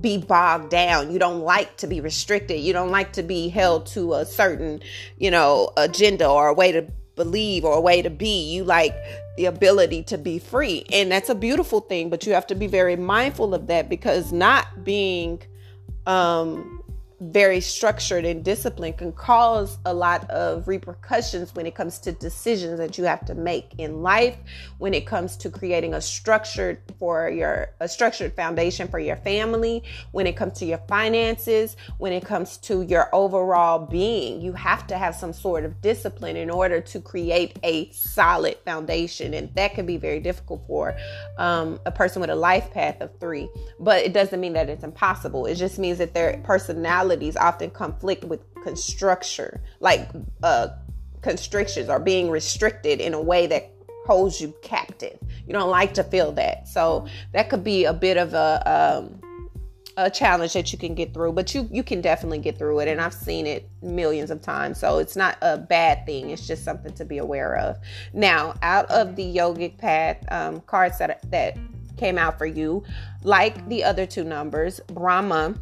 be 0.00 0.18
bogged 0.18 0.70
down. 0.70 1.12
You 1.12 1.18
don't 1.18 1.40
like 1.40 1.76
to 1.78 1.86
be 1.86 2.00
restricted. 2.00 2.60
You 2.60 2.72
don't 2.72 2.90
like 2.90 3.12
to 3.14 3.22
be 3.22 3.48
held 3.48 3.86
to 3.88 4.14
a 4.14 4.26
certain, 4.26 4.80
you 5.18 5.30
know, 5.30 5.72
agenda 5.76 6.28
or 6.28 6.48
a 6.48 6.54
way 6.54 6.72
to 6.72 6.82
believe 7.14 7.64
or 7.64 7.74
a 7.74 7.80
way 7.80 8.02
to 8.02 8.10
be. 8.10 8.52
You 8.52 8.64
like 8.64 8.94
the 9.36 9.46
ability 9.46 10.02
to 10.04 10.18
be 10.18 10.38
free. 10.38 10.84
And 10.92 11.10
that's 11.10 11.28
a 11.28 11.34
beautiful 11.34 11.80
thing, 11.80 12.10
but 12.10 12.26
you 12.26 12.32
have 12.32 12.46
to 12.48 12.54
be 12.54 12.66
very 12.66 12.96
mindful 12.96 13.54
of 13.54 13.66
that 13.68 13.88
because 13.88 14.32
not 14.32 14.84
being 14.84 15.42
um 16.06 16.82
very 17.20 17.60
structured 17.60 18.26
and 18.26 18.44
disciplined 18.44 18.98
can 18.98 19.10
cause 19.10 19.78
a 19.86 19.94
lot 19.94 20.28
of 20.28 20.68
repercussions 20.68 21.54
when 21.54 21.64
it 21.64 21.74
comes 21.74 21.98
to 21.98 22.12
decisions 22.12 22.78
that 22.78 22.98
you 22.98 23.04
have 23.04 23.24
to 23.24 23.34
make 23.34 23.72
in 23.78 24.02
life 24.02 24.36
when 24.78 24.92
it 24.92 25.06
comes 25.06 25.34
to 25.34 25.48
creating 25.48 25.94
a 25.94 26.00
structured 26.00 26.78
for 26.98 27.30
your 27.30 27.70
a 27.80 27.88
structured 27.88 28.34
foundation 28.36 28.86
for 28.86 28.98
your 28.98 29.16
family 29.16 29.82
when 30.12 30.26
it 30.26 30.36
comes 30.36 30.58
to 30.58 30.66
your 30.66 30.80
finances 30.88 31.76
when 31.96 32.12
it 32.12 32.22
comes 32.22 32.58
to 32.58 32.82
your 32.82 33.08
overall 33.14 33.78
being. 33.78 34.42
You 34.42 34.52
have 34.52 34.86
to 34.88 34.98
have 34.98 35.14
some 35.14 35.32
sort 35.32 35.64
of 35.64 35.80
discipline 35.80 36.36
in 36.36 36.50
order 36.50 36.82
to 36.82 37.00
create 37.00 37.58
a 37.62 37.90
solid 37.92 38.58
foundation 38.66 39.32
and 39.32 39.54
that 39.54 39.74
can 39.74 39.86
be 39.86 39.96
very 39.96 40.20
difficult 40.20 40.66
for 40.66 40.94
um, 41.38 41.80
a 41.86 41.90
person 41.90 42.20
with 42.20 42.28
a 42.28 42.36
life 42.36 42.70
path 42.72 43.00
of 43.00 43.18
three. 43.20 43.48
But 43.80 44.04
it 44.04 44.12
doesn't 44.12 44.38
mean 44.38 44.52
that 44.52 44.68
it's 44.68 44.84
impossible. 44.84 45.46
It 45.46 45.54
just 45.54 45.78
means 45.78 45.96
that 45.96 46.12
their 46.12 46.42
personality 46.44 47.05
often 47.36 47.70
conflict 47.70 48.24
with 48.24 48.40
construction, 48.62 49.60
like 49.80 50.08
uh, 50.42 50.68
constrictions 51.22 51.88
or 51.88 51.98
being 51.98 52.30
restricted 52.30 53.00
in 53.00 53.14
a 53.14 53.20
way 53.20 53.46
that 53.46 53.70
holds 54.06 54.40
you 54.40 54.54
captive. 54.62 55.18
You 55.46 55.52
don't 55.52 55.70
like 55.70 55.94
to 55.94 56.04
feel 56.04 56.32
that. 56.32 56.68
So 56.68 57.06
that 57.32 57.50
could 57.50 57.64
be 57.64 57.84
a 57.84 57.92
bit 57.92 58.16
of 58.16 58.34
a, 58.34 58.62
um, 58.66 59.20
a 59.96 60.10
challenge 60.10 60.52
that 60.52 60.72
you 60.72 60.78
can 60.78 60.94
get 60.94 61.14
through, 61.14 61.32
but 61.32 61.54
you 61.54 61.68
you 61.72 61.82
can 61.82 62.00
definitely 62.00 62.38
get 62.38 62.58
through 62.58 62.80
it, 62.80 62.88
and 62.88 63.00
I've 63.00 63.14
seen 63.14 63.46
it 63.46 63.68
millions 63.82 64.30
of 64.30 64.42
times. 64.42 64.78
So 64.78 64.98
it's 64.98 65.16
not 65.16 65.38
a 65.40 65.56
bad 65.56 66.04
thing. 66.04 66.30
It's 66.30 66.46
just 66.46 66.64
something 66.64 66.92
to 66.94 67.04
be 67.04 67.18
aware 67.18 67.56
of. 67.56 67.78
Now, 68.12 68.54
out 68.62 68.90
of 68.90 69.16
the 69.16 69.24
yogic 69.24 69.78
path 69.78 70.18
um, 70.30 70.60
cards 70.62 70.98
that 70.98 71.30
that 71.30 71.56
came 71.96 72.18
out 72.18 72.36
for 72.36 72.46
you, 72.46 72.84
like 73.22 73.66
the 73.68 73.84
other 73.84 74.04
two 74.04 74.24
numbers, 74.24 74.80
Brahma 74.88 75.54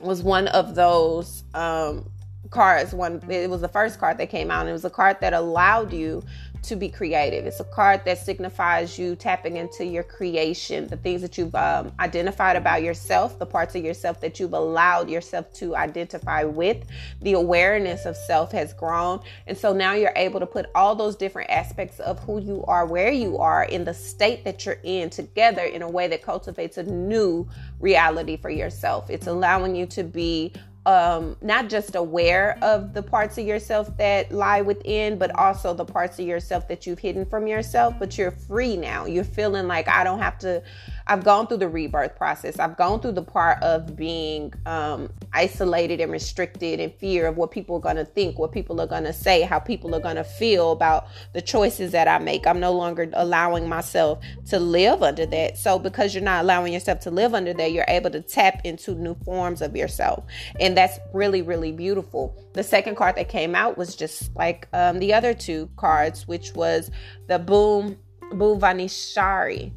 was 0.00 0.22
one 0.22 0.48
of 0.48 0.74
those 0.74 1.44
um, 1.54 2.08
cards. 2.50 2.92
One, 2.92 3.22
it 3.28 3.50
was 3.50 3.60
the 3.60 3.68
first 3.68 3.98
card 3.98 4.18
that 4.18 4.30
came 4.30 4.50
out, 4.50 4.60
and 4.60 4.68
it 4.68 4.72
was 4.72 4.84
a 4.84 4.90
card 4.90 5.18
that 5.20 5.32
allowed 5.32 5.92
you 5.92 6.22
to 6.62 6.76
be 6.76 6.88
creative. 6.88 7.44
It's 7.44 7.58
a 7.58 7.64
card 7.64 8.04
that 8.04 8.18
signifies 8.18 8.96
you 8.98 9.16
tapping 9.16 9.56
into 9.56 9.84
your 9.84 10.04
creation, 10.04 10.86
the 10.86 10.96
things 10.96 11.20
that 11.20 11.36
you've 11.36 11.54
um, 11.54 11.92
identified 11.98 12.56
about 12.56 12.82
yourself, 12.82 13.38
the 13.38 13.46
parts 13.46 13.74
of 13.74 13.84
yourself 13.84 14.20
that 14.20 14.38
you've 14.38 14.52
allowed 14.52 15.10
yourself 15.10 15.52
to 15.54 15.74
identify 15.74 16.44
with. 16.44 16.84
The 17.20 17.32
awareness 17.32 18.06
of 18.06 18.16
self 18.16 18.52
has 18.52 18.72
grown. 18.72 19.20
And 19.48 19.58
so 19.58 19.72
now 19.72 19.94
you're 19.94 20.12
able 20.14 20.38
to 20.38 20.46
put 20.46 20.66
all 20.74 20.94
those 20.94 21.16
different 21.16 21.50
aspects 21.50 21.98
of 21.98 22.20
who 22.20 22.40
you 22.40 22.64
are, 22.68 22.86
where 22.86 23.10
you 23.10 23.38
are, 23.38 23.64
in 23.64 23.84
the 23.84 23.94
state 23.94 24.44
that 24.44 24.64
you're 24.64 24.78
in 24.84 25.10
together 25.10 25.62
in 25.62 25.82
a 25.82 25.88
way 25.88 26.06
that 26.08 26.22
cultivates 26.22 26.78
a 26.78 26.84
new 26.84 27.48
reality 27.80 28.36
for 28.36 28.50
yourself. 28.50 29.10
It's 29.10 29.26
allowing 29.26 29.74
you 29.74 29.86
to 29.86 30.04
be 30.04 30.52
um, 30.84 31.36
not 31.40 31.68
just 31.68 31.94
aware 31.94 32.58
of 32.60 32.92
the 32.92 33.02
parts 33.02 33.38
of 33.38 33.46
yourself 33.46 33.96
that 33.98 34.32
lie 34.32 34.62
within, 34.62 35.16
but 35.16 35.34
also 35.38 35.72
the 35.74 35.84
parts 35.84 36.18
of 36.18 36.26
yourself 36.26 36.66
that 36.68 36.86
you've 36.86 36.98
hidden 36.98 37.24
from 37.24 37.46
yourself. 37.46 37.94
But 37.98 38.18
you're 38.18 38.32
free 38.32 38.76
now. 38.76 39.06
You're 39.06 39.22
feeling 39.22 39.68
like 39.68 39.88
I 39.88 40.02
don't 40.02 40.18
have 40.18 40.38
to 40.40 40.62
I've 41.06 41.24
gone 41.24 41.46
through 41.46 41.58
the 41.58 41.68
rebirth 41.68 42.16
process. 42.16 42.58
I've 42.58 42.76
gone 42.76 43.00
through 43.00 43.12
the 43.12 43.22
part 43.22 43.62
of 43.62 43.96
being 43.96 44.52
um, 44.66 45.10
isolated 45.32 46.00
and 46.00 46.12
restricted 46.12 46.80
and 46.80 46.94
fear 46.94 47.26
of 47.26 47.36
what 47.36 47.50
people 47.50 47.76
are 47.76 47.80
going 47.80 47.96
to 47.96 48.04
think, 48.04 48.38
what 48.38 48.52
people 48.52 48.80
are 48.80 48.86
going 48.86 49.04
to 49.04 49.12
say, 49.12 49.42
how 49.42 49.58
people 49.58 49.94
are 49.94 50.00
going 50.00 50.16
to 50.16 50.24
feel 50.24 50.72
about 50.72 51.06
the 51.32 51.42
choices 51.42 51.92
that 51.92 52.08
I 52.08 52.18
make. 52.18 52.46
I'm 52.46 52.60
no 52.60 52.72
longer 52.72 53.10
allowing 53.14 53.68
myself 53.68 54.20
to 54.46 54.58
live 54.58 55.02
under 55.02 55.26
that. 55.26 55.58
So, 55.58 55.78
because 55.78 56.14
you're 56.14 56.24
not 56.24 56.42
allowing 56.44 56.72
yourself 56.72 57.00
to 57.00 57.10
live 57.10 57.34
under 57.34 57.52
that, 57.54 57.72
you're 57.72 57.84
able 57.88 58.10
to 58.10 58.20
tap 58.20 58.60
into 58.64 58.94
new 58.94 59.14
forms 59.24 59.62
of 59.62 59.76
yourself. 59.76 60.24
And 60.60 60.76
that's 60.76 60.98
really, 61.12 61.42
really 61.42 61.72
beautiful. 61.72 62.36
The 62.52 62.62
second 62.62 62.96
card 62.96 63.16
that 63.16 63.28
came 63.28 63.54
out 63.54 63.76
was 63.76 63.96
just 63.96 64.34
like 64.36 64.68
um, 64.72 64.98
the 64.98 65.12
other 65.14 65.34
two 65.34 65.68
cards, 65.76 66.28
which 66.28 66.52
was 66.54 66.90
the 67.26 67.38
Boom 67.38 67.98
Bhuvaneshwari. 68.32 69.72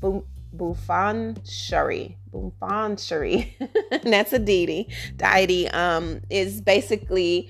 Boom 0.00 0.24
Bhuvaneshwari. 0.56 2.16
Bhuvaneshwari. 2.32 4.02
that's 4.04 4.32
a 4.32 4.38
deity. 4.38 4.88
Deity 5.16 5.68
um, 5.68 6.20
is 6.30 6.60
basically 6.60 7.48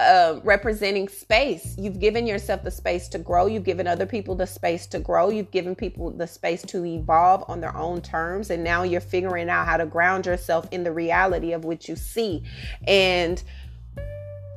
uh, 0.00 0.40
representing 0.44 1.08
space. 1.08 1.74
You've 1.78 2.00
given 2.00 2.26
yourself 2.26 2.62
the 2.62 2.70
space 2.70 3.08
to 3.08 3.18
grow. 3.18 3.46
You've 3.46 3.64
given 3.64 3.86
other 3.86 4.06
people 4.06 4.34
the 4.34 4.46
space 4.46 4.86
to 4.88 4.98
grow. 4.98 5.30
You've 5.30 5.50
given 5.50 5.74
people 5.74 6.10
the 6.10 6.26
space 6.26 6.62
to 6.62 6.84
evolve 6.84 7.44
on 7.48 7.60
their 7.60 7.76
own 7.76 8.00
terms. 8.00 8.50
And 8.50 8.64
now 8.64 8.82
you're 8.82 9.00
figuring 9.00 9.48
out 9.48 9.66
how 9.66 9.76
to 9.76 9.86
ground 9.86 10.26
yourself 10.26 10.66
in 10.70 10.84
the 10.84 10.92
reality 10.92 11.52
of 11.52 11.64
what 11.64 11.88
you 11.88 11.96
see. 11.96 12.42
And 12.86 13.42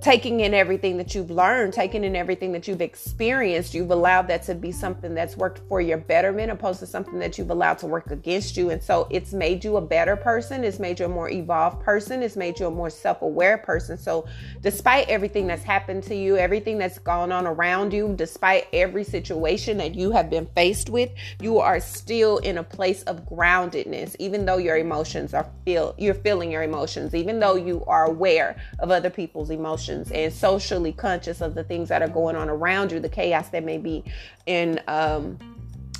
taking 0.01 0.41
in 0.41 0.53
everything 0.53 0.97
that 0.97 1.15
you've 1.15 1.31
learned, 1.31 1.73
taking 1.73 2.03
in 2.03 2.15
everything 2.15 2.51
that 2.51 2.67
you've 2.67 2.81
experienced, 2.81 3.73
you've 3.73 3.89
allowed 3.89 4.27
that 4.27 4.43
to 4.43 4.53
be 4.53 4.71
something 4.71 5.15
that's 5.15 5.35
worked 5.35 5.59
for 5.67 5.81
your 5.81 5.97
betterment 5.97 6.51
opposed 6.51 6.79
to 6.79 6.85
something 6.85 7.17
that 7.17 7.37
you've 7.37 7.49
allowed 7.49 7.79
to 7.79 7.87
work 7.87 8.11
against 8.11 8.55
you. 8.57 8.69
And 8.69 8.81
so 8.81 9.07
it's 9.09 9.33
made 9.33 9.63
you 9.63 9.77
a 9.77 9.81
better 9.81 10.15
person, 10.15 10.63
it's 10.63 10.77
made 10.77 10.99
you 10.99 11.07
a 11.07 11.09
more 11.09 11.29
evolved 11.29 11.81
person, 11.81 12.21
it's 12.21 12.35
made 12.35 12.59
you 12.59 12.67
a 12.67 12.71
more 12.71 12.91
self 12.91 13.23
aware 13.23 13.57
person. 13.57 13.97
So, 13.97 14.27
despite 14.61 15.09
everything 15.09 15.47
that's 15.47 15.63
happened 15.63 16.03
to 16.03 16.15
you, 16.15 16.37
everything 16.37 16.77
that's 16.77 16.99
gone 16.99 17.31
on 17.31 17.47
around 17.47 17.91
you, 17.91 18.13
despite 18.15 18.67
every 18.73 19.03
situation 19.03 19.77
that 19.77 19.95
you 19.95 20.11
have 20.11 20.29
been 20.29 20.45
faced 20.55 20.89
with, 20.89 21.09
you 21.41 21.57
are 21.57 21.79
still 21.79 22.37
in 22.37 22.59
a 22.59 22.63
place 22.63 23.01
of 23.03 23.25
groundedness, 23.25 24.15
even 24.19 24.45
though 24.45 24.57
your 24.57 24.77
emotions 24.77 25.33
are 25.33 25.49
feel 25.65 25.95
you're 25.97 26.13
feeling 26.13 26.51
your 26.51 26.63
emotions, 26.63 27.15
even 27.15 27.39
though 27.39 27.55
you 27.55 27.83
are 27.87 28.05
aware 28.05 28.57
of 28.79 28.91
other 28.91 29.09
people's 29.09 29.49
emotions 29.49 29.86
and 29.89 30.33
socially 30.33 30.91
conscious 30.91 31.41
of 31.41 31.55
the 31.55 31.63
things 31.63 31.89
that 31.89 32.01
are 32.01 32.07
going 32.07 32.35
on 32.35 32.49
around 32.49 32.91
you, 32.91 32.99
the 32.99 33.09
chaos 33.09 33.49
that 33.49 33.63
may 33.63 33.77
be 33.77 34.03
in 34.45 34.79
um, 34.87 35.37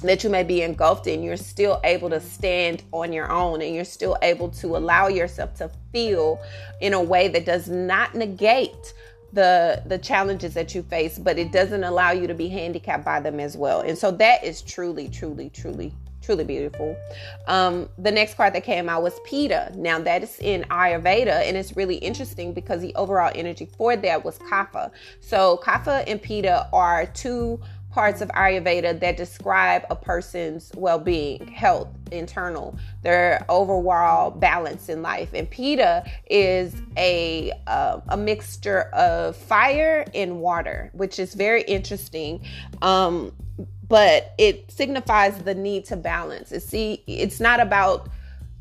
that 0.04 0.24
you 0.24 0.30
may 0.30 0.44
be 0.44 0.62
engulfed 0.62 1.08
in, 1.08 1.24
you're 1.24 1.38
still 1.38 1.82
able 1.84 2.10
to 2.10 2.20
stand 2.20 2.84
on 2.92 3.12
your 3.12 3.32
own 3.32 3.62
and 3.62 3.74
you're 3.74 3.84
still 3.84 4.16
able 4.22 4.50
to 4.50 4.78
allow 4.78 5.08
yourself 5.08 5.56
to 5.56 5.72
feel 5.92 6.40
in 6.82 6.94
a 6.94 7.02
way 7.02 7.28
that 7.28 7.46
does 7.46 7.68
not 7.68 8.14
negate 8.14 8.94
the 9.34 9.82
the 9.88 9.98
challenges 9.98 10.54
that 10.54 10.74
you 10.74 10.82
face 10.84 11.20
but 11.20 11.38
it 11.38 11.52
doesn't 11.52 11.84
allow 11.84 12.12
you 12.12 12.28
to 12.28 12.34
be 12.34 12.48
handicapped 12.48 13.04
by 13.04 13.20
them 13.20 13.40
as 13.40 13.58
well. 13.58 13.82
And 13.82 13.98
so 13.98 14.12
that 14.12 14.44
is 14.44 14.62
truly 14.62 15.10
truly 15.10 15.50
truly 15.50 15.94
truly 16.28 16.44
beautiful. 16.44 16.98
Um, 17.48 17.88
the 17.98 18.12
next 18.12 18.34
card 18.36 18.54
that 18.54 18.66
came 18.66 18.90
out 18.90 19.02
was 19.02 19.18
Pitta. 19.26 19.72
Now 19.78 19.98
that 20.00 20.24
is 20.24 20.38
in 20.40 20.64
Ayurveda, 20.64 21.48
and 21.48 21.56
it's 21.56 21.78
really 21.78 21.96
interesting 21.96 22.52
because 22.52 22.82
the 22.82 22.94
overall 22.96 23.32
energy 23.34 23.66
for 23.78 23.96
that 23.96 24.26
was 24.26 24.38
Kapha. 24.40 24.92
So 25.22 25.62
Kapha 25.64 26.04
and 26.06 26.22
Pitta 26.22 26.68
are 26.74 27.06
two 27.06 27.62
parts 27.92 28.20
of 28.20 28.28
Ayurveda 28.32 29.00
that 29.00 29.16
describe 29.16 29.86
a 29.90 29.96
person's 29.96 30.70
well-being, 30.76 31.48
health, 31.48 31.88
internal, 32.12 32.78
their 33.04 33.46
overall 33.48 34.30
balance 34.30 34.90
in 34.90 35.02
life. 35.02 35.30
And 35.34 35.50
Pitta 35.50 36.04
is 36.30 36.76
a 36.98 37.54
uh, 37.68 38.02
a 38.10 38.18
mixture 38.18 38.82
of 38.92 39.38
fire 39.38 40.06
and 40.14 40.42
water, 40.42 40.92
which 40.92 41.20
is 41.20 41.36
very 41.36 41.62
interesting. 41.64 42.42
Um, 42.82 43.32
but 43.90 44.34
it 44.38 44.70
signifies 44.72 45.38
the 45.40 45.56
need 45.56 45.86
to 45.86 45.96
balance. 45.96 46.52
It's 46.52 46.66
see, 46.66 47.04
it's 47.08 47.40
not 47.40 47.60
about 47.60 48.10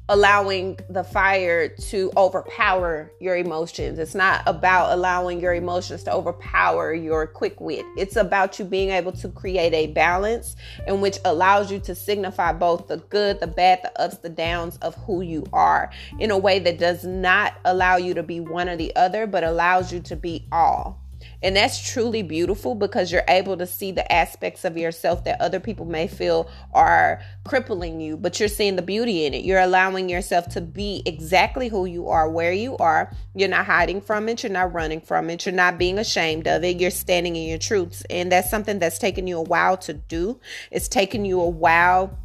allowing 0.08 0.78
the 0.88 1.02
fire 1.02 1.68
to 1.68 2.12
overpower 2.16 3.10
your 3.18 3.36
emotions. 3.36 3.98
It's 3.98 4.14
not 4.14 4.42
about 4.46 4.92
allowing 4.92 5.40
your 5.40 5.52
emotions 5.52 6.04
to 6.04 6.12
overpower 6.12 6.94
your 6.94 7.26
quick 7.26 7.60
wit. 7.60 7.84
It's 7.96 8.14
about 8.14 8.58
you 8.58 8.64
being 8.64 8.90
able 8.90 9.10
to 9.12 9.28
create 9.28 9.74
a 9.74 9.88
balance 9.88 10.54
in 10.86 11.00
which 11.00 11.18
allows 11.24 11.72
you 11.72 11.80
to 11.80 11.94
signify 11.94 12.52
both 12.52 12.86
the 12.86 12.98
good, 12.98 13.40
the 13.40 13.48
bad, 13.48 13.80
the 13.82 14.00
ups, 14.00 14.18
the 14.18 14.28
downs 14.28 14.76
of 14.76 14.94
who 14.94 15.22
you 15.22 15.44
are 15.52 15.90
in 16.20 16.30
a 16.30 16.38
way 16.38 16.60
that 16.60 16.78
does 16.78 17.04
not 17.04 17.54
allow 17.64 17.96
you 17.96 18.14
to 18.14 18.22
be 18.22 18.38
one 18.38 18.68
or 18.68 18.76
the 18.76 18.94
other, 18.94 19.26
but 19.26 19.42
allows 19.42 19.92
you 19.92 19.98
to 20.00 20.14
be 20.14 20.46
all. 20.52 21.02
And 21.42 21.56
that's 21.56 21.92
truly 21.92 22.22
beautiful 22.22 22.74
because 22.74 23.12
you're 23.12 23.24
able 23.28 23.56
to 23.56 23.66
see 23.66 23.92
the 23.92 24.10
aspects 24.12 24.64
of 24.64 24.76
yourself 24.76 25.24
that 25.24 25.40
other 25.40 25.60
people 25.60 25.84
may 25.84 26.08
feel 26.08 26.50
are 26.72 27.22
crippling 27.44 28.00
you, 28.00 28.16
but 28.16 28.40
you're 28.40 28.48
seeing 28.48 28.76
the 28.76 28.82
beauty 28.82 29.26
in 29.26 29.34
it. 29.34 29.44
You're 29.44 29.60
allowing 29.60 30.08
yourself 30.08 30.48
to 30.50 30.60
be 30.60 31.02
exactly 31.04 31.68
who 31.68 31.84
you 31.84 32.08
are, 32.08 32.28
where 32.28 32.52
you 32.52 32.76
are. 32.78 33.12
You're 33.34 33.48
not 33.48 33.66
hiding 33.66 34.00
from 34.00 34.28
it, 34.28 34.42
you're 34.42 34.52
not 34.52 34.72
running 34.72 35.00
from 35.00 35.30
it, 35.30 35.44
you're 35.44 35.54
not 35.54 35.78
being 35.78 35.98
ashamed 35.98 36.46
of 36.46 36.64
it. 36.64 36.80
You're 36.80 36.90
standing 36.90 37.36
in 37.36 37.48
your 37.48 37.58
truths. 37.58 38.02
And 38.10 38.32
that's 38.32 38.50
something 38.50 38.78
that's 38.78 38.98
taken 38.98 39.26
you 39.26 39.38
a 39.38 39.42
while 39.42 39.76
to 39.78 39.92
do. 39.92 40.40
It's 40.70 40.88
taken 40.88 41.24
you 41.24 41.40
a 41.40 41.48
while 41.48 42.18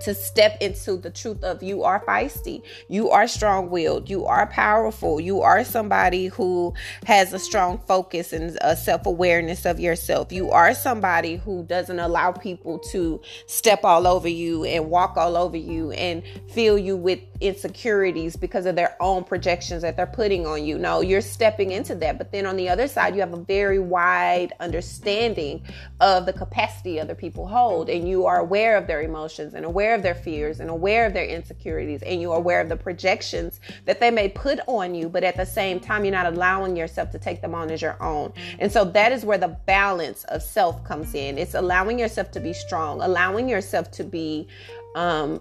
to 0.00 0.14
step 0.14 0.56
into 0.60 0.96
the 0.96 1.10
truth 1.10 1.42
of 1.42 1.62
you 1.62 1.82
are 1.84 2.04
feisty, 2.04 2.62
you 2.88 3.10
are 3.10 3.26
strong 3.26 3.70
willed, 3.70 4.08
you 4.08 4.26
are 4.26 4.46
powerful, 4.46 5.20
you 5.20 5.42
are 5.42 5.64
somebody 5.64 6.26
who 6.26 6.74
has 7.06 7.32
a 7.32 7.38
strong 7.38 7.78
focus 7.86 8.32
and 8.32 8.58
a 8.60 8.76
self 8.76 9.06
awareness 9.06 9.64
of 9.64 9.80
yourself. 9.80 10.32
You 10.32 10.50
are 10.50 10.74
somebody 10.74 11.36
who 11.36 11.64
doesn't 11.64 11.98
allow 11.98 12.32
people 12.32 12.78
to 12.90 13.20
step 13.46 13.84
all 13.84 14.06
over 14.06 14.28
you 14.28 14.64
and 14.64 14.90
walk 14.90 15.16
all 15.16 15.36
over 15.36 15.56
you 15.56 15.90
and 15.92 16.22
fill 16.50 16.78
you 16.78 16.96
with 16.96 17.20
insecurities 17.40 18.36
because 18.36 18.66
of 18.66 18.76
their 18.76 18.96
own 19.00 19.24
projections 19.24 19.82
that 19.82 19.96
they're 19.96 20.06
putting 20.06 20.46
on 20.46 20.64
you. 20.64 20.78
No, 20.78 21.00
you're 21.00 21.20
stepping 21.20 21.70
into 21.70 21.94
that. 21.96 22.18
But 22.18 22.32
then 22.32 22.46
on 22.46 22.56
the 22.56 22.68
other 22.68 22.88
side, 22.88 23.14
you 23.14 23.20
have 23.20 23.32
a 23.32 23.38
very 23.44 23.78
wide 23.78 24.52
understanding 24.60 25.62
of 26.00 26.26
the 26.26 26.32
capacity 26.32 26.98
other 27.00 27.14
people 27.14 27.46
hold, 27.46 27.88
and 27.88 28.08
you 28.08 28.26
are 28.26 28.38
aware 28.38 28.76
of 28.76 28.86
their 28.86 29.02
emotions 29.02 29.54
and 29.54 29.64
aware 29.64 29.85
of 29.94 30.02
their 30.02 30.14
fears 30.14 30.60
and 30.60 30.70
aware 30.70 31.06
of 31.06 31.12
their 31.12 31.24
insecurities, 31.24 32.02
and 32.02 32.20
you're 32.20 32.36
aware 32.36 32.60
of 32.60 32.68
the 32.68 32.76
projections 32.76 33.60
that 33.84 34.00
they 34.00 34.10
may 34.10 34.28
put 34.28 34.60
on 34.66 34.94
you, 34.94 35.08
but 35.08 35.24
at 35.24 35.36
the 35.36 35.46
same 35.46 35.80
time, 35.80 36.04
you're 36.04 36.12
not 36.12 36.26
allowing 36.26 36.76
yourself 36.76 37.10
to 37.12 37.18
take 37.18 37.40
them 37.40 37.54
on 37.54 37.70
as 37.70 37.82
your 37.82 38.00
own. 38.02 38.32
And 38.58 38.70
so 38.70 38.84
that 38.84 39.12
is 39.12 39.24
where 39.24 39.38
the 39.38 39.56
balance 39.66 40.24
of 40.24 40.42
self 40.42 40.84
comes 40.84 41.14
in. 41.14 41.38
It's 41.38 41.54
allowing 41.54 41.98
yourself 41.98 42.30
to 42.32 42.40
be 42.40 42.52
strong, 42.52 43.00
allowing 43.00 43.48
yourself 43.48 43.90
to 43.92 44.04
be 44.04 44.48
um, 44.94 45.40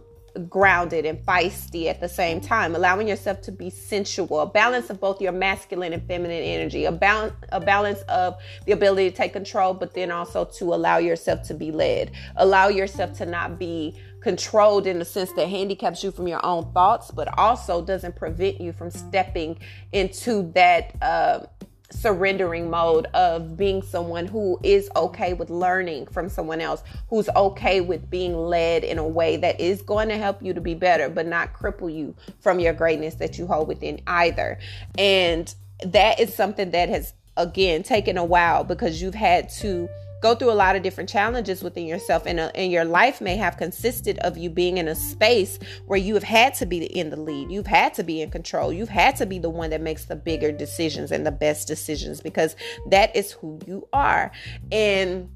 grounded 0.50 1.06
and 1.06 1.18
feisty 1.26 1.88
at 1.88 2.00
the 2.00 2.10
same 2.10 2.42
time, 2.42 2.76
allowing 2.76 3.08
yourself 3.08 3.42
to 3.42 3.52
be 3.52 3.70
sensual, 3.70 4.42
a 4.42 4.46
balance 4.46 4.90
of 4.90 5.00
both 5.00 5.22
your 5.22 5.32
masculine 5.32 5.94
and 5.94 6.06
feminine 6.08 6.44
energy, 6.44 6.86
a 6.86 6.92
balance, 6.92 7.34
a 7.52 7.60
balance 7.60 8.02
of 8.04 8.36
the 8.66 8.74
ability 8.74 9.10
to 9.10 9.16
take 9.16 9.34
control, 9.34 9.74
but 9.74 9.94
then 9.94 10.12
also 10.12 10.46
to 10.46 10.74
allow 10.74 10.98
yourself 10.98 11.42
to 11.44 11.54
be 11.54 11.72
led, 11.72 12.12
allow 12.36 12.68
yourself 12.68 13.14
to 13.14 13.26
not 13.26 13.58
be 13.58 13.96
controlled 14.26 14.88
in 14.88 14.98
the 14.98 15.06
sense 15.06 15.32
that 15.34 15.48
handicaps 15.48 16.04
you 16.04 16.10
from 16.10 16.28
your 16.28 16.44
own 16.44 16.72
thoughts, 16.74 17.12
but 17.12 17.28
also 17.38 17.80
doesn't 17.80 18.16
prevent 18.16 18.60
you 18.60 18.74
from 18.74 18.90
stepping 18.90 19.56
into 19.92 20.52
that. 20.54 20.96
Uh, 21.00 21.46
surrendering 21.92 22.68
mode 22.70 23.06
of 23.14 23.56
being 23.56 23.82
someone 23.82 24.26
who 24.26 24.60
is 24.64 24.90
okay 24.96 25.34
with 25.34 25.52
learning 25.52 26.08
from 26.08 26.28
someone 26.28 26.60
else, 26.60 26.84
who's 27.10 27.30
okay 27.36 27.80
with 27.80 28.10
being 28.10 28.36
led 28.36 28.84
in 28.84 28.98
a 28.98 29.08
way 29.08 29.38
that 29.38 29.62
is 29.62 29.84
going 29.84 30.10
to 30.10 30.18
help 30.18 30.42
you 30.42 30.52
to 30.52 30.60
be 30.60 30.74
better, 30.74 31.08
but 31.08 31.28
not 31.28 31.54
cripple 31.54 31.94
you 31.96 32.14
from 32.40 32.60
your 32.60 32.74
greatness 32.74 33.14
that 33.16 33.38
you 33.38 33.46
hold 33.46 33.68
within 33.68 34.02
either. 34.08 34.58
And 34.98 35.54
that 35.86 36.20
is 36.20 36.34
something 36.34 36.72
that 36.72 36.90
has, 36.90 37.14
again, 37.38 37.84
taken 37.84 38.18
a 38.18 38.26
while 38.26 38.64
because 38.64 39.02
you've 39.02 39.14
had 39.14 39.50
to 39.62 39.88
go 40.22 40.36
through 40.36 40.52
a 40.52 40.54
lot 40.54 40.76
of 40.76 40.84
different 40.84 41.10
challenges 41.10 41.64
within 41.64 41.86
yourself 41.86 42.26
and, 42.26 42.40
uh, 42.40 42.52
and 42.56 42.72
your 42.72 42.86
life 42.86 43.22
may 43.22 43.36
have 43.36 43.58
consisted 43.58 44.18
of 44.20 44.38
you 44.38 44.50
being 44.50 44.78
in 44.78 44.88
a 44.88 44.96
space 44.96 45.60
where 45.86 46.00
you 46.00 46.14
have 46.14 46.24
had 46.24 46.54
to 46.56 46.66
be 46.66 46.84
in 46.86 47.10
the 47.10 47.20
lead 47.20 47.52
you've 47.52 47.68
had 47.68 47.94
to 47.94 48.04
be 48.04 48.22
in 48.22 48.30
control 48.30 48.72
you've 48.72 48.90
had 48.90 49.16
to 49.16 49.26
be 49.26 49.40
the 49.40 49.50
one 49.50 49.70
that 49.70 49.82
makes 49.82 50.06
the 50.06 50.16
bigger 50.16 50.52
decisions 50.52 51.12
and 51.12 51.26
the 51.26 51.32
best 51.32 51.68
decisions 51.68 52.22
because 52.22 52.56
that 52.88 53.16
is 53.16 53.32
who 53.32 53.60
you 53.66 53.88
are. 53.94 54.32
And 54.72 55.30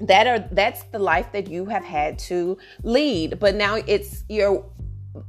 that 0.00 0.26
are 0.26 0.48
that's 0.50 0.82
the 0.84 0.98
life 0.98 1.30
that 1.32 1.48
you 1.48 1.66
have 1.66 1.84
had 1.84 2.18
to 2.18 2.56
lead. 2.82 3.38
But 3.38 3.54
now 3.54 3.76
it's 3.76 4.24
you're 4.28 4.64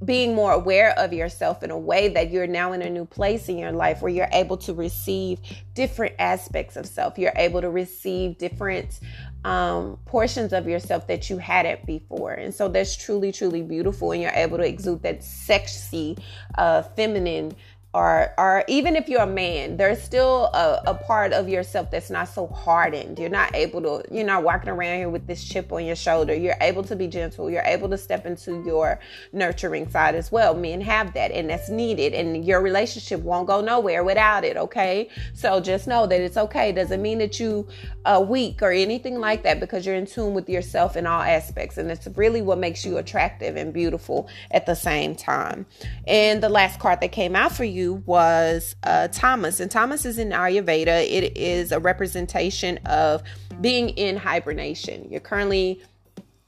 being 0.06 0.36
more 0.36 0.52
aware 0.52 0.98
of 0.98 1.12
yourself 1.12 1.64
in 1.64 1.72
a 1.72 1.78
way 1.78 2.08
that 2.10 2.30
you're 2.30 2.48
now 2.48 2.72
in 2.72 2.82
a 2.82 2.90
new 2.90 3.06
place 3.06 3.50
in 3.50 3.58
your 3.58 3.72
life 3.72 4.02
where 4.02 4.12
you're 4.12 4.30
able 4.32 4.58
to 4.58 4.74
receive 4.74 5.40
different 5.74 6.14
aspects 6.20 6.76
of 6.76 6.86
self. 6.86 7.18
You're 7.18 7.34
able 7.36 7.62
to 7.62 7.70
receive 7.70 8.38
different 8.38 9.00
um, 9.44 9.98
portions 10.06 10.54
of 10.54 10.68
yourself 10.68 11.08
that 11.08 11.30
you 11.30 11.40
hadn't 11.40 11.86
before. 11.86 12.34
And 12.34 12.54
so 12.54 12.68
that's 12.68 12.96
truly 12.96 13.32
truly 13.32 13.64
beautiful. 13.64 14.12
And 14.12 14.22
you're 14.22 14.32
able 14.32 14.58
to 14.58 14.68
exude 14.68 15.02
that 15.02 15.24
sexy 15.24 16.18
uh, 16.58 16.84
feminine 16.84 17.56
or 17.94 18.34
or 18.38 18.64
even 18.70 18.96
if 18.96 19.10
you're 19.10 19.22
a 19.22 19.28
man 19.28 19.76
there's 19.76 20.02
still 20.02 20.46
a, 20.54 20.82
a, 20.88 20.94
part 20.94 21.34
of 21.34 21.50
yourself 21.50 21.92
that's 21.92 22.10
not 22.10 22.30
so 22.30 22.48
hardened. 22.48 23.20
You're 23.20 23.30
not 23.30 23.54
able 23.54 23.82
to 23.82 24.04
you're 24.14 24.26
not 24.26 24.44
walking 24.44 24.70
around 24.70 24.98
here 24.98 25.10
with 25.10 25.28
this 25.28 25.44
chip 25.44 25.74
on 25.74 25.84
your 25.84 25.98
shoulder. 25.98 26.34
You're 26.34 26.56
able 26.62 26.84
to 26.84 26.96
be 26.96 27.08
gentle. 27.08 27.50
You're 27.50 27.64
able 27.64 27.90
to 27.90 27.98
step 27.98 28.26
into 28.26 28.64
your 28.66 29.00
nurturing 29.34 29.90
side 29.90 30.16
as 30.16 30.32
well. 30.32 30.56
Men 30.56 30.80
have 30.80 31.14
that 31.16 31.32
and 31.32 31.50
that's 31.50 31.70
needed 31.70 32.14
and 32.14 32.46
your 32.46 32.62
relationship 32.62 33.20
won't 33.22 33.48
go 33.48 33.60
nowhere 33.60 34.06
without 34.06 34.46
it 34.46 34.56
okay? 34.56 35.10
So 35.34 35.60
just 35.60 35.86
know 35.86 36.08
that 36.08 36.22
it's 36.22 36.38
okay. 36.38 36.72
Doesn't 36.72 37.02
mean 37.02 37.18
that 37.18 37.42
you 37.42 37.68
are 38.06 38.24
weak 38.24 38.62
or 38.62 38.72
anything 38.72 39.20
like 39.20 39.44
that 39.44 39.60
because 39.60 39.86
you're 39.86 39.96
in 39.96 40.06
tune 40.06 40.34
with 40.34 40.48
yourself 40.48 40.96
in 40.96 41.06
all 41.06 41.22
aspects 41.22 41.78
and 41.78 41.92
it's 41.92 42.08
really 42.16 42.42
what 42.42 42.58
makes 42.58 42.86
you 42.86 42.98
attractive 42.98 43.58
and 43.58 43.74
beautiful 43.74 44.30
at 44.52 44.66
the 44.66 44.76
same 44.76 45.14
time. 45.14 45.66
And 46.08 46.42
the 46.42 46.50
last 46.50 46.80
card 46.80 47.02
that 47.02 47.12
came 47.12 47.36
out 47.36 47.52
for 47.52 47.66
you 47.66 47.81
you 47.82 48.04
was 48.06 48.76
uh, 48.84 49.08
Tamas. 49.10 49.60
And 49.60 49.70
Tamas 49.70 50.06
is 50.06 50.18
in 50.18 50.30
Ayurveda. 50.30 51.04
It 51.04 51.38
is 51.38 51.72
a 51.72 51.80
representation 51.80 52.78
of 52.86 53.24
being 53.60 53.90
in 53.90 54.18
hibernation. 54.18 55.08
You're 55.10 55.20
currently 55.20 55.82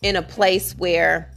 in 0.01 0.15
a 0.15 0.21
place 0.21 0.73
where 0.77 1.32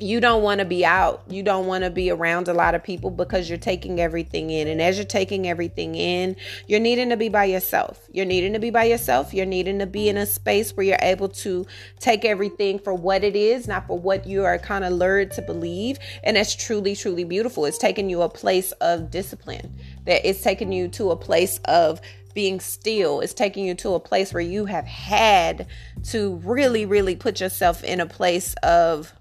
you 0.00 0.20
don't 0.20 0.42
want 0.42 0.58
to 0.58 0.64
be 0.64 0.84
out. 0.84 1.22
You 1.28 1.44
don't 1.44 1.66
want 1.66 1.84
to 1.84 1.90
be 1.90 2.10
around 2.10 2.48
a 2.48 2.52
lot 2.52 2.74
of 2.74 2.82
people 2.82 3.10
because 3.10 3.48
you're 3.48 3.58
taking 3.58 4.00
everything 4.00 4.50
in. 4.50 4.66
And 4.66 4.82
as 4.82 4.96
you're 4.96 5.04
taking 5.04 5.46
everything 5.46 5.94
in, 5.94 6.34
you're 6.66 6.80
needing 6.80 7.10
to 7.10 7.16
be 7.16 7.28
by 7.28 7.44
yourself. 7.44 8.00
You're 8.10 8.26
needing 8.26 8.54
to 8.54 8.58
be 8.58 8.70
by 8.70 8.84
yourself. 8.84 9.32
You're 9.32 9.46
needing 9.46 9.78
to 9.78 9.86
be 9.86 10.08
in 10.08 10.16
a 10.16 10.26
space 10.26 10.76
where 10.76 10.84
you're 10.84 10.98
able 11.00 11.28
to 11.28 11.64
take 12.00 12.24
everything 12.24 12.80
for 12.80 12.92
what 12.92 13.22
it 13.22 13.36
is, 13.36 13.68
not 13.68 13.86
for 13.86 13.96
what 13.96 14.26
you 14.26 14.44
are 14.44 14.58
kind 14.58 14.84
of 14.84 14.92
lured 14.92 15.30
to 15.32 15.42
believe. 15.42 16.00
And 16.24 16.36
that's 16.36 16.56
truly, 16.56 16.96
truly 16.96 17.22
beautiful. 17.22 17.64
It's 17.64 17.78
taking 17.78 18.10
you 18.10 18.22
a 18.22 18.28
place 18.28 18.72
of 18.72 19.12
discipline, 19.12 19.78
that 20.06 20.28
it's 20.28 20.40
taking 20.40 20.72
you 20.72 20.88
to 20.88 21.12
a 21.12 21.16
place 21.16 21.60
of 21.66 22.00
being 22.34 22.58
still. 22.58 23.20
It's 23.20 23.32
taking 23.32 23.64
you 23.64 23.76
to 23.76 23.94
a 23.94 24.00
place 24.00 24.34
where 24.34 24.42
you 24.42 24.64
have 24.64 24.86
had 24.86 25.68
to 26.06 26.34
really, 26.38 26.84
really 26.84 27.14
put 27.14 27.40
yourself 27.40 27.84
in 27.84 28.00
a 28.00 28.06
place 28.06 28.54
of 28.64 29.12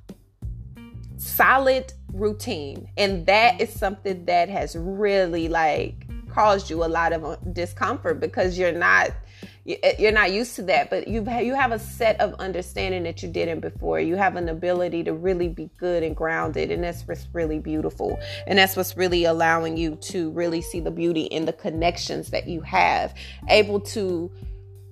solid 1.23 1.93
routine. 2.11 2.89
And 2.97 3.25
that 3.25 3.61
is 3.61 3.71
something 3.71 4.25
that 4.25 4.49
has 4.49 4.75
really 4.75 5.47
like 5.47 6.07
caused 6.29 6.69
you 6.69 6.83
a 6.83 6.87
lot 6.87 7.13
of 7.13 7.23
uh, 7.23 7.35
discomfort 7.51 8.19
because 8.19 8.57
you're 8.57 8.71
not 8.71 9.11
eh, 9.67 9.93
you're 9.99 10.11
not 10.11 10.31
used 10.31 10.55
to 10.55 10.63
that. 10.63 10.89
But 10.89 11.07
you 11.07 11.23
you 11.41 11.55
have 11.55 11.71
a 11.71 11.79
set 11.79 12.19
of 12.19 12.33
understanding 12.35 13.03
that 13.03 13.23
you 13.23 13.29
didn't 13.29 13.61
before. 13.61 13.99
You 13.99 14.15
have 14.15 14.35
an 14.35 14.49
ability 14.49 15.03
to 15.05 15.13
really 15.13 15.47
be 15.47 15.69
good 15.77 16.03
and 16.03 16.15
grounded 16.15 16.71
and 16.71 16.83
that's 16.83 17.07
what's 17.07 17.27
really 17.33 17.59
beautiful. 17.59 18.19
And 18.47 18.57
that's 18.59 18.75
what's 18.75 18.97
really 18.97 19.25
allowing 19.25 19.77
you 19.77 19.95
to 19.95 20.31
really 20.31 20.61
see 20.61 20.79
the 20.79 20.91
beauty 20.91 21.23
in 21.23 21.45
the 21.45 21.53
connections 21.53 22.31
that 22.31 22.47
you 22.47 22.61
have. 22.61 23.13
Able 23.49 23.79
to 23.79 24.31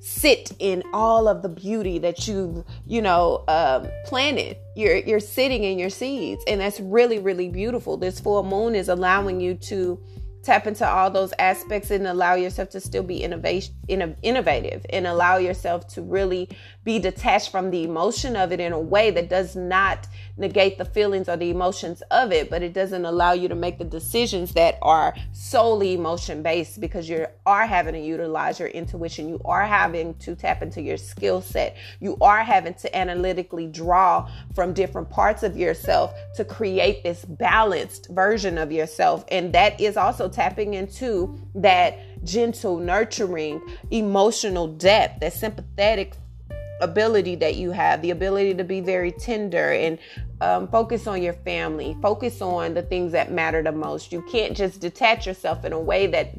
sit 0.02 0.52
in 0.58 0.84
all 0.94 1.28
of 1.28 1.44
the 1.44 1.50
beauty 1.50 2.00
that 2.00 2.28
you've 2.28 2.66
you 2.88 3.02
know 3.02 3.44
um, 3.48 3.88
planted. 4.06 4.58
You're 4.76 4.98
you're 4.98 5.20
sitting 5.20 5.64
in 5.64 5.78
your 5.78 5.90
seeds 5.90 6.44
and 6.48 6.60
that's 6.60 6.80
really 6.80 7.20
really 7.20 7.48
beautiful. 7.48 7.98
This 7.98 8.20
full 8.20 8.44
moon 8.44 8.76
is 8.76 8.90
allowing 8.90 9.40
you 9.40 9.54
to 9.56 10.00
tap 10.44 10.68
into 10.68 10.88
all 10.88 11.12
those 11.12 11.34
aspects 11.38 11.92
and 11.92 12.08
allow 12.08 12.34
yourself 12.34 12.70
to 12.70 12.80
still 12.80 13.04
be 13.04 13.24
innovation 13.24 13.76
innovative 13.88 14.86
and 14.90 15.06
allow 15.06 15.38
yourself 15.38 15.88
to 15.88 16.02
really 16.02 16.50
be 16.84 16.98
detached 16.98 17.52
from 17.52 17.70
the 17.72 17.84
emotion 17.84 18.36
of 18.36 18.52
it 18.52 18.60
in 18.60 18.72
a 18.72 18.80
way 18.80 19.12
that 19.12 19.30
does 19.30 19.56
not 19.56 20.08
negate 20.38 20.78
the 20.78 20.86
feelings 20.86 21.30
or 21.30 21.38
the 21.38 21.50
emotions 21.50 22.02
of 22.10 22.32
it, 22.32 22.50
but 22.50 22.64
it 22.64 22.74
doesn't 22.74 23.06
allow 23.06 23.34
you 23.34 23.48
to 23.48 23.56
make 23.56 23.78
the 23.78 23.84
decisions 23.84 24.54
that 24.54 24.78
are 24.82 25.14
solely 25.32 25.94
emotion 25.94 26.42
based 26.42 26.82
because 26.82 27.08
you 27.08 27.26
are 27.46 27.68
having 27.68 27.94
to 27.94 28.00
utilize 28.00 28.60
your 28.60 28.70
intuition. 28.70 29.30
You 29.30 29.42
are 29.46 29.66
having 29.66 30.16
to 30.16 30.36
tap 30.36 30.64
into 30.64 30.82
your 30.82 30.98
skill 30.98 31.42
set. 31.42 31.78
You 32.00 32.18
are 32.22 32.44
having 32.44 32.74
to 32.76 32.98
analytically 32.98 33.68
draw 33.68 34.30
from 34.56 34.74
different 34.74 35.10
parts 35.10 35.44
of 35.44 35.56
yourself 35.56 36.14
to 36.36 36.46
create 36.46 37.04
this 37.04 37.26
balanced 37.26 38.10
version 38.10 38.58
of 38.58 38.72
yourself. 38.72 39.26
And 39.30 39.54
that 39.54 39.80
is 39.80 39.98
also 39.98 40.28
tapping 40.32 40.74
into 40.74 41.38
that 41.56 42.00
gentle, 42.24 42.78
nurturing, 42.78 43.62
emotional 43.92 44.68
depth, 44.68 45.20
that 45.20 45.34
sympathetic 45.34 46.16
ability 46.82 47.36
that 47.36 47.56
you 47.56 47.72
have, 47.72 48.02
the 48.02 48.10
ability 48.10 48.56
to 48.56 48.64
be 48.64 48.82
very 48.82 49.12
tender 49.12 49.72
and 49.72 50.00
um, 50.42 50.68
focus 50.68 51.08
on 51.08 51.22
your 51.22 51.34
family, 51.34 51.96
focus 52.02 52.42
on 52.42 52.74
the 52.74 52.82
things 52.82 53.12
that 53.12 53.32
matter 53.32 53.62
the 53.62 53.72
most. 53.72 54.12
You 54.12 54.24
can't 54.24 54.58
just 54.58 54.82
detach 54.82 55.28
yourself 55.28 55.64
in 55.64 55.74
a 55.74 55.80
way 55.80 56.08
that 56.08 56.34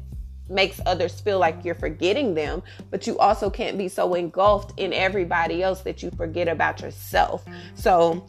makes 0.49 0.79
others 0.85 1.19
feel 1.21 1.39
like 1.39 1.63
you're 1.63 1.73
forgetting 1.75 2.33
them, 2.33 2.61
but 2.91 3.07
you 3.07 3.17
also 3.17 3.49
can't 3.49 3.77
be 3.77 3.87
so 3.87 4.13
engulfed 4.13 4.77
in 4.77 4.91
everybody 4.93 5.63
else 5.63 5.81
that 5.81 6.03
you 6.03 6.11
forget 6.11 6.47
about 6.47 6.81
yourself. 6.81 7.45
So, 7.75 8.25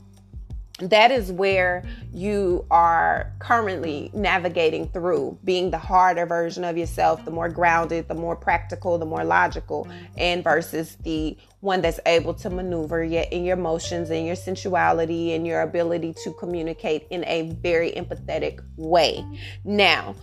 that 0.90 1.10
is 1.10 1.30
where 1.30 1.84
you 2.12 2.64
are 2.70 3.32
currently 3.38 4.10
navigating 4.12 4.88
through 4.88 5.38
being 5.44 5.70
the 5.70 5.78
harder 5.78 6.26
version 6.26 6.64
of 6.64 6.76
yourself, 6.76 7.24
the 7.24 7.30
more 7.30 7.48
grounded, 7.48 8.08
the 8.08 8.14
more 8.14 8.36
practical, 8.36 8.98
the 8.98 9.06
more 9.06 9.24
logical, 9.24 9.88
and 10.16 10.42
versus 10.42 10.96
the 11.02 11.36
one 11.60 11.80
that's 11.80 12.00
able 12.06 12.34
to 12.34 12.50
maneuver 12.50 13.02
yet 13.02 13.32
in 13.32 13.44
your 13.44 13.56
emotions 13.56 14.10
and 14.10 14.26
your 14.26 14.36
sensuality 14.36 15.34
and 15.34 15.46
your 15.46 15.62
ability 15.62 16.14
to 16.24 16.32
communicate 16.34 17.06
in 17.10 17.24
a 17.26 17.50
very 17.62 17.92
empathetic 17.92 18.60
way. 18.76 19.24
Now, 19.64 20.14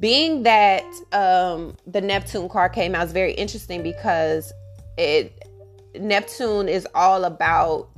being 0.00 0.42
that 0.42 0.84
um, 1.12 1.76
the 1.86 2.00
Neptune 2.00 2.48
card 2.48 2.72
came 2.72 2.94
out 2.94 3.06
is 3.06 3.12
very 3.12 3.32
interesting 3.32 3.82
because 3.82 4.52
it 4.98 5.46
Neptune 5.94 6.68
is 6.68 6.86
all 6.94 7.24
about 7.24 7.90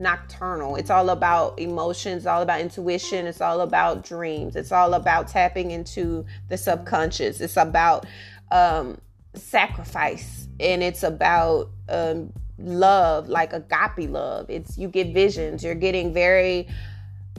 nocturnal. 0.00 0.76
It's 0.76 0.90
all 0.90 1.10
about 1.10 1.60
emotions, 1.60 2.26
all 2.26 2.42
about 2.42 2.60
intuition, 2.60 3.26
it's 3.26 3.40
all 3.40 3.60
about 3.60 4.04
dreams, 4.04 4.56
it's 4.56 4.72
all 4.72 4.94
about 4.94 5.28
tapping 5.28 5.70
into 5.70 6.24
the 6.48 6.56
subconscious, 6.56 7.40
it's 7.40 7.56
about 7.56 8.06
um, 8.50 8.98
sacrifice, 9.34 10.48
and 10.58 10.82
it's 10.82 11.02
about 11.02 11.70
um, 11.88 12.32
love, 12.58 13.28
like 13.28 13.52
agape 13.52 14.10
love. 14.10 14.48
It's 14.48 14.76
you 14.78 14.88
get 14.88 15.12
visions, 15.14 15.62
you're 15.62 15.74
getting 15.74 16.12
very 16.12 16.68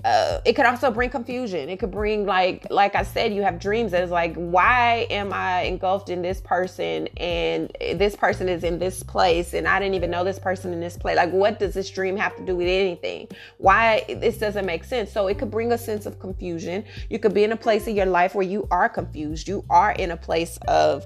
uh, 0.04 0.40
it 0.46 0.54
could 0.54 0.66
also 0.66 0.92
bring 0.92 1.10
confusion. 1.10 1.70
It 1.70 1.80
could 1.80 1.92
bring 1.92 2.26
like 2.26 2.68
like 2.70 2.96
I 2.96 3.04
said, 3.04 3.34
you 3.34 3.44
have 3.44 3.60
dreams 3.60 3.92
that 3.92 4.04
is 4.04 4.12
like, 4.12 4.36
why 4.36 5.08
am 5.10 5.32
I 5.34 5.62
engulfed 5.64 6.10
in 6.10 6.22
this 6.22 6.42
person 6.42 7.08
and 7.18 7.72
this 7.80 8.16
person 8.16 8.50
is 8.50 8.64
in 8.64 8.80
this 8.80 9.04
place 9.04 9.54
and 9.54 9.68
I 9.68 9.80
didn't 9.80 9.96
even 9.96 10.12
know 10.12 10.24
this 10.24 10.40
person 10.40 10.74
in 10.74 10.80
this 10.80 10.98
place. 10.98 11.18
Like, 11.18 11.32
what 11.32 11.60
does 11.60 11.74
this 11.74 11.90
dream 11.90 12.18
have 12.18 12.36
to 12.38 12.46
do 12.46 12.56
with 12.56 12.68
anything? 12.68 13.28
Why 13.58 14.04
this 14.08 14.38
doesn't 14.38 14.66
make 14.66 14.84
sense? 14.84 15.12
So 15.12 15.28
it 15.28 15.38
could 15.38 15.52
bring 15.52 15.72
a 15.72 15.78
sense 15.78 16.06
of 16.06 16.20
confusion. 16.20 16.84
You 17.10 17.20
could 17.20 17.34
be 17.34 17.44
in 17.44 17.52
a 17.52 17.58
place 17.58 17.88
in 17.88 17.96
your 17.96 18.08
life 18.08 18.36
where 18.36 18.46
you 18.46 18.68
are 18.72 18.90
confused. 18.90 19.48
You 19.48 19.64
are 19.70 19.92
in 19.92 20.12
a 20.12 20.18
place 20.18 20.58
of 20.68 21.06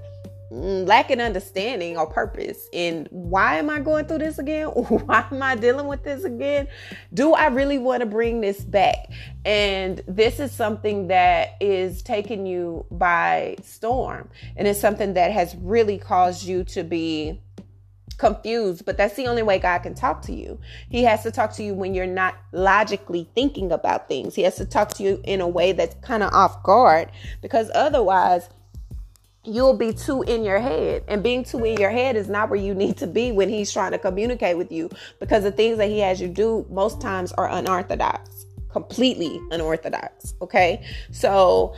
Mm, 0.55 0.87
lacking 0.87 1.19
understanding 1.19 1.97
or 1.97 2.07
purpose 2.07 2.69
and 2.71 3.09
why 3.11 3.57
am 3.57 3.69
I 3.69 3.81
going 3.81 4.05
through 4.05 4.19
this 4.19 4.39
again? 4.39 4.67
why 4.67 5.27
am 5.29 5.43
I 5.43 5.57
dealing 5.57 5.87
with 5.87 6.05
this 6.05 6.23
again? 6.23 6.69
Do 7.13 7.33
I 7.33 7.47
really 7.47 7.77
want 7.77 7.99
to 7.99 8.05
bring 8.05 8.39
this 8.39 8.61
back? 8.61 9.11
And 9.43 10.01
this 10.07 10.39
is 10.39 10.53
something 10.53 11.09
that 11.09 11.57
is 11.59 12.01
taking 12.01 12.45
you 12.45 12.85
by 12.89 13.57
storm. 13.63 14.29
And 14.55 14.65
it's 14.65 14.79
something 14.79 15.15
that 15.15 15.33
has 15.33 15.57
really 15.57 15.97
caused 15.97 16.47
you 16.47 16.63
to 16.65 16.85
be 16.85 17.41
confused, 18.17 18.85
but 18.85 18.95
that's 18.95 19.15
the 19.15 19.27
only 19.27 19.43
way 19.43 19.59
God 19.59 19.79
can 19.79 19.93
talk 19.93 20.21
to 20.21 20.33
you. 20.33 20.57
He 20.89 21.03
has 21.03 21.23
to 21.23 21.31
talk 21.31 21.51
to 21.55 21.63
you 21.63 21.73
when 21.73 21.93
you're 21.93 22.05
not 22.05 22.35
logically 22.53 23.29
thinking 23.35 23.73
about 23.73 24.07
things. 24.07 24.35
He 24.35 24.43
has 24.43 24.55
to 24.55 24.65
talk 24.65 24.93
to 24.93 25.03
you 25.03 25.19
in 25.25 25.41
a 25.41 25.47
way 25.49 25.73
that's 25.73 25.95
kind 25.95 26.23
of 26.23 26.33
off 26.33 26.63
guard 26.63 27.11
because 27.41 27.69
otherwise 27.75 28.47
you'll 29.45 29.77
be 29.77 29.93
too 29.93 30.23
in 30.23 30.43
your 30.43 30.59
head. 30.59 31.03
And 31.07 31.23
being 31.23 31.43
too 31.43 31.63
in 31.63 31.79
your 31.79 31.89
head 31.89 32.15
is 32.15 32.27
not 32.27 32.49
where 32.49 32.59
you 32.59 32.73
need 32.73 32.97
to 32.97 33.07
be 33.07 33.31
when 33.31 33.49
he's 33.49 33.71
trying 33.71 33.91
to 33.91 33.99
communicate 33.99 34.57
with 34.57 34.71
you 34.71 34.89
because 35.19 35.43
the 35.43 35.51
things 35.51 35.77
that 35.77 35.89
he 35.89 35.99
has 35.99 36.19
you 36.19 36.27
do 36.27 36.65
most 36.69 37.01
times 37.01 37.31
are 37.33 37.49
unorthodox, 37.49 38.45
completely 38.71 39.39
unorthodox. 39.51 40.33
Okay. 40.41 40.85
So 41.11 41.75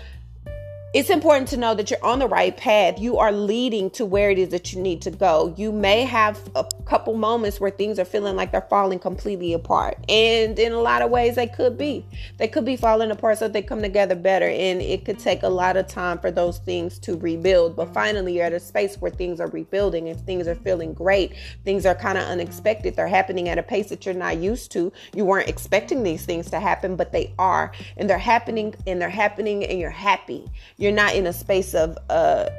it's 0.97 1.11
important 1.11 1.47
to 1.47 1.57
know 1.57 1.75
that 1.75 1.91
you're 1.91 2.03
on 2.03 2.17
the 2.17 2.27
right 2.27 2.57
path. 2.57 2.99
You 2.99 3.19
are 3.19 3.31
leading 3.31 3.91
to 3.91 4.03
where 4.03 4.31
it 4.31 4.39
is 4.39 4.49
that 4.49 4.73
you 4.73 4.81
need 4.81 4.99
to 5.03 5.11
go. 5.11 5.53
You 5.55 5.71
may 5.71 6.05
have 6.05 6.39
a 6.55 6.65
couple 6.85 7.13
moments 7.13 7.59
where 7.59 7.69
things 7.69 7.99
are 7.99 8.05
feeling 8.05 8.35
like 8.35 8.51
they're 8.51 8.61
falling 8.61 8.97
completely 8.97 9.53
apart. 9.53 9.99
And 10.09 10.57
in 10.57 10.71
a 10.71 10.79
lot 10.79 11.03
of 11.03 11.11
ways, 11.11 11.35
they 11.35 11.45
could 11.45 11.77
be. 11.77 12.03
They 12.37 12.47
could 12.47 12.65
be 12.65 12.75
falling 12.75 13.11
apart 13.11 13.37
so 13.37 13.47
they 13.47 13.61
come 13.61 13.83
together 13.83 14.15
better. 14.15 14.47
And 14.47 14.81
it 14.81 15.05
could 15.05 15.19
take 15.19 15.43
a 15.43 15.49
lot 15.49 15.77
of 15.77 15.87
time 15.87 16.17
for 16.17 16.31
those 16.31 16.57
things 16.57 16.97
to 16.99 17.15
rebuild. 17.15 17.75
But 17.75 17.93
finally, 17.93 18.37
you're 18.37 18.45
at 18.45 18.53
a 18.53 18.59
space 18.59 18.95
where 18.95 19.11
things 19.11 19.39
are 19.39 19.49
rebuilding 19.49 20.09
and 20.09 20.19
things 20.25 20.47
are 20.47 20.55
feeling 20.55 20.95
great. 20.95 21.35
Things 21.63 21.85
are 21.85 21.93
kind 21.93 22.17
of 22.17 22.23
unexpected. 22.23 22.95
They're 22.95 23.07
happening 23.07 23.49
at 23.49 23.59
a 23.59 23.63
pace 23.63 23.89
that 23.89 24.03
you're 24.03 24.15
not 24.15 24.37
used 24.37 24.71
to. 24.71 24.91
You 25.13 25.25
weren't 25.25 25.47
expecting 25.47 26.01
these 26.01 26.25
things 26.25 26.49
to 26.49 26.59
happen, 26.59 26.95
but 26.95 27.11
they 27.11 27.35
are. 27.37 27.71
And 27.97 28.09
they're 28.09 28.17
happening 28.17 28.73
and 28.87 28.99
they're 28.99 29.09
happening 29.09 29.63
and 29.63 29.79
you're 29.79 29.91
happy 29.91 30.49
you're 30.86 30.86
not 30.91 31.15
in 31.15 31.27
a 31.27 31.33
space 31.33 31.73
of 31.73 31.97
uh 32.09 32.49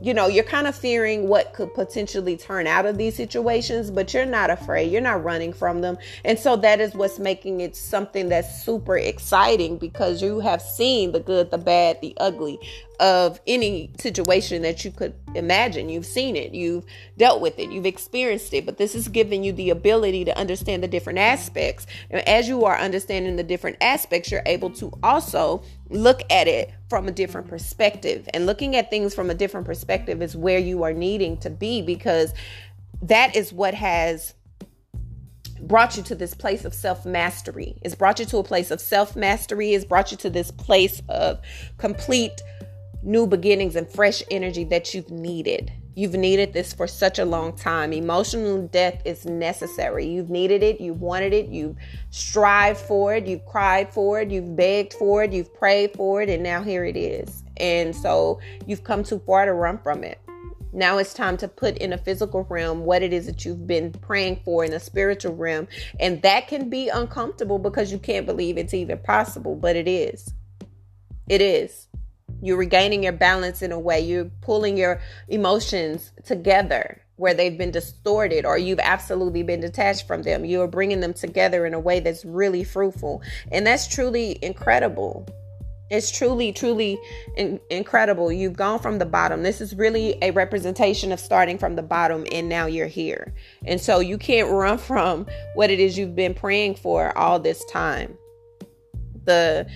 you 0.00 0.14
know, 0.14 0.28
you're 0.28 0.44
kind 0.44 0.66
of 0.66 0.76
fearing 0.76 1.28
what 1.28 1.52
could 1.54 1.74
potentially 1.74 2.36
turn 2.36 2.66
out 2.66 2.86
of 2.86 2.98
these 2.98 3.16
situations, 3.16 3.90
but 3.90 4.14
you're 4.14 4.24
not 4.24 4.48
afraid. 4.50 4.92
You're 4.92 5.00
not 5.00 5.24
running 5.24 5.52
from 5.52 5.80
them. 5.80 5.98
And 6.24 6.38
so 6.38 6.56
that 6.56 6.80
is 6.80 6.94
what's 6.94 7.18
making 7.18 7.60
it 7.60 7.74
something 7.74 8.28
that's 8.28 8.62
super 8.62 8.96
exciting 8.96 9.76
because 9.76 10.22
you 10.22 10.38
have 10.40 10.62
seen 10.62 11.12
the 11.12 11.20
good, 11.20 11.50
the 11.50 11.58
bad, 11.58 12.00
the 12.00 12.14
ugly 12.18 12.60
of 13.00 13.40
any 13.46 13.92
situation 13.98 14.62
that 14.62 14.84
you 14.84 14.90
could 14.90 15.14
imagine. 15.34 15.88
You've 15.88 16.06
seen 16.06 16.36
it, 16.36 16.52
you've 16.52 16.84
dealt 17.16 17.40
with 17.40 17.58
it, 17.58 17.70
you've 17.70 17.86
experienced 17.86 18.52
it, 18.54 18.66
but 18.66 18.76
this 18.76 18.94
is 18.94 19.08
giving 19.08 19.44
you 19.44 19.52
the 19.52 19.70
ability 19.70 20.24
to 20.24 20.36
understand 20.36 20.82
the 20.82 20.88
different 20.88 21.18
aspects. 21.18 21.86
And 22.10 22.26
as 22.26 22.48
you 22.48 22.64
are 22.64 22.76
understanding 22.76 23.36
the 23.36 23.42
different 23.42 23.76
aspects, 23.80 24.30
you're 24.30 24.42
able 24.46 24.70
to 24.70 24.92
also 25.02 25.62
look 25.90 26.22
at 26.30 26.48
it 26.48 26.72
from 26.88 27.06
a 27.06 27.12
different 27.12 27.48
perspective. 27.48 28.28
And 28.34 28.46
looking 28.46 28.74
at 28.74 28.90
things 28.90 29.14
from 29.14 29.30
a 29.30 29.34
different 29.34 29.66
perspective 29.66 30.20
is 30.20 30.36
where 30.36 30.58
you 30.58 30.82
are 30.82 30.92
needing 30.92 31.36
to 31.38 31.50
be 31.50 31.82
because 31.82 32.32
that 33.02 33.36
is 33.36 33.52
what 33.52 33.74
has 33.74 34.34
brought 35.60 35.96
you 35.96 36.02
to 36.04 36.14
this 36.14 36.34
place 36.34 36.64
of 36.64 36.74
self 36.74 37.04
mastery. 37.04 37.76
It's 37.82 37.94
brought 37.94 38.18
you 38.18 38.26
to 38.26 38.38
a 38.38 38.44
place 38.44 38.70
of 38.70 38.80
self 38.80 39.16
mastery. 39.16 39.72
It's 39.74 39.84
brought 39.84 40.10
you 40.10 40.16
to 40.18 40.30
this 40.30 40.50
place 40.50 41.02
of 41.08 41.40
complete 41.76 42.40
new 43.08 43.26
beginnings 43.26 43.74
and 43.74 43.90
fresh 43.90 44.22
energy 44.30 44.64
that 44.64 44.92
you've 44.92 45.10
needed. 45.10 45.72
You've 45.94 46.14
needed 46.14 46.52
this 46.52 46.74
for 46.74 46.86
such 46.86 47.18
a 47.18 47.24
long 47.24 47.56
time. 47.56 47.92
Emotional 47.92 48.68
death 48.68 49.00
is 49.04 49.24
necessary. 49.24 50.06
You've 50.06 50.28
needed 50.28 50.62
it, 50.62 50.80
you've 50.80 51.00
wanted 51.00 51.32
it, 51.32 51.48
you've 51.48 51.76
strived 52.10 52.78
for 52.78 53.14
it, 53.14 53.26
you've 53.26 53.46
cried 53.46 53.92
for 53.92 54.20
it, 54.20 54.30
you've 54.30 54.54
begged 54.54 54.92
for 54.92 55.24
it, 55.24 55.32
you've 55.32 55.52
prayed 55.54 55.94
for 55.94 56.22
it, 56.22 56.28
and 56.28 56.42
now 56.42 56.62
here 56.62 56.84
it 56.84 56.96
is. 56.96 57.42
And 57.56 57.96
so 57.96 58.40
you've 58.66 58.84
come 58.84 59.02
too 59.02 59.20
far 59.26 59.46
to 59.46 59.54
run 59.54 59.78
from 59.78 60.04
it. 60.04 60.20
Now 60.72 60.98
it's 60.98 61.14
time 61.14 61.38
to 61.38 61.48
put 61.48 61.78
in 61.78 61.94
a 61.94 61.98
physical 61.98 62.44
realm 62.44 62.84
what 62.84 63.02
it 63.02 63.14
is 63.14 63.24
that 63.24 63.44
you've 63.44 63.66
been 63.66 63.90
praying 63.90 64.42
for 64.44 64.64
in 64.64 64.72
a 64.74 64.78
spiritual 64.78 65.34
realm. 65.34 65.66
And 65.98 66.20
that 66.22 66.46
can 66.46 66.68
be 66.68 66.90
uncomfortable 66.90 67.58
because 67.58 67.90
you 67.90 67.98
can't 67.98 68.26
believe 68.26 68.58
it's 68.58 68.74
even 68.74 68.98
possible, 68.98 69.56
but 69.56 69.76
it 69.76 69.88
is. 69.88 70.32
It 71.26 71.40
is. 71.40 71.87
You're 72.40 72.56
regaining 72.56 73.02
your 73.02 73.12
balance 73.12 73.62
in 73.62 73.72
a 73.72 73.78
way. 73.78 74.00
You're 74.00 74.30
pulling 74.42 74.76
your 74.76 75.00
emotions 75.28 76.12
together 76.24 77.02
where 77.16 77.34
they've 77.34 77.58
been 77.58 77.72
distorted 77.72 78.46
or 78.46 78.56
you've 78.56 78.78
absolutely 78.78 79.42
been 79.42 79.60
detached 79.60 80.06
from 80.06 80.22
them. 80.22 80.44
You're 80.44 80.68
bringing 80.68 81.00
them 81.00 81.12
together 81.12 81.66
in 81.66 81.74
a 81.74 81.80
way 81.80 82.00
that's 82.00 82.24
really 82.24 82.62
fruitful. 82.62 83.22
And 83.50 83.66
that's 83.66 83.88
truly 83.88 84.38
incredible. 84.40 85.26
It's 85.90 86.10
truly, 86.10 86.52
truly 86.52 86.98
in- 87.36 87.60
incredible. 87.70 88.30
You've 88.30 88.56
gone 88.56 88.78
from 88.78 88.98
the 88.98 89.06
bottom. 89.06 89.42
This 89.42 89.60
is 89.60 89.74
really 89.74 90.16
a 90.22 90.30
representation 90.30 91.12
of 91.12 91.18
starting 91.18 91.58
from 91.58 91.76
the 91.76 91.82
bottom 91.82 92.24
and 92.30 92.48
now 92.48 92.66
you're 92.66 92.86
here. 92.86 93.34
And 93.66 93.80
so 93.80 93.98
you 93.98 94.16
can't 94.16 94.50
run 94.50 94.78
from 94.78 95.26
what 95.54 95.70
it 95.70 95.80
is 95.80 95.98
you've 95.98 96.16
been 96.16 96.34
praying 96.34 96.76
for 96.76 97.16
all 97.18 97.40
this 97.40 97.64
time. 97.64 98.16
The 99.24 99.68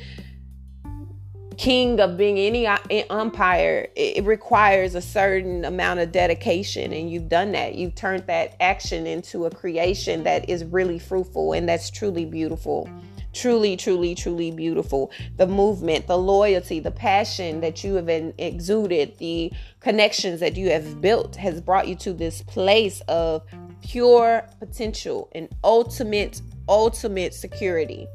king 1.62 2.00
of 2.00 2.16
being 2.16 2.38
any 2.38 2.66
uh, 2.66 2.76
umpire, 3.08 3.86
it 3.94 4.24
requires 4.24 4.96
a 4.96 5.00
certain 5.00 5.64
amount 5.64 6.00
of 6.00 6.10
dedication. 6.10 6.92
And 6.92 7.08
you've 7.08 7.28
done 7.28 7.52
that. 7.52 7.76
You've 7.76 7.94
turned 7.94 8.26
that 8.26 8.56
action 8.58 9.06
into 9.06 9.46
a 9.46 9.50
creation 9.50 10.24
that 10.24 10.50
is 10.50 10.64
really 10.64 10.98
fruitful 10.98 11.52
and 11.52 11.68
that's 11.68 11.88
truly 11.88 12.24
beautiful. 12.24 12.90
Truly, 13.32 13.76
truly, 13.76 14.16
truly 14.16 14.50
beautiful. 14.50 15.12
The 15.36 15.46
movement, 15.46 16.08
the 16.08 16.18
loyalty, 16.18 16.80
the 16.80 16.90
passion 16.90 17.60
that 17.60 17.84
you 17.84 17.94
have 17.94 18.08
exuded, 18.08 19.16
the 19.18 19.52
connections 19.78 20.40
that 20.40 20.56
you 20.56 20.68
have 20.70 21.00
built 21.00 21.36
has 21.36 21.60
brought 21.60 21.86
you 21.86 21.94
to 21.94 22.12
this 22.12 22.42
place 22.42 23.02
of 23.06 23.44
pure 23.86 24.48
potential 24.58 25.28
and 25.32 25.48
ultimate, 25.62 26.42
ultimate 26.68 27.34
security 27.34 28.08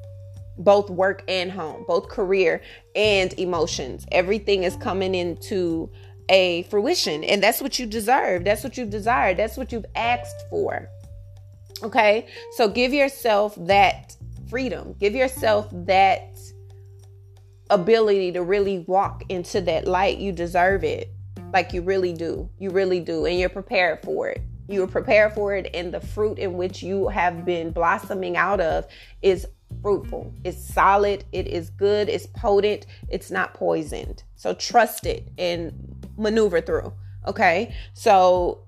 both 0.58 0.90
work 0.90 1.24
and 1.28 1.52
home, 1.52 1.86
both 1.88 2.10
career 2.10 2.62
and 2.96 3.34
emotions. 3.40 4.06
Everything 4.12 4.64
is 4.64 4.76
coming 4.78 5.16
into 5.16 5.90
a 6.30 6.64
fruition, 6.64 7.24
and 7.24 7.42
that's 7.42 7.62
what 7.62 7.80
you 7.80 7.86
deserve. 7.86 8.44
That's 8.44 8.64
what 8.64 8.78
you 8.78 8.86
desire. 8.86 9.34
That's 9.34 9.58
what 9.58 9.72
you've 9.72 9.86
asked 9.96 10.44
for. 10.50 10.90
Okay, 11.84 12.28
so 12.56 12.68
give 12.68 12.92
yourself 12.92 13.56
that 13.60 14.16
freedom, 14.50 14.96
give 15.00 15.14
yourself 15.14 15.70
that 15.72 16.38
ability 17.70 18.32
to 18.32 18.42
really 18.42 18.80
walk 18.88 19.24
into 19.30 19.62
that 19.62 19.88
light. 19.88 20.18
You 20.18 20.32
deserve 20.32 20.84
it, 20.84 21.12
like 21.54 21.74
you 21.74 21.82
really 21.82 22.14
do. 22.14 22.50
You 22.58 22.72
really 22.72 23.00
do, 23.00 23.26
and 23.26 23.40
you're 23.40 23.50
prepared 23.50 24.00
for 24.04 24.28
it. 24.30 24.42
You 24.68 24.84
are 24.84 24.88
prepared 24.88 25.34
for 25.34 25.56
it, 25.56 25.70
and 25.74 25.94
the 25.94 26.02
fruit 26.02 26.40
in 26.40 26.54
which 26.58 26.82
you 26.82 27.08
have 27.10 27.46
been 27.46 27.72
blossoming 27.72 28.36
out 28.36 28.60
of 28.60 28.88
is 29.22 29.46
fruitful. 29.82 30.34
It's 30.44 30.58
solid, 30.74 31.26
it 31.32 31.48
is 31.48 31.70
good, 31.70 32.10
it's 32.10 32.28
potent, 32.28 32.86
it's 33.10 33.32
not 33.32 33.54
poisoned. 33.54 34.24
So 34.36 34.54
trust 34.54 35.06
it 35.06 35.28
and 35.38 36.06
maneuver 36.18 36.62
through. 36.62 36.94
Okay. 37.26 37.76
So, 37.94 38.60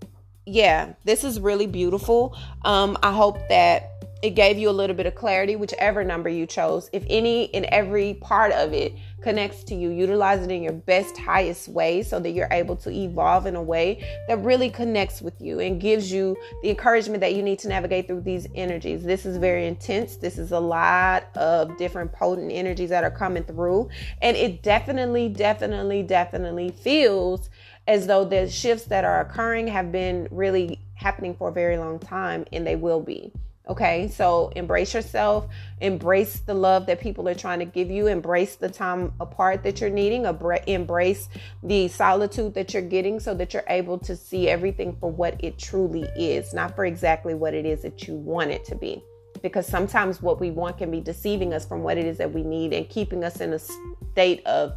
yeah, 0.45 0.93
this 1.05 1.23
is 1.23 1.39
really 1.39 1.67
beautiful. 1.67 2.35
Um, 2.65 2.97
I 3.03 3.13
hope 3.13 3.47
that 3.49 3.98
it 4.22 4.32
gave 4.32 4.58
you 4.58 4.70
a 4.70 4.72
little 4.72 4.96
bit 4.96 5.06
of 5.06 5.16
clarity, 5.16 5.56
whichever 5.56 6.04
number 6.04 6.28
you 6.28 6.46
chose. 6.46 6.90
If 6.91 7.04
any 7.10 7.54
and 7.54 7.66
every 7.66 8.16
part 8.16 8.52
of 8.52 8.74
it 8.74 8.94
connects 9.22 9.64
to 9.66 9.76
you, 9.76 9.90
utilize 9.91 10.44
it 10.44 10.52
in 10.52 10.62
your 10.62 10.74
best, 10.74 11.18
highest 11.18 11.70
way 11.70 12.04
so 12.04 12.20
that 12.20 12.32
you're 12.32 12.50
able 12.52 12.76
to 12.78 12.90
evolve 12.90 13.46
in 13.46 13.56
a 13.56 13.62
way 13.62 14.06
that 14.28 14.38
really 14.40 14.70
connects 14.70 15.22
with 15.22 15.40
you 15.41 15.62
and 15.62 15.80
gives 15.80 16.12
you 16.12 16.36
the 16.64 16.70
encouragement 16.70 17.22
that 17.22 17.34
you 17.34 17.41
need 17.41 17.60
to 17.60 17.70
navigate 17.70 18.08
through 18.08 18.22
these 18.22 18.46
energies. 18.56 19.04
This 19.04 19.26
is 19.26 19.38
very 19.38 19.68
intense. 19.68 20.18
This 20.18 20.38
is 20.38 20.52
a 20.52 20.60
lot 20.60 21.28
of 21.36 21.78
different 21.78 22.12
potent 22.12 22.52
energies 22.52 22.90
that 22.90 23.06
are 23.06 23.12
coming 23.12 23.44
through. 23.44 23.90
And 24.22 24.36
it 24.36 24.64
definitely, 24.64 25.30
definitely, 25.30 26.04
definitely 26.04 26.72
feels 26.72 27.50
as 27.88 28.06
though 28.06 28.26
the 28.26 28.50
shifts 28.50 28.86
that 28.86 29.06
are 29.06 29.22
occurring 29.22 29.68
have 29.68 29.94
been 29.94 30.28
really 30.30 30.80
happening 30.96 31.34
for 31.34 31.50
a 31.50 31.54
very 31.54 31.78
long 31.78 32.00
time 32.00 32.46
and 32.52 32.68
they 32.68 32.76
will 32.76 33.00
be. 33.00 33.32
Okay, 33.70 34.08
so 34.08 34.52
embrace 34.56 34.96
yourself, 34.96 35.48
embrace 35.80 36.40
the 36.40 36.56
love 36.56 36.88
that 36.88 37.00
people 37.00 37.30
are 37.30 37.36
trying 37.36 37.60
to 37.60 37.66
give 37.66 37.91
you, 37.91 38.08
embrace 38.08 38.56
the 38.56 38.68
time 38.68 39.14
apart 39.20 39.62
that 39.62 39.80
you're 39.80 39.91
needing, 39.91 40.26
embrace 40.66 41.30
the 41.62 41.88
solitude 41.88 42.56
that 42.56 42.74
you're 42.74 42.82
getting 42.82 43.20
so 43.20 43.36
that 43.36 43.54
you're 43.54 43.64
able 43.68 44.00
to 44.00 44.16
see 44.16 44.50
everything 44.50 44.98
for 45.00 45.12
what 45.12 45.36
it 45.44 45.60
truly 45.60 46.10
is, 46.18 46.52
not 46.52 46.76
for 46.76 46.84
exactly 46.84 47.36
what 47.36 47.54
it 47.54 47.64
is 47.64 47.84
that 47.84 48.08
you 48.08 48.16
want 48.16 48.50
it 48.50 48.66
to 48.66 48.76
be. 48.76 49.04
Because 49.44 49.68
sometimes 49.68 50.20
what 50.20 50.40
we 50.40 50.50
want 50.50 50.80
can 50.80 50.90
be 50.90 51.00
deceiving 51.00 51.54
us 51.54 51.64
from 51.64 51.84
what 51.84 52.00
it 52.00 52.06
is 52.06 52.18
that 52.18 52.34
we 52.34 52.41
need 52.41 52.74
and 52.74 52.90
keeping 52.90 53.24
us 53.24 53.40
in 53.40 53.54
a 53.54 53.60
state 53.60 54.44
of 54.48 54.76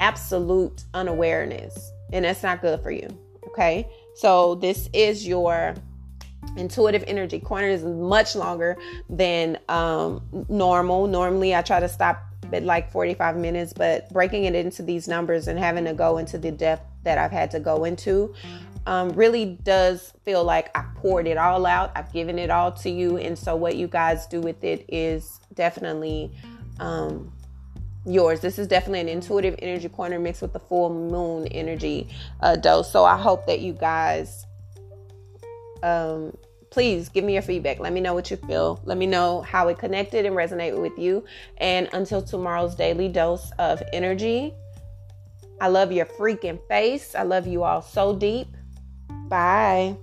absolute 0.00 0.82
unawareness. 0.94 1.92
And 2.12 2.24
that's 2.24 2.42
not 2.42 2.60
good 2.60 2.82
for 2.82 2.90
you. 2.90 3.08
Okay, 3.46 3.88
so 4.16 4.56
this 4.56 4.90
is 4.92 5.26
your 5.26 5.74
intuitive 6.56 7.04
energy 7.06 7.38
corner 7.38 7.68
is 7.68 7.84
much 7.84 8.34
longer 8.34 8.76
than 9.08 9.58
um, 9.68 10.22
normal 10.48 11.06
normally 11.06 11.54
i 11.54 11.62
try 11.62 11.80
to 11.80 11.88
stop 11.88 12.22
at 12.52 12.64
like 12.64 12.90
45 12.90 13.36
minutes 13.36 13.72
but 13.72 14.12
breaking 14.12 14.44
it 14.44 14.54
into 14.54 14.82
these 14.82 15.06
numbers 15.06 15.48
and 15.48 15.58
having 15.58 15.84
to 15.84 15.94
go 15.94 16.18
into 16.18 16.38
the 16.38 16.50
depth 16.50 16.84
that 17.04 17.18
i've 17.18 17.30
had 17.30 17.50
to 17.52 17.60
go 17.60 17.84
into 17.84 18.34
um, 18.86 19.10
really 19.10 19.58
does 19.62 20.12
feel 20.24 20.42
like 20.42 20.76
i 20.76 20.84
poured 20.96 21.26
it 21.26 21.36
all 21.36 21.64
out 21.66 21.92
i've 21.94 22.12
given 22.12 22.38
it 22.38 22.50
all 22.50 22.72
to 22.72 22.90
you 22.90 23.16
and 23.18 23.38
so 23.38 23.54
what 23.54 23.76
you 23.76 23.86
guys 23.86 24.26
do 24.26 24.40
with 24.40 24.64
it 24.64 24.84
is 24.88 25.40
definitely 25.54 26.32
um, 26.80 27.32
yours. 28.06 28.40
This 28.40 28.58
is 28.58 28.66
definitely 28.66 29.00
an 29.00 29.08
intuitive 29.08 29.54
energy 29.60 29.88
corner 29.88 30.18
mixed 30.18 30.42
with 30.42 30.52
the 30.52 30.60
full 30.60 30.92
moon 30.92 31.46
energy 31.48 32.08
uh, 32.40 32.56
dose. 32.56 32.90
So 32.90 33.04
I 33.04 33.16
hope 33.16 33.46
that 33.46 33.60
you 33.60 33.72
guys 33.72 34.46
um 35.82 36.36
please 36.70 37.08
give 37.08 37.24
me 37.24 37.34
your 37.34 37.42
feedback. 37.42 37.80
Let 37.80 37.92
me 37.92 38.00
know 38.00 38.14
what 38.14 38.30
you 38.30 38.36
feel. 38.36 38.80
Let 38.84 38.96
me 38.96 39.06
know 39.06 39.42
how 39.42 39.68
it 39.68 39.78
connected 39.78 40.24
and 40.24 40.34
resonated 40.34 40.80
with 40.80 40.98
you. 40.98 41.24
And 41.58 41.88
until 41.92 42.22
tomorrow's 42.22 42.74
daily 42.74 43.08
dose 43.08 43.50
of 43.58 43.82
energy, 43.92 44.54
I 45.60 45.68
love 45.68 45.92
your 45.92 46.06
freaking 46.06 46.60
face. 46.68 47.14
I 47.14 47.24
love 47.24 47.46
you 47.46 47.64
all 47.64 47.82
so 47.82 48.14
deep. 48.14 48.48
Bye. 49.28 49.96